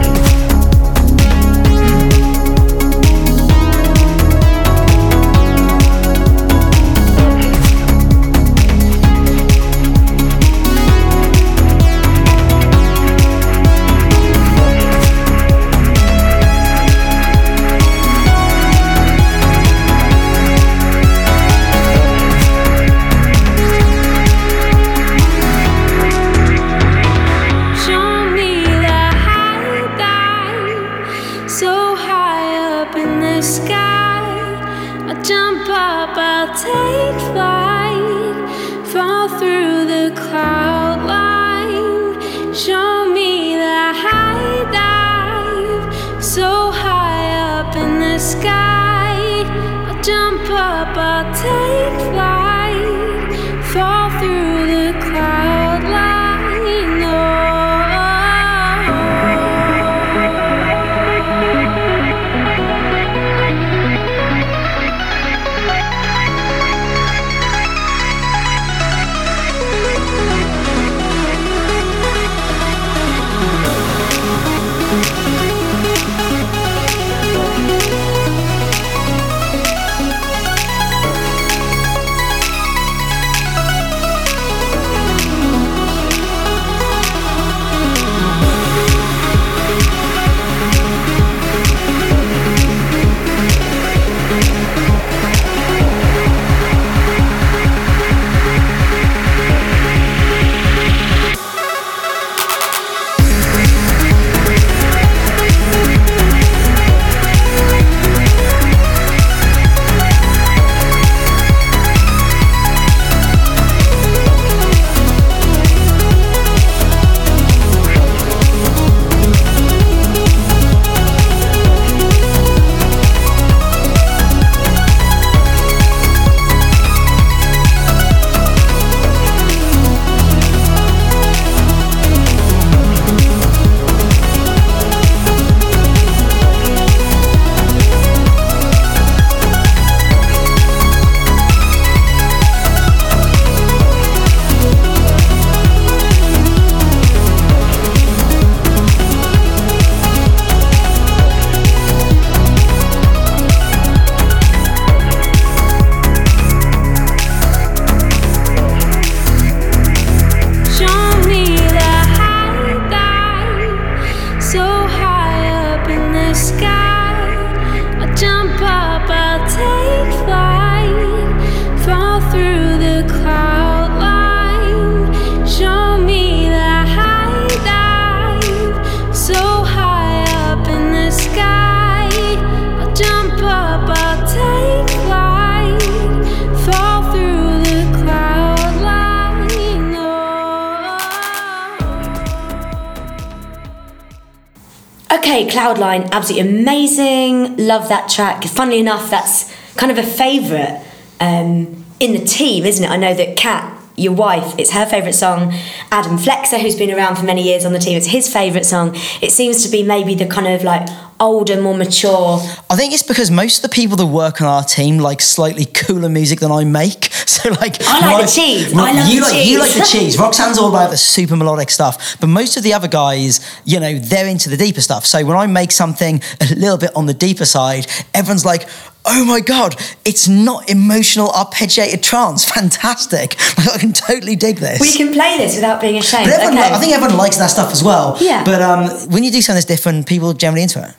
Cloudline, 195.66 196.08
absolutely 196.12 196.48
amazing. 196.48 197.56
Love 197.56 197.88
that 197.88 198.08
track. 198.08 198.44
Funnily 198.44 198.78
enough, 198.78 199.10
that's 199.10 199.52
kind 199.74 199.90
of 199.90 199.98
a 199.98 200.04
favourite 200.04 200.80
um, 201.18 201.84
in 201.98 202.12
the 202.12 202.24
team, 202.24 202.64
isn't 202.64 202.84
it? 202.84 202.88
I 202.88 202.96
know 202.96 203.12
that 203.12 203.36
Kat, 203.36 203.76
your 203.96 204.12
wife, 204.12 204.54
it's 204.58 204.70
her 204.70 204.86
favourite 204.86 205.16
song. 205.16 205.52
Adam 205.90 206.18
Flexer, 206.18 206.60
who's 206.60 206.76
been 206.76 206.92
around 206.92 207.16
for 207.16 207.24
many 207.24 207.42
years 207.42 207.64
on 207.64 207.72
the 207.72 207.80
team, 207.80 207.96
it's 207.96 208.06
his 208.06 208.32
favourite 208.32 208.64
song. 208.64 208.92
It 209.20 209.32
seems 209.32 209.64
to 209.64 209.68
be 209.68 209.82
maybe 209.82 210.14
the 210.14 210.26
kind 210.26 210.46
of 210.46 210.62
like 210.62 210.88
older, 211.18 211.60
more 211.60 211.76
mature. 211.76 212.38
I 212.70 212.76
think 212.76 212.94
it's 212.94 213.02
because 213.02 213.30
most 213.30 213.64
of 213.64 213.68
the 213.68 213.74
people 213.74 213.96
that 213.96 214.06
work 214.06 214.40
on 214.40 214.46
our 214.46 214.62
team 214.62 214.98
like 214.98 215.20
slightly 215.20 215.64
cooler 215.64 216.08
music 216.08 216.38
than 216.38 216.52
I 216.52 216.62
make. 216.62 217.10
So 217.36 217.50
like, 217.50 217.76
I 217.82 218.00
like 218.00 218.16
when 218.18 218.26
the 218.26 218.30
cheese. 218.32 218.72
I 218.72 218.92
love 218.92 219.08
you 219.08 219.20
the 219.20 219.26
like 219.26 219.46
you 219.46 219.58
like 219.58 219.72
the 219.74 219.84
cheese. 219.84 220.16
Roxanne's 220.20 220.58
all 220.58 220.68
about 220.70 220.90
the 220.90 220.96
super 220.96 221.36
melodic 221.36 221.70
stuff, 221.70 222.16
but 222.20 222.28
most 222.28 222.56
of 222.56 222.62
the 222.62 222.72
other 222.72 222.88
guys, 222.88 223.40
you 223.64 223.80
know, 223.80 223.98
they're 223.98 224.28
into 224.28 224.48
the 224.48 224.56
deeper 224.56 224.80
stuff. 224.80 225.04
So 225.04 225.24
when 225.24 225.36
I 225.36 225.46
make 225.46 225.72
something 225.72 226.22
a 226.40 226.54
little 226.54 226.78
bit 226.78 226.94
on 226.94 227.06
the 227.06 227.14
deeper 227.14 227.44
side, 227.44 227.86
everyone's 228.14 228.44
like. 228.44 228.68
Oh 229.08 229.24
my 229.24 229.38
god, 229.38 229.76
it's 230.04 230.26
not 230.26 230.68
emotional 230.68 231.28
arpeggiated 231.28 232.02
trance. 232.02 232.44
Fantastic. 232.56 233.36
Like, 233.56 233.68
I 233.76 233.78
can 233.78 233.92
totally 233.92 234.34
dig 234.34 234.56
this. 234.56 234.80
We 234.80 234.90
can 234.92 235.12
play 235.12 235.38
this 235.38 235.54
without 235.54 235.80
being 235.80 235.96
ashamed. 235.98 236.26
okay. 236.26 236.58
I 236.74 236.76
think 236.80 236.92
everyone 236.92 237.16
likes 237.16 237.36
that 237.36 237.46
stuff 237.46 237.70
as 237.70 237.84
well. 237.84 238.16
Yeah. 238.20 238.42
But 238.42 238.60
um, 238.62 238.88
when 239.12 239.22
you 239.22 239.30
do 239.30 239.40
something 239.40 239.58
that's 239.58 239.64
different, 239.64 240.08
people 240.08 240.30
are 240.30 240.34
generally 240.34 240.62
into 240.64 240.80
it. 240.82 240.92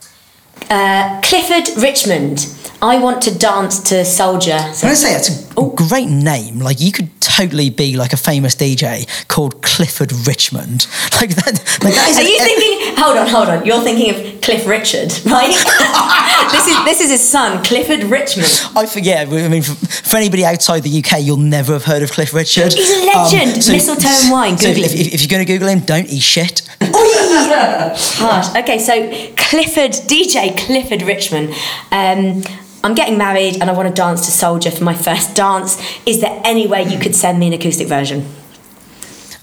uh, 0.71 1.19
Clifford 1.21 1.67
Richmond. 1.83 2.47
I 2.81 2.97
want 2.97 3.21
to 3.23 3.37
dance 3.37 3.81
to 3.89 4.05
Soldier. 4.05 4.59
So- 4.73 4.81
Can 4.81 4.89
I 4.91 4.93
say 4.93 5.13
it's 5.13 5.46
a 5.57 5.69
great 5.75 6.09
name? 6.09 6.59
Like 6.59 6.79
you 6.79 6.91
could 6.91 7.09
totally 7.21 7.69
be 7.69 7.97
like 7.97 8.13
a 8.13 8.17
famous 8.17 8.55
DJ 8.55 9.07
called 9.27 9.61
Clifford 9.61 10.11
Richmond. 10.27 10.87
Like 11.17 11.33
that. 11.33 11.53
Like 11.83 11.95
that 11.95 12.09
is 12.09 12.17
Are 12.19 12.21
you 12.21 12.37
thinking? 12.37 12.95
Hold 13.03 13.17
on, 13.17 13.27
hold 13.27 13.49
on. 13.49 13.65
You're 13.65 13.81
thinking 13.81 14.13
of 14.13 14.41
Cliff 14.41 14.67
Richard, 14.67 15.11
right? 15.25 15.49
this 16.51 16.67
is 16.67 16.85
this 16.85 17.01
is 17.01 17.09
his 17.09 17.27
son, 17.27 17.63
Clifford 17.63 18.03
Richmond. 18.03 18.47
I 18.75 18.85
forget. 18.85 19.27
I 19.27 19.47
mean, 19.47 19.63
for, 19.63 19.73
for 19.73 20.17
anybody 20.17 20.45
outside 20.45 20.83
the 20.83 20.99
UK, 20.99 21.23
you'll 21.23 21.37
never 21.37 21.73
have 21.73 21.85
heard 21.85 22.03
of 22.03 22.11
Cliff 22.11 22.35
Richard. 22.35 22.71
He's 22.73 22.91
a 22.91 23.05
legend. 23.07 23.55
Mistletoe 23.55 24.07
and 24.07 24.31
wine, 24.31 24.57
So 24.59 24.67
if, 24.67 24.77
if, 24.77 25.13
if 25.15 25.21
you're 25.21 25.27
going 25.27 25.43
to 25.43 25.51
Google 25.51 25.69
him, 25.69 25.79
don't 25.79 26.07
eat 26.07 26.21
shit. 26.21 26.61
Harsh. 26.81 28.55
Okay, 28.55 28.77
so 28.77 28.93
Clifford, 29.35 29.91
DJ 30.07 30.55
Clifford 30.55 31.01
Richmond. 31.01 31.55
Um, 31.91 32.43
I'm 32.87 32.95
getting 32.95 33.17
married 33.17 33.59
and 33.59 33.69
I 33.69 33.73
want 33.73 33.89
to 33.89 33.93
dance 33.93 34.25
to 34.27 34.31
Soldier 34.31 34.71
for 34.71 34.85
my 34.85 34.93
first 34.93 35.35
dance. 35.35 35.77
Is 36.05 36.21
there 36.21 36.41
any 36.45 36.67
way 36.67 36.83
you 36.83 36.97
could 36.97 37.13
send 37.13 37.37
me 37.37 37.47
an 37.47 37.51
acoustic 37.53 37.89
version? 37.89 38.25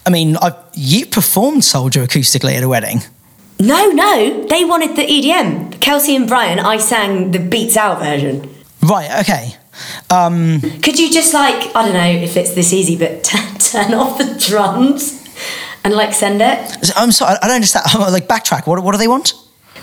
I 0.06 0.08
mean, 0.08 0.38
I've, 0.38 0.54
you 0.72 1.04
performed 1.04 1.62
Soldier 1.62 2.06
acoustically 2.06 2.54
at 2.54 2.62
a 2.62 2.68
wedding. 2.70 3.02
No, 3.60 3.90
no, 3.90 4.46
they 4.48 4.64
wanted 4.64 4.96
the 4.96 5.02
EDM. 5.02 5.78
Kelsey 5.82 6.16
and 6.16 6.26
Brian, 6.26 6.58
I 6.58 6.78
sang 6.78 7.32
the 7.32 7.38
Beats 7.38 7.76
Out 7.76 7.98
version. 7.98 8.48
Right, 8.80 9.10
okay. 9.20 9.56
Um, 10.08 10.62
Could 10.82 10.98
you 10.98 11.12
just 11.12 11.34
like, 11.34 11.76
I 11.76 11.84
don't 11.84 11.92
know 11.92 12.22
if 12.24 12.38
it's 12.38 12.54
this 12.54 12.72
easy, 12.72 12.96
but 12.96 13.24
t- 13.24 13.58
turn 13.58 13.92
off 13.92 14.16
the 14.16 14.42
drums 14.48 15.22
and 15.84 15.92
like 15.92 16.14
send 16.14 16.40
it? 16.40 16.96
I'm 16.96 17.12
sorry, 17.12 17.36
I 17.42 17.46
don't 17.46 17.56
understand. 17.56 17.84
Like, 18.10 18.26
backtrack. 18.26 18.66
What, 18.66 18.82
what 18.82 18.92
do 18.92 18.98
they 18.98 19.08
want? 19.08 19.34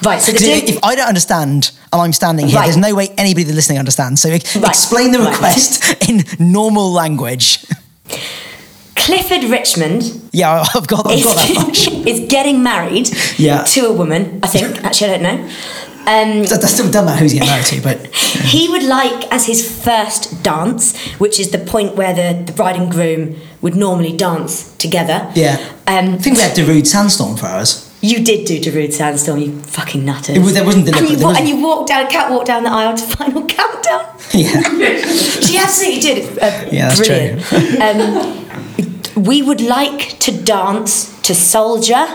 Right, 0.03 0.21
so 0.21 0.31
the 0.31 0.39
doing- 0.39 0.67
if 0.67 0.79
I 0.83 0.95
don't 0.95 1.07
understand 1.07 1.71
and 1.93 2.01
I'm 2.01 2.13
standing 2.13 2.47
here, 2.47 2.55
Right. 2.57 2.65
there's 2.65 2.77
no 2.77 2.95
way 2.95 3.09
anybody 3.17 3.43
that's 3.43 3.55
listening 3.55 3.77
understands. 3.79 4.21
So 4.21 4.29
Right. 4.29 4.43
explain 4.67 5.11
the 5.11 5.19
Right. 5.19 5.31
request 5.31 5.83
in 6.09 6.23
normal 6.39 6.91
language. 6.91 7.59
Clifford 8.95 9.45
Richmond 9.45 10.03
yeah, 10.31 10.63
I've 10.75 10.87
got, 10.87 11.07
I've 11.07 11.17
is, 11.19 11.23
got 11.25 11.35
that 11.37 11.53
much. 11.67 11.87
is 12.07 12.19
getting 12.29 12.61
married 12.63 13.09
Yeah. 13.37 13.63
to 13.63 13.87
a 13.87 13.93
woman, 13.93 14.39
I 14.43 14.47
think. 14.47 14.77
Actually, 14.83 15.09
I 15.13 15.17
don't 15.17 15.23
know. 15.23 15.49
Um, 16.07 16.43
That, 16.45 16.61
that 16.61 16.67
still 16.67 16.87
doesn't 16.89 17.05
matter 17.05 17.19
who's 17.19 17.33
getting 17.33 17.47
married 17.47 17.65
to, 17.67 17.81
but 17.81 18.07
he 18.15 18.67
would 18.69 18.83
like 18.83 19.31
as 19.31 19.45
his 19.45 19.61
first 19.69 20.41
dance, 20.43 20.95
which 21.19 21.39
is 21.39 21.49
the 21.51 21.59
point 21.59 21.95
where 21.95 22.13
the, 22.13 22.43
the 22.43 22.51
bride 22.51 22.75
and 22.75 22.89
groom 22.91 23.35
would 23.61 23.75
normally 23.75 24.11
dance 24.15 24.71
together. 24.79 25.27
yeah. 25.35 25.57
Um, 25.87 26.15
I 26.15 26.17
think 26.17 26.37
we 26.37 26.41
had 26.41 26.55
Darude 26.55 26.87
Sandstorm 26.87 27.37
for 27.37 27.45
ours. 27.47 27.87
You 28.01 28.23
did 28.23 28.45
do 28.47 28.59
Darude 28.59 28.93
Sandstorm, 28.93 29.39
you 29.39 29.59
fucking 29.61 30.03
nutters. 30.03 30.35
It 30.35 30.39
was- 30.39 30.53
there 30.53 30.65
wasn't 30.65 30.87
and 30.95 31.09
you, 31.09 31.23
wa- 31.23 31.33
and 31.37 31.47
you 31.47 31.57
walked 31.61 31.89
down, 31.89 32.07
catwalk 32.09 32.45
down 32.45 32.63
the 32.63 32.71
aisle 32.71 32.95
to 32.97 33.03
Final 33.17 33.45
Countdown. 33.45 34.05
Yeah. 34.33 34.61
She 35.41 35.57
absolutely 35.57 35.99
did. 36.01 36.39
Uh, 36.39 36.65
Yeah, 36.71 36.87
that's 36.87 36.99
brilliant. 36.99 37.81
um, 37.81 39.23
we 39.23 39.41
would 39.41 39.61
like 39.61 40.17
to 40.19 40.31
dance 40.31 41.19
to 41.21 41.35
Soldier. 41.35 42.05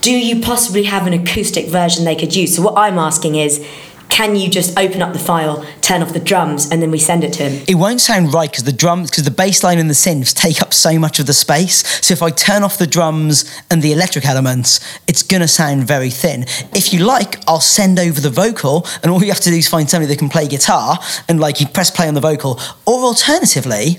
Do 0.00 0.10
you 0.12 0.40
possibly 0.42 0.84
have 0.84 1.06
an 1.06 1.12
acoustic 1.12 1.66
version 1.68 2.04
they 2.04 2.16
could 2.16 2.34
use? 2.34 2.56
So 2.56 2.62
what 2.62 2.76
I'm 2.76 2.98
asking 2.98 3.34
is, 3.36 3.64
can 4.08 4.36
you 4.36 4.48
just 4.48 4.78
open 4.78 5.02
up 5.02 5.12
the 5.12 5.18
file, 5.18 5.66
turn 5.80 6.00
off 6.02 6.12
the 6.12 6.20
drums, 6.20 6.70
and 6.70 6.80
then 6.80 6.90
we 6.92 6.98
send 7.00 7.24
it 7.24 7.32
to 7.34 7.48
him? 7.48 7.64
It 7.66 7.74
won't 7.74 8.00
sound 8.00 8.32
right 8.32 8.48
because 8.50 8.62
the 8.64 8.72
drums, 8.72 9.10
because 9.10 9.24
the 9.24 9.30
bass 9.32 9.64
line 9.64 9.78
and 9.80 9.90
the 9.90 9.94
synths 9.94 10.32
take 10.32 10.62
up 10.62 10.72
so 10.72 10.98
much 11.00 11.18
of 11.18 11.26
the 11.26 11.32
space. 11.34 11.84
So 12.04 12.12
if 12.12 12.22
I 12.22 12.30
turn 12.30 12.62
off 12.62 12.78
the 12.78 12.86
drums 12.86 13.44
and 13.70 13.82
the 13.82 13.92
electric 13.92 14.24
elements, 14.24 14.78
it's 15.08 15.22
gonna 15.22 15.48
sound 15.48 15.84
very 15.88 16.10
thin. 16.10 16.42
If 16.72 16.92
you 16.92 17.00
like, 17.04 17.42
I'll 17.48 17.60
send 17.60 17.98
over 17.98 18.20
the 18.20 18.30
vocal, 18.30 18.86
and 19.02 19.10
all 19.10 19.20
you 19.22 19.30
have 19.32 19.40
to 19.40 19.50
do 19.50 19.56
is 19.56 19.68
find 19.68 19.90
somebody 19.90 20.12
that 20.12 20.18
can 20.18 20.28
play 20.28 20.46
guitar, 20.46 20.98
and 21.28 21.40
like 21.40 21.60
you 21.60 21.66
press 21.66 21.90
play 21.90 22.06
on 22.06 22.14
the 22.14 22.20
vocal. 22.20 22.60
Or 22.86 23.00
alternatively, 23.04 23.98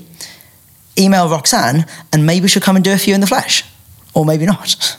email 0.98 1.28
Roxanne, 1.28 1.84
and 2.12 2.24
maybe 2.24 2.48
she'll 2.48 2.62
come 2.62 2.76
and 2.76 2.84
do 2.84 2.92
a 2.92 2.98
few 2.98 3.14
in 3.14 3.20
the 3.20 3.26
flesh, 3.26 3.64
or 4.14 4.24
maybe 4.24 4.46
not. 4.46 4.96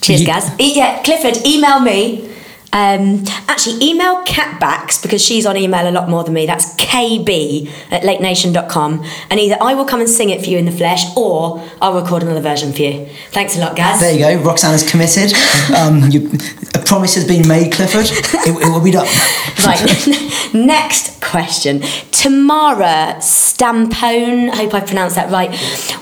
Cheers, 0.00 0.20
You- 0.20 0.26
Gaz. 0.32 0.48
E- 0.60 0.76
yeah, 0.76 1.02
Clifford, 1.02 1.44
email 1.44 1.80
me. 1.80 2.28
Um, 2.72 3.24
actually, 3.48 3.84
email 3.84 4.24
Catbacks 4.24 5.02
because 5.02 5.20
she's 5.20 5.44
on 5.44 5.56
email 5.56 5.88
a 5.88 5.90
lot 5.90 6.08
more 6.08 6.22
than 6.22 6.34
me. 6.34 6.46
That's 6.46 6.74
kb 6.76 7.68
at 7.90 8.02
latenation.com. 8.02 9.04
And 9.28 9.40
either 9.40 9.56
I 9.60 9.74
will 9.74 9.84
come 9.84 10.00
and 10.00 10.08
sing 10.08 10.30
it 10.30 10.42
for 10.42 10.50
you 10.50 10.58
in 10.58 10.66
the 10.66 10.72
flesh 10.72 11.04
or 11.16 11.62
I'll 11.82 12.00
record 12.00 12.22
another 12.22 12.40
version 12.40 12.72
for 12.72 12.82
you. 12.82 13.06
Thanks 13.30 13.56
a 13.56 13.60
lot, 13.60 13.74
Gaz. 13.74 14.00
There 14.00 14.12
you 14.12 14.20
go. 14.20 14.44
Roxanne 14.44 14.74
is 14.74 14.88
committed. 14.88 15.32
Um, 15.76 16.10
you, 16.10 16.30
a 16.74 16.78
promise 16.78 17.14
has 17.16 17.26
been 17.26 17.46
made, 17.48 17.72
Clifford. 17.72 18.06
It, 18.06 18.48
it 18.48 18.68
will 18.68 18.82
be 18.82 18.92
done. 18.92 19.06
Right. 19.60 20.54
Next 20.54 21.20
question. 21.20 21.80
Tamara 22.12 23.16
Stampone, 23.18 24.48
I 24.48 24.56
hope 24.56 24.72
I 24.72 24.80
pronounced 24.80 25.16
that 25.16 25.30
right. 25.30 25.54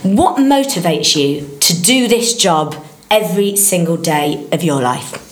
What 0.05 0.37
motivates 0.37 1.17
you 1.17 1.59
to 1.59 1.83
do 1.83 2.07
this 2.07 2.37
job 2.37 2.77
every 3.11 3.57
single 3.57 3.97
day 3.97 4.47
of 4.53 4.63
your 4.63 4.81
life? 4.81 5.28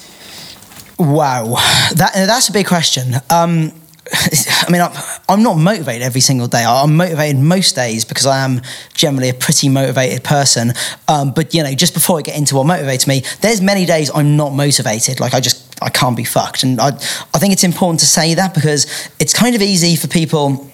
Wow, 0.98 1.56
that 1.94 2.12
that's 2.14 2.48
a 2.48 2.52
big 2.52 2.66
question. 2.66 3.14
Um, 3.28 3.72
I 4.12 4.70
mean, 4.70 4.80
I'm, 4.80 4.92
I'm 5.28 5.42
not 5.42 5.54
motivated 5.54 6.02
every 6.02 6.20
single 6.20 6.46
day. 6.46 6.64
I'm 6.64 6.96
motivated 6.96 7.40
most 7.40 7.74
days 7.74 8.04
because 8.04 8.24
I 8.24 8.44
am 8.44 8.62
generally 8.94 9.28
a 9.28 9.34
pretty 9.34 9.68
motivated 9.68 10.22
person. 10.22 10.72
Um, 11.08 11.32
but 11.32 11.52
you 11.54 11.62
know, 11.62 11.74
just 11.74 11.92
before 11.92 12.18
I 12.18 12.22
get 12.22 12.36
into 12.36 12.54
what 12.54 12.66
motivates 12.66 13.06
me, 13.06 13.24
there's 13.40 13.60
many 13.60 13.84
days 13.84 14.10
I'm 14.14 14.36
not 14.36 14.54
motivated. 14.54 15.20
Like 15.20 15.34
I 15.34 15.40
just 15.40 15.82
I 15.82 15.90
can't 15.90 16.16
be 16.16 16.24
fucked, 16.24 16.62
and 16.62 16.80
I 16.80 16.88
I 16.88 17.38
think 17.38 17.52
it's 17.52 17.64
important 17.64 18.00
to 18.00 18.06
say 18.06 18.34
that 18.34 18.54
because 18.54 18.86
it's 19.18 19.34
kind 19.34 19.54
of 19.54 19.62
easy 19.62 19.96
for 19.96 20.08
people 20.08 20.70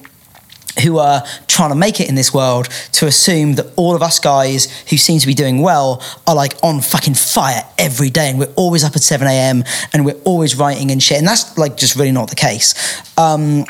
who 0.81 0.99
are 0.99 1.23
trying 1.47 1.70
to 1.70 1.74
make 1.74 2.01
it 2.01 2.09
in 2.09 2.15
this 2.15 2.32
world 2.32 2.69
to 2.93 3.07
assume 3.07 3.55
that 3.55 3.66
all 3.77 3.94
of 3.94 4.03
us 4.03 4.19
guys 4.19 4.66
who 4.89 4.97
seem 4.97 5.19
to 5.19 5.27
be 5.27 5.35
doing 5.35 5.61
well 5.61 6.03
are 6.27 6.35
like 6.35 6.55
on 6.62 6.81
fucking 6.81 7.15
fire 7.15 7.62
every 7.78 8.11
day 8.11 8.31
and 8.31 8.39
we're 8.39 8.53
always 8.55 8.85
up 8.85 8.97
at 8.97 9.03
7 9.03 9.27
a.m. 9.27 9.65
and 9.93 10.05
we're 10.05 10.20
always 10.24 10.57
writing 10.57 10.90
and 10.90 11.03
shit. 11.03 11.19
And 11.19 11.27
that's 11.27 11.59
like 11.59 11.77
just 11.77 11.97
really 11.97 12.12
not 12.12 12.31
the 12.31 12.36
case. 12.36 12.74
Um, 13.19 13.65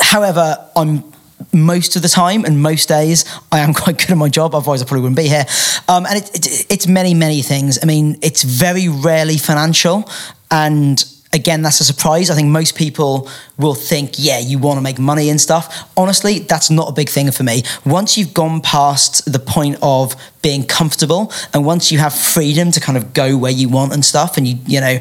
however, 0.00 0.56
I'm 0.76 1.04
most 1.52 1.96
of 1.96 2.02
the 2.02 2.08
time 2.08 2.44
and 2.44 2.60
most 2.60 2.88
days 2.88 3.24
I 3.50 3.60
am 3.60 3.74
quite 3.74 3.98
good 3.98 4.10
at 4.10 4.16
my 4.16 4.28
job 4.28 4.54
otherwise 4.54 4.82
I 4.82 4.86
probably 4.86 5.02
wouldn't 5.02 5.16
be 5.16 5.28
here 5.28 5.44
um, 5.88 6.06
and 6.06 6.18
it, 6.18 6.34
it, 6.34 6.66
it's 6.70 6.86
many 6.86 7.14
many 7.14 7.42
things 7.42 7.78
I 7.82 7.86
mean 7.86 8.18
it's 8.22 8.42
very 8.42 8.88
rarely 8.88 9.36
financial 9.36 10.08
and 10.50 11.04
again 11.34 11.62
that's 11.62 11.80
a 11.80 11.84
surprise. 11.84 12.30
I 12.30 12.34
think 12.34 12.48
most 12.48 12.76
people 12.76 13.28
will 13.58 13.74
think 13.74 14.12
yeah 14.16 14.38
you 14.38 14.58
want 14.58 14.78
to 14.78 14.80
make 14.80 14.98
money 14.98 15.28
and 15.28 15.40
stuff. 15.40 15.90
Honestly 15.96 16.38
that's 16.38 16.70
not 16.70 16.88
a 16.88 16.92
big 16.92 17.10
thing 17.10 17.30
for 17.32 17.42
me. 17.42 17.62
Once 17.84 18.16
you've 18.16 18.32
gone 18.32 18.60
past 18.60 19.30
the 19.30 19.38
point 19.38 19.76
of 19.82 20.14
being 20.40 20.64
comfortable 20.64 21.32
and 21.52 21.64
once 21.64 21.90
you 21.90 21.98
have 21.98 22.14
freedom 22.14 22.70
to 22.70 22.80
kind 22.80 22.96
of 22.96 23.12
go 23.12 23.36
where 23.36 23.52
you 23.52 23.68
want 23.68 23.92
and 23.92 24.04
stuff 24.04 24.36
and 24.36 24.46
you 24.46 24.56
you 24.66 24.80
know 24.80 24.98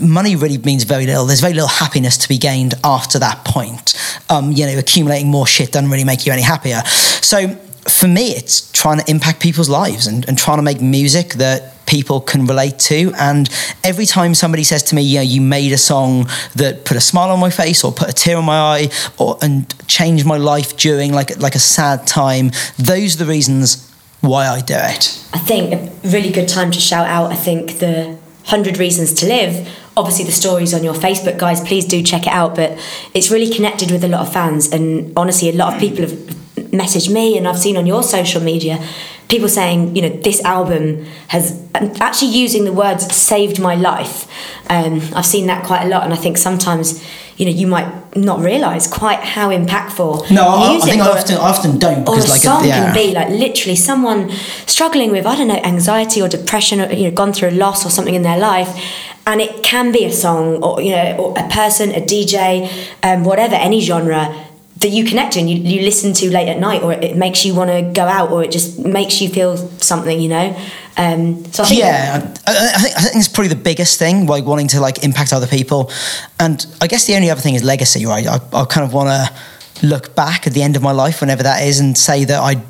money 0.00 0.36
really 0.36 0.58
means 0.58 0.84
very 0.84 1.06
little. 1.06 1.26
There's 1.26 1.40
very 1.40 1.54
little 1.54 1.68
happiness 1.68 2.16
to 2.18 2.28
be 2.28 2.38
gained 2.38 2.74
after 2.84 3.18
that 3.18 3.44
point. 3.44 3.94
Um, 4.30 4.52
you 4.52 4.66
know 4.66 4.78
accumulating 4.78 5.30
more 5.30 5.46
shit 5.46 5.72
doesn't 5.72 5.90
really 5.90 6.04
make 6.04 6.24
you 6.24 6.32
any 6.32 6.42
happier. 6.42 6.82
So 7.20 7.58
for 7.88 8.08
me 8.08 8.28
it's 8.30 8.70
trying 8.72 8.98
to 8.98 9.10
impact 9.10 9.40
people's 9.40 9.68
lives 9.68 10.06
and, 10.06 10.26
and 10.28 10.38
trying 10.38 10.58
to 10.58 10.62
make 10.62 10.80
music 10.80 11.34
that 11.34 11.72
people 11.86 12.20
can 12.20 12.46
relate 12.46 12.78
to 12.78 13.12
and 13.18 13.50
every 13.82 14.06
time 14.06 14.34
somebody 14.34 14.64
says 14.64 14.82
to 14.82 14.94
me 14.94 15.02
you 15.02 15.16
know 15.16 15.22
you 15.22 15.40
made 15.40 15.70
a 15.72 15.78
song 15.78 16.26
that 16.54 16.84
put 16.84 16.96
a 16.96 17.00
smile 17.00 17.30
on 17.30 17.38
my 17.38 17.50
face 17.50 17.84
or 17.84 17.92
put 17.92 18.08
a 18.08 18.12
tear 18.12 18.38
on 18.38 18.44
my 18.44 18.56
eye 18.56 18.88
or 19.18 19.36
and 19.42 19.74
changed 19.86 20.24
my 20.24 20.38
life 20.38 20.76
during 20.76 21.12
like 21.12 21.36
like 21.38 21.54
a 21.54 21.58
sad 21.58 22.06
time 22.06 22.50
those 22.78 23.14
are 23.14 23.24
the 23.24 23.30
reasons 23.30 23.90
why 24.22 24.46
I 24.46 24.62
do 24.62 24.74
it 24.76 25.24
I 25.34 25.38
think 25.38 25.72
a 25.72 26.08
really 26.08 26.30
good 26.30 26.48
time 26.48 26.70
to 26.70 26.78
shout 26.78 27.08
out. 27.08 27.32
I 27.32 27.34
think 27.34 27.80
the 27.80 28.16
100 28.46 28.78
Reasons 28.78 29.12
to 29.14 29.26
Live. 29.26 29.68
Obviously, 29.96 30.24
the 30.24 30.32
story's 30.32 30.72
on 30.72 30.84
your 30.84 30.94
Facebook, 30.94 31.38
guys. 31.38 31.60
Please 31.60 31.84
do 31.84 32.02
check 32.04 32.28
it 32.28 32.32
out. 32.32 32.54
But 32.54 32.78
it's 33.14 33.32
really 33.32 33.52
connected 33.52 33.90
with 33.90 34.04
a 34.04 34.08
lot 34.08 34.20
of 34.20 34.32
fans. 34.32 34.70
And 34.70 35.12
honestly, 35.16 35.48
a 35.48 35.52
lot 35.52 35.74
of 35.74 35.80
people 35.80 36.02
have 36.02 36.43
messaged 36.74 37.12
me, 37.12 37.38
and 37.38 37.48
I've 37.48 37.58
seen 37.58 37.76
on 37.76 37.86
your 37.86 38.02
social 38.02 38.42
media 38.42 38.84
people 39.28 39.48
saying, 39.48 39.96
you 39.96 40.02
know, 40.02 40.08
this 40.08 40.42
album 40.44 41.04
has 41.28 41.60
actually 41.74 42.30
using 42.30 42.64
the 42.64 42.72
words 42.72 43.14
saved 43.14 43.60
my 43.60 43.74
life. 43.74 44.28
Um, 44.68 45.00
I've 45.14 45.26
seen 45.26 45.46
that 45.46 45.64
quite 45.64 45.84
a 45.84 45.88
lot. 45.88 46.04
And 46.04 46.12
I 46.12 46.16
think 46.16 46.36
sometimes, 46.36 47.02
you 47.36 47.46
know, 47.46 47.52
you 47.52 47.66
might 47.66 48.16
not 48.16 48.40
realise 48.40 48.86
quite 48.86 49.18
how 49.18 49.50
impactful 49.50 50.30
no 50.30 50.46
I, 50.46 50.76
I 50.76 50.78
think 50.78 51.02
I 51.02 51.08
often, 51.08 51.36
I 51.36 51.40
often 51.40 51.78
don't 51.80 52.04
because, 52.04 52.26
or 52.26 52.28
a 52.28 52.30
like 52.30 52.40
song 52.42 52.64
yeah. 52.64 52.84
can 52.84 52.94
be 52.94 53.12
like 53.12 53.28
literally 53.28 53.74
someone 53.74 54.30
struggling 54.66 55.10
with 55.10 55.26
I 55.26 55.34
don't 55.34 55.48
know 55.48 55.56
anxiety 55.56 56.22
or 56.22 56.28
depression 56.28 56.80
or 56.80 56.92
you 56.92 57.10
know 57.10 57.10
gone 57.10 57.32
through 57.32 57.48
a 57.48 57.56
loss 57.58 57.84
or 57.84 57.90
something 57.90 58.14
in 58.14 58.22
their 58.22 58.38
life 58.38 58.80
and 59.26 59.40
it 59.40 59.64
can 59.64 59.90
be 59.90 60.04
a 60.04 60.12
song 60.12 60.62
or 60.62 60.80
you 60.80 60.92
know 60.92 61.16
or 61.16 61.34
a 61.36 61.48
person 61.48 61.90
a 61.90 62.00
DJ 62.00 62.70
um, 63.02 63.24
whatever 63.24 63.56
any 63.56 63.80
genre 63.80 64.43
that 64.84 64.90
you 64.90 65.02
connect 65.02 65.32
to 65.32 65.40
and 65.40 65.48
you, 65.48 65.56
you 65.56 65.80
listen 65.80 66.12
to 66.12 66.30
late 66.30 66.46
at 66.46 66.58
night 66.58 66.82
or 66.82 66.92
it 66.92 67.16
makes 67.16 67.42
you 67.42 67.54
want 67.54 67.70
to 67.70 67.80
go 67.94 68.02
out 68.02 68.30
or 68.30 68.44
it 68.44 68.50
just 68.50 68.78
makes 68.78 69.18
you 69.22 69.30
feel 69.30 69.56
something 69.78 70.20
you 70.20 70.28
know? 70.28 70.54
Um, 70.98 71.42
so 71.46 71.62
I 71.62 71.66
think 71.66 71.80
yeah, 71.80 72.34
I, 72.46 72.72
I 72.74 72.78
think 72.82 72.96
I 72.96 73.00
think 73.00 73.16
it's 73.16 73.28
probably 73.28 73.48
the 73.48 73.56
biggest 73.56 73.98
thing, 73.98 74.26
like 74.26 74.44
wanting 74.44 74.68
to 74.68 74.80
like 74.80 75.02
impact 75.02 75.32
other 75.32 75.46
people, 75.46 75.90
and 76.38 76.64
I 76.80 76.86
guess 76.86 77.06
the 77.06 77.16
only 77.16 77.30
other 77.30 77.40
thing 77.40 77.54
is 77.56 77.64
legacy, 77.64 78.06
right? 78.06 78.26
I, 78.26 78.38
I 78.52 78.64
kind 78.66 78.86
of 78.86 78.92
want 78.92 79.08
to 79.08 79.86
look 79.86 80.14
back 80.14 80.46
at 80.46 80.52
the 80.52 80.62
end 80.62 80.76
of 80.76 80.82
my 80.82 80.92
life, 80.92 81.20
whenever 81.20 81.42
that 81.42 81.66
is, 81.66 81.80
and 81.80 81.98
say 81.98 82.24
that 82.26 82.38
I 82.38 82.62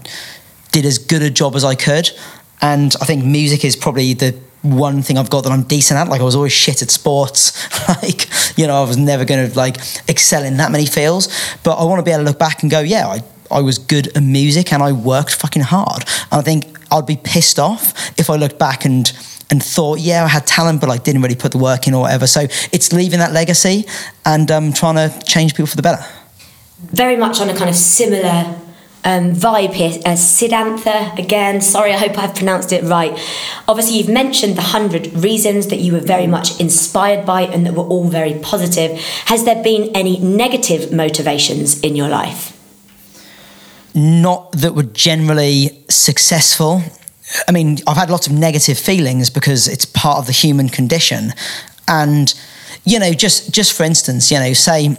did 0.73 0.87
as 0.87 0.97
good 0.97 1.21
a 1.21 1.29
job 1.29 1.55
as 1.55 1.65
I 1.65 1.75
could, 1.75 2.11
and 2.63 2.97
I 3.03 3.05
think 3.05 3.27
music 3.27 3.63
is 3.63 3.77
probably 3.77 4.15
the 4.15 4.35
one 4.65 5.03
thing 5.03 5.19
I've 5.19 5.31
got 5.31 5.45
that 5.45 5.53
I'm 5.53 5.63
decent 5.63 5.99
at. 5.99 6.09
Like 6.09 6.21
I 6.21 6.25
was 6.25 6.35
always 6.35 6.53
shit 6.53 6.83
at 6.83 6.91
sports, 6.91 7.53
like 8.03 8.29
you 8.59 8.67
know 8.67 8.83
I 8.83 8.87
was 8.87 8.97
never 8.97 9.25
going 9.25 9.51
to 9.51 9.57
like 9.57 9.77
excel 10.09 10.43
in 10.43 10.57
that 10.57 10.73
many 10.73 10.87
fields, 10.87 11.29
but 11.63 11.77
I 11.77 11.85
want 11.85 12.01
to 12.01 12.03
be 12.03 12.11
able 12.11 12.25
to 12.25 12.31
look 12.31 12.39
back 12.39 12.63
and 12.63 12.71
go, 12.71 12.81
yeah, 12.81 13.07
I 13.07 13.23
I 13.51 13.61
was 13.61 13.79
good 13.79 14.17
at 14.17 14.23
music 14.23 14.73
and 14.73 14.83
I 14.83 14.93
worked 14.93 15.35
fucking 15.35 15.63
hard. 15.63 16.05
And 16.33 16.41
I 16.41 16.43
think 16.43 16.65
I'd 16.91 17.07
be 17.07 17.17
pissed 17.17 17.59
off 17.59 18.19
if 18.19 18.31
I 18.31 18.37
looked 18.37 18.59
back 18.59 18.85
and 18.85 19.13
and 19.51 19.63
thought, 19.63 20.01
yeah, 20.01 20.25
I 20.25 20.29
had 20.29 20.47
talent, 20.47 20.81
but 20.81 20.89
I 20.91 20.97
didn't 20.97 21.23
really 21.23 21.37
put 21.37 21.53
the 21.53 21.59
work 21.59 21.87
in 21.87 21.95
or 21.95 22.03
whatever. 22.03 22.27
So 22.27 22.41
it's 22.73 22.93
leaving 22.93 23.19
that 23.19 23.33
legacy 23.33 23.85
and 24.25 24.51
um, 24.51 24.73
trying 24.73 24.97
to 24.97 25.23
change 25.25 25.53
people 25.53 25.67
for 25.67 25.77
the 25.77 25.83
better. 25.83 26.03
very 26.93 27.17
much 27.17 27.41
on 27.41 27.51
a 27.51 27.55
kind 27.55 27.69
of 27.69 27.77
similar 27.77 28.59
um, 29.05 29.33
vibe 29.33 29.73
here. 29.73 30.01
Uh, 30.05 30.17
Siddhantha, 30.17 31.19
again, 31.19 31.61
sorry, 31.61 31.93
I 31.93 31.99
hope 31.99 32.19
I've 32.19 32.35
pronounced 32.35 32.73
it 32.73 32.83
right. 32.85 33.19
Obviously, 33.69 33.99
you've 33.99 34.09
mentioned 34.09 34.53
the 34.53 34.63
100 34.63 35.13
reasons 35.13 35.69
that 35.69 35.79
you 35.79 35.93
were 35.93 36.01
very 36.01 36.27
much 36.27 36.61
inspired 36.61 37.25
by 37.25 37.43
and 37.43 37.67
that 37.67 37.75
were 37.75 37.85
all 37.85 38.09
very 38.09 38.35
positive. 38.41 38.99
Has 39.27 39.45
there 39.45 39.63
been 39.63 39.95
any 39.95 40.19
negative 40.19 40.93
motivations 40.93 41.81
in 41.81 41.97
your 41.97 42.09
life? 42.09 42.55
not 43.95 44.51
that 44.53 44.75
were 44.75 44.83
generally 44.83 45.85
successful. 45.89 46.83
I 47.49 47.53
mean, 47.53 47.79
I've 47.87 47.97
had 47.97 48.11
lots 48.11 48.27
of 48.27 48.33
negative 48.33 48.79
feelings 48.79 49.31
because 49.31 49.69
it's 49.69 49.85
part 49.85 50.19
of 50.19 50.27
the 50.27 50.33
human 50.33 50.69
condition. 50.69 51.33
And, 51.87 52.35
you 52.85 52.99
know, 52.99 53.13
just 53.13 53.53
just 53.53 53.73
for 53.73 53.85
instance, 53.85 54.31
you 54.31 54.39
know, 54.39 54.53
say 54.53 54.97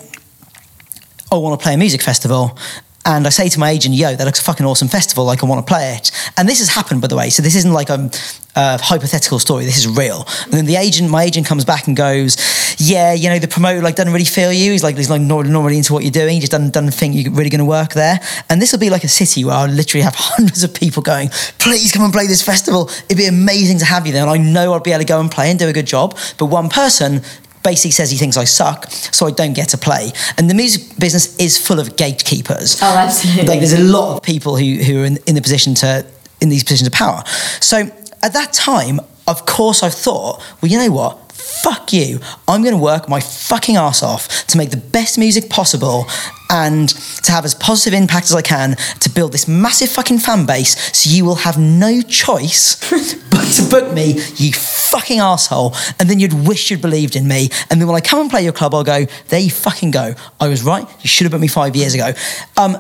I 1.32 1.36
want 1.36 1.60
to 1.60 1.64
play 1.64 1.73
a 1.73 1.77
music 1.77 2.02
festival. 2.02 2.57
And 3.06 3.27
I 3.27 3.30
say 3.30 3.49
to 3.49 3.60
my 3.60 3.69
agent, 3.69 3.94
yo, 3.94 4.15
that 4.15 4.26
looks 4.26 4.40
a 4.40 4.44
fucking 4.44 4.65
awesome 4.65 4.88
festival. 4.88 5.26
Like, 5.26 5.44
I 5.44 5.48
want 5.48 5.65
to 5.65 5.72
play 5.72 5.95
it. 5.95 6.11
And 6.38 6.49
this 6.49 6.60
has 6.60 6.69
happened, 6.69 7.02
by 7.02 7.07
the 7.07 7.15
way. 7.15 7.30
So, 7.30 7.44
this 7.44 7.56
isn't 7.56 7.72
like 7.72 7.90
a, 7.90 8.10
a 8.56 8.82
hypothetical 8.82 9.38
story. 9.38 9.65
This 9.65 9.77
is 9.77 9.88
real. 9.88 10.26
And 10.45 10.53
then 10.53 10.65
the 10.65 10.76
agent, 10.76 11.11
my 11.11 11.23
agent 11.23 11.45
comes 11.45 11.65
back 11.65 11.88
and 11.88 11.95
goes, 11.95 12.36
yeah, 12.80 13.14
you 13.14 13.30
know, 13.30 13.40
the 13.40 13.48
promoter 13.48 13.82
like 13.82 13.95
doesn't 13.95 14.11
really 14.11 14.26
feel 14.26 14.52
you. 14.52 14.72
He's 14.72 14.84
like, 14.84 14.98
he's 14.98 15.10
like 15.10 15.22
not, 15.22 15.45
not 15.45 15.64
really 15.64 15.77
into 15.77 15.94
what 15.94 16.03
you're 16.03 16.11
doing. 16.11 16.34
He 16.34 16.40
just 16.40 16.52
doesn't, 16.52 16.73
doesn't 16.73 16.91
think 16.91 17.15
you're 17.15 17.32
really 17.32 17.49
going 17.49 17.60
to 17.60 17.65
work 17.65 17.94
there. 17.94 18.19
And 18.49 18.61
this 18.61 18.72
will 18.72 18.80
be 18.80 18.90
like 18.90 19.03
a 19.03 19.10
city 19.10 19.45
where 19.45 19.56
I'll 19.56 19.69
literally 19.69 20.03
have 20.03 20.15
hundreds 20.18 20.64
of 20.64 20.73
people 20.73 21.03
going, 21.03 21.30
please 21.60 21.91
come 21.91 22.03
and 22.03 22.14
play 22.14 22.27
this 22.27 22.41
festival. 22.41 22.90
It'd 23.06 23.18
be 23.18 23.27
amazing 23.27 23.80
to 23.80 23.86
have 23.86 24.07
you 24.07 24.14
there. 24.14 24.23
And 24.23 24.32
I 24.32 24.38
know 24.38 24.73
I'll 24.73 24.80
be 24.80 24.91
able 24.91 25.02
to 25.02 25.06
go 25.06 25.19
and 25.19 25.32
play 25.32 25.49
and 25.49 25.60
do 25.60 25.68
a 25.68 25.73
good 25.73 25.88
job. 25.88 26.18
But 26.38 26.48
one 26.48 26.69
person 26.69 27.22
basically 27.65 27.91
says 27.91 28.11
he 28.11 28.17
thinks 28.17 28.37
I 28.37 28.45
suck, 28.45 28.89
so 28.89 29.25
I 29.25 29.31
don't 29.31 29.53
get 29.53 29.69
to 29.69 29.77
play. 29.77 30.11
And 30.37 30.49
the 30.49 30.53
music 30.53 30.97
business 30.97 31.35
is 31.37 31.57
full 31.57 31.79
of 31.79 31.97
gatekeepers. 31.97 32.79
Oh, 32.81 32.95
absolutely. 32.95 33.47
Like 33.47 33.59
there's 33.59 33.73
a 33.73 33.83
lot 33.83 34.15
of 34.15 34.23
people 34.23 34.55
who, 34.55 34.75
who 34.75 35.01
are 35.01 35.05
in, 35.05 35.17
in 35.25 35.35
the 35.35 35.41
position 35.41 35.73
to 35.75 36.05
in 36.41 36.49
these 36.49 36.63
positions 36.63 36.87
of 36.87 36.93
power. 36.93 37.23
So 37.59 37.77
at 38.21 38.33
that 38.33 38.53
time, 38.53 38.99
of 39.27 39.45
course, 39.45 39.83
I 39.83 39.89
thought, 39.89 40.41
well, 40.61 40.71
you 40.71 40.77
know 40.77 40.91
what? 40.91 41.24
Fuck 41.61 41.94
you. 41.94 42.19
I'm 42.48 42.61
going 42.61 42.76
to 42.76 42.82
work 42.82 43.07
my 43.07 43.19
fucking 43.19 43.76
ass 43.76 44.03
off 44.03 44.45
to 44.48 44.57
make 44.57 44.72
the 44.72 44.77
best 44.77 45.18
music 45.18 45.49
possible 45.49 46.06
and 46.49 46.90
to 47.23 47.32
have 47.32 47.45
as 47.45 47.56
positive 47.56 47.94
impact 47.94 48.26
as 48.26 48.36
I 48.36 48.41
can 48.41 48.76
to 48.99 49.10
build 49.10 49.32
this 49.32 49.48
massive 49.48 49.90
fucking 49.90 50.19
fan 50.19 50.45
base 50.45 50.95
so 50.95 51.10
you 51.10 51.26
will 51.26 51.36
have 51.36 51.57
no 51.57 52.02
choice 52.02 52.76
but 53.32 53.45
to 53.53 53.69
book 53.69 53.94
me, 53.94 54.19
you 54.36 54.53
fucking 54.53 55.19
asshole. 55.19 55.73
And 55.99 56.10
then 56.10 56.19
you'd 56.19 56.48
wish 56.48 56.72
you'd 56.72 56.82
believed 56.82 57.15
in 57.15 57.27
me. 57.27 57.49
And 57.69 57.82
then 57.82 57.88
when 57.88 57.95
I 57.95 58.02
come 58.02 58.22
and 58.22 58.30
play 58.30 58.44
your 58.44 58.53
club, 58.53 58.73
I'll 58.73 58.84
go, 58.84 59.06
there 59.30 59.40
you 59.40 59.52
fucking 59.52 59.91
go. 59.91 60.14
I 60.40 60.48
was 60.48 60.64
right. 60.64 60.88
You 61.02 61.07
should 61.07 61.26
have 61.26 61.32
booked 61.32 61.41
me 61.41 61.48
five 61.48 61.76
years 61.76 61.94
ago. 61.94 62.11
Um, 62.57 62.77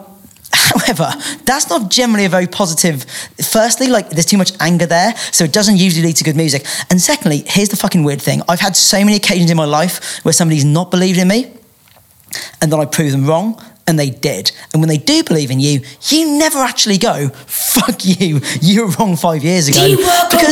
However, 0.75 1.09
that's 1.45 1.69
not 1.69 1.89
generally 1.89 2.25
a 2.25 2.29
very 2.29 2.47
positive. 2.47 3.05
Firstly, 3.41 3.87
like 3.87 4.09
there's 4.09 4.25
too 4.25 4.37
much 4.37 4.51
anger 4.59 4.85
there, 4.85 5.15
so 5.31 5.45
it 5.45 5.53
doesn't 5.53 5.77
usually 5.77 6.07
lead 6.07 6.17
to 6.17 6.23
good 6.25 6.35
music. 6.35 6.65
And 6.89 7.01
secondly, 7.01 7.43
here's 7.47 7.69
the 7.69 7.77
fucking 7.77 8.03
weird 8.03 8.21
thing: 8.21 8.41
I've 8.49 8.59
had 8.59 8.75
so 8.75 8.99
many 8.99 9.15
occasions 9.15 9.49
in 9.49 9.57
my 9.57 9.65
life 9.65 10.19
where 10.25 10.33
somebody's 10.33 10.65
not 10.65 10.91
believed 10.91 11.17
in 11.17 11.29
me, 11.29 11.51
and 12.61 12.71
then 12.71 12.79
I 12.79 12.85
prove 12.85 13.11
them 13.11 13.25
wrong, 13.25 13.61
and 13.87 13.99
they 13.99 14.09
did. 14.09 14.51
And 14.73 14.81
when 14.81 14.89
they 14.89 14.97
do 14.97 15.23
believe 15.23 15.51
in 15.51 15.59
you, 15.59 15.81
you 16.09 16.37
never 16.37 16.59
actually 16.59 16.97
go, 16.97 17.29
"Fuck 17.29 18.03
you, 18.03 18.41
you 18.61 18.85
were 18.85 18.91
wrong 18.93 19.15
five 19.15 19.43
years 19.43 19.67
ago." 19.67 19.79
On 19.79 19.97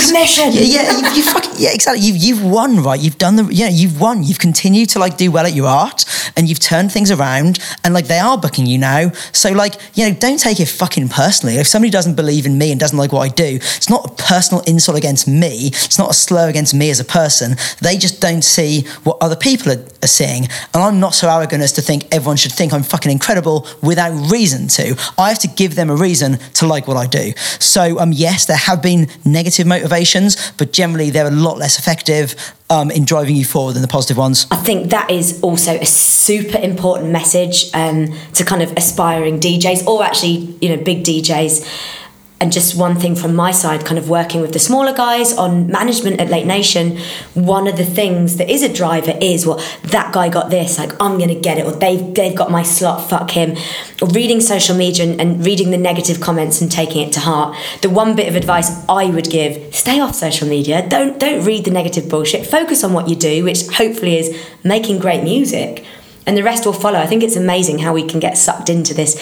commission. 0.07 0.51
Yeah, 0.51 0.61
yeah, 0.61 0.91
you, 0.91 1.15
you 1.17 1.23
fucking, 1.23 1.53
yeah, 1.57 1.73
exactly. 1.73 2.05
You've 2.05 2.17
you've 2.17 2.43
won, 2.43 2.83
right? 2.83 2.99
You've 2.99 3.17
done 3.17 3.35
the, 3.35 3.45
yeah, 3.45 3.69
you've 3.69 3.99
won. 3.99 4.23
You've 4.23 4.39
continued 4.39 4.89
to 4.89 4.99
like 4.99 5.17
do 5.17 5.31
well 5.31 5.45
at 5.45 5.53
your 5.53 5.67
art, 5.67 6.05
and 6.37 6.47
you've 6.47 6.59
turned 6.59 6.91
things 6.91 7.09
around, 7.11 7.59
and 7.83 7.93
like 7.93 8.07
they 8.07 8.19
are 8.19 8.37
booking 8.37 8.65
you 8.65 8.77
now. 8.77 9.11
So 9.31 9.51
like, 9.51 9.75
you 9.95 10.07
know, 10.07 10.15
don't 10.15 10.39
take 10.39 10.59
it 10.59 10.67
fucking 10.67 11.09
personally. 11.09 11.55
If 11.55 11.67
somebody 11.67 11.89
doesn't 11.89 12.15
believe 12.15 12.45
in 12.45 12.57
me 12.57 12.71
and 12.71 12.79
doesn't 12.79 12.97
like 12.97 13.11
what 13.11 13.21
I 13.21 13.29
do, 13.29 13.55
it's 13.55 13.89
not 13.89 14.05
a 14.05 14.23
personal 14.23 14.63
insult 14.65 14.97
against 14.97 15.27
me. 15.27 15.67
It's 15.67 15.97
not 15.97 16.11
a 16.11 16.13
slur 16.13 16.49
against 16.49 16.73
me 16.73 16.89
as 16.89 16.99
a 16.99 17.05
person. 17.05 17.55
They 17.81 17.97
just 17.97 18.21
don't 18.21 18.43
see 18.43 18.81
what 19.03 19.17
other 19.21 19.35
people 19.35 19.71
are, 19.71 19.83
are 20.03 20.07
seeing, 20.07 20.43
and 20.73 20.83
I'm 20.83 20.99
not 20.99 21.15
so 21.15 21.29
arrogant 21.29 21.63
as 21.63 21.73
to 21.73 21.81
think 21.81 22.13
everyone 22.13 22.37
should 22.37 22.51
think 22.51 22.73
I'm 22.73 22.83
fucking 22.83 23.22
incredible 23.23 23.65
without 23.81 24.11
reason 24.29 24.67
to. 24.67 24.97
I 25.17 25.29
have 25.29 25.39
to 25.39 25.47
give 25.47 25.75
them 25.75 25.89
a 25.89 25.95
reason 25.95 26.39
to 26.55 26.67
like 26.67 26.87
what 26.87 26.97
I 26.97 27.07
do. 27.07 27.31
So 27.59 27.97
um, 27.99 28.11
yes, 28.11 28.45
there 28.45 28.57
have 28.57 28.81
been 28.81 29.07
negative 29.23 29.65
motivations, 29.65 30.51
but 30.57 30.73
generally 30.73 31.09
they're 31.09 31.27
a 31.27 31.31
lot 31.31 31.57
less 31.57 31.79
effective 31.79 32.35
um, 32.69 32.91
in 32.91 33.05
driving 33.05 33.37
you 33.37 33.45
forward 33.45 33.73
than 33.75 33.81
the 33.81 33.87
positive 33.87 34.17
ones. 34.17 34.45
I 34.51 34.57
think 34.57 34.89
that 34.89 35.09
is 35.09 35.39
also 35.41 35.75
a 35.75 35.85
super 35.85 36.57
important 36.57 37.11
message 37.11 37.73
um, 37.73 38.13
to 38.33 38.43
kind 38.43 38.61
of 38.61 38.73
aspiring 38.75 39.39
DJs 39.39 39.87
or 39.87 40.03
actually, 40.03 40.57
you 40.59 40.75
know, 40.75 40.83
big 40.83 41.05
DJs. 41.05 42.01
And 42.43 42.51
just 42.51 42.75
one 42.75 42.99
thing 42.99 43.15
from 43.15 43.35
my 43.35 43.51
side, 43.51 43.85
kind 43.85 43.97
of 43.97 44.09
working 44.09 44.41
with 44.41 44.51
the 44.51 44.59
smaller 44.59 44.93
guys 44.93 45.31
on 45.37 45.67
management 45.67 46.19
at 46.19 46.27
Late 46.27 46.45
Nation, 46.45 46.97
one 47.35 47.69
of 47.69 47.77
the 47.77 47.85
things 47.85 48.35
that 48.35 48.49
is 48.49 48.61
a 48.61 48.67
driver 48.67 49.17
is 49.21 49.45
well, 49.45 49.63
that 49.83 50.11
guy 50.13 50.27
got 50.27 50.49
this, 50.49 50.77
like 50.77 50.91
I'm 51.01 51.17
gonna 51.17 51.39
get 51.39 51.57
it, 51.57 51.65
or 51.65 51.71
they've 51.71 52.13
they've 52.13 52.35
got 52.35 52.51
my 52.51 52.61
slot, 52.61 53.09
fuck 53.09 53.31
him. 53.31 53.55
Or 54.01 54.09
reading 54.09 54.41
social 54.41 54.75
media 54.75 55.05
and, 55.05 55.21
and 55.21 55.45
reading 55.45 55.71
the 55.71 55.77
negative 55.77 56.19
comments 56.19 56.59
and 56.59 56.69
taking 56.69 57.07
it 57.07 57.13
to 57.13 57.21
heart. 57.21 57.55
The 57.81 57.89
one 57.89 58.13
bit 58.13 58.27
of 58.27 58.35
advice 58.35 58.69
I 58.89 59.05
would 59.05 59.29
give, 59.29 59.73
stay 59.73 60.01
off 60.01 60.13
social 60.13 60.45
media. 60.45 60.85
Don't 60.85 61.17
don't 61.17 61.45
read 61.45 61.63
the 61.63 61.71
negative 61.71 62.09
bullshit. 62.09 62.45
Focus 62.45 62.83
on 62.83 62.91
what 62.91 63.07
you 63.07 63.15
do, 63.15 63.45
which 63.45 63.67
hopefully 63.67 64.17
is 64.17 64.37
making 64.65 64.99
great 64.99 65.23
music. 65.23 65.85
And 66.25 66.37
the 66.37 66.43
rest 66.43 66.65
will 66.65 66.73
follow. 66.73 66.99
I 66.99 67.05
think 67.07 67.21
it's 67.23 67.35
amazing 67.35 67.79
how 67.79 67.93
we 67.93 68.03
can 68.07 68.19
get 68.19 68.37
sucked 68.37 68.69
into 68.69 68.93
this 68.93 69.21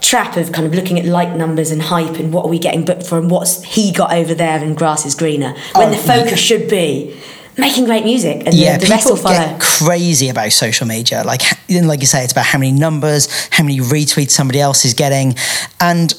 trap 0.00 0.36
of 0.36 0.52
kind 0.52 0.66
of 0.66 0.74
looking 0.74 0.98
at 0.98 1.04
like 1.06 1.34
numbers 1.34 1.70
and 1.70 1.80
hype 1.80 2.16
and 2.18 2.32
what 2.32 2.44
are 2.44 2.48
we 2.48 2.58
getting 2.58 2.84
booked 2.84 3.06
for 3.06 3.18
and 3.18 3.30
what's 3.30 3.62
he 3.62 3.92
got 3.92 4.12
over 4.12 4.34
there 4.34 4.58
and 4.62 4.76
grass 4.76 5.06
is 5.06 5.14
greener 5.14 5.54
when 5.74 5.88
Oh, 5.88 5.90
the 5.92 5.96
focus 5.96 6.40
should 6.40 6.68
be 6.68 7.16
making 7.56 7.84
great 7.84 8.04
music 8.04 8.42
and 8.44 8.52
Yeah, 8.54 8.76
the, 8.78 8.86
the 8.86 8.90
rest 8.90 9.04
people 9.04 9.16
will 9.16 9.22
follow. 9.22 9.36
get 9.36 9.60
crazy 9.60 10.28
about 10.28 10.50
social 10.52 10.86
media. 10.86 11.22
Like, 11.24 11.42
like 11.70 12.00
you 12.00 12.06
say, 12.06 12.24
it's 12.24 12.32
about 12.32 12.46
how 12.46 12.58
many 12.58 12.72
numbers, 12.72 13.28
how 13.50 13.62
many 13.64 13.78
retweets 13.78 14.30
somebody 14.30 14.60
else 14.60 14.84
is 14.84 14.92
getting, 14.94 15.36
and 15.80 16.12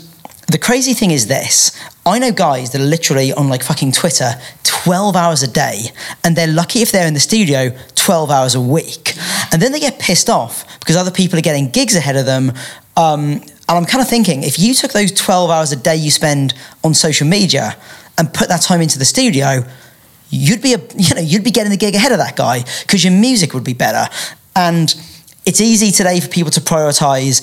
the 0.47 0.57
crazy 0.57 0.93
thing 0.93 1.11
is 1.11 1.27
this: 1.27 1.71
I 2.05 2.19
know 2.19 2.31
guys 2.31 2.71
that 2.71 2.81
are 2.81 2.85
literally 2.85 3.33
on 3.33 3.49
like 3.49 3.63
fucking 3.63 3.91
Twitter 3.93 4.31
twelve 4.63 5.15
hours 5.15 5.41
a 5.43 5.47
day, 5.47 5.85
and 6.23 6.35
they're 6.35 6.47
lucky 6.47 6.81
if 6.81 6.91
they're 6.91 7.07
in 7.07 7.13
the 7.13 7.19
studio 7.19 7.71
twelve 8.03 8.29
hours 8.29 8.55
a 8.55 8.61
week, 8.61 9.13
and 9.51 9.61
then 9.61 9.71
they 9.71 9.79
get 9.79 9.99
pissed 9.99 10.29
off 10.29 10.79
because 10.79 10.95
other 10.95 11.11
people 11.11 11.37
are 11.37 11.41
getting 11.41 11.69
gigs 11.69 11.95
ahead 11.95 12.15
of 12.15 12.25
them. 12.25 12.51
Um, 12.97 13.41
and 13.41 13.77
I'm 13.77 13.85
kind 13.85 14.01
of 14.01 14.09
thinking, 14.09 14.43
if 14.43 14.59
you 14.59 14.73
took 14.73 14.91
those 14.91 15.11
twelve 15.11 15.49
hours 15.49 15.71
a 15.71 15.75
day 15.75 15.95
you 15.95 16.11
spend 16.11 16.53
on 16.83 16.93
social 16.93 17.27
media 17.27 17.77
and 18.17 18.33
put 18.33 18.49
that 18.49 18.61
time 18.61 18.81
into 18.81 18.99
the 18.99 19.05
studio, 19.05 19.63
you'd 20.29 20.61
be 20.61 20.73
a 20.73 20.77
you 20.97 21.15
know 21.15 21.21
you'd 21.21 21.43
be 21.43 21.51
getting 21.51 21.71
the 21.71 21.77
gig 21.77 21.95
ahead 21.95 22.11
of 22.11 22.17
that 22.17 22.35
guy 22.35 22.63
because 22.81 23.03
your 23.03 23.13
music 23.13 23.53
would 23.53 23.63
be 23.63 23.73
better 23.73 24.05
and 24.55 24.95
it's 25.45 25.59
easy 25.59 25.91
today 25.91 26.19
for 26.19 26.29
people 26.29 26.51
to 26.51 26.61
prioritize 26.61 27.41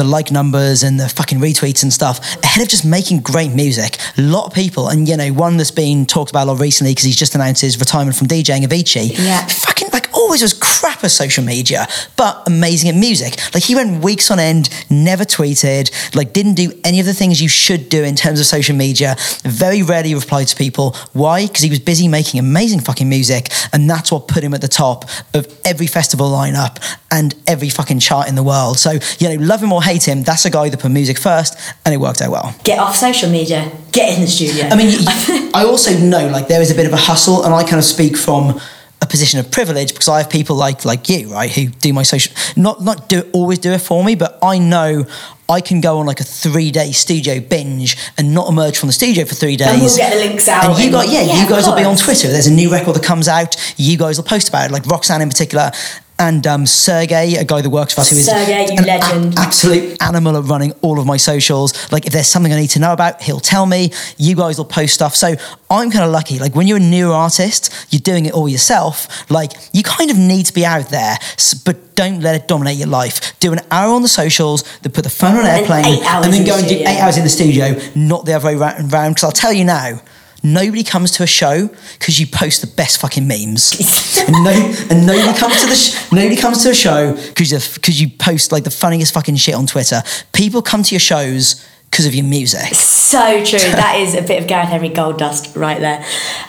the 0.00 0.04
like 0.04 0.30
numbers 0.30 0.82
and 0.82 0.98
the 0.98 1.10
fucking 1.10 1.38
retweets 1.38 1.82
and 1.82 1.92
stuff 1.92 2.20
ahead 2.42 2.62
of 2.62 2.68
just 2.68 2.86
making 2.86 3.20
great 3.20 3.52
music. 3.52 3.98
A 4.16 4.22
lot 4.22 4.46
of 4.46 4.54
people, 4.54 4.88
and 4.88 5.06
you 5.06 5.14
know, 5.14 5.30
one 5.30 5.58
that's 5.58 5.70
been 5.70 6.06
talked 6.06 6.30
about 6.30 6.46
a 6.46 6.52
lot 6.52 6.58
recently 6.58 6.92
because 6.92 7.04
he's 7.04 7.16
just 7.16 7.34
announced 7.34 7.60
his 7.60 7.78
retirement 7.78 8.16
from 8.16 8.26
DJing, 8.26 8.64
Avicii. 8.64 9.12
Yeah. 9.18 9.44
Fucking 9.46 9.88
like 9.92 10.08
always 10.14 10.40
was 10.40 10.54
crap 10.54 11.04
at 11.04 11.10
social 11.10 11.44
media, 11.44 11.86
but 12.16 12.42
amazing 12.46 12.88
at 12.88 12.94
music. 12.94 13.36
Like 13.52 13.64
he 13.64 13.74
went 13.74 14.02
weeks 14.02 14.30
on 14.30 14.38
end, 14.38 14.70
never 14.88 15.24
tweeted, 15.24 15.90
like 16.14 16.32
didn't 16.32 16.54
do 16.54 16.72
any 16.84 17.00
of 17.00 17.04
the 17.04 17.12
things 17.12 17.42
you 17.42 17.48
should 17.48 17.90
do 17.90 18.02
in 18.02 18.14
terms 18.16 18.40
of 18.40 18.46
social 18.46 18.76
media. 18.76 19.16
Very 19.42 19.82
rarely 19.82 20.14
replied 20.14 20.48
to 20.48 20.56
people. 20.56 20.96
Why? 21.12 21.46
Because 21.46 21.62
he 21.62 21.68
was 21.68 21.80
busy 21.80 22.08
making 22.08 22.40
amazing 22.40 22.80
fucking 22.80 23.08
music, 23.08 23.50
and 23.72 23.90
that's 23.90 24.10
what 24.10 24.28
put 24.28 24.42
him 24.42 24.54
at 24.54 24.62
the 24.62 24.68
top 24.68 25.04
of 25.34 25.46
every 25.64 25.86
festival 25.86 26.30
lineup 26.30 26.78
and 27.10 27.34
every 27.46 27.68
fucking 27.68 27.98
chart 27.98 28.28
in 28.28 28.34
the 28.34 28.42
world. 28.42 28.78
So 28.78 28.92
you 29.18 29.28
know, 29.28 29.44
love 29.44 29.62
him 29.62 29.72
or 29.72 29.82
hate 29.82 29.89
him, 29.98 30.22
that's 30.22 30.44
a 30.44 30.50
guy 30.50 30.68
that 30.68 30.80
put 30.80 30.90
music 30.90 31.18
first, 31.18 31.56
and 31.84 31.94
it 31.94 31.98
worked 31.98 32.22
out 32.22 32.30
well. 32.30 32.54
Get 32.64 32.78
off 32.78 32.96
social 32.96 33.30
media, 33.30 33.70
get 33.92 34.14
in 34.14 34.22
the 34.22 34.26
studio. 34.28 34.66
I 34.66 34.76
mean, 34.76 34.90
I 35.54 35.64
also 35.64 35.96
know 35.98 36.28
like 36.28 36.48
there 36.48 36.62
is 36.62 36.70
a 36.70 36.74
bit 36.74 36.86
of 36.86 36.92
a 36.92 36.96
hustle, 36.96 37.44
and 37.44 37.54
I 37.54 37.62
kind 37.62 37.78
of 37.78 37.84
speak 37.84 38.16
from 38.16 38.60
a 39.02 39.06
position 39.06 39.40
of 39.40 39.50
privilege 39.50 39.92
because 39.92 40.08
I 40.08 40.18
have 40.18 40.30
people 40.30 40.56
like 40.56 40.84
like 40.84 41.08
you, 41.08 41.32
right, 41.32 41.50
who 41.50 41.68
do 41.68 41.92
my 41.92 42.02
social 42.02 42.34
not 42.56 42.82
not 42.82 43.08
do 43.08 43.28
always 43.32 43.58
do 43.58 43.72
it 43.72 43.80
for 43.80 44.04
me, 44.04 44.14
but 44.14 44.38
I 44.42 44.58
know 44.58 45.06
I 45.48 45.60
can 45.60 45.80
go 45.80 45.98
on 45.98 46.06
like 46.06 46.20
a 46.20 46.24
three 46.24 46.70
day 46.70 46.92
studio 46.92 47.40
binge 47.40 47.96
and 48.16 48.34
not 48.34 48.48
emerge 48.48 48.78
from 48.78 48.86
the 48.86 48.92
studio 48.92 49.24
for 49.24 49.34
three 49.34 49.56
days. 49.56 49.68
And 49.68 49.80
we'll 49.80 49.96
get 49.96 50.12
the 50.12 50.20
links 50.20 50.48
out 50.48 50.64
And 50.64 50.78
you 50.78 50.90
got 50.90 51.08
yeah, 51.08 51.22
Yeah, 51.22 51.42
you 51.42 51.48
guys 51.48 51.66
will 51.66 51.76
be 51.76 51.84
on. 51.84 51.96
Twitter. 51.96 52.28
There's 52.28 52.46
a 52.46 52.52
new 52.52 52.70
record 52.70 52.94
that 52.94 53.02
comes 53.02 53.26
out, 53.26 53.56
you 53.76 53.98
guys 53.98 54.16
will 54.16 54.24
post 54.24 54.48
about 54.48 54.70
it. 54.70 54.72
Like 54.72 54.86
Roxanne 54.86 55.22
in 55.22 55.28
particular. 55.28 55.72
And 56.20 56.46
um, 56.46 56.66
Sergey, 56.66 57.34
a 57.36 57.44
guy 57.44 57.62
that 57.62 57.70
works 57.70 57.94
for 57.94 58.02
us, 58.02 58.10
who 58.10 58.16
is 58.16 58.26
Sergey, 58.26 58.66
you 58.70 58.78
an 58.78 58.84
a- 58.84 58.86
legend. 58.86 59.34
absolute 59.38 60.00
animal 60.02 60.36
at 60.36 60.44
running 60.44 60.72
all 60.82 61.00
of 61.00 61.06
my 61.06 61.16
socials. 61.16 61.90
Like 61.90 62.06
if 62.06 62.12
there's 62.12 62.28
something 62.28 62.52
I 62.52 62.60
need 62.60 62.70
to 62.70 62.78
know 62.78 62.92
about, 62.92 63.22
he'll 63.22 63.40
tell 63.40 63.66
me. 63.66 63.90
You 64.18 64.36
guys 64.36 64.58
will 64.58 64.66
post 64.66 64.94
stuff. 64.94 65.16
So 65.16 65.34
I'm 65.70 65.90
kind 65.90 66.04
of 66.04 66.10
lucky. 66.12 66.38
Like 66.38 66.54
when 66.54 66.66
you're 66.68 66.76
a 66.76 66.80
new 66.80 67.10
artist, 67.12 67.72
you're 67.90 68.00
doing 68.00 68.26
it 68.26 68.34
all 68.34 68.48
yourself. 68.48 69.28
Like 69.30 69.52
you 69.72 69.82
kind 69.82 70.10
of 70.10 70.18
need 70.18 70.46
to 70.46 70.52
be 70.52 70.64
out 70.64 70.90
there, 70.90 71.16
but 71.64 71.96
don't 71.96 72.20
let 72.20 72.34
it 72.34 72.46
dominate 72.48 72.76
your 72.76 72.88
life. 72.88 73.38
Do 73.40 73.52
an 73.52 73.60
hour 73.70 73.92
on 73.94 74.02
the 74.02 74.08
socials, 74.08 74.62
then 74.82 74.92
put 74.92 75.04
the 75.04 75.10
phone 75.10 75.36
on 75.36 75.46
airplane, 75.46 76.02
hours 76.04 76.26
and 76.26 76.34
then 76.34 76.44
go 76.44 76.52
the 76.56 76.58
and 76.60 76.68
do 76.68 76.74
studio. 76.76 76.88
eight 76.90 77.00
hours 77.00 77.16
in 77.16 77.24
the 77.24 77.30
studio, 77.30 77.80
not 77.94 78.24
the 78.26 78.34
other 78.34 78.46
way 78.46 78.54
round. 78.56 78.88
Because 79.14 79.24
I'll 79.24 79.32
tell 79.32 79.52
you 79.52 79.64
now. 79.64 80.00
Nobody 80.42 80.82
comes 80.82 81.10
to 81.12 81.22
a 81.22 81.26
show 81.26 81.68
because 81.98 82.18
you 82.18 82.26
post 82.26 82.60
the 82.62 82.66
best 82.66 83.00
fucking 83.00 83.26
memes, 83.26 83.72
and, 84.26 84.32
no, 84.44 84.50
and 84.90 85.06
nobody 85.06 85.38
comes 85.38 85.60
to 85.60 85.66
the 85.66 85.74
sh- 85.74 86.12
nobody 86.12 86.36
comes 86.36 86.62
to 86.62 86.70
a 86.70 86.74
show 86.74 87.14
because 87.14 87.74
because 87.74 88.00
you 88.00 88.08
post 88.08 88.50
like 88.50 88.64
the 88.64 88.70
funniest 88.70 89.12
fucking 89.12 89.36
shit 89.36 89.54
on 89.54 89.66
Twitter. 89.66 90.02
People 90.32 90.62
come 90.62 90.82
to 90.82 90.94
your 90.94 91.00
shows 91.00 91.66
because 91.90 92.06
of 92.06 92.14
your 92.14 92.24
music. 92.24 92.74
So 92.74 93.44
true. 93.44 93.58
that 93.58 93.96
is 93.98 94.14
a 94.14 94.22
bit 94.22 94.40
of 94.40 94.48
Gareth 94.48 94.70
Emery 94.70 94.88
gold 94.88 95.18
dust 95.18 95.54
right 95.56 95.80
there. 95.80 96.04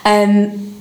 Um, 0.05 0.73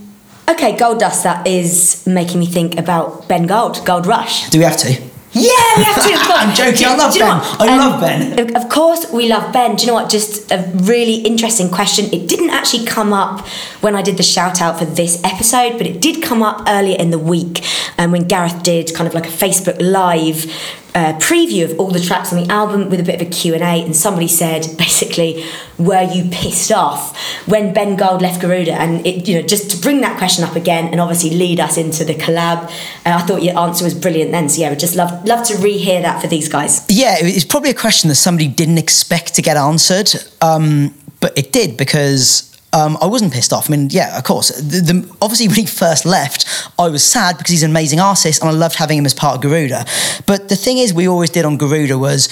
okay, 0.49 0.77
gold 0.77 1.01
dust. 1.01 1.25
That 1.25 1.47
is 1.47 2.07
making 2.07 2.39
me 2.39 2.47
think 2.47 2.79
about 2.79 3.27
Ben 3.29 3.47
Gold, 3.47 3.85
Gold 3.85 4.07
Rush. 4.07 4.49
Do 4.51 4.59
we 4.59 4.65
have 4.65 4.77
to? 4.79 5.10
Yeah, 5.33 5.51
we 5.77 5.85
have 5.85 6.09
to. 6.09 6.15
Of 6.15 6.21
course. 6.27 6.39
I'm 6.39 6.55
joking, 6.55 6.87
I 6.87 6.97
love 6.97 7.13
Do 7.13 7.19
you 7.21 7.25
know 7.25 7.39
Ben. 7.39 7.69
I 7.69 7.77
love 7.77 8.01
Ben. 8.01 8.57
Of 8.57 8.69
course, 8.69 9.13
we 9.13 9.29
love 9.29 9.53
Ben. 9.53 9.77
Do 9.77 9.83
you 9.83 9.87
know 9.89 9.95
what? 9.95 10.11
Just 10.11 10.51
a 10.51 10.69
really 10.75 11.17
interesting 11.17 11.71
question. 11.71 12.07
It 12.07 12.29
didn't 12.29 12.51
actually 12.51 12.85
come 12.85 13.13
up 13.13 13.47
when 13.81 13.95
I 13.95 14.03
did 14.03 14.17
the 14.17 14.25
shout 14.25 14.61
out 14.61 14.79
for 14.79 14.87
this 14.87 15.23
episode, 15.23 15.79
but 15.79 15.87
it 15.87 16.01
did 16.01 16.23
come 16.23 16.43
up 16.43 16.65
earlier 16.67 16.97
in 16.99 17.11
the 17.11 17.19
week 17.19 17.65
um, 17.97 18.11
when 18.11 18.27
Gareth 18.27 18.63
did 18.63 18.93
kind 18.95 19.07
of 19.07 19.15
like 19.15 19.27
a 19.27 19.31
Facebook 19.31 19.81
Live 19.81 20.47
uh, 20.95 21.15
preview 21.19 21.71
of 21.71 21.79
all 21.79 21.91
the 21.91 22.01
tracks 22.01 22.33
on 22.33 22.43
the 22.43 22.51
album 22.51 22.91
with 22.91 23.01
a 23.01 23.03
bit 23.03 23.21
of 23.21 23.27
a 23.27 23.31
Q&A 23.31 23.59
and 23.59 23.95
somebody 23.95 24.29
said 24.29 24.67
basically 24.79 25.45
were 25.79 26.03
you 26.03 26.29
pissed 26.31 26.73
off 26.73 27.17
when 27.47 27.73
Ben 27.73 27.97
Gold 27.97 28.23
left 28.23 28.41
Garuda 28.41 28.73
and 28.73 29.07
it 29.07 29.27
you 29.29 29.41
know 29.41 29.47
just 29.47 29.71
to 29.71 29.77
bring 29.81 30.01
that 30.03 30.19
question 30.19 30.45
up 30.45 30.57
again 30.57 30.89
and 30.89 31.01
obviously 31.01 31.31
lead 31.31 31.61
us 31.61 31.77
into 31.77 32.05
the 32.05 32.15
collab 32.15 32.65
uh, 32.65 32.71
I 33.05 33.23
thought 33.23 33.43
your 33.43 33.59
answer 33.59 33.85
was 33.85 33.95
brilliant 33.95 34.33
then 34.33 34.49
so 34.49 34.63
yeah 34.63 34.71
I'd 34.71 34.81
just 34.81 34.97
love 34.97 35.25
love 35.25 35.47
to 35.49 35.55
rehear 35.55 36.03
that 36.03 36.21
for 36.21 36.27
these 36.27 36.49
guys 36.49 36.87
Yeah, 36.89 37.17
it's 37.19 37.45
probably 37.45 37.71
a 37.71 37.75
question 37.75 38.09
that 38.09 38.17
somebody 38.17 38.49
didn't 38.49 38.79
expect 38.79 39.35
to 39.35 39.43
get 39.43 39.57
answered, 39.57 40.11
um, 40.43 40.95
but 41.21 41.37
it 41.39 41.53
did 41.53 41.77
because. 41.77 42.50
Um, 42.73 42.97
I 43.01 43.07
wasn't 43.07 43.33
pissed 43.33 43.53
off. 43.53 43.69
I 43.69 43.77
mean, 43.77 43.91
yeah, 43.91 44.17
of 44.17 44.25
course. 44.25 44.49
The, 44.51 44.81
the, 44.81 45.17
obviously, 45.21 45.49
when 45.49 45.57
he 45.57 45.67
first 45.67 46.05
left, 46.05 46.47
I 46.79 46.89
was 46.89 47.05
sad 47.05 47.37
because 47.39 47.51
he's 47.51 47.65
an 47.65 47.71
amazing 47.71 47.99
artist 47.99 48.41
and 48.43 48.49
I 48.49 48.53
loved 48.53 48.77
having 48.77 48.99
him 48.99 49.07
as 49.07 49.15
part 49.15 49.37
of 49.37 49.43
Garuda. 49.43 49.85
But 50.27 50.49
the 50.49 50.57
thing 50.57 50.79
is, 50.79 50.95
we 50.95 51.09
always 51.09 51.31
did 51.31 51.45
on 51.45 51.59
Garuda 51.59 51.99
was 51.99 52.29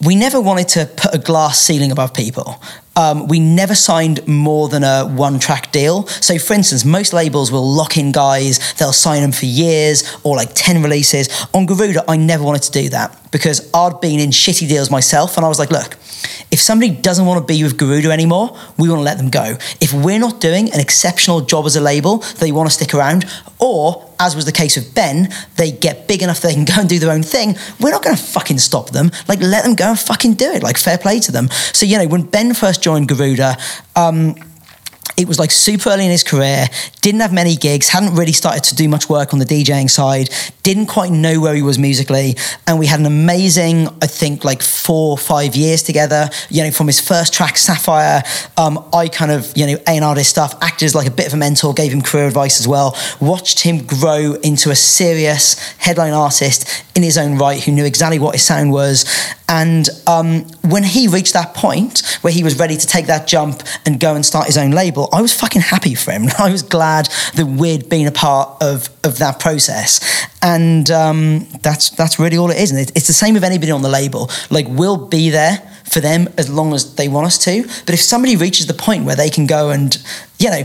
we 0.00 0.14
never 0.14 0.40
wanted 0.40 0.68
to 0.68 0.86
put 0.86 1.14
a 1.14 1.18
glass 1.18 1.58
ceiling 1.58 1.92
above 1.92 2.14
people. 2.14 2.60
Um, 2.98 3.28
we 3.28 3.38
never 3.38 3.76
signed 3.76 4.26
more 4.26 4.68
than 4.68 4.82
a 4.82 5.06
one 5.06 5.38
track 5.38 5.70
deal. 5.70 6.08
So, 6.08 6.36
for 6.36 6.54
instance, 6.54 6.84
most 6.84 7.12
labels 7.12 7.52
will 7.52 7.64
lock 7.64 7.96
in 7.96 8.10
guys, 8.10 8.74
they'll 8.74 8.92
sign 8.92 9.22
them 9.22 9.30
for 9.30 9.46
years 9.46 10.16
or 10.24 10.34
like 10.34 10.50
10 10.54 10.82
releases. 10.82 11.28
On 11.54 11.64
Garuda, 11.64 12.04
I 12.08 12.16
never 12.16 12.42
wanted 12.42 12.62
to 12.62 12.72
do 12.72 12.88
that 12.88 13.16
because 13.30 13.70
I'd 13.72 14.00
been 14.00 14.18
in 14.18 14.30
shitty 14.30 14.68
deals 14.68 14.90
myself 14.90 15.36
and 15.36 15.46
I 15.46 15.48
was 15.48 15.60
like, 15.60 15.70
look, 15.70 15.96
if 16.50 16.60
somebody 16.60 16.90
doesn't 16.90 17.24
want 17.24 17.46
to 17.46 17.52
be 17.52 17.62
with 17.62 17.78
Garuda 17.78 18.10
anymore, 18.10 18.56
we 18.78 18.88
want 18.88 18.98
to 19.00 19.04
let 19.04 19.18
them 19.18 19.30
go. 19.30 19.56
If 19.80 19.92
we're 19.92 20.18
not 20.18 20.40
doing 20.40 20.72
an 20.72 20.80
exceptional 20.80 21.42
job 21.42 21.66
as 21.66 21.76
a 21.76 21.80
label, 21.80 22.18
they 22.40 22.50
want 22.50 22.68
to 22.68 22.74
stick 22.74 22.94
around, 22.94 23.26
or 23.60 24.08
as 24.18 24.34
was 24.34 24.46
the 24.46 24.52
case 24.52 24.76
with 24.76 24.94
Ben, 24.94 25.28
they 25.56 25.70
get 25.70 26.08
big 26.08 26.22
enough 26.22 26.40
they 26.40 26.54
can 26.54 26.64
go 26.64 26.74
and 26.78 26.88
do 26.88 26.98
their 26.98 27.10
own 27.10 27.22
thing, 27.22 27.56
we're 27.80 27.90
not 27.90 28.02
going 28.02 28.16
to 28.16 28.22
fucking 28.22 28.58
stop 28.58 28.90
them. 28.90 29.10
Like, 29.28 29.40
let 29.40 29.64
them 29.64 29.74
go 29.74 29.90
and 29.90 29.98
fucking 29.98 30.34
do 30.34 30.50
it. 30.50 30.62
Like, 30.62 30.76
fair 30.76 30.98
play 30.98 31.20
to 31.20 31.32
them. 31.32 31.48
So, 31.72 31.86
you 31.86 31.98
know, 31.98 32.06
when 32.08 32.22
Ben 32.22 32.54
first 32.54 32.82
joined 32.82 32.87
Garuda, 33.06 33.56
um, 33.96 34.34
it 35.18 35.26
was 35.26 35.38
like 35.38 35.50
super 35.50 35.90
early 35.90 36.04
in 36.04 36.12
his 36.12 36.22
career, 36.22 36.66
didn't 37.00 37.20
have 37.20 37.32
many 37.32 37.56
gigs, 37.56 37.88
hadn't 37.88 38.14
really 38.14 38.32
started 38.32 38.62
to 38.64 38.76
do 38.76 38.88
much 38.88 39.08
work 39.08 39.32
on 39.32 39.40
the 39.40 39.44
DJing 39.44 39.90
side, 39.90 40.30
didn't 40.62 40.86
quite 40.86 41.10
know 41.10 41.40
where 41.40 41.54
he 41.54 41.62
was 41.62 41.76
musically. 41.76 42.36
And 42.68 42.78
we 42.78 42.86
had 42.86 43.00
an 43.00 43.06
amazing, 43.06 43.88
I 44.00 44.06
think, 44.06 44.44
like 44.44 44.62
four 44.62 45.10
or 45.10 45.18
five 45.18 45.56
years 45.56 45.82
together. 45.82 46.30
You 46.50 46.62
know, 46.62 46.70
from 46.70 46.86
his 46.86 47.00
first 47.00 47.34
track, 47.34 47.56
Sapphire, 47.56 48.22
um, 48.56 48.88
I 48.92 49.08
kind 49.08 49.32
of, 49.32 49.52
you 49.56 49.66
know, 49.66 49.78
A&R 49.88 50.14
his 50.14 50.28
stuff, 50.28 50.54
acted 50.62 50.86
as 50.86 50.94
like 50.94 51.08
a 51.08 51.10
bit 51.10 51.26
of 51.26 51.34
a 51.34 51.36
mentor, 51.36 51.74
gave 51.74 51.92
him 51.92 52.00
career 52.00 52.26
advice 52.26 52.60
as 52.60 52.68
well, 52.68 52.96
watched 53.20 53.60
him 53.60 53.84
grow 53.84 54.34
into 54.44 54.70
a 54.70 54.76
serious 54.76 55.58
headline 55.78 56.12
artist 56.12 56.84
in 56.94 57.02
his 57.02 57.18
own 57.18 57.38
right 57.38 57.62
who 57.62 57.72
knew 57.72 57.84
exactly 57.84 58.18
what 58.18 58.34
his 58.34 58.44
sound 58.44 58.70
was. 58.70 59.04
And 59.48 59.88
um, 60.06 60.42
when 60.62 60.84
he 60.84 61.08
reached 61.08 61.32
that 61.32 61.54
point 61.54 62.02
where 62.20 62.32
he 62.32 62.44
was 62.44 62.58
ready 62.58 62.76
to 62.76 62.86
take 62.86 63.06
that 63.06 63.26
jump 63.26 63.62
and 63.86 63.98
go 63.98 64.14
and 64.14 64.24
start 64.24 64.46
his 64.46 64.58
own 64.58 64.72
label, 64.72 65.07
I 65.12 65.20
was 65.20 65.32
fucking 65.32 65.62
happy 65.62 65.94
for 65.94 66.12
him. 66.12 66.28
I 66.38 66.50
was 66.50 66.62
glad 66.62 67.08
that 67.34 67.46
we'd 67.46 67.88
been 67.88 68.06
a 68.06 68.12
part 68.12 68.62
of, 68.62 68.88
of 69.04 69.18
that 69.18 69.38
process. 69.40 70.26
And 70.42 70.90
um, 70.90 71.48
that's 71.62 71.90
that's 71.90 72.18
really 72.18 72.36
all 72.38 72.50
it 72.50 72.58
is. 72.58 72.70
And 72.70 72.80
it, 72.80 72.92
it's 72.96 73.06
the 73.06 73.12
same 73.12 73.34
with 73.34 73.44
anybody 73.44 73.72
on 73.72 73.82
the 73.82 73.88
label. 73.88 74.30
Like 74.50 74.66
we'll 74.68 75.08
be 75.08 75.30
there 75.30 75.58
for 75.84 76.00
them 76.00 76.28
as 76.36 76.50
long 76.50 76.74
as 76.74 76.94
they 76.94 77.08
want 77.08 77.26
us 77.26 77.38
to. 77.44 77.62
But 77.86 77.94
if 77.94 78.00
somebody 78.00 78.36
reaches 78.36 78.66
the 78.66 78.74
point 78.74 79.04
where 79.04 79.16
they 79.16 79.30
can 79.30 79.46
go 79.46 79.70
and, 79.70 79.96
you 80.38 80.50
know, 80.50 80.62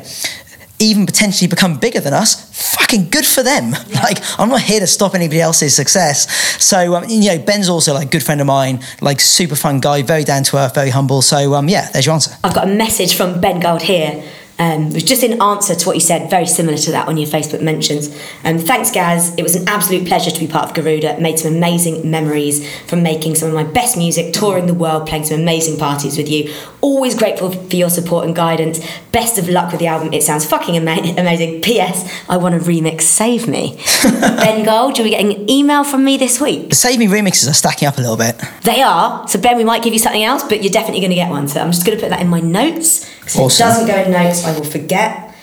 even 0.84 1.06
potentially 1.06 1.48
become 1.48 1.78
bigger 1.78 2.00
than 2.00 2.14
us, 2.14 2.50
fucking 2.76 3.10
good 3.10 3.26
for 3.26 3.44
them. 3.44 3.76
Like, 4.04 4.20
I'm 4.38 4.50
not 4.50 4.62
here 4.62 4.82
to 4.82 4.88
stop 4.88 5.16
anybody 5.16 5.40
else's 5.40 5.74
success. 5.74 6.30
So, 6.62 6.96
um, 6.96 7.06
you 7.08 7.30
know, 7.30 7.40
Ben's 7.40 7.70
also 7.70 7.94
like 7.94 8.08
a 8.08 8.10
good 8.10 8.24
friend 8.24 8.42
of 8.42 8.48
mine, 8.48 8.84
like 9.00 9.22
super 9.22 9.56
fun 9.56 9.80
guy, 9.80 10.02
very 10.02 10.26
down 10.26 10.44
to 10.44 10.58
earth, 10.58 10.76
very 10.76 10.90
humble. 10.90 11.22
So, 11.22 11.54
um, 11.54 11.70
yeah, 11.70 11.90
there's 11.92 12.06
your 12.06 12.14
answer. 12.14 12.36
I've 12.44 12.54
got 12.54 12.68
a 12.68 12.76
message 12.76 13.16
from 13.16 13.40
Ben 13.40 13.62
Gold 13.62 13.84
here. 13.84 14.22
Um, 14.60 14.88
it 14.88 14.94
was 14.94 15.04
just 15.04 15.24
in 15.24 15.42
answer 15.42 15.76
to 15.76 15.88
what 15.88 15.96
you 15.96 16.00
said, 16.02 16.30
very 16.30 16.46
similar 16.46 16.78
to 16.78 16.92
that 16.92 17.08
on 17.08 17.18
your 17.18 17.28
Facebook 17.28 17.62
mentions. 17.62 18.10
Um, 18.44 18.60
thanks, 18.60 18.92
Gaz. 18.92 19.36
It 19.36 19.44
was 19.44 19.56
an 19.56 19.68
absolute 19.68 20.08
pleasure 20.08 20.32
to 20.32 20.40
be 20.40 20.48
part 20.48 20.70
of 20.70 20.76
Garuda. 20.76 21.20
Made 21.20 21.40
some 21.40 21.56
amazing 21.56 22.10
memories 22.10 22.70
from 22.88 23.02
making 23.02 23.36
some 23.36 23.50
of 23.50 23.56
my 23.56 23.64
best 23.64 23.98
music, 23.98 24.34
touring 24.34 24.68
the 24.68 24.74
world, 24.74 25.08
playing 25.08 25.26
some 25.26 25.40
amazing 25.40 25.78
parties 25.78 26.18
with 26.18 26.30
you. 26.30 26.54
Always 26.82 27.16
grateful 27.16 27.52
for 27.52 27.76
your 27.76 27.90
support 27.90 28.26
and 28.26 28.36
guidance. 28.36 28.80
Best 29.12 29.38
of 29.38 29.50
luck 29.50 29.72
with 29.72 29.80
the 29.80 29.88
album. 29.88 30.14
It 30.14 30.22
sounds 30.24 30.46
fucking 30.46 30.76
ama- 30.76 31.16
amazing. 31.18 31.62
P.S. 31.62 32.10
I 32.30 32.38
want 32.38 32.56
a 32.56 32.60
remix. 32.60 33.02
Save 33.02 33.48
me. 33.48 33.80
ben 34.04 34.66
Gold, 34.66 34.98
you'll 34.98 35.06
be 35.06 35.12
getting 35.12 35.34
an 35.34 35.50
email 35.50 35.84
from 35.84 36.04
me 36.04 36.18
this 36.18 36.40
week. 36.40 36.70
The 36.70 36.76
Save 36.76 37.00
Me 37.00 37.08
remixes 37.08 37.50
are 37.50 37.54
stacking 37.54 37.88
up 37.88 37.98
a 37.98 38.02
little 38.02 38.18
bit. 38.18 38.40
They 38.64 38.82
are. 38.82 39.28
So 39.28 39.40
Ben, 39.40 39.58
we 39.58 39.64
might 39.64 39.84
give 39.84 39.94
you 39.94 40.00
something 40.00 40.24
else, 40.24 40.44
but 40.44 40.62
you're 40.62 40.72
definitely 40.72 41.00
going 41.00 41.12
to 41.12 41.16
get 41.16 41.30
one. 41.30 41.48
So 41.48 41.60
I'm 41.60 41.72
just 41.72 41.86
going 41.86 41.98
to 41.98 42.04
put 42.04 42.10
that 42.10 42.22
in 42.22 42.28
my 42.28 42.40
notes. 42.40 43.10
'Cause 43.26 43.36
If 43.36 43.41
Awesome. 43.41 43.68
it 43.68 43.70
doesn't 43.70 43.88
go 43.88 43.95
in 44.04 44.12
notes, 44.12 44.44
I 44.45 44.52
will 44.54 44.64
forget. 44.66 45.34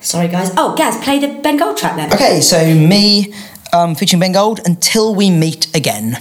Sorry, 0.00 0.28
guys. 0.28 0.50
Oh, 0.56 0.74
Gaz, 0.76 0.96
play 1.04 1.18
the 1.20 1.28
Ben 1.28 1.56
Gold 1.56 1.76
track 1.76 1.96
then. 1.96 2.12
Okay, 2.12 2.40
so 2.40 2.58
me 2.74 3.32
um, 3.72 3.94
featuring 3.94 4.20
Ben 4.20 4.32
Gold, 4.32 4.60
Until 4.64 5.14
We 5.14 5.30
Meet 5.30 5.68
Again. 5.74 6.18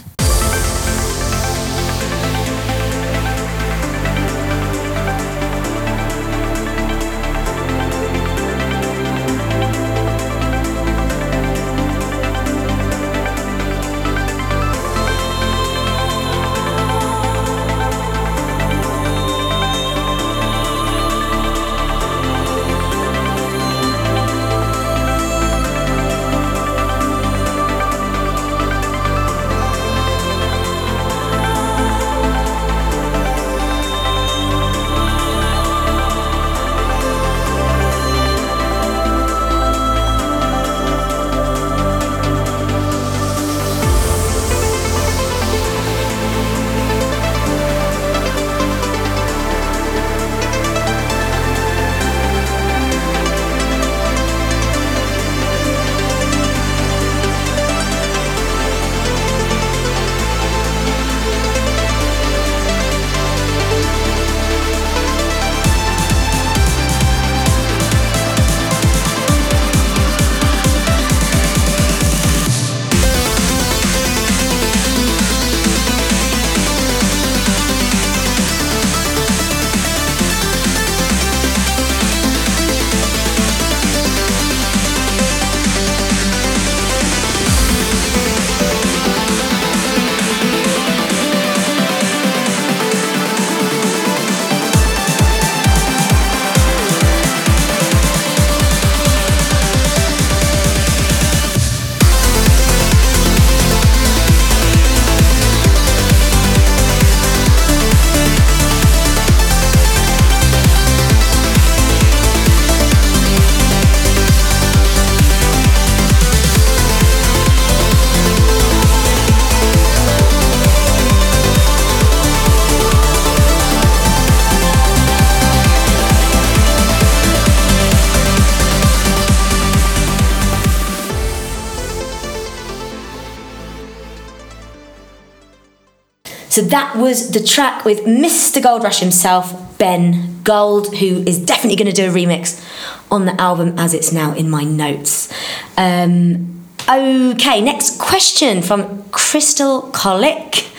So 136.52 136.60
that 136.64 136.98
was 136.98 137.32
the 137.32 137.41
track 137.41 137.86
with 137.86 138.02
Mr. 138.02 138.61
Gold 138.61 138.84
Rush 138.84 138.99
himself, 138.99 139.78
Ben 139.78 140.44
Gold, 140.44 140.98
who 140.98 141.23
is 141.23 141.40
definitely 141.40 141.78
going 141.82 141.95
to 141.95 141.95
do 141.95 142.10
a 142.10 142.14
remix 142.14 142.61
on 143.10 143.23
the 143.23 143.40
album 143.40 143.80
as 143.80 143.94
it's 143.94 144.11
now 144.11 144.34
in 144.34 144.49
my 144.49 144.65
notes. 144.65 145.32
Um, 145.78 146.65
okay, 146.90 147.61
next 147.61 147.98
question 147.99 148.61
from 148.61 149.02
Crystal 149.11 149.84
Colic. 149.94 150.69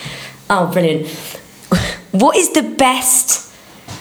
Oh, 0.51 0.71
brilliant. 0.71 1.09
What 2.11 2.37
is 2.37 2.53
the 2.53 2.63
best 2.63 3.51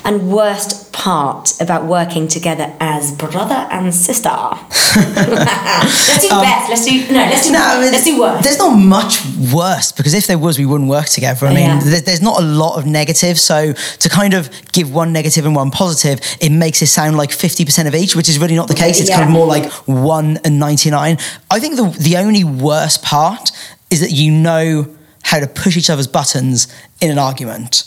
and 0.04 0.30
worst 0.30 0.91
part 1.02 1.60
about 1.60 1.86
working 1.86 2.28
together 2.28 2.72
as 2.80 3.12
brother 3.14 3.68
and 3.72 3.94
sister? 3.94 4.30
let's 4.96 6.22
do 6.22 6.30
best. 6.30 6.70
Let's 6.70 6.86
do 6.86 7.12
no. 7.12 7.24
Let's 7.32 7.48
do 7.48 7.50
Um, 7.50 7.54
No, 7.54 7.64
I 7.64 7.82
mean, 7.82 7.92
let's 7.92 8.04
do 8.06 8.20
worst. 8.20 8.44
There's 8.44 8.58
not 8.60 8.76
much 8.76 9.26
worse 9.52 9.92
because 9.92 10.14
if 10.14 10.28
there 10.28 10.38
was, 10.38 10.60
we 10.60 10.66
wouldn't 10.66 10.90
work 10.90 11.08
together. 11.08 11.48
I 11.48 11.54
mean, 11.54 11.64
Yeah. 11.66 11.80
there- 11.84 12.02
there's 12.02 12.22
not 12.22 12.40
a 12.40 12.46
lot 12.46 12.78
of 12.78 12.86
negative. 12.86 13.40
So 13.40 13.74
to 14.00 14.10
kind 14.10 14.34
of 14.36 14.50
give 14.74 14.94
one 14.94 15.12
negative 15.12 15.46
and 15.48 15.56
one 15.56 15.72
positive, 15.72 16.20
it 16.40 16.52
makes 16.52 16.82
it 16.84 16.88
sound 16.88 17.18
like 17.18 17.32
50% 17.32 17.88
of 17.88 17.96
each, 17.96 18.16
which 18.16 18.30
is 18.30 18.38
really 18.38 18.56
not 18.56 18.68
the 18.68 18.76
case. 18.76 19.00
It's 19.00 19.10
kind 19.10 19.24
of 19.24 19.30
more 19.30 19.48
like 19.48 19.72
one 19.88 20.40
and 20.46 20.60
99. 20.60 21.18
I 21.50 21.60
think 21.60 21.78
the, 21.78 21.90
the 22.00 22.18
only 22.18 22.44
worst 22.44 23.02
part 23.02 23.52
is 23.90 24.02
that 24.02 24.12
you 24.12 24.32
know 24.32 24.88
how 25.24 25.40
to 25.40 25.48
push 25.48 25.78
each 25.78 25.90
other's 25.90 26.08
buttons 26.08 26.68
in 27.00 27.10
an 27.10 27.18
argument. 27.18 27.84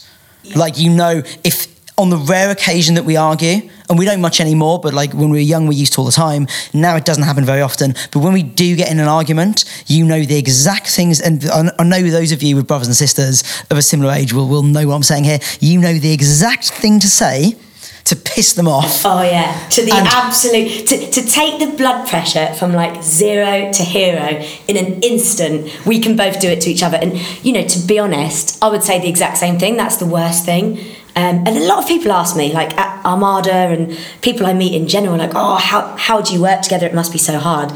Like, 0.55 0.79
you 0.79 0.91
know, 0.91 1.23
if 1.43 1.69
on 1.97 2.11
the 2.11 2.17
rare 2.17 2.51
occasion 2.51 2.97
that 2.97 3.05
we 3.05 3.17
argue, 3.17 3.71
and 3.89 3.99
we 3.99 4.05
don't 4.05 4.21
much 4.21 4.41
anymore, 4.41 4.81
but 4.81 4.93
like 4.95 5.13
when 5.13 5.31
we 5.31 5.39
were 5.39 5.43
young, 5.43 5.67
we 5.67 5.77
used 5.77 5.93
to 5.93 6.01
all 6.01 6.07
the 6.07 6.11
time. 6.13 6.49
Now 6.73 6.97
it 6.97 7.05
doesn't 7.05 7.23
happen 7.23 7.45
very 7.45 7.61
often. 7.61 7.95
But 8.13 8.21
when 8.21 8.33
we 8.33 8.43
do 8.43 8.75
get 8.75 8.91
in 8.91 8.99
an 8.99 9.07
argument, 9.09 9.65
you 9.87 10.05
know 10.05 10.23
the 10.25 10.37
exact 10.39 10.89
things. 10.89 11.21
And 11.21 11.45
I 11.51 11.85
know 11.85 12.03
those 12.03 12.33
of 12.33 12.43
you 12.43 12.57
with 12.57 12.67
brothers 12.67 12.89
and 12.89 12.97
sisters 12.97 13.45
of 13.71 13.77
a 13.79 13.83
similar 13.83 14.13
age 14.13 14.33
will, 14.33 14.49
will 14.49 14.63
know 14.63 14.89
what 14.89 14.95
I'm 14.95 15.03
saying 15.03 15.25
here. 15.25 15.39
You 15.61 15.81
know 15.81 15.95
the 15.95 16.13
exact 16.13 16.71
thing 16.71 16.99
to 17.01 17.09
say 17.09 17.57
to 18.05 18.17
piss 18.17 18.53
them 18.55 18.69
off. 18.69 19.03
Oh 19.07 19.23
yeah, 19.23 19.67
to 19.71 19.83
the 19.85 19.93
And- 19.95 20.07
absolute 20.09 20.87
to, 20.89 21.11
to 21.11 21.23
take 21.27 21.59
the 21.59 21.77
blood 21.77 22.09
pressure 22.09 22.53
from 22.55 22.73
like 22.73 23.03
zero 23.03 23.71
to 23.73 23.83
hero 23.83 24.43
in 24.67 24.77
an 24.77 25.01
instant. 25.03 25.71
We 25.87 26.01
can 26.01 26.17
both 26.17 26.41
do 26.41 26.49
it 26.49 26.61
to 26.63 26.71
each 26.71 26.83
other, 26.83 26.97
and 26.99 27.19
you 27.45 27.53
know, 27.53 27.65
to 27.67 27.79
be 27.87 27.99
honest, 27.99 28.63
I 28.63 28.69
would 28.69 28.83
say 28.83 28.99
the 28.99 29.09
exact 29.09 29.39
same 29.39 29.59
thing. 29.59 29.77
That's 29.77 29.97
the 29.99 30.07
worst 30.07 30.45
thing. 30.45 30.79
Um, 31.17 31.45
and 31.47 31.57
a 31.57 31.67
lot 31.67 31.79
of 31.79 31.87
people 31.87 32.11
ask 32.11 32.37
me, 32.37 32.53
like 32.53 32.77
at 32.77 33.05
Armada 33.05 33.53
and 33.53 33.97
people 34.21 34.47
I 34.47 34.53
meet 34.53 34.75
in 34.75 34.89
general, 34.89 35.17
like, 35.17 35.33
oh, 35.35 35.57
how 35.57 35.97
how 35.97 36.21
do 36.21 36.35
you 36.35 36.43
work 36.43 36.63
together? 36.63 36.87
It 36.87 36.95
must 36.95 37.13
be 37.13 37.19
so 37.19 37.39
hard. 37.39 37.73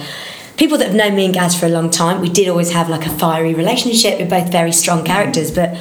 People 0.56 0.76
that 0.78 0.88
have 0.88 0.96
known 0.96 1.14
me 1.14 1.24
and 1.24 1.32
Gaz 1.32 1.54
for 1.58 1.66
a 1.66 1.68
long 1.68 1.88
time, 1.88 2.20
we 2.20 2.28
did 2.28 2.48
always 2.48 2.72
have 2.72 2.88
like 2.88 3.06
a 3.06 3.10
fiery 3.10 3.54
relationship. 3.54 4.18
We're 4.18 4.28
both 4.28 4.50
very 4.50 4.72
strong 4.72 5.04
characters, 5.04 5.52
but 5.52 5.76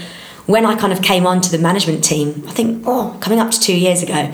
when 0.46 0.66
I 0.66 0.76
kind 0.76 0.94
of 0.94 1.02
came 1.02 1.26
onto 1.26 1.50
the 1.50 1.58
management 1.58 2.04
team, 2.04 2.44
I 2.48 2.52
think, 2.52 2.84
oh, 2.86 3.18
coming 3.20 3.40
up 3.40 3.52
to 3.52 3.60
two 3.60 3.78
years 3.78 4.04
ago, 4.04 4.32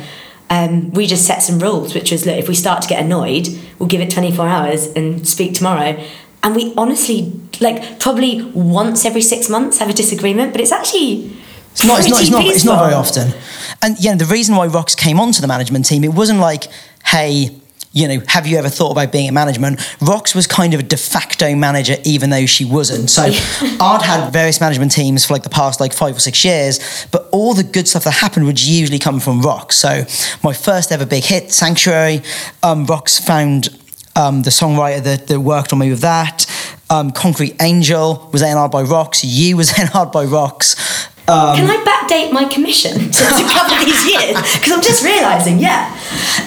um, 0.49 0.91
we 0.91 1.07
just 1.07 1.25
set 1.25 1.41
some 1.41 1.59
rules, 1.59 1.95
which 1.95 2.11
was 2.11 2.25
look, 2.25 2.37
if 2.37 2.47
we 2.47 2.55
start 2.55 2.81
to 2.83 2.87
get 2.89 3.03
annoyed, 3.03 3.47
we'll 3.79 3.89
give 3.89 4.01
it 4.01 4.11
24 4.11 4.47
hours 4.47 4.87
and 4.87 5.27
speak 5.27 5.55
tomorrow. 5.55 5.97
And 6.43 6.55
we 6.55 6.73
honestly, 6.75 7.31
like, 7.61 7.99
probably 7.99 8.43
once 8.51 9.05
every 9.05 9.21
six 9.21 9.49
months 9.49 9.79
have 9.79 9.89
a 9.89 9.93
disagreement, 9.93 10.51
but 10.51 10.61
it's 10.61 10.71
actually. 10.71 11.37
It's 11.73 11.85
not, 11.85 11.99
it's 11.99 12.09
not, 12.09 12.21
it's 12.21 12.31
not, 12.31 12.45
it's 12.45 12.63
not 12.65 12.83
very 12.83 12.93
often. 12.93 13.33
And 13.81 13.99
yeah, 13.99 14.15
the 14.15 14.25
reason 14.25 14.55
why 14.55 14.67
Rox 14.67 14.95
came 14.95 15.19
onto 15.19 15.41
the 15.41 15.47
management 15.47 15.85
team, 15.85 16.03
it 16.03 16.13
wasn't 16.13 16.39
like, 16.39 16.65
hey, 17.05 17.49
you 17.93 18.07
know, 18.07 18.23
have 18.27 18.47
you 18.47 18.57
ever 18.57 18.69
thought 18.69 18.91
about 18.91 19.11
being 19.11 19.27
in 19.27 19.33
management? 19.33 19.79
Rox 19.99 20.33
was 20.33 20.47
kind 20.47 20.73
of 20.73 20.79
a 20.79 20.83
de 20.83 20.97
facto 20.97 21.55
manager, 21.55 21.95
even 22.03 22.31
though 22.31 22.47
she 22.47 22.65
wasn't. 22.65 23.09
So 23.09 23.21
I'd 23.79 24.01
had 24.03 24.31
various 24.31 24.59
management 24.59 24.91
teams 24.91 25.25
for 25.25 25.33
like 25.33 25.43
the 25.43 25.49
past 25.49 25.79
like 25.79 25.93
five 25.93 26.15
or 26.15 26.19
six 26.19 26.43
years, 26.43 27.07
but 27.11 27.29
all 27.31 27.53
the 27.53 27.63
good 27.63 27.87
stuff 27.87 28.03
that 28.05 28.11
happened 28.11 28.47
would 28.47 28.61
usually 28.63 28.99
come 28.99 29.19
from 29.19 29.41
Rox. 29.41 29.73
So 29.73 30.05
my 30.43 30.53
first 30.53 30.91
ever 30.91 31.05
big 31.05 31.23
hit, 31.23 31.51
Sanctuary, 31.51 32.21
um, 32.63 32.87
Rox 32.87 33.23
found 33.23 33.69
um, 34.15 34.41
the 34.41 34.49
songwriter 34.49 35.03
that, 35.03 35.27
that 35.27 35.39
worked 35.39 35.71
on 35.71 35.79
me 35.79 35.89
with 35.89 36.01
that. 36.01 36.47
Um, 36.89 37.11
Concrete 37.11 37.55
Angel 37.61 38.29
was 38.31 38.41
A&R 38.41 38.69
by 38.69 38.83
Rox. 38.83 39.23
You 39.23 39.57
was 39.57 39.71
A&R 39.79 40.07
by 40.07 40.25
Rox. 40.25 41.09
Um, 41.25 41.55
Can 41.55 41.69
I 41.69 41.77
backdate 41.87 42.33
my 42.33 42.45
commission 42.45 42.93
to, 42.99 43.09
to 43.11 43.43
cover 43.47 43.85
these 43.85 44.05
years? 44.05 44.35
Because 44.35 44.71
I'm 44.71 44.81
just 44.81 45.03
realising, 45.05 45.57
yeah. 45.59 45.87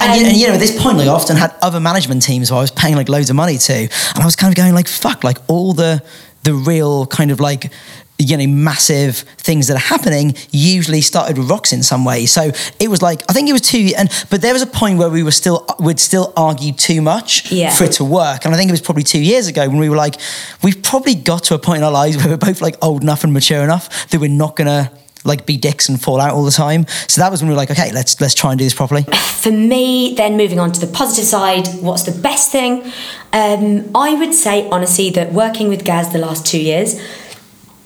And, 0.00 0.20
you, 0.20 0.26
Um, 0.26 0.28
and 0.30 0.36
you 0.36 0.46
know, 0.48 0.54
at 0.54 0.60
this 0.60 0.80
point, 0.82 0.98
like, 0.98 1.08
I 1.08 1.12
often 1.12 1.36
had 1.36 1.54
other 1.62 1.80
management 1.80 2.22
teams 2.22 2.50
who 2.50 2.56
I 2.56 2.60
was 2.60 2.70
paying 2.70 2.94
like 2.94 3.08
loads 3.08 3.30
of 3.30 3.36
money 3.36 3.56
to, 3.56 3.74
and 3.74 4.18
I 4.18 4.24
was 4.24 4.36
kind 4.36 4.50
of 4.52 4.56
going 4.56 4.74
like, 4.74 4.86
"Fuck!" 4.88 5.24
Like 5.24 5.38
all 5.48 5.72
the 5.72 6.02
the 6.42 6.52
real 6.54 7.06
kind 7.06 7.30
of 7.30 7.40
like 7.40 7.72
you 8.18 8.36
know 8.36 8.46
massive 8.46 9.16
things 9.36 9.66
that 9.68 9.74
are 9.76 9.88
happening 9.94 10.34
usually 10.50 11.00
started 11.02 11.36
with 11.36 11.50
rocks 11.50 11.72
in 11.72 11.82
some 11.82 12.04
way. 12.04 12.24
So 12.26 12.50
it 12.80 12.88
was 12.88 13.02
like 13.02 13.22
I 13.28 13.32
think 13.32 13.48
it 13.48 13.52
was 13.52 13.62
two, 13.62 13.92
and 13.96 14.08
but 14.30 14.40
there 14.42 14.52
was 14.52 14.62
a 14.62 14.66
point 14.66 14.98
where 14.98 15.10
we 15.10 15.22
were 15.22 15.30
still 15.32 15.66
would 15.78 16.00
still 16.00 16.32
argue 16.36 16.72
too 16.72 17.02
much 17.02 17.50
Yeah. 17.52 17.70
for 17.74 17.84
it 17.84 17.92
to 17.92 18.04
work, 18.04 18.44
and 18.44 18.54
I 18.54 18.56
think 18.56 18.68
it 18.68 18.72
was 18.72 18.80
probably 18.80 19.02
two 19.04 19.20
years 19.20 19.46
ago 19.48 19.68
when 19.68 19.78
we 19.78 19.88
were 19.88 19.96
like, 19.96 20.16
we've 20.62 20.82
probably 20.82 21.14
got 21.14 21.44
to 21.44 21.54
a 21.54 21.58
point 21.58 21.78
in 21.78 21.84
our 21.84 21.92
lives 21.92 22.16
where 22.16 22.28
we're 22.28 22.36
both 22.38 22.60
like 22.62 22.76
old 22.82 23.02
enough 23.02 23.22
and 23.24 23.32
mature 23.32 23.62
enough 23.62 24.08
that 24.10 24.20
we're 24.20 24.30
not 24.30 24.56
gonna 24.56 24.90
like 25.24 25.44
be 25.44 25.56
dicks 25.56 25.88
and 25.88 26.00
fall 26.00 26.20
out 26.20 26.32
all 26.32 26.44
the 26.44 26.50
time. 26.52 26.86
So 27.08 27.20
that 27.20 27.30
was 27.32 27.42
when 27.42 27.48
we 27.48 27.54
were 27.54 27.58
like, 27.58 27.70
okay, 27.72 27.90
let's 27.92 28.20
let's 28.20 28.32
try 28.34 28.52
and 28.52 28.58
do 28.58 28.64
this 28.64 28.74
properly. 28.74 29.02
for 29.42 29.50
me, 29.52 30.14
then 30.16 30.36
moving 30.36 30.58
on 30.58 30.72
to 30.72 30.80
the 30.80 30.86
positive 30.86 31.24
side, 31.24 31.66
what's 31.80 32.04
the 32.04 32.12
best 32.22 32.50
thing? 32.52 32.84
Um, 33.32 33.90
I 33.94 34.14
would 34.14 34.32
say, 34.32 34.68
honestly, 34.70 35.10
that 35.10 35.32
working 35.32 35.68
with 35.68 35.84
Gaz 35.84 36.12
the 36.12 36.18
last 36.18 36.46
two 36.46 36.60
years, 36.60 36.98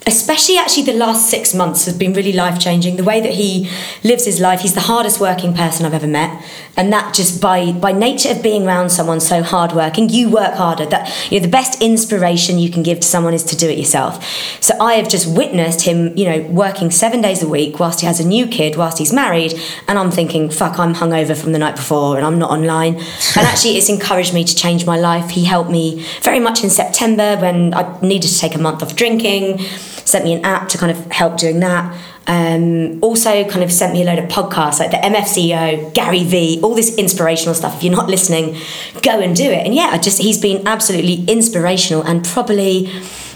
especially 0.06 0.56
actually 0.56 0.85
the 0.85 0.94
last 0.94 1.28
six 1.28 1.55
months, 1.55 1.85
has 1.85 1.97
been 1.97 2.12
really 2.14 2.32
life 2.32 2.59
changing. 2.59 2.97
The 2.97 3.05
way 3.05 3.20
that 3.20 3.35
he 3.35 3.70
lives 4.02 4.24
his 4.24 4.40
life, 4.40 4.60
he's 4.60 4.74
the 4.74 4.81
hardest 4.81 5.20
working 5.20 5.55
person 5.55 5.85
I've 5.85 5.94
ever 5.94 6.06
met. 6.06 6.43
And 6.77 6.93
that 6.93 7.14
just 7.14 7.40
by 7.40 7.72
by 7.72 7.93
nature 7.93 8.31
of 8.31 8.43
being 8.43 8.66
around 8.66 8.90
someone 8.90 9.20
so 9.20 9.43
hardworking, 9.43 10.09
you 10.09 10.31
work 10.31 10.55
harder. 10.55 10.86
That 10.86 11.31
you 11.31 11.39
know, 11.39 11.44
the 11.44 11.51
best 11.51 11.82
inspiration 11.82 12.59
you 12.59 12.70
can 12.70 12.82
give 12.82 13.01
to 13.01 13.06
someone 13.06 13.35
is 13.35 13.44
to 13.44 13.56
do 13.56 13.68
it 13.68 13.77
yourself. 13.77 14.24
So 14.62 14.74
I 14.81 14.94
have 14.94 15.09
just 15.09 15.27
witnessed 15.36 15.82
him, 15.82 16.16
you 16.16 16.24
know, 16.24 16.40
working 16.51 16.90
seven 16.90 17.20
days 17.20 17.43
a 17.43 17.48
week 17.48 17.78
whilst 17.78 18.01
he 18.01 18.06
has 18.06 18.20
a 18.20 18.27
new 18.27 18.47
kid, 18.47 18.77
whilst 18.77 18.98
he's 18.98 19.12
married, 19.12 19.60
and 19.89 19.98
I'm 19.98 20.10
thinking, 20.10 20.48
fuck, 20.48 20.78
I'm 20.78 20.94
hungover 20.94 21.36
from 21.36 21.52
the 21.52 21.59
night 21.59 21.77
before 21.77 22.16
and 22.16 22.24
I'm 22.24 22.39
not 22.39 22.51
online. 22.51 22.94
and 23.36 23.47
actually, 23.47 23.77
it's 23.77 23.90
encouraged 23.90 24.32
me 24.32 24.44
to 24.44 24.55
change 24.55 24.86
my 24.86 24.97
life. 24.97 25.31
He 25.31 25.44
helped 25.44 25.70
me 25.70 26.06
very 26.22 26.40
much 26.40 26.64
in 26.64 26.70
September 26.70 27.36
when 27.36 27.74
I 27.74 28.01
needed 28.01 28.28
to 28.28 28.39
take 28.39 28.55
a 28.55 28.59
month 28.59 28.82
off 28.82 28.97
drinking. 28.97 29.60
Sent 30.06 30.24
me 30.24 30.35
an 30.35 30.44
app 30.44 30.68
to 30.70 30.78
kind 30.78 30.90
of 30.90 31.10
help 31.12 31.36
doing 31.36 31.60
that. 31.60 31.97
Um, 32.27 33.02
also, 33.02 33.44
kind 33.48 33.64
of 33.64 33.72
sent 33.72 33.93
me 33.93 34.02
a 34.02 34.05
load 34.05 34.18
of 34.18 34.27
podcasts 34.27 34.78
like 34.78 34.90
the 34.90 34.98
MFCEO, 34.98 35.94
Gary 35.94 36.24
V, 36.24 36.60
all 36.62 36.74
this 36.74 36.97
inspirational 36.97 37.55
stuff. 37.55 37.77
If 37.77 37.85
you're 37.85 37.97
not 37.97 38.09
listening, 38.09 38.56
go 39.02 39.20
and 39.20 39.35
do 39.35 39.44
it. 39.44 39.66
And 39.66 39.74
yeah, 39.74 39.90
I 39.93 39.98
just 39.98 40.20
he's 40.20 40.40
been 40.40 40.66
absolutely 40.66 41.24
inspirational 41.24 42.02
and 42.02 42.24
probably 42.24 42.90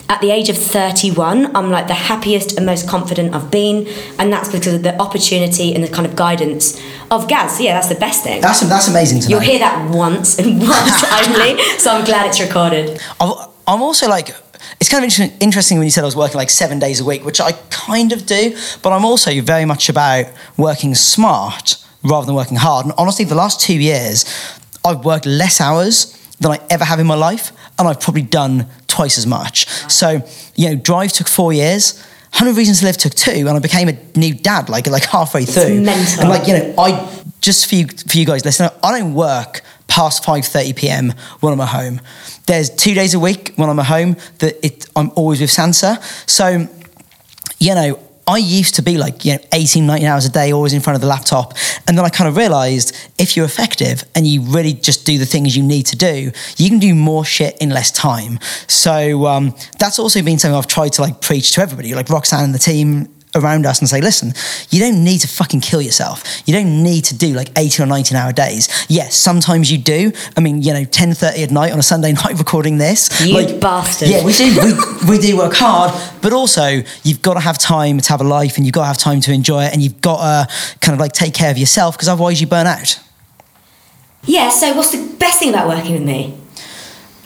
at 0.09 0.21
the 0.21 0.31
age 0.31 0.49
of 0.51 0.59
31, 0.59 1.57
I'm 1.57 1.71
like 1.71 1.87
the 1.87 1.95
happiest 1.95 2.57
and 2.57 2.67
most 2.67 2.89
confident 2.89 3.35
I've 3.35 3.51
been, 3.51 3.89
and 4.19 4.33
that's 4.33 4.51
because 4.51 4.75
of 4.75 4.83
the 4.83 4.97
opportunity 5.01 5.75
and 5.75 5.83
the 5.83 5.89
kind 5.89 6.07
of 6.07 6.15
guidance 6.15 6.81
of 7.11 7.27
Gaz. 7.27 7.61
Yeah, 7.61 7.75
that's 7.75 7.89
the 7.89 7.95
best 7.95 8.23
thing. 8.23 8.41
That's 8.43 8.61
that's 8.61 8.89
amazing 8.89 9.21
to 9.21 9.29
know. 9.29 9.31
You'll 9.37 9.49
hear 9.49 9.59
that 9.61 9.91
once 9.91 10.39
and 10.39 10.61
once 10.69 11.05
only, 11.27 11.63
so 11.79 11.91
I'm 11.91 12.05
glad 12.05 12.27
it's 12.27 12.41
recorded. 12.41 13.01
I'm 13.19 13.81
also 13.81 14.09
like, 14.09 14.29
it's 14.81 14.91
kind 14.91 15.05
of 15.05 15.43
interesting 15.43 15.79
when 15.79 15.87
you 15.87 15.91
said 15.91 16.03
I 16.03 16.07
was 16.07 16.17
working 16.17 16.37
like 16.37 16.51
seven 16.51 16.79
days 16.79 17.01
a 17.01 17.05
week, 17.05 17.25
which 17.25 17.41
I 17.41 17.53
kind 17.71 18.13
of 18.13 18.27
do, 18.27 18.57
but 18.83 18.93
I'm 18.93 19.05
also 19.05 19.41
very 19.41 19.65
much 19.65 19.89
about 19.89 20.27
working 20.57 20.95
smart 20.95 21.77
rather 22.03 22.27
than 22.27 22.35
working 22.35 22.57
hard. 22.57 22.87
And 22.87 22.95
honestly, 22.99 23.25
the 23.25 23.35
last 23.35 23.61
two 23.61 23.81
years, 23.81 24.25
I've 24.85 25.05
worked 25.05 25.27
less 25.27 25.61
hours 25.61 26.13
than 26.41 26.53
I 26.53 26.61
ever 26.71 26.85
have 26.85 27.01
in 27.01 27.07
my 27.07 27.15
life, 27.15 27.53
and 27.79 27.89
I've 27.89 28.01
probably 28.01 28.23
done 28.23 28.67
twice 28.87 29.19
as 29.19 29.27
much. 29.27 29.67
So, 29.91 30.23
you 30.55 30.69
know, 30.69 30.77
Drive 30.77 31.13
took 31.13 31.29
four 31.29 31.53
years. 31.53 31.99
100 32.35 32.57
Reasons 32.57 32.81
to 32.81 32.87
Live 32.87 32.97
took 32.97 33.15
two, 33.15 33.31
and 33.31 33.51
I 33.51 33.59
became 33.61 33.89
a 33.89 33.97
new 34.17 34.35
dad 34.35 34.69
like 34.69 34.89
like 34.89 35.05
halfway 35.05 35.45
through. 35.45 35.81
And 36.21 36.29
like 36.29 36.49
you 36.49 36.55
know, 36.55 36.75
I 36.77 37.23
just 37.41 37.69
for 37.69 37.77
you 37.77 37.87
for 37.87 38.19
you 38.19 38.27
guys 38.27 38.45
listening, 38.45 38.71
I 38.83 38.99
don't 38.99 39.15
work 39.15 39.63
past 39.95 40.25
5:30 40.25 40.75
p.m. 40.75 41.15
when 41.39 41.53
I'm 41.53 41.61
at 41.61 41.69
home. 41.69 42.01
There's 42.47 42.69
two 42.69 42.95
days 42.95 43.15
a 43.15 43.21
week 43.21 43.53
when 43.55 43.69
I'm 43.71 43.79
at 43.79 43.87
home 43.87 44.17
that 44.41 44.67
it, 44.67 44.87
I'm 44.97 45.13
always 45.15 45.41
with 45.41 45.51
Sansa. 45.51 46.03
So, 46.29 46.67
you 47.61 47.75
know, 47.77 48.01
I 48.27 48.39
used 48.39 48.75
to 48.77 48.83
be 48.83 48.99
like, 48.99 49.25
you 49.25 49.35
know, 49.35 49.39
18, 49.53 49.87
19 49.87 50.07
hours 50.07 50.25
a 50.25 50.31
day, 50.31 50.53
always 50.53 50.73
in 50.73 50.81
front 50.81 50.97
of 50.97 51.01
the 51.01 51.07
laptop. 51.07 51.55
And 51.87 51.97
then 51.97 52.05
I 52.05 52.09
kind 52.09 52.27
of 52.27 52.37
realized 52.37 52.97
if 53.19 53.37
you're 53.37 53.47
effective 53.47 54.03
and 54.17 54.27
you 54.27 54.41
really 54.43 54.73
just 54.73 55.07
do 55.07 55.17
the 55.17 55.27
things 55.27 55.57
you 55.57 55.63
need 55.63 55.87
to 55.87 55.97
do, 55.97 56.33
you 56.57 56.69
can 56.69 56.81
do 56.81 56.95
more 56.95 57.25
shit 57.25 57.57
in 57.59 57.71
less 57.71 57.93
time. 57.93 58.41
So 58.67 59.27
um, 59.27 59.55
that's 59.79 60.01
also 60.01 60.23
been 60.23 60.39
something 60.41 60.57
I've 60.57 60.67
tried 60.67 60.95
to 60.95 61.03
like 61.03 61.21
preach 61.21 61.53
to 61.53 61.61
everybody. 61.61 61.95
Like 61.95 62.09
Roxanne 62.09 62.45
and 62.45 62.55
the 62.55 62.59
team 62.59 63.14
around 63.35 63.67
us 63.67 63.81
and 63.81 63.89
say, 63.89 64.01
listen, 64.01 64.33
you 64.71 64.81
don't 64.81 65.03
need 65.03 65.19
to 65.21 65.29
fucking 65.29 65.61
kill 65.61 65.83
yourself. 65.83 66.43
You 66.47 66.55
don't 66.55 66.83
need 66.83 67.05
to 67.07 67.17
do 67.17 67.33
like 67.35 67.51
18 67.57 67.85
or 67.85 67.89
19 67.89 68.17
hour 68.17 68.33
days. 68.33 68.87
Yes, 68.89 69.17
sometimes 69.17 69.71
you 69.71 69.79
do. 69.79 70.13
I 70.37 70.41
mean, 70.41 70.63
you 70.63 70.73
know, 70.73 70.85
10.30 70.85 71.43
at 71.45 71.51
night 71.51 71.73
on 71.73 71.79
a 71.79 71.83
Sunday 71.83 72.13
night 72.25 72.39
recording 72.39 72.79
this. 72.79 73.09
You 73.25 73.59
bastard. 73.59 74.09
Yeah, 74.09 74.25
we 74.25 74.33
do. 74.33 74.55
We, 75.07 75.17
we 75.17 75.19
do 75.19 75.37
work 75.37 75.55
hard, 75.55 75.93
but 76.23 76.33
also 76.33 76.83
you've 77.03 77.23
got 77.23 77.35
to 77.35 77.41
have 77.41 77.59
time 77.59 77.99
to 77.99 78.09
have 78.11 78.21
a 78.21 78.25
life 78.25 78.57
and 78.57 78.67
you've 78.67 78.75
got 78.75 78.83
to 78.83 78.89
have 78.89 78.99
time 78.99 79.21
to 79.23 79.33
enjoy 79.33 79.65
it 79.65 79.73
and 79.73 79.83
you've 79.83 80.01
got 80.01 80.19
to 80.49 80.55
kind 80.81 80.95
of 80.95 81.01
like 81.01 81.13
take 81.13 81.35
care 81.35 81.51
of 81.51 81.59
yourself 81.59 81.97
because 81.97 82.09
otherwise 82.09 82.41
you 82.41 82.47
burn 82.47 82.67
out. 82.67 83.01
Yeah, 84.27 84.49
so 84.51 84.75
what's 84.75 84.93
the 84.93 85.17
best 85.19 85.39
thing 85.39 85.51
about 85.51 85.69
working 85.69 85.93
with 85.95 86.03
me? 86.03 86.35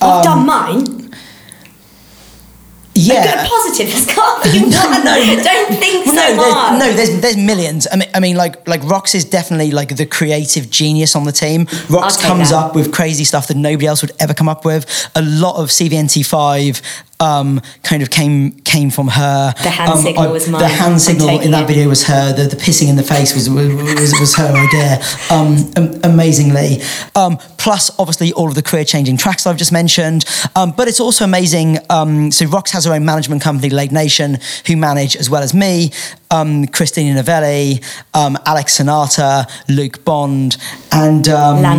Um, 0.01 0.11
I've 0.11 0.25
done 0.25 0.47
mine. 0.47 1.08
Yeah. 2.99 3.23
Good 3.23 3.49
positive 3.49 4.15
got 4.17 4.43
to 4.43 4.51
be 4.53 4.61
No, 4.61 4.91
no, 5.05 5.43
Don't 5.43 5.75
think 5.79 6.07
so 6.07 6.15
no, 6.15 6.37
hard. 6.37 6.81
there's, 6.81 6.91
no, 6.91 6.97
there's 6.97 7.21
there's 7.21 7.37
millions. 7.37 7.87
I 7.91 7.97
mean, 7.97 8.09
I 8.15 8.21
mean, 8.21 8.37
like 8.37 8.67
like 8.67 8.81
Rox 8.83 9.15
is 9.15 9.25
definitely 9.25 9.71
like 9.71 9.97
the 9.97 10.07
creative 10.07 10.69
genius 10.71 11.15
on 11.15 11.25
the 11.25 11.33
team. 11.33 11.67
Rox 11.89 12.21
comes 12.21 12.51
that. 12.51 12.57
up 12.57 12.75
with 12.75 12.93
crazy 12.93 13.25
stuff 13.25 13.47
that 13.49 13.57
nobody 13.57 13.87
else 13.87 14.03
would 14.03 14.13
ever 14.19 14.35
come 14.35 14.49
up 14.49 14.65
with. 14.65 14.85
A 15.15 15.23
lot 15.23 15.57
of 15.57 15.69
CVNT 15.69 16.27
five. 16.27 16.83
Um, 17.21 17.61
kind 17.83 18.01
of 18.03 18.11
came 18.11 18.53
came 18.61 18.91
from 18.91 19.09
her. 19.09 19.53
The 19.63 19.71
hand 19.71 19.91
Um, 19.93 20.03
signal 20.03 20.23
I- 20.23 20.27
was 20.29 20.49
mine. 20.49 20.61
The 20.61 20.69
hand 20.69 21.01
signal 21.01 21.41
in 21.41 21.51
that 21.51 21.65
it. 21.65 21.67
video 21.67 21.89
was 21.89 22.05
her. 22.05 22.33
The, 22.33 22.45
the 22.45 22.55
pissing 22.57 22.89
in 22.89 22.95
the 22.97 23.03
face 23.03 23.35
was 23.35 23.51
was, 23.51 23.69
was, 23.75 24.13
was 24.21 24.35
her 24.37 24.53
idea. 24.55 25.03
Um, 25.31 25.71
am- 25.77 26.01
amazingly. 26.05 26.81
Um, 27.17 27.39
plus, 27.57 27.91
obviously, 27.99 28.33
all 28.35 28.49
of 28.49 28.55
the 28.55 28.63
career 28.63 28.85
changing 28.85 29.17
tracks 29.17 29.47
I've 29.49 29.57
just 29.57 29.73
mentioned. 29.73 30.25
Um, 30.55 30.71
but 30.77 30.87
it's 30.87 31.01
also 31.01 31.25
amazing. 31.25 31.79
Um, 31.91 32.31
so 32.31 32.47
Rox 32.47 32.71
has 32.71 32.85
her 32.85 32.93
own 32.93 33.05
management 33.05 33.43
company, 33.43 33.69
Late 33.71 33.91
Nation, 33.91 34.39
who 34.69 34.77
manage 34.77 35.17
as 35.17 35.29
well 35.29 35.43
as 35.43 35.53
me. 35.53 35.91
Um, 36.31 36.67
Christina 36.67 37.15
Novelli, 37.15 37.81
um, 38.13 38.37
Alex 38.45 38.75
Sonata, 38.75 39.47
Luke 39.69 40.05
Bond, 40.05 40.59
and 40.93 41.27
um, 41.29 41.65
L- 41.65 41.77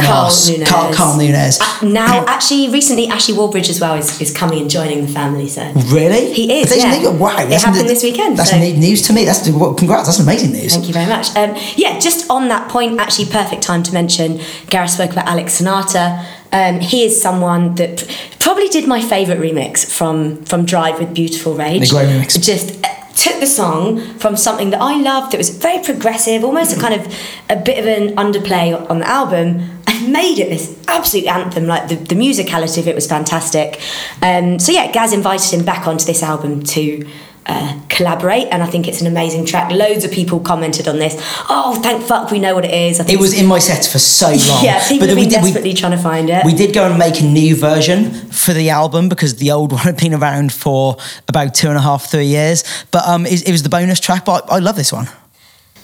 Carl 0.00 0.30
Nunes. 0.30 0.68
Carl, 0.68 0.94
Carl 0.94 1.16
Nunes. 1.18 1.60
Uh, 1.60 1.78
now, 1.82 2.24
actually, 2.26 2.70
recently, 2.70 3.06
Ashley 3.08 3.34
Wallbridge 3.34 3.68
as 3.68 3.80
well 3.80 3.96
is, 3.96 4.18
is 4.20 4.32
coming 4.34 4.60
and 4.62 4.70
joining 4.70 5.02
the 5.04 5.12
family. 5.12 5.48
So 5.48 5.60
Really? 5.92 6.32
He 6.32 6.60
is, 6.60 6.74
yeah. 6.74 6.98
neat. 6.98 7.20
Wow. 7.20 7.36
It 7.38 7.60
happened 7.60 7.88
this 7.88 8.02
weekend, 8.02 8.38
That's 8.38 8.50
so- 8.50 8.58
neat 8.58 8.76
news 8.78 9.02
to 9.08 9.12
me. 9.12 9.24
That's 9.26 9.46
well, 9.50 9.74
congrats. 9.74 10.06
That's 10.06 10.20
amazing 10.20 10.52
news. 10.52 10.72
Thank 10.72 10.86
you 10.88 10.94
very 10.94 11.06
much. 11.08 11.28
Um, 11.36 11.54
yeah, 11.76 11.98
just 11.98 12.30
on 12.30 12.48
that 12.48 12.70
point, 12.70 12.98
actually, 12.98 13.26
perfect 13.26 13.62
time 13.62 13.82
to 13.82 13.92
mention. 13.92 14.40
Gareth 14.70 14.90
spoke 14.90 15.10
about 15.12 15.26
Alex 15.26 15.54
Sonata. 15.54 16.24
Um, 16.52 16.80
he 16.80 17.04
is 17.04 17.20
someone 17.20 17.74
that 17.74 18.06
probably 18.38 18.68
did 18.68 18.86
my 18.88 19.02
favourite 19.02 19.40
remix 19.40 19.84
from 19.84 20.44
from 20.44 20.64
Drive 20.64 20.98
with 20.98 21.12
Beautiful 21.12 21.52
Rage. 21.54 21.90
The 21.90 21.94
great 21.94 22.08
remix. 22.08 22.40
Just 22.42 22.80
took 23.16 23.40
the 23.40 23.46
song 23.46 24.00
from 24.18 24.36
something 24.36 24.70
that 24.70 24.80
I 24.80 25.00
loved 25.00 25.32
that 25.32 25.38
was 25.38 25.50
very 25.50 25.82
progressive, 25.82 26.44
almost 26.44 26.76
a 26.76 26.80
kind 26.80 26.94
of 27.00 27.14
a 27.48 27.56
bit 27.56 27.78
of 27.78 27.86
an 27.86 28.16
underplay 28.16 28.88
on 28.90 28.98
the 28.98 29.08
album, 29.08 29.80
and 29.86 30.12
made 30.12 30.38
it 30.38 30.48
this 30.48 30.76
absolute 30.88 31.26
anthem. 31.26 31.66
Like 31.66 31.88
the, 31.88 31.96
the 31.96 32.14
musicality 32.14 32.78
of 32.78 32.88
it 32.88 32.94
was 32.94 33.06
fantastic. 33.06 33.80
Um, 34.22 34.58
so 34.58 34.72
yeah, 34.72 34.90
Gaz 34.90 35.12
invited 35.12 35.58
him 35.58 35.64
back 35.64 35.86
onto 35.86 36.04
this 36.04 36.22
album 36.22 36.62
to. 36.64 37.08
Uh, 37.46 37.78
collaborate 37.90 38.46
and 38.50 38.62
I 38.62 38.66
think 38.66 38.88
it's 38.88 39.02
an 39.02 39.06
amazing 39.06 39.44
track. 39.44 39.70
Loads 39.70 40.02
of 40.02 40.10
people 40.10 40.40
commented 40.40 40.88
on 40.88 40.98
this. 40.98 41.14
Oh, 41.50 41.78
thank 41.82 42.02
fuck, 42.02 42.30
we 42.30 42.38
know 42.40 42.54
what 42.54 42.64
it 42.64 42.72
is. 42.72 42.98
I 43.00 43.04
think 43.04 43.18
It 43.18 43.20
was 43.20 43.38
in 43.38 43.44
my 43.46 43.58
set 43.58 43.84
for 43.84 43.98
so 43.98 44.28
long. 44.48 44.64
yeah, 44.64 44.80
people 44.88 45.00
But 45.00 45.08
have 45.10 45.18
we 45.18 45.24
been 45.24 45.30
did- 45.30 45.42
we- 45.42 45.48
desperately 45.50 45.74
trying 45.74 45.92
to 45.92 45.98
find 46.02 46.30
it. 46.30 46.42
We 46.46 46.54
did 46.54 46.72
go 46.72 46.86
and 46.88 46.98
make 46.98 47.20
a 47.20 47.24
new 47.24 47.54
version 47.54 48.12
for 48.30 48.54
the 48.54 48.70
album 48.70 49.10
because 49.10 49.36
the 49.36 49.50
old 49.50 49.72
one 49.78 49.82
had 49.82 49.98
been 49.98 50.14
around 50.14 50.54
for 50.54 50.96
about 51.28 51.54
two 51.54 51.68
and 51.68 51.76
a 51.76 51.82
half, 51.82 52.10
three 52.10 52.26
years. 52.26 52.64
But 52.90 53.06
um, 53.06 53.26
it, 53.26 53.46
it 53.46 53.52
was 53.52 53.62
the 53.62 53.68
bonus 53.68 54.00
track. 54.00 54.24
But 54.24 54.50
I, 54.50 54.56
I 54.56 54.58
love 54.60 54.76
this 54.76 54.90
one. 54.90 55.06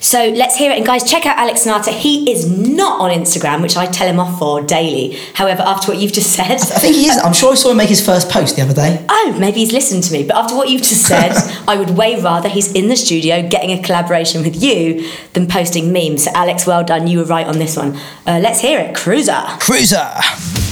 So 0.00 0.30
let's 0.30 0.56
hear 0.56 0.72
it. 0.72 0.78
And 0.78 0.86
guys, 0.86 1.08
check 1.08 1.26
out 1.26 1.36
Alex 1.36 1.62
Sonata. 1.62 1.90
He 1.90 2.30
is 2.30 2.50
not 2.50 3.00
on 3.00 3.10
Instagram, 3.10 3.60
which 3.60 3.76
I 3.76 3.84
tell 3.84 4.08
him 4.08 4.18
off 4.18 4.38
for 4.38 4.62
daily. 4.62 5.18
However, 5.34 5.62
after 5.62 5.92
what 5.92 6.00
you've 6.00 6.12
just 6.12 6.32
said, 6.32 6.52
I 6.52 6.56
think 6.56 6.96
he 6.96 7.06
is. 7.06 7.18
I'm 7.18 7.34
sure 7.34 7.52
I 7.52 7.54
saw 7.54 7.70
him 7.70 7.76
make 7.76 7.90
his 7.90 8.04
first 8.04 8.30
post 8.30 8.56
the 8.56 8.62
other 8.62 8.72
day. 8.72 9.04
oh, 9.10 9.36
maybe 9.38 9.60
he's 9.60 9.72
listened 9.72 10.02
to 10.04 10.12
me. 10.12 10.24
But 10.26 10.36
after 10.36 10.56
what 10.56 10.70
you've 10.70 10.82
just 10.82 11.06
said, 11.06 11.32
I 11.68 11.76
would 11.76 11.90
way 11.90 12.20
rather 12.20 12.48
he's 12.48 12.72
in 12.72 12.88
the 12.88 12.96
studio 12.96 13.46
getting 13.46 13.78
a 13.78 13.82
collaboration 13.82 14.42
with 14.42 14.60
you 14.60 15.06
than 15.34 15.46
posting 15.46 15.92
memes. 15.92 16.24
So, 16.24 16.30
Alex, 16.34 16.66
well 16.66 16.82
done. 16.82 17.06
You 17.06 17.18
were 17.18 17.24
right 17.24 17.46
on 17.46 17.58
this 17.58 17.76
one. 17.76 17.96
Uh, 18.26 18.40
let's 18.42 18.60
hear 18.60 18.80
it. 18.80 18.94
Cruiser. 18.96 19.42
Cruiser. 19.58 20.10
Cruiser 20.14 20.69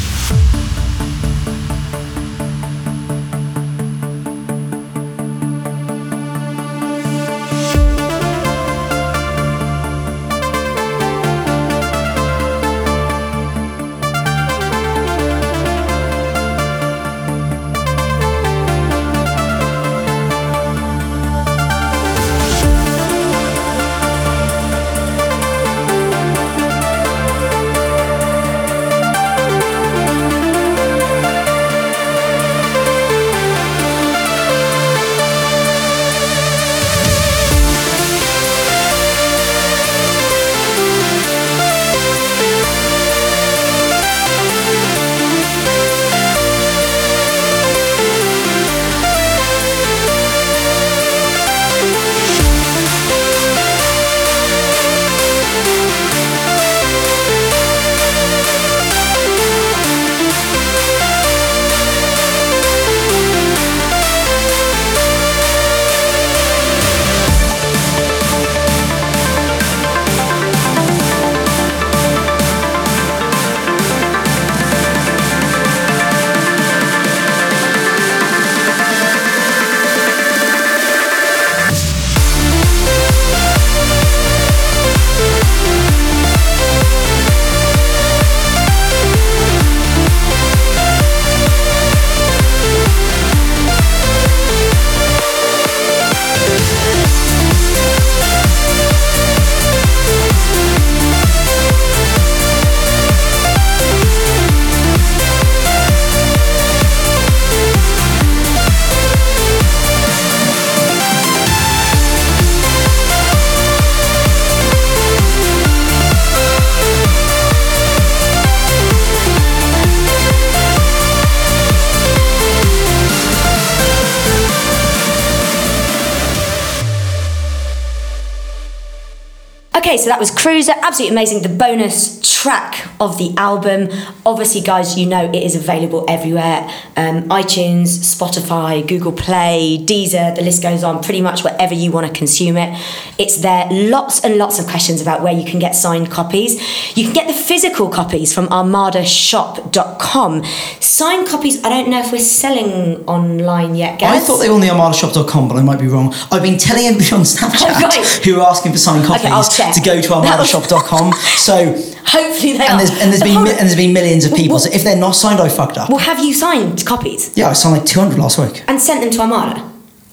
Cruiser, 130.48 130.72
absolutely 130.82 131.14
amazing. 131.14 131.42
The 131.42 131.50
bonus 131.50 132.18
track 132.22 132.88
of 133.00 133.18
the 133.18 133.34
album. 133.36 133.90
Obviously, 134.28 134.60
guys, 134.60 134.96
you 134.98 135.06
know 135.06 135.24
it 135.30 135.42
is 135.42 135.54
available 135.56 136.04
everywhere 136.08 136.68
um, 136.96 137.22
iTunes, 137.28 137.86
Spotify, 138.14 138.86
Google 138.86 139.12
Play, 139.12 139.78
Deezer, 139.82 140.34
the 140.36 140.42
list 140.42 140.62
goes 140.62 140.82
on, 140.84 141.02
pretty 141.02 141.20
much 141.22 141.42
wherever 141.44 141.74
you 141.74 141.90
want 141.90 142.06
to 142.06 142.12
consume 142.12 142.56
it. 142.56 142.78
It's 143.18 143.38
there. 143.40 143.66
Lots 143.70 144.24
and 144.24 144.36
lots 144.36 144.58
of 144.58 144.66
questions 144.66 145.00
about 145.00 145.22
where 145.22 145.32
you 145.32 145.44
can 145.44 145.58
get 145.58 145.74
signed 145.74 146.10
copies. 146.10 146.54
You 146.96 147.04
can 147.04 147.12
get 147.14 147.26
the 147.26 147.32
physical 147.32 147.88
copies 147.88 148.32
from 148.34 148.46
armadashop.com. 148.48 150.44
Signed 150.80 151.26
copies, 151.28 151.62
I 151.64 151.68
don't 151.68 151.88
know 151.90 152.00
if 152.00 152.12
we're 152.12 152.18
selling 152.18 153.04
online 153.06 153.74
yet, 153.74 153.98
guys. 154.00 154.22
I 154.22 154.26
thought 154.26 154.38
they 154.38 154.48
were 154.48 154.54
on 154.56 154.60
the 154.60 154.68
armadashop.com, 154.68 155.48
but 155.48 155.56
I 155.56 155.62
might 155.62 155.80
be 155.80 155.86
wrong. 155.88 156.12
I've 156.30 156.42
been 156.42 156.58
telling 156.58 156.86
everybody 156.86 157.14
on 157.16 157.22
Snapchat 157.22 157.70
Oh, 157.70 157.80
right. 157.88 158.06
who 158.24 158.40
are 158.40 158.48
asking 158.48 158.72
for 158.72 158.78
signed 158.78 159.06
copies 159.06 159.24
Okay, 159.60 159.72
to 159.72 159.80
go 159.80 160.00
to 160.00 160.08
armadashop.com. 160.08 161.12
so, 161.36 161.74
Hopefully 162.08 162.54
they 162.56 162.64
and 162.66 162.72
are. 162.74 162.78
there's, 162.78 162.90
and 163.02 163.10
there's 163.12 163.22
been 163.22 163.34
hold 163.34 163.44
mi- 163.44 163.50
on. 163.52 163.58
and 163.58 163.66
there's 163.68 163.76
been 163.76 163.92
millions 163.92 164.17
of 164.24 164.34
people. 164.34 164.54
Well- 164.54 164.60
So 164.60 164.70
if 164.72 164.82
they're 164.84 164.96
not 164.96 165.12
signed, 165.16 165.40
I 165.40 165.48
fucked 165.48 165.78
up. 165.78 165.88
Well, 165.88 165.98
have 165.98 166.18
you 166.24 166.32
signed 166.34 166.84
copies 166.86 167.30
Yeah, 167.34 167.48
I 167.50 167.52
signed 167.54 167.76
like 167.78 167.86
200 167.86 168.18
last 168.18 168.38
week. 168.38 168.62
and 168.68 168.80
sent 168.80 169.00
them 169.02 169.10
to 169.10 169.20
Armada? 169.20 169.62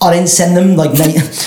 I 0.02 0.14
didn't 0.14 0.30
send 0.30 0.56
them 0.58 0.76
like, 0.76 0.92
Na- 0.94 1.06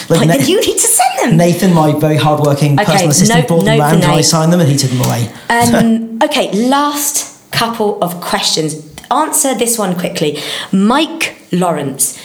like 0.08 0.20
Like, 0.26 0.28
Na- 0.28 0.46
you 0.46 0.58
need 0.60 0.78
to 0.78 0.88
send 0.98 1.14
them. 1.20 1.36
Nathan, 1.36 1.72
my 1.74 1.92
very 1.92 2.16
hardworking 2.16 2.72
Okay, 2.80 2.84
personal 2.86 3.10
assistant, 3.10 3.46
brought 3.48 3.64
them 3.64 3.78
note 3.78 3.84
for 3.90 3.92
round 3.92 4.04
and 4.04 4.12
I 4.12 4.20
signed 4.22 4.52
them 4.52 4.60
and 4.60 4.68
he 4.70 4.76
took 4.76 4.90
them 4.90 5.02
away. 5.02 5.30
Um, 5.50 6.18
okay, 6.26 6.50
last 6.68 7.50
couple 7.52 7.98
of 8.02 8.20
questions. 8.20 8.74
Answer 9.10 9.54
this 9.54 9.78
one 9.78 9.94
quickly. 9.98 10.38
Mike 10.72 11.36
Lawrence. 11.52 12.18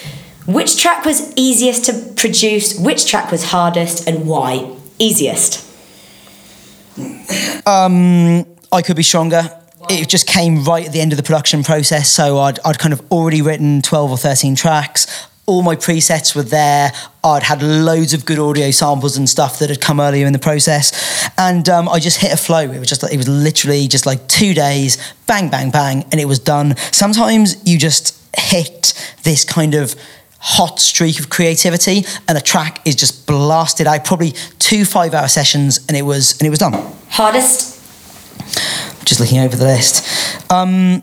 Which 0.46 0.80
track 0.82 1.04
was 1.04 1.32
easiest 1.36 1.84
to 1.86 1.92
produce? 2.16 2.78
Which 2.78 3.06
track 3.06 3.30
was 3.30 3.44
hardest 3.44 4.06
and 4.08 4.26
why? 4.26 4.70
Easiest. 4.98 5.62
Um, 7.66 8.44
I 8.72 8.82
could 8.82 8.96
be 8.96 9.02
stronger. 9.02 9.50
It 9.88 10.08
just 10.08 10.26
came 10.26 10.64
right 10.64 10.86
at 10.86 10.92
the 10.92 11.00
end 11.00 11.12
of 11.12 11.16
the 11.16 11.22
production 11.22 11.62
process, 11.62 12.10
so 12.10 12.38
I'd, 12.38 12.58
I'd 12.64 12.78
kind 12.78 12.92
of 12.92 13.02
already 13.12 13.42
written 13.42 13.82
12 13.82 14.10
or 14.10 14.16
13 14.16 14.54
tracks. 14.54 15.26
All 15.46 15.62
my 15.62 15.76
presets 15.76 16.34
were 16.34 16.42
there. 16.42 16.92
I'd 17.22 17.42
had 17.42 17.62
loads 17.62 18.14
of 18.14 18.24
good 18.24 18.38
audio 18.38 18.70
samples 18.70 19.16
and 19.18 19.28
stuff 19.28 19.58
that 19.58 19.68
had 19.68 19.80
come 19.80 20.00
earlier 20.00 20.26
in 20.26 20.32
the 20.32 20.38
process, 20.38 21.28
and 21.36 21.68
um, 21.68 21.88
I 21.88 22.00
just 22.00 22.20
hit 22.20 22.32
a 22.32 22.36
flow. 22.36 22.60
It 22.60 22.78
was 22.78 22.88
just 22.88 23.02
it 23.04 23.16
was 23.16 23.28
literally 23.28 23.86
just 23.86 24.06
like 24.06 24.26
two 24.26 24.54
days, 24.54 24.96
bang, 25.26 25.50
bang, 25.50 25.70
bang, 25.70 26.04
and 26.10 26.20
it 26.20 26.24
was 26.24 26.38
done. 26.38 26.76
Sometimes 26.92 27.56
you 27.68 27.78
just 27.78 28.18
hit 28.38 28.94
this 29.22 29.44
kind 29.44 29.74
of 29.74 29.94
hot 30.38 30.80
streak 30.80 31.20
of 31.20 31.28
creativity, 31.28 32.04
and 32.26 32.38
a 32.38 32.40
track 32.40 32.80
is 32.86 32.94
just 32.94 33.26
blasted 33.26 33.86
out. 33.86 34.04
Probably 34.04 34.32
two 34.58 34.86
five-hour 34.86 35.28
sessions, 35.28 35.84
and 35.88 35.96
it 35.96 36.02
was 36.02 36.32
and 36.40 36.46
it 36.46 36.50
was 36.50 36.58
done 36.58 36.72
Hardest? 37.10 37.74
Just 39.04 39.20
looking 39.20 39.38
over 39.38 39.56
the 39.56 39.64
list. 39.64 40.06
Um, 40.50 41.02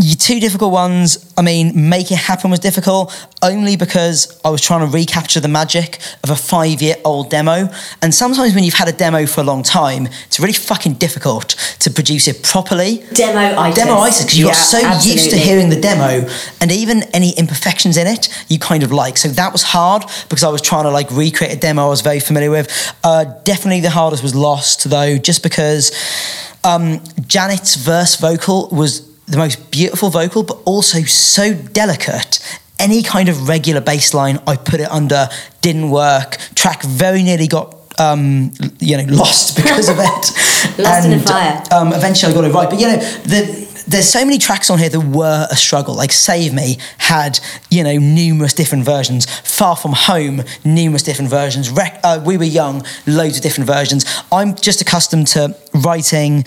two 0.00 0.40
difficult 0.40 0.72
ones, 0.72 1.32
I 1.36 1.42
mean, 1.42 1.88
Make 1.90 2.10
It 2.10 2.16
Happen 2.16 2.50
was 2.50 2.60
difficult 2.60 3.28
only 3.42 3.76
because 3.76 4.40
I 4.44 4.48
was 4.48 4.60
trying 4.60 4.80
to 4.88 4.92
recapture 4.92 5.40
the 5.40 5.48
magic 5.48 5.98
of 6.24 6.30
a 6.30 6.36
five 6.36 6.80
year 6.80 6.96
old 7.04 7.30
demo. 7.30 7.68
And 8.00 8.14
sometimes 8.14 8.54
when 8.54 8.64
you've 8.64 8.74
had 8.74 8.88
a 8.88 8.92
demo 8.92 9.26
for 9.26 9.42
a 9.42 9.44
long 9.44 9.62
time, 9.62 10.08
it's 10.26 10.40
really 10.40 10.54
fucking 10.54 10.94
difficult 10.94 11.50
to 11.80 11.90
produce 11.90 12.26
it 12.26 12.42
properly. 12.42 13.04
Demo 13.12 13.60
itis. 13.60 13.76
Demo 13.76 14.00
itis, 14.00 14.22
because 14.22 14.38
you 14.38 14.46
Yeah, 14.46 14.52
so 14.52 14.78
used 14.78 15.30
to 15.30 15.36
hearing 15.36 15.68
the 15.68 15.80
demo, 15.80 16.26
and 16.60 16.72
even 16.72 17.02
any 17.14 17.32
imperfections 17.36 17.96
in 17.96 18.06
it, 18.06 18.28
you 18.48 18.58
kind 18.58 18.82
of 18.82 18.92
like. 18.92 19.18
So 19.18 19.28
that 19.28 19.52
was 19.52 19.62
hard 19.62 20.04
because 20.28 20.44
I 20.44 20.48
was 20.48 20.62
trying 20.62 20.84
to 20.84 20.90
like 20.90 21.10
recreate 21.10 21.52
a 21.52 21.56
demo 21.56 21.86
I 21.86 21.88
was 21.88 22.00
very 22.00 22.20
familiar 22.20 22.50
with. 22.50 22.94
Uh, 23.04 23.24
definitely 23.44 23.80
the 23.80 23.90
hardest 23.90 24.22
was 24.22 24.34
Lost, 24.34 24.88
though, 24.88 25.18
just 25.18 25.42
because 25.42 25.92
um, 26.64 27.02
Janet's 27.26 27.74
verse 27.76 28.16
vocal 28.16 28.68
was 28.70 29.11
the 29.26 29.36
most 29.36 29.70
beautiful 29.70 30.10
vocal, 30.10 30.42
but 30.42 30.58
also 30.64 31.02
so 31.02 31.54
delicate. 31.54 32.38
Any 32.78 33.02
kind 33.02 33.28
of 33.28 33.48
regular 33.48 33.80
bass 33.80 34.12
line 34.12 34.40
I 34.46 34.56
put 34.56 34.80
it 34.80 34.90
under 34.90 35.28
didn't 35.60 35.90
work. 35.90 36.36
Track 36.54 36.82
very 36.82 37.22
nearly 37.22 37.46
got 37.46 37.76
um, 37.98 38.52
you 38.80 38.96
know 38.96 39.04
lost 39.14 39.56
because 39.62 39.88
of 39.88 39.96
it. 39.98 40.78
Lost 40.78 41.04
in 41.04 41.12
the 41.12 41.24
fire. 41.24 41.62
Um, 41.70 41.92
eventually 41.92 42.32
I 42.32 42.34
got 42.34 42.44
it 42.44 42.52
right, 42.52 42.70
but 42.70 42.80
you 42.80 42.86
know 42.88 42.96
the. 42.96 43.61
There's 43.86 44.08
so 44.08 44.24
many 44.24 44.38
tracks 44.38 44.70
on 44.70 44.78
here 44.78 44.88
that 44.88 45.00
were 45.00 45.46
a 45.50 45.56
struggle. 45.56 45.94
Like 45.94 46.12
Save 46.12 46.52
Me 46.52 46.78
had, 46.98 47.40
you 47.70 47.82
know, 47.82 47.96
numerous 47.96 48.52
different 48.52 48.84
versions. 48.84 49.26
Far 49.40 49.76
From 49.76 49.92
Home, 49.92 50.42
numerous 50.64 51.02
different 51.02 51.30
versions. 51.30 51.70
Rec- 51.70 52.00
uh, 52.02 52.22
we 52.24 52.36
Were 52.36 52.44
Young, 52.44 52.84
loads 53.06 53.36
of 53.36 53.42
different 53.42 53.66
versions. 53.66 54.04
I'm 54.30 54.54
just 54.54 54.80
accustomed 54.80 55.26
to 55.28 55.56
writing, 55.74 56.44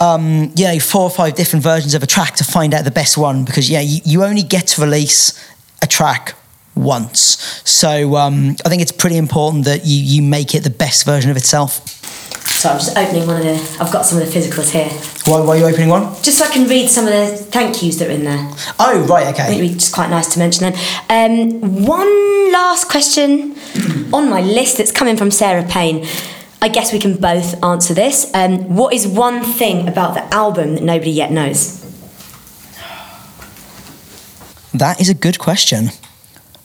um, 0.00 0.52
you 0.56 0.64
know, 0.64 0.78
four 0.78 1.02
or 1.02 1.10
five 1.10 1.34
different 1.34 1.62
versions 1.62 1.94
of 1.94 2.02
a 2.02 2.06
track 2.06 2.34
to 2.36 2.44
find 2.44 2.74
out 2.74 2.84
the 2.84 2.90
best 2.90 3.16
one 3.16 3.44
because, 3.44 3.70
yeah, 3.70 3.80
you, 3.80 4.00
you 4.04 4.24
only 4.24 4.42
get 4.42 4.66
to 4.68 4.80
release 4.82 5.32
a 5.82 5.86
track 5.86 6.34
once. 6.74 7.62
So 7.64 8.16
um, 8.16 8.56
I 8.64 8.68
think 8.68 8.82
it's 8.82 8.92
pretty 8.92 9.16
important 9.16 9.64
that 9.66 9.84
you, 9.84 10.02
you 10.02 10.22
make 10.22 10.54
it 10.54 10.64
the 10.64 10.70
best 10.70 11.06
version 11.06 11.30
of 11.30 11.36
itself. 11.36 11.93
So 12.54 12.70
I'm 12.70 12.78
just 12.78 12.96
opening 12.96 13.26
one 13.26 13.36
of 13.36 13.42
the. 13.44 13.54
I've 13.82 13.92
got 13.92 14.06
some 14.06 14.18
of 14.20 14.26
the 14.26 14.32
physicals 14.32 14.70
here, 14.70 14.88
Why, 15.30 15.40
why 15.44 15.56
are 15.56 15.58
you 15.58 15.66
opening 15.66 15.88
one? 15.90 16.14
just 16.22 16.38
so 16.38 16.44
I 16.46 16.50
can 16.50 16.66
read 16.66 16.88
some 16.88 17.04
of 17.06 17.12
the 17.12 17.36
thank 17.36 17.82
yous 17.82 17.96
that 17.98 18.08
are 18.08 18.12
in 18.12 18.24
there. 18.24 18.50
Oh, 18.78 19.04
right, 19.08 19.26
okay. 19.34 19.54
it'd 19.54 19.60
be 19.60 19.74
just 19.74 19.92
quite 19.92 20.08
nice 20.08 20.32
to 20.32 20.38
mention 20.38 20.72
them. 20.72 20.74
Um, 21.10 21.84
one 21.84 22.52
last 22.52 22.88
question 22.88 23.54
on 24.14 24.30
my 24.30 24.40
list 24.40 24.78
that's 24.78 24.92
coming 24.92 25.16
from 25.16 25.30
Sarah 25.30 25.64
Payne. 25.64 26.06
I 26.62 26.68
guess 26.68 26.92
we 26.92 26.98
can 26.98 27.16
both 27.16 27.62
answer 27.62 27.92
this. 27.92 28.32
Um, 28.32 28.74
what 28.74 28.94
is 28.94 29.06
one 29.06 29.42
thing 29.44 29.86
about 29.86 30.14
the 30.14 30.22
album 30.32 30.76
that 30.76 30.82
nobody 30.84 31.10
yet 31.10 31.30
knows? 31.30 31.82
That 34.72 35.00
is 35.00 35.10
a 35.10 35.14
good 35.14 35.38
question. 35.38 35.88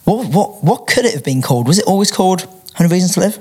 What, 0.04 0.28
what, 0.28 0.64
what 0.64 0.86
could 0.86 1.04
it 1.04 1.12
have 1.12 1.24
been 1.24 1.42
called? 1.42 1.68
Was 1.68 1.78
it 1.78 1.84
always 1.86 2.10
called 2.10 2.42
100 2.46 2.90
Reasons 2.90 3.14
to 3.14 3.20
Live? 3.20 3.38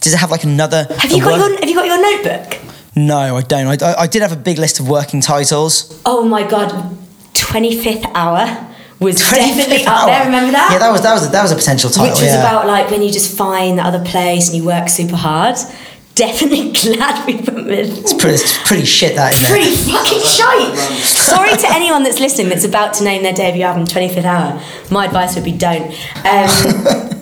Does 0.00 0.12
it 0.12 0.18
have 0.18 0.30
like 0.30 0.44
another. 0.44 0.86
Have 0.98 1.10
you 1.10 1.20
got 1.20 1.38
word- 1.38 1.48
your 1.48 1.60
Have 1.60 1.68
you 1.68 1.74
got 1.74 1.86
your 1.86 2.00
notebook? 2.00 2.60
No, 2.94 3.36
I 3.36 3.42
don't. 3.42 3.82
I, 3.82 3.94
I, 4.00 4.06
did 4.06 4.22
have 4.22 4.32
a 4.32 4.36
big 4.36 4.58
list 4.58 4.80
of 4.80 4.88
working 4.88 5.20
titles. 5.20 6.00
Oh 6.06 6.24
my 6.24 6.48
god, 6.48 6.96
twenty 7.34 7.76
fifth 7.76 8.06
hour 8.14 8.66
was 8.98 9.16
25th 9.16 9.30
definitely 9.34 9.84
up 9.84 9.88
hour. 9.92 10.06
there. 10.06 10.24
Remember 10.24 10.52
that? 10.52 10.70
Yeah, 10.72 10.78
that 10.78 10.90
was 10.90 11.02
that 11.02 11.12
was 11.12 11.26
a, 11.26 11.30
that 11.30 11.42
was 11.42 11.52
a 11.52 11.56
potential 11.56 11.90
title. 11.90 12.12
Which 12.12 12.22
was 12.22 12.32
yeah. 12.32 12.40
about 12.40 12.66
like 12.66 12.90
when 12.90 13.02
you 13.02 13.10
just 13.12 13.36
find 13.36 13.78
the 13.78 13.82
other 13.82 14.02
place 14.04 14.48
and 14.48 14.56
you 14.56 14.64
work 14.64 14.88
super 14.88 15.16
hard. 15.16 15.56
Definitely 16.14 16.72
glad 16.94 17.26
we 17.26 17.36
put 17.42 17.66
with 17.66 17.98
It's 17.98 18.14
pretty, 18.14 18.36
it's 18.36 18.66
pretty 18.66 18.86
shit, 18.86 19.16
that 19.16 19.34
isn't 19.34 19.50
pretty 19.50 19.68
it? 19.68 19.92
fucking 19.92 20.22
shite. 20.24 21.04
Sorry 21.04 21.54
to 21.54 21.66
anyone 21.74 22.04
that's 22.04 22.20
listening 22.20 22.48
that's 22.48 22.64
about 22.64 22.94
to 22.94 23.04
name 23.04 23.22
their 23.22 23.34
debut 23.34 23.60
album 23.64 23.84
25th 23.84 24.24
Hour. 24.24 24.62
My 24.90 25.04
advice 25.04 25.34
would 25.34 25.44
be 25.44 25.52
don't. 25.52 25.92
Um, 26.24 27.10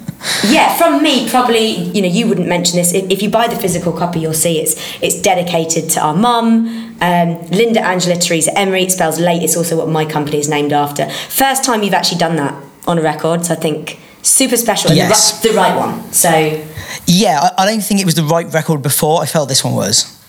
yeah, 0.45 0.77
from 0.77 1.03
me, 1.03 1.29
probably, 1.29 1.67
you 1.69 2.01
know, 2.03 2.09
you 2.09 2.27
wouldn't 2.27 2.49
mention 2.49 2.77
this. 2.77 2.93
If, 2.95 3.11
if 3.11 3.23
you 3.23 3.31
buy 3.31 3.49
the 3.49 3.57
physical 3.57 3.93
copy, 3.93 4.21
you'll 4.21 4.33
see 4.35 4.59
it's 4.61 4.75
it's 5.03 5.21
dedicated 5.21 5.91
to 5.91 6.01
our 6.01 6.15
mum, 6.15 6.97
um, 7.01 7.41
Linda 7.51 7.81
Angela 7.85 8.17
Teresa 8.17 8.57
Emery. 8.59 8.85
It 8.85 8.93
spells 8.93 9.19
late. 9.21 9.43
It's 9.43 9.57
also 9.57 9.77
what 9.77 9.89
my 9.89 10.05
company 10.05 10.39
is 10.39 10.49
named 10.49 10.73
after. 10.73 11.09
First 11.11 11.65
time 11.65 11.83
you've 11.83 11.95
actually 11.95 12.19
done 12.19 12.37
that 12.37 12.55
on 12.87 12.99
a 12.99 13.03
record, 13.03 13.45
so 13.45 13.55
I 13.55 13.57
think 13.57 13.99
super 14.23 14.57
special 14.57 14.93
Yes. 14.93 15.41
the, 15.43 15.49
ri- 15.49 15.53
the 15.55 15.59
right 15.59 15.77
one. 15.77 16.13
So 16.13 16.31
Yeah, 17.07 17.41
I, 17.43 17.63
I 17.63 17.67
don't 17.67 17.83
think 17.83 18.01
it 18.01 18.07
was 18.07 18.15
the 18.15 18.25
right 18.25 18.51
record 18.53 18.83
before. 18.83 19.23
I 19.23 19.27
felt 19.27 19.49
this 19.49 19.63
one 19.65 19.75
was. 19.75 20.21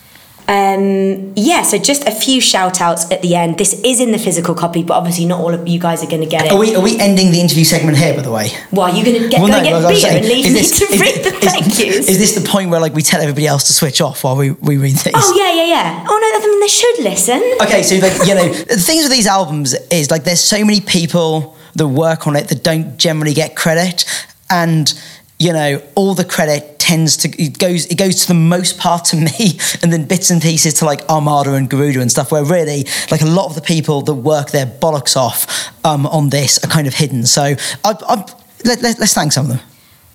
Um, 0.47 1.33
yeah, 1.35 1.63
so 1.63 1.77
just 1.77 2.07
a 2.07 2.11
few 2.11 2.39
shout 2.39 2.79
outs 2.79 3.09
at 3.11 3.21
the 3.21 3.35
end. 3.35 3.57
This 3.57 3.73
is 3.83 3.99
in 3.99 4.11
the 4.11 4.19
physical 4.19 4.53
copy, 4.53 4.83
but 4.83 4.93
obviously 4.93 5.25
not 5.25 5.39
all 5.41 5.53
of 5.53 5.67
you 5.67 5.79
guys 5.79 6.03
are 6.03 6.07
going 6.07 6.21
to 6.21 6.27
get 6.27 6.45
it. 6.45 6.51
Are 6.51 6.57
we, 6.59 6.75
are 6.75 6.81
we 6.83 6.99
ending 6.99 7.31
the 7.31 7.39
interview 7.41 7.63
segment 7.63 7.97
here, 7.97 8.13
by 8.15 8.21
the 8.21 8.31
way? 8.31 8.49
Why 8.69 8.91
are 8.91 8.95
you 8.95 9.03
going 9.03 9.21
to 9.23 9.27
get, 9.29 9.39
Well, 9.41 9.49
no, 9.49 9.63
get 9.63 9.81
beer 9.87 9.95
saying, 9.99 10.17
and 10.19 10.27
leave 10.27 10.45
is 10.45 10.53
me 10.53 10.59
this- 10.59 10.79
to 10.79 10.85
is- 10.93 11.01
read 11.01 11.23
the 11.23 11.33
is- 11.35 11.51
thank 11.51 11.79
yous? 11.85 12.09
Is 12.09 12.19
this 12.19 12.35
the 12.35 12.47
point 12.47 12.69
where 12.69 12.79
like 12.79 12.93
we 12.93 13.01
tell 13.01 13.21
everybody 13.21 13.47
else 13.47 13.65
to 13.67 13.73
switch 13.73 14.01
off 14.01 14.23
while 14.23 14.35
we, 14.35 14.51
we 14.51 14.77
read 14.77 14.95
these? 14.95 15.13
oh, 15.15 15.35
yeah, 15.37 15.51
yeah, 15.63 15.67
yeah. 15.67 16.05
Oh, 16.07 16.17
no, 16.19 16.37
I 16.37 16.47
mean, 16.47 16.59
they 16.59 16.67
should 16.67 16.99
listen. 16.99 17.41
Okay, 17.61 17.81
so 17.81 17.95
like 17.95 18.27
you 18.27 18.35
know, 18.35 18.47
the 18.53 18.77
things 18.77 19.03
with 19.03 19.11
these 19.11 19.27
albums 19.27 19.73
is 19.91 20.11
like 20.11 20.25
there's 20.25 20.41
so 20.43 20.63
many 20.63 20.79
people 20.81 21.55
that 21.75 21.87
work 21.87 22.27
on 22.27 22.35
it 22.35 22.47
that 22.49 22.63
don't 22.63 22.97
generally 22.97 23.33
get 23.33 23.55
credit, 23.55 24.05
and 24.49 24.93
you 25.39 25.51
know, 25.51 25.81
all 25.95 26.13
the 26.13 26.23
credit 26.23 26.74
tends 26.85 27.17
to 27.17 27.27
it 27.41 27.57
goes 27.57 27.87
it 27.87 27.97
goes 27.97 28.21
to 28.21 28.27
the 28.27 28.39
most 28.55 28.77
part 28.77 29.05
to 29.05 29.15
me, 29.29 29.59
and 29.81 29.91
then 29.91 30.05
bits 30.05 30.29
and 30.29 30.41
pieces 30.41 30.75
to 30.75 30.85
like 30.85 31.01
Armada 31.09 31.53
and 31.53 31.69
Garuda 31.69 31.99
and 31.99 32.11
stuff. 32.11 32.31
Where 32.31 32.45
really, 32.45 32.85
like 33.11 33.21
a 33.21 33.25
lot 33.25 33.47
of 33.47 33.55
the 33.55 33.61
people 33.61 34.01
that 34.03 34.13
work 34.13 34.51
their 34.51 34.67
bollocks 34.67 35.17
off 35.17 35.69
um, 35.83 36.05
on 36.05 36.29
this 36.29 36.63
are 36.63 36.67
kind 36.67 36.87
of 36.87 36.93
hidden. 36.93 37.25
So 37.25 37.41
I, 37.43 37.55
I, 37.83 38.15
let, 38.63 38.81
let, 38.81 38.99
let's 38.99 39.13
thank 39.13 39.31
some 39.31 39.49
of 39.49 39.57
them. 39.57 39.61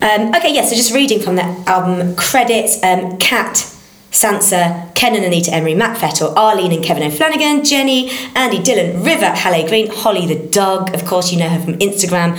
Um, 0.01 0.33
okay, 0.35 0.53
yeah, 0.53 0.65
so 0.65 0.75
just 0.75 0.93
reading 0.93 1.19
from 1.19 1.35
the 1.35 1.43
album 1.67 2.15
credits 2.15 2.81
um, 2.83 3.17
Kat 3.17 3.53
Sansa, 4.11 4.90
Ken 4.95 5.15
and 5.15 5.23
Anita 5.25 5.51
Emery, 5.53 5.75
Matt 5.75 5.97
Fettel, 5.97 6.35
Arlene 6.35 6.71
and 6.71 6.83
Kevin 6.83 7.03
O'Flanagan, 7.03 7.67
Jenny, 7.67 8.09
Andy 8.35 8.61
Dillon, 8.61 9.03
River, 9.03 9.27
Halle 9.27 9.67
Green, 9.67 9.89
Holly 9.91 10.25
the 10.25 10.35
dog, 10.49 10.93
of 10.93 11.05
course, 11.05 11.31
you 11.31 11.39
know 11.39 11.49
her 11.49 11.59
from 11.59 11.73
Instagram, 11.79 12.37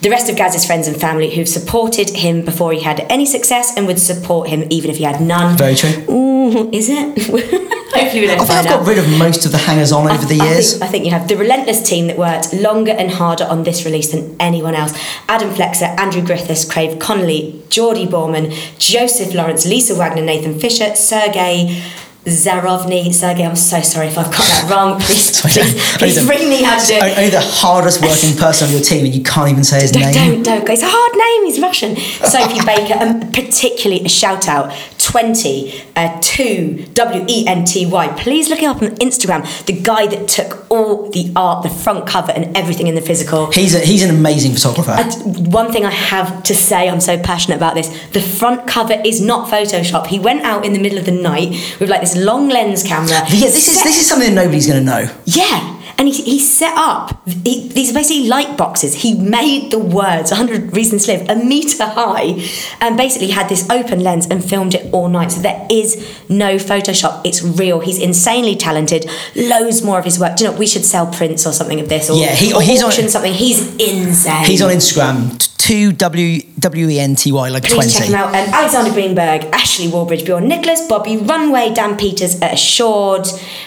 the 0.00 0.10
rest 0.10 0.28
of 0.30 0.36
Gaz's 0.36 0.64
friends 0.64 0.86
and 0.86 0.98
family 1.00 1.34
who've 1.34 1.48
supported 1.48 2.10
him 2.10 2.44
before 2.44 2.72
he 2.72 2.80
had 2.80 3.00
any 3.10 3.26
success 3.26 3.76
and 3.76 3.86
would 3.86 3.98
support 3.98 4.48
him 4.48 4.64
even 4.70 4.90
if 4.90 4.98
he 4.98 5.04
had 5.04 5.20
none. 5.20 5.56
Very 5.56 5.74
true. 5.74 5.90
Ooh, 6.08 6.70
is 6.70 6.88
it? 6.90 7.18
Hopefully, 7.94 8.22
we 8.22 8.26
don't 8.26 8.40
I 8.40 8.44
think 8.44 8.58
I've 8.58 8.64
got 8.64 8.80
out. 8.80 8.86
rid 8.88 8.98
of 8.98 9.08
most 9.18 9.46
of 9.46 9.52
the 9.52 9.58
hangers 9.58 9.92
on 9.92 10.10
over 10.10 10.26
the 10.26 10.40
I 10.40 10.44
years. 10.46 10.72
think, 10.72 10.82
I 10.82 10.86
think 10.88 11.04
you 11.04 11.12
have 11.12 11.28
the 11.28 11.36
relentless 11.36 11.80
team 11.88 12.08
that 12.08 12.18
worked 12.18 12.52
longer 12.52 12.90
and 12.90 13.08
harder 13.10 13.44
on 13.44 13.62
this 13.62 13.84
release 13.84 14.10
than 14.10 14.34
anyone 14.40 14.74
else. 14.74 14.92
Adam 15.28 15.50
Flexer, 15.50 15.96
Andrew 15.98 16.20
Griffiths, 16.24 16.64
Craig 16.64 16.98
Connelly, 17.00 17.62
Geordie 17.70 18.06
Borman, 18.06 18.52
Joseph 18.78 19.32
Lawrence, 19.32 19.64
Lisa 19.64 19.94
Wagner, 19.94 20.22
Nathan 20.22 20.58
Fisher, 20.58 20.94
Sergey. 20.96 21.82
Zarovny, 22.24 23.12
Sergey, 23.12 23.44
I'm 23.44 23.54
so 23.56 23.80
sorry 23.82 24.06
if 24.06 24.16
I've 24.16 24.30
got 24.30 24.38
that 24.46 24.70
wrong. 24.70 24.98
Please, 25.04 25.40
please, 25.42 25.96
please 25.98 26.16
the- 26.16 26.26
ring 26.28 26.48
me 26.48 26.62
how 26.62 26.78
to 26.80 26.86
do 26.86 26.94
it. 26.94 27.18
Only 27.18 27.30
the 27.30 27.40
hardest 27.40 28.00
working 28.00 28.34
person 28.38 28.66
on 28.68 28.72
your 28.72 28.82
team, 28.82 29.04
and 29.04 29.14
you 29.14 29.22
can't 29.22 29.50
even 29.50 29.62
say 29.64 29.82
his 29.82 29.90
Don't, 29.92 30.02
name. 30.14 30.42
don't, 30.42 30.64
don't. 30.64 30.68
It's 30.70 30.82
a 30.82 30.88
hard 30.88 31.16
name. 31.16 31.44
He's 31.44 31.60
Russian. 31.60 31.96
Sophie 32.24 32.64
Baker, 32.64 32.94
and 32.94 33.32
particularly 33.34 34.04
a 34.04 34.08
shout 34.08 34.48
out 34.48 34.72
20 34.98 35.82
uh, 35.96 36.18
2 36.22 36.86
W 36.94 37.24
E 37.28 37.46
N 37.46 37.64
T 37.64 37.84
Y. 37.86 38.08
Please 38.18 38.48
look 38.48 38.62
it 38.62 38.66
up 38.66 38.80
on 38.82 38.88
Instagram. 38.96 39.44
The 39.66 39.74
guy 39.80 40.06
that 40.06 40.26
took 40.26 40.63
all 40.74 41.10
the 41.10 41.32
art, 41.36 41.62
the 41.62 41.70
front 41.70 42.06
cover, 42.06 42.32
and 42.32 42.56
everything 42.56 42.86
in 42.86 42.94
the 42.94 43.00
physical. 43.00 43.50
He's 43.52 43.74
a, 43.74 43.80
he's 43.80 44.02
an 44.02 44.10
amazing 44.10 44.52
photographer. 44.52 44.92
And 44.92 45.52
one 45.52 45.72
thing 45.72 45.84
I 45.84 45.90
have 45.90 46.42
to 46.44 46.54
say, 46.54 46.88
I'm 46.88 47.00
so 47.00 47.18
passionate 47.18 47.56
about 47.56 47.74
this. 47.74 47.88
The 48.10 48.20
front 48.20 48.66
cover 48.66 49.00
is 49.04 49.20
not 49.20 49.50
Photoshop. 49.50 50.06
He 50.06 50.18
went 50.18 50.42
out 50.42 50.64
in 50.64 50.72
the 50.72 50.78
middle 50.78 50.98
of 50.98 51.04
the 51.04 51.12
night 51.12 51.50
with 51.80 51.88
like 51.88 52.00
this 52.00 52.16
long 52.16 52.48
lens 52.48 52.82
camera. 52.82 53.10
yeah, 53.10 53.26
this 53.28 53.68
is 53.68 53.82
this 53.82 54.00
is 54.00 54.06
something 54.06 54.34
that 54.34 54.42
nobody's 54.42 54.66
going 54.66 54.84
to 54.84 54.90
know. 54.90 55.08
yeah. 55.24 55.73
And 55.96 56.08
he, 56.08 56.22
he 56.22 56.38
set 56.40 56.74
up, 56.76 57.26
he, 57.44 57.68
these 57.68 57.90
are 57.90 57.94
basically 57.94 58.26
light 58.26 58.56
boxes. 58.56 58.94
He 59.02 59.14
made 59.18 59.70
the 59.70 59.78
words 59.78 60.30
100 60.30 60.74
Reasons 60.76 61.06
to 61.06 61.12
Live 61.16 61.28
a 61.28 61.36
metre 61.36 61.84
high 61.86 62.44
and 62.80 62.96
basically 62.96 63.28
had 63.30 63.48
this 63.48 63.68
open 63.70 64.00
lens 64.00 64.26
and 64.26 64.44
filmed 64.44 64.74
it 64.74 64.92
all 64.92 65.08
night. 65.08 65.32
So 65.32 65.40
there 65.40 65.66
is 65.70 65.96
no 66.28 66.56
Photoshop. 66.56 67.22
It's 67.24 67.42
real. 67.42 67.80
He's 67.80 68.00
insanely 68.00 68.56
talented. 68.56 69.08
Loads 69.36 69.82
more 69.82 69.98
of 69.98 70.04
his 70.04 70.18
work. 70.18 70.36
Do 70.36 70.44
you 70.44 70.50
know, 70.50 70.56
we 70.58 70.66
should 70.66 70.84
sell 70.84 71.06
prints 71.06 71.46
or 71.46 71.52
something 71.52 71.78
of 71.80 71.88
this 71.88 72.10
or, 72.10 72.18
Yeah, 72.18 72.34
he- 72.34 72.52
or 72.52 72.60
he's 72.60 72.82
on- 72.82 72.88
auction 72.88 73.08
something. 73.08 73.32
He's 73.32 73.60
insane. 73.76 74.46
He's 74.46 74.62
on 74.62 74.70
Instagram, 74.70 75.38
two 75.64 75.92
W 75.92 76.42
W 76.58 76.88
E 76.90 77.00
N 77.00 77.16
T 77.16 77.32
Y, 77.32 77.48
like 77.48 77.64
Please 77.64 77.74
twenty. 77.74 77.90
check 77.92 78.08
him 78.08 78.14
out. 78.14 78.28
Um, 78.28 78.52
Alexander 78.52 78.92
Greenberg, 78.92 79.44
Ashley 79.46 79.86
Wallbridge, 79.86 80.26
Bjorn 80.26 80.46
Nicholas, 80.46 80.86
Bobby 80.86 81.16
Runway, 81.16 81.72
Dan 81.72 81.96
Peters 81.96 82.38
at 82.42 82.52
Assured, 82.52 83.26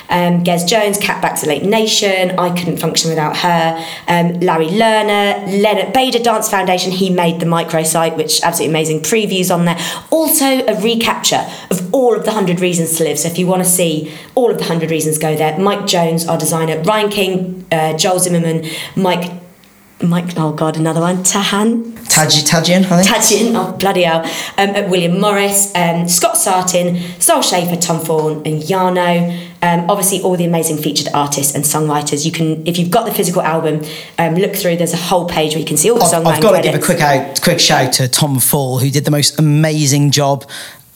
um, 0.10 0.44
Gez 0.44 0.64
Jones, 0.64 1.00
Catbacks 1.00 1.42
at 1.42 1.48
Late 1.48 1.64
Nation. 1.64 2.38
I 2.38 2.56
couldn't 2.56 2.78
function 2.78 3.10
without 3.10 3.38
her. 3.38 3.84
Um, 4.08 4.40
Larry 4.42 4.68
Lerner, 4.68 5.62
Leonard 5.62 5.92
Bader 5.92 6.20
Dance 6.20 6.48
Foundation. 6.50 6.92
He 6.92 7.10
made 7.10 7.40
the 7.40 7.48
microsite, 7.48 8.16
which 8.16 8.44
absolutely 8.44 8.74
amazing 8.74 9.00
previews 9.02 9.54
on 9.54 9.66
there. 9.66 9.80
Also 10.12 10.46
a 10.46 10.80
recapture 10.80 11.44
of 11.72 11.92
all 11.96 12.16
of 12.16 12.26
the 12.26 12.32
hundred 12.32 12.60
reasons 12.60 12.96
to 12.98 13.06
live. 13.06 13.18
So 13.18 13.28
if 13.28 13.40
you 13.40 13.48
want 13.48 13.64
to 13.64 13.70
see 13.70 14.14
all 14.36 14.52
of 14.52 14.60
the 14.60 14.66
hundred 14.66 14.92
reasons, 14.92 15.18
go 15.18 15.36
there. 15.36 15.58
Mike 15.58 15.88
Jones, 15.88 16.28
our 16.28 16.38
designer, 16.38 16.80
Ryan 16.84 17.10
King, 17.10 17.66
uh, 17.72 17.98
Joel 17.98 18.20
Zimmerman, 18.20 18.68
Mike. 18.96 19.32
Mike, 20.02 20.38
oh 20.38 20.54
god, 20.54 20.78
another 20.78 21.02
one. 21.02 21.18
Tahan, 21.24 21.96
Taj 22.08 22.44
Tajian, 22.44 22.86
I 22.92 23.02
think. 23.02 23.08
Tadgin, 23.08 23.56
oh 23.56 23.76
bloody 23.78 24.04
hell, 24.04 24.20
um, 24.58 24.76
at 24.76 24.90
William 24.90 25.20
Morris, 25.20 25.74
um, 25.76 26.08
Scott 26.08 26.36
Sartin, 26.36 27.20
Sol 27.20 27.42
Schaefer, 27.42 27.76
Tom 27.76 28.00
Fawn, 28.04 28.46
and 28.46 28.62
Yarno. 28.62 29.46
Um, 29.64 29.90
obviously, 29.90 30.22
all 30.22 30.38
the 30.38 30.46
amazing 30.46 30.78
featured 30.78 31.08
artists 31.16 31.56
and 31.56 31.64
songwriters. 31.64 32.26
You 32.26 32.32
can, 32.32 32.66
if 32.68 32.78
you've 32.78 32.92
got 32.92 33.08
the 33.08 33.14
physical 33.14 33.42
album, 33.42 33.84
um, 34.20 34.36
look 34.36 34.56
through. 34.56 34.78
There's 34.78 34.94
a 34.94 34.98
whole 34.98 35.28
page 35.28 35.54
where 35.54 35.60
you 35.60 35.66
can 35.66 35.78
see 35.78 35.90
all 35.90 35.98
the 35.98 36.06
I've, 36.06 36.26
I've 36.28 36.42
got 36.44 36.58
to 36.58 36.62
give 36.62 36.76
a 36.76 36.84
quick 36.84 37.02
out, 37.02 37.42
quick 37.42 37.60
shout 37.60 37.94
to 37.94 38.08
Tom 38.08 38.40
Fall, 38.40 38.78
who 38.78 38.92
did 38.92 39.04
the 39.04 39.12
most 39.12 39.40
amazing 39.40 40.12
job. 40.12 40.48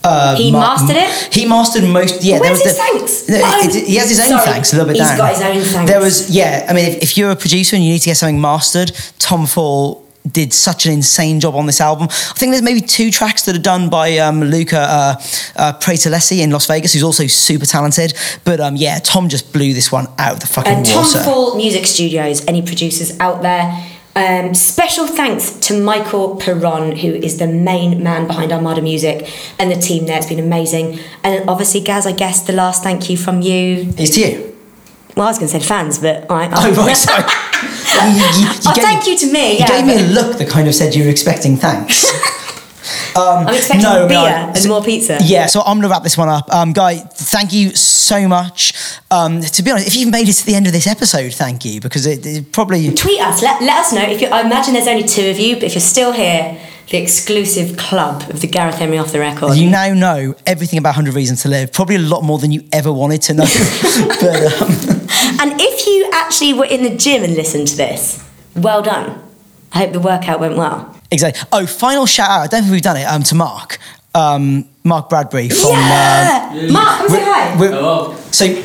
Uh, 0.04 0.36
He 0.36 0.52
mastered 0.52 0.96
it? 0.98 1.34
He 1.34 1.46
mastered 1.46 1.84
most. 1.84 2.24
Yeah, 2.24 2.40
Where's 2.40 2.60
there 2.64 2.74
was 2.74 2.78
his 2.78 2.78
the, 2.78 2.80
thanks? 2.80 3.30
No, 3.30 3.42
Oh, 3.44 3.68
it- 3.68 3.88
he 3.88 3.96
has 3.98 4.10
his 4.10 4.20
own 4.20 4.28
sorry. 4.30 4.46
thanks 4.46 4.74
a 4.74 4.76
little 4.78 4.88
bit 4.92 4.98
He's 5.00 5.08
down. 5.08 5.18
got 5.18 5.34
his 5.34 5.42
own 5.42 5.62
thanks. 5.74 5.92
There 5.92 6.00
was 6.00 6.30
yeah. 6.30 6.66
I 6.70 6.74
mean, 6.74 6.86
if, 6.86 7.04
if 7.04 7.18
you're 7.18 7.32
a 7.32 7.36
producer 7.36 7.76
and 7.76 7.86
you 7.86 7.92
need 7.94 8.00
to 8.00 8.06
get 8.10 8.18
something 8.18 8.42
mastered, 8.42 8.92
Tom 9.20 9.46
Fall 9.46 10.04
did 10.32 10.54
such 10.54 10.86
an 10.86 10.92
insane 10.94 11.40
job 11.40 11.56
on 11.56 11.66
this 11.66 11.82
album. 11.82 12.08
I 12.12 12.34
think 12.38 12.52
there's 12.52 12.62
maybe 12.62 12.82
two 12.82 13.10
tracks 13.10 13.44
that 13.46 13.56
are 13.56 13.60
done 13.60 13.90
by 13.90 14.18
um, 14.20 14.42
Luca 14.44 14.80
uh, 14.80 15.16
uh, 15.56 15.74
in 16.32 16.52
Las 16.52 16.68
Vegas, 16.68 16.94
who's 16.94 17.04
also 17.04 17.26
super 17.28 17.66
talented. 17.66 18.14
But 18.44 18.60
um, 18.60 18.76
yeah, 18.76 19.00
Tom 19.00 19.30
just 19.30 19.52
blew 19.52 19.74
this 19.74 19.92
one 19.92 20.08
out 20.20 20.34
of 20.34 20.40
the 20.40 20.48
fucking 20.48 20.72
And 20.74 20.86
Tom 20.86 21.06
water. 21.06 21.24
Fall 21.24 21.56
Music 21.58 21.88
Studios, 21.88 22.46
any 22.48 22.62
producers 22.62 23.20
out 23.20 23.42
there. 23.42 23.84
Um, 24.14 24.54
special 24.54 25.08
thanks 25.08 25.52
to 25.68 25.74
Maykel 25.74 26.40
Piron, 26.42 26.98
who 26.98 27.14
is 27.14 27.38
the 27.38 27.48
main 27.48 28.04
man 28.04 28.28
behind 28.28 28.52
Armada 28.52 28.82
Music 28.82 29.30
and 29.58 29.72
the 29.72 29.76
team 29.76 30.06
there. 30.06 30.18
It's 30.18 30.28
been 30.28 30.40
amazing. 30.40 31.00
And 31.24 31.50
obviously, 31.50 31.80
Gaz, 31.82 32.06
I 32.06 32.12
guess 32.12 32.42
the 32.42 32.52
last 32.54 32.84
thank 32.84 33.10
you 33.10 33.16
from 33.18 33.42
you. 33.42 33.88
It's 33.98 34.16
to 34.16 34.20
you. 34.22 34.58
Well, 35.16 35.28
I 35.28 35.30
was 35.30 35.40
going 35.40 35.50
to 35.52 35.60
say 35.60 35.66
fans, 35.66 36.00
but 36.00 36.30
all 36.30 36.38
right. 36.38 36.50
Oh, 36.54 36.74
right, 36.86 36.94
sorry. 36.96 37.24
You- 37.24 38.18
you- 38.18 38.48
you 38.48 38.60
oh, 38.68 38.74
gave- 38.76 38.84
thank 38.84 39.08
you 39.08 39.18
to 39.18 39.32
me. 39.32 39.54
You 39.54 39.60
Yeah, 39.60 39.68
gave 39.68 39.86
me 39.86 39.96
a 39.96 40.08
look 40.08 40.38
that 40.38 40.50
kind 40.50 40.68
of 40.68 40.76
said 40.76 40.94
you 40.96 41.04
were 41.06 41.10
expecting 41.10 41.56
thanks. 41.58 42.06
Um, 43.16 43.48
I'm 43.48 43.56
expecting 43.56 43.84
no, 43.84 44.08
beer 44.08 44.18
no, 44.18 44.54
and 44.56 44.68
more 44.68 44.84
pizza. 44.84 45.18
Yeah, 45.22 45.46
so 45.46 45.62
I'm 45.62 45.78
gonna 45.78 45.90
wrap 45.90 46.04
this 46.04 46.18
one 46.18 46.30
up. 46.30 46.52
Um, 46.54 46.74
Guy, 46.74 46.98
thank 46.98 47.54
you 47.54 47.76
so 47.76 48.28
much. 48.28 48.74
Um, 49.12 49.42
to 49.42 49.64
be 49.64 49.72
honest, 49.72 49.88
if 49.88 49.96
you've 49.96 50.12
made 50.12 50.28
it 50.30 50.34
to 50.34 50.46
the 50.46 50.56
end 50.56 50.68
of 50.68 50.74
this 50.74 50.88
episode, 50.88 51.34
thank 51.34 51.66
you 51.66 51.82
because 51.82 52.06
it, 52.06 52.26
it 52.26 52.52
probably 52.52 52.92
Tweet 52.94 53.22
us. 53.22 53.42
Let, 53.42 53.62
let 53.62 53.80
us 53.80 53.94
know 53.94 54.04
if 54.04 54.22
you. 54.22 54.28
I 54.28 54.42
imagine 54.42 54.74
there's 54.74 54.88
only 54.88 55.08
two 55.08 55.30
of 55.30 55.40
you, 55.40 55.56
but 55.56 55.64
if 55.64 55.74
you're 55.74 55.82
still 55.82 56.12
here, 56.12 56.60
the 56.90 56.98
exclusive 56.98 57.78
club 57.78 58.30
of 58.30 58.42
the 58.42 58.48
Gareth 58.48 58.82
Emery 58.82 58.98
off 58.98 59.12
the 59.12 59.20
record. 59.20 59.56
you 59.56 59.70
now 59.70 59.94
know 59.94 60.36
everything 60.46 60.78
about 60.78 60.90
100 60.90 61.14
Reasons 61.14 61.42
to 61.44 61.48
Live. 61.48 61.72
Probably 61.72 61.96
a 61.96 62.00
lot 62.00 62.24
more 62.24 62.38
than 62.38 62.52
you 62.52 62.68
ever 62.74 62.92
wanted 62.92 63.22
to 63.24 63.34
know. 63.34 63.46
but 64.20 64.62
um, 64.62 65.02
And 65.40 65.60
if 65.60 65.88
you 65.88 66.10
actually 66.14 66.54
were 66.54 66.66
in 66.66 66.84
the 66.84 66.96
gym 66.96 67.24
and 67.24 67.34
listened 67.36 67.68
to 67.70 67.78
this, 67.78 68.28
well 68.56 68.82
done. 68.82 69.22
I 69.72 69.80
hope 69.80 69.94
the 69.94 70.00
workout 70.00 70.40
went 70.40 70.58
well. 70.58 71.01
Exactly. 71.12 71.42
Oh, 71.52 71.66
final 71.66 72.06
shout 72.06 72.30
out. 72.30 72.42
I 72.42 72.48
don't 72.48 72.62
think 72.64 72.72
we've 72.74 72.82
done 72.82 72.98
it. 72.98 73.04
Um, 73.04 73.24
to 73.24 73.36
Mark, 73.36 73.78
um, 74.16 74.68
Mark 74.84 75.10
Bradbury 75.10 75.50
from. 75.50 75.72
yeah! 75.72 76.50
Uh, 76.54 76.72
Mark, 76.72 76.98
come 77.00 77.10
say 77.10 77.24
hi. 77.24 77.56
we're- 77.60 77.74
Hello. 77.74 78.16
So, 78.32 78.64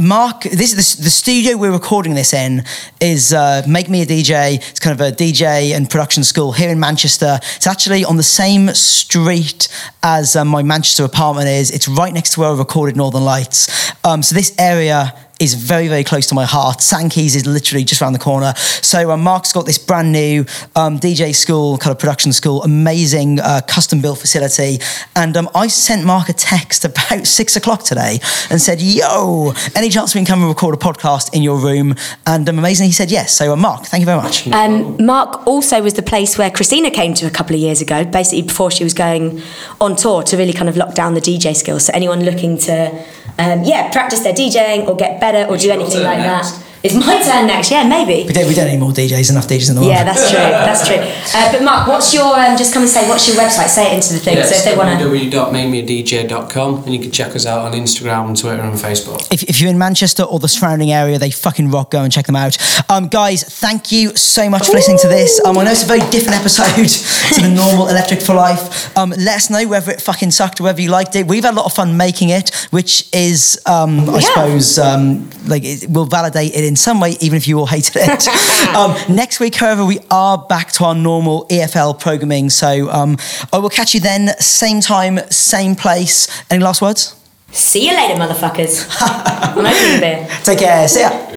Mark, 0.00 0.42
this 0.42 0.72
is 0.72 0.96
the, 0.96 1.04
the 1.04 1.10
studio 1.10 1.56
we're 1.56 1.70
recording 1.70 2.14
this 2.14 2.34
in 2.34 2.64
is 3.00 3.32
uh, 3.32 3.62
Make 3.68 3.88
Me 3.88 4.02
a 4.02 4.06
DJ. 4.06 4.56
It's 4.56 4.80
kind 4.80 4.98
of 5.00 5.06
a 5.06 5.12
DJ 5.14 5.72
and 5.72 5.88
production 5.88 6.24
school 6.24 6.50
here 6.50 6.68
in 6.70 6.80
Manchester. 6.80 7.38
It's 7.54 7.66
actually 7.68 8.04
on 8.04 8.16
the 8.16 8.24
same 8.24 8.70
street 8.70 9.68
as 10.02 10.34
uh, 10.34 10.44
my 10.44 10.64
Manchester 10.64 11.04
apartment 11.04 11.46
is. 11.48 11.70
It's 11.70 11.86
right 11.86 12.12
next 12.12 12.30
to 12.34 12.40
where 12.40 12.48
I 12.50 12.58
recorded 12.58 12.96
Northern 12.96 13.24
Lights. 13.24 13.92
Um, 14.04 14.24
so 14.24 14.34
this 14.34 14.52
area 14.58 15.14
is 15.40 15.54
very, 15.54 15.88
very 15.88 16.04
close 16.04 16.26
to 16.28 16.34
my 16.34 16.44
heart. 16.44 16.78
Sankeys 16.78 17.34
is 17.34 17.46
literally 17.46 17.84
just 17.84 18.00
around 18.00 18.12
the 18.12 18.18
corner. 18.18 18.54
So 18.56 19.10
uh, 19.10 19.16
Mark's 19.16 19.52
got 19.52 19.66
this 19.66 19.78
brand 19.78 20.12
new 20.12 20.40
um, 20.76 20.98
DJ 20.98 21.34
school, 21.34 21.76
kind 21.78 21.92
of 21.92 21.98
production 21.98 22.32
school, 22.32 22.62
amazing 22.62 23.40
uh, 23.40 23.60
custom 23.66 24.00
built 24.00 24.18
facility. 24.18 24.78
And 25.16 25.36
um, 25.36 25.48
I 25.54 25.66
sent 25.66 26.04
Mark 26.04 26.28
a 26.28 26.32
text 26.32 26.84
about 26.84 27.26
six 27.26 27.56
o'clock 27.56 27.82
today 27.82 28.18
and 28.50 28.60
said, 28.60 28.80
"Yo, 28.80 29.52
any 29.74 29.90
chance 29.90 30.14
we 30.14 30.20
can 30.20 30.26
come 30.26 30.40
and 30.40 30.48
record 30.48 30.74
a 30.74 30.78
podcast 30.78 31.34
in 31.34 31.42
your 31.42 31.58
room?" 31.58 31.94
And 32.26 32.48
um, 32.48 32.58
amazingly, 32.58 32.88
he 32.88 32.92
said 32.92 33.10
yes. 33.10 33.34
So 33.34 33.52
uh, 33.52 33.56
Mark, 33.56 33.86
thank 33.86 34.00
you 34.02 34.06
very 34.06 34.20
much. 34.20 34.46
Um, 34.48 35.04
Mark 35.04 35.46
also 35.46 35.82
was 35.82 35.94
the 35.94 36.02
place 36.02 36.38
where 36.38 36.50
Christina 36.50 36.90
came 36.90 37.14
to 37.14 37.26
a 37.26 37.30
couple 37.30 37.54
of 37.54 37.60
years 37.60 37.80
ago, 37.80 38.04
basically 38.04 38.42
before 38.42 38.70
she 38.70 38.84
was 38.84 38.94
going 38.94 39.42
on 39.80 39.96
tour 39.96 40.22
to 40.22 40.36
really 40.36 40.52
kind 40.52 40.68
of 40.68 40.76
lock 40.76 40.94
down 40.94 41.14
the 41.14 41.20
DJ 41.20 41.54
skills. 41.54 41.86
So 41.86 41.92
anyone 41.92 42.24
looking 42.24 42.58
to, 42.58 43.04
um, 43.38 43.64
yeah, 43.64 43.90
practice 43.90 44.20
their 44.20 44.32
DJing 44.34 44.86
or 44.88 44.96
get 44.96 45.20
better 45.20 45.50
or 45.50 45.56
do 45.56 45.70
anything 45.70 46.02
like 46.02 46.18
next. 46.18 46.52
that. 46.52 46.64
It's 46.84 46.94
my 46.94 47.16
turn 47.22 47.46
next, 47.46 47.70
yeah, 47.70 47.88
maybe. 47.88 48.26
We 48.28 48.34
don't, 48.34 48.46
we 48.46 48.54
don't 48.54 48.68
need 48.68 48.78
more 48.78 48.92
DJs. 48.92 49.30
Enough 49.30 49.48
DJs 49.48 49.70
in 49.70 49.74
the 49.76 49.80
world. 49.80 49.92
Yeah, 49.94 50.04
that's 50.04 50.28
true. 50.30 50.38
That's 50.64 50.86
true. 50.86 50.96
Uh, 51.34 51.50
but 51.52 51.62
Mark, 51.64 51.88
what's 51.88 52.12
your? 52.12 52.38
Um, 52.38 52.56
just 52.58 52.74
come 52.74 52.82
and 52.82 52.90
say 52.90 53.08
what's 53.08 53.26
your 53.26 53.36
website. 53.36 53.68
Say 53.68 53.90
it 53.90 53.94
into 53.94 54.12
the 54.12 54.18
thing. 54.18 54.36
Yeah, 54.36 54.42
so 54.44 54.50
if 54.50 54.56
it's 54.56 54.64
they 54.66 54.76
want 54.76 54.98
to. 55.00 55.06
www.makemeadj.com 55.06 56.84
and 56.84 56.92
you 56.94 57.00
can 57.00 57.10
check 57.10 57.34
us 57.34 57.46
out 57.46 57.60
on 57.64 57.72
Instagram, 57.72 58.38
Twitter 58.38 58.62
and 58.62 58.74
Facebook. 58.78 59.26
if, 59.32 59.42
if 59.44 59.60
you're 59.60 59.70
in 59.70 59.78
Manchester 59.78 60.22
or 60.24 60.38
the 60.38 60.48
surrounding 60.48 60.92
area, 60.92 61.18
they 61.18 61.30
fucking 61.30 61.70
rock. 61.70 61.90
Go 61.90 62.02
and 62.02 62.12
check 62.12 62.26
them 62.26 62.36
out. 62.36 62.56
Um, 62.90 63.08
guys, 63.08 63.42
thank 63.44 63.90
you 63.92 64.14
so 64.16 64.50
much 64.50 64.66
for 64.66 64.72
listening 64.74 64.98
to 64.98 65.08
this. 65.08 65.40
Um, 65.44 65.56
I 65.58 65.64
know 65.64 65.70
it's 65.70 65.84
a 65.84 65.86
very 65.86 66.00
different 66.10 66.38
episode 66.38 66.88
to 67.34 67.40
the 67.40 67.48
normal 67.54 67.88
Electric 67.88 68.20
for 68.20 68.34
Life. 68.34 68.96
Um, 68.96 69.10
let 69.10 69.36
us 69.36 69.48
know 69.50 69.66
whether 69.68 69.90
it 69.92 70.00
fucking 70.02 70.32
sucked 70.32 70.60
or 70.60 70.64
whether 70.64 70.80
you 70.82 70.90
liked 70.90 71.16
it. 71.16 71.26
We've 71.26 71.44
had 71.44 71.54
a 71.54 71.56
lot 71.56 71.66
of 71.66 71.72
fun 71.72 71.96
making 71.96 72.28
it, 72.30 72.50
which 72.70 73.08
is, 73.14 73.58
um, 73.66 74.08
I 74.10 74.14
Yeah. 74.18 74.20
suppose, 74.20 74.78
um, 74.78 75.30
like 75.46 75.64
it 75.64 75.88
will 75.90 76.06
validate 76.06 76.54
it 76.54 76.64
in 76.64 76.73
some 76.76 77.00
way, 77.00 77.16
even 77.20 77.36
if 77.36 77.46
you 77.48 77.58
all 77.58 77.66
hated 77.66 77.96
it. 77.96 78.28
um, 78.76 78.94
next 79.14 79.40
week, 79.40 79.54
however, 79.54 79.84
we 79.84 79.98
are 80.10 80.38
back 80.38 80.72
to 80.72 80.84
our 80.84 80.94
normal 80.94 81.46
EFL 81.48 81.98
programming. 81.98 82.50
So 82.50 82.90
um, 82.90 83.16
I 83.52 83.58
will 83.58 83.70
catch 83.70 83.94
you 83.94 84.00
then, 84.00 84.28
same 84.38 84.80
time, 84.80 85.18
same 85.30 85.74
place. 85.76 86.28
Any 86.50 86.62
last 86.62 86.82
words? 86.82 87.16
See 87.50 87.88
you 87.88 87.94
later, 87.94 88.14
motherfuckers. 88.20 88.86
I'm 89.00 89.64
opening. 89.64 90.28
Take 90.42 90.58
care. 90.58 90.88
See 90.88 91.00
ya. 91.00 91.30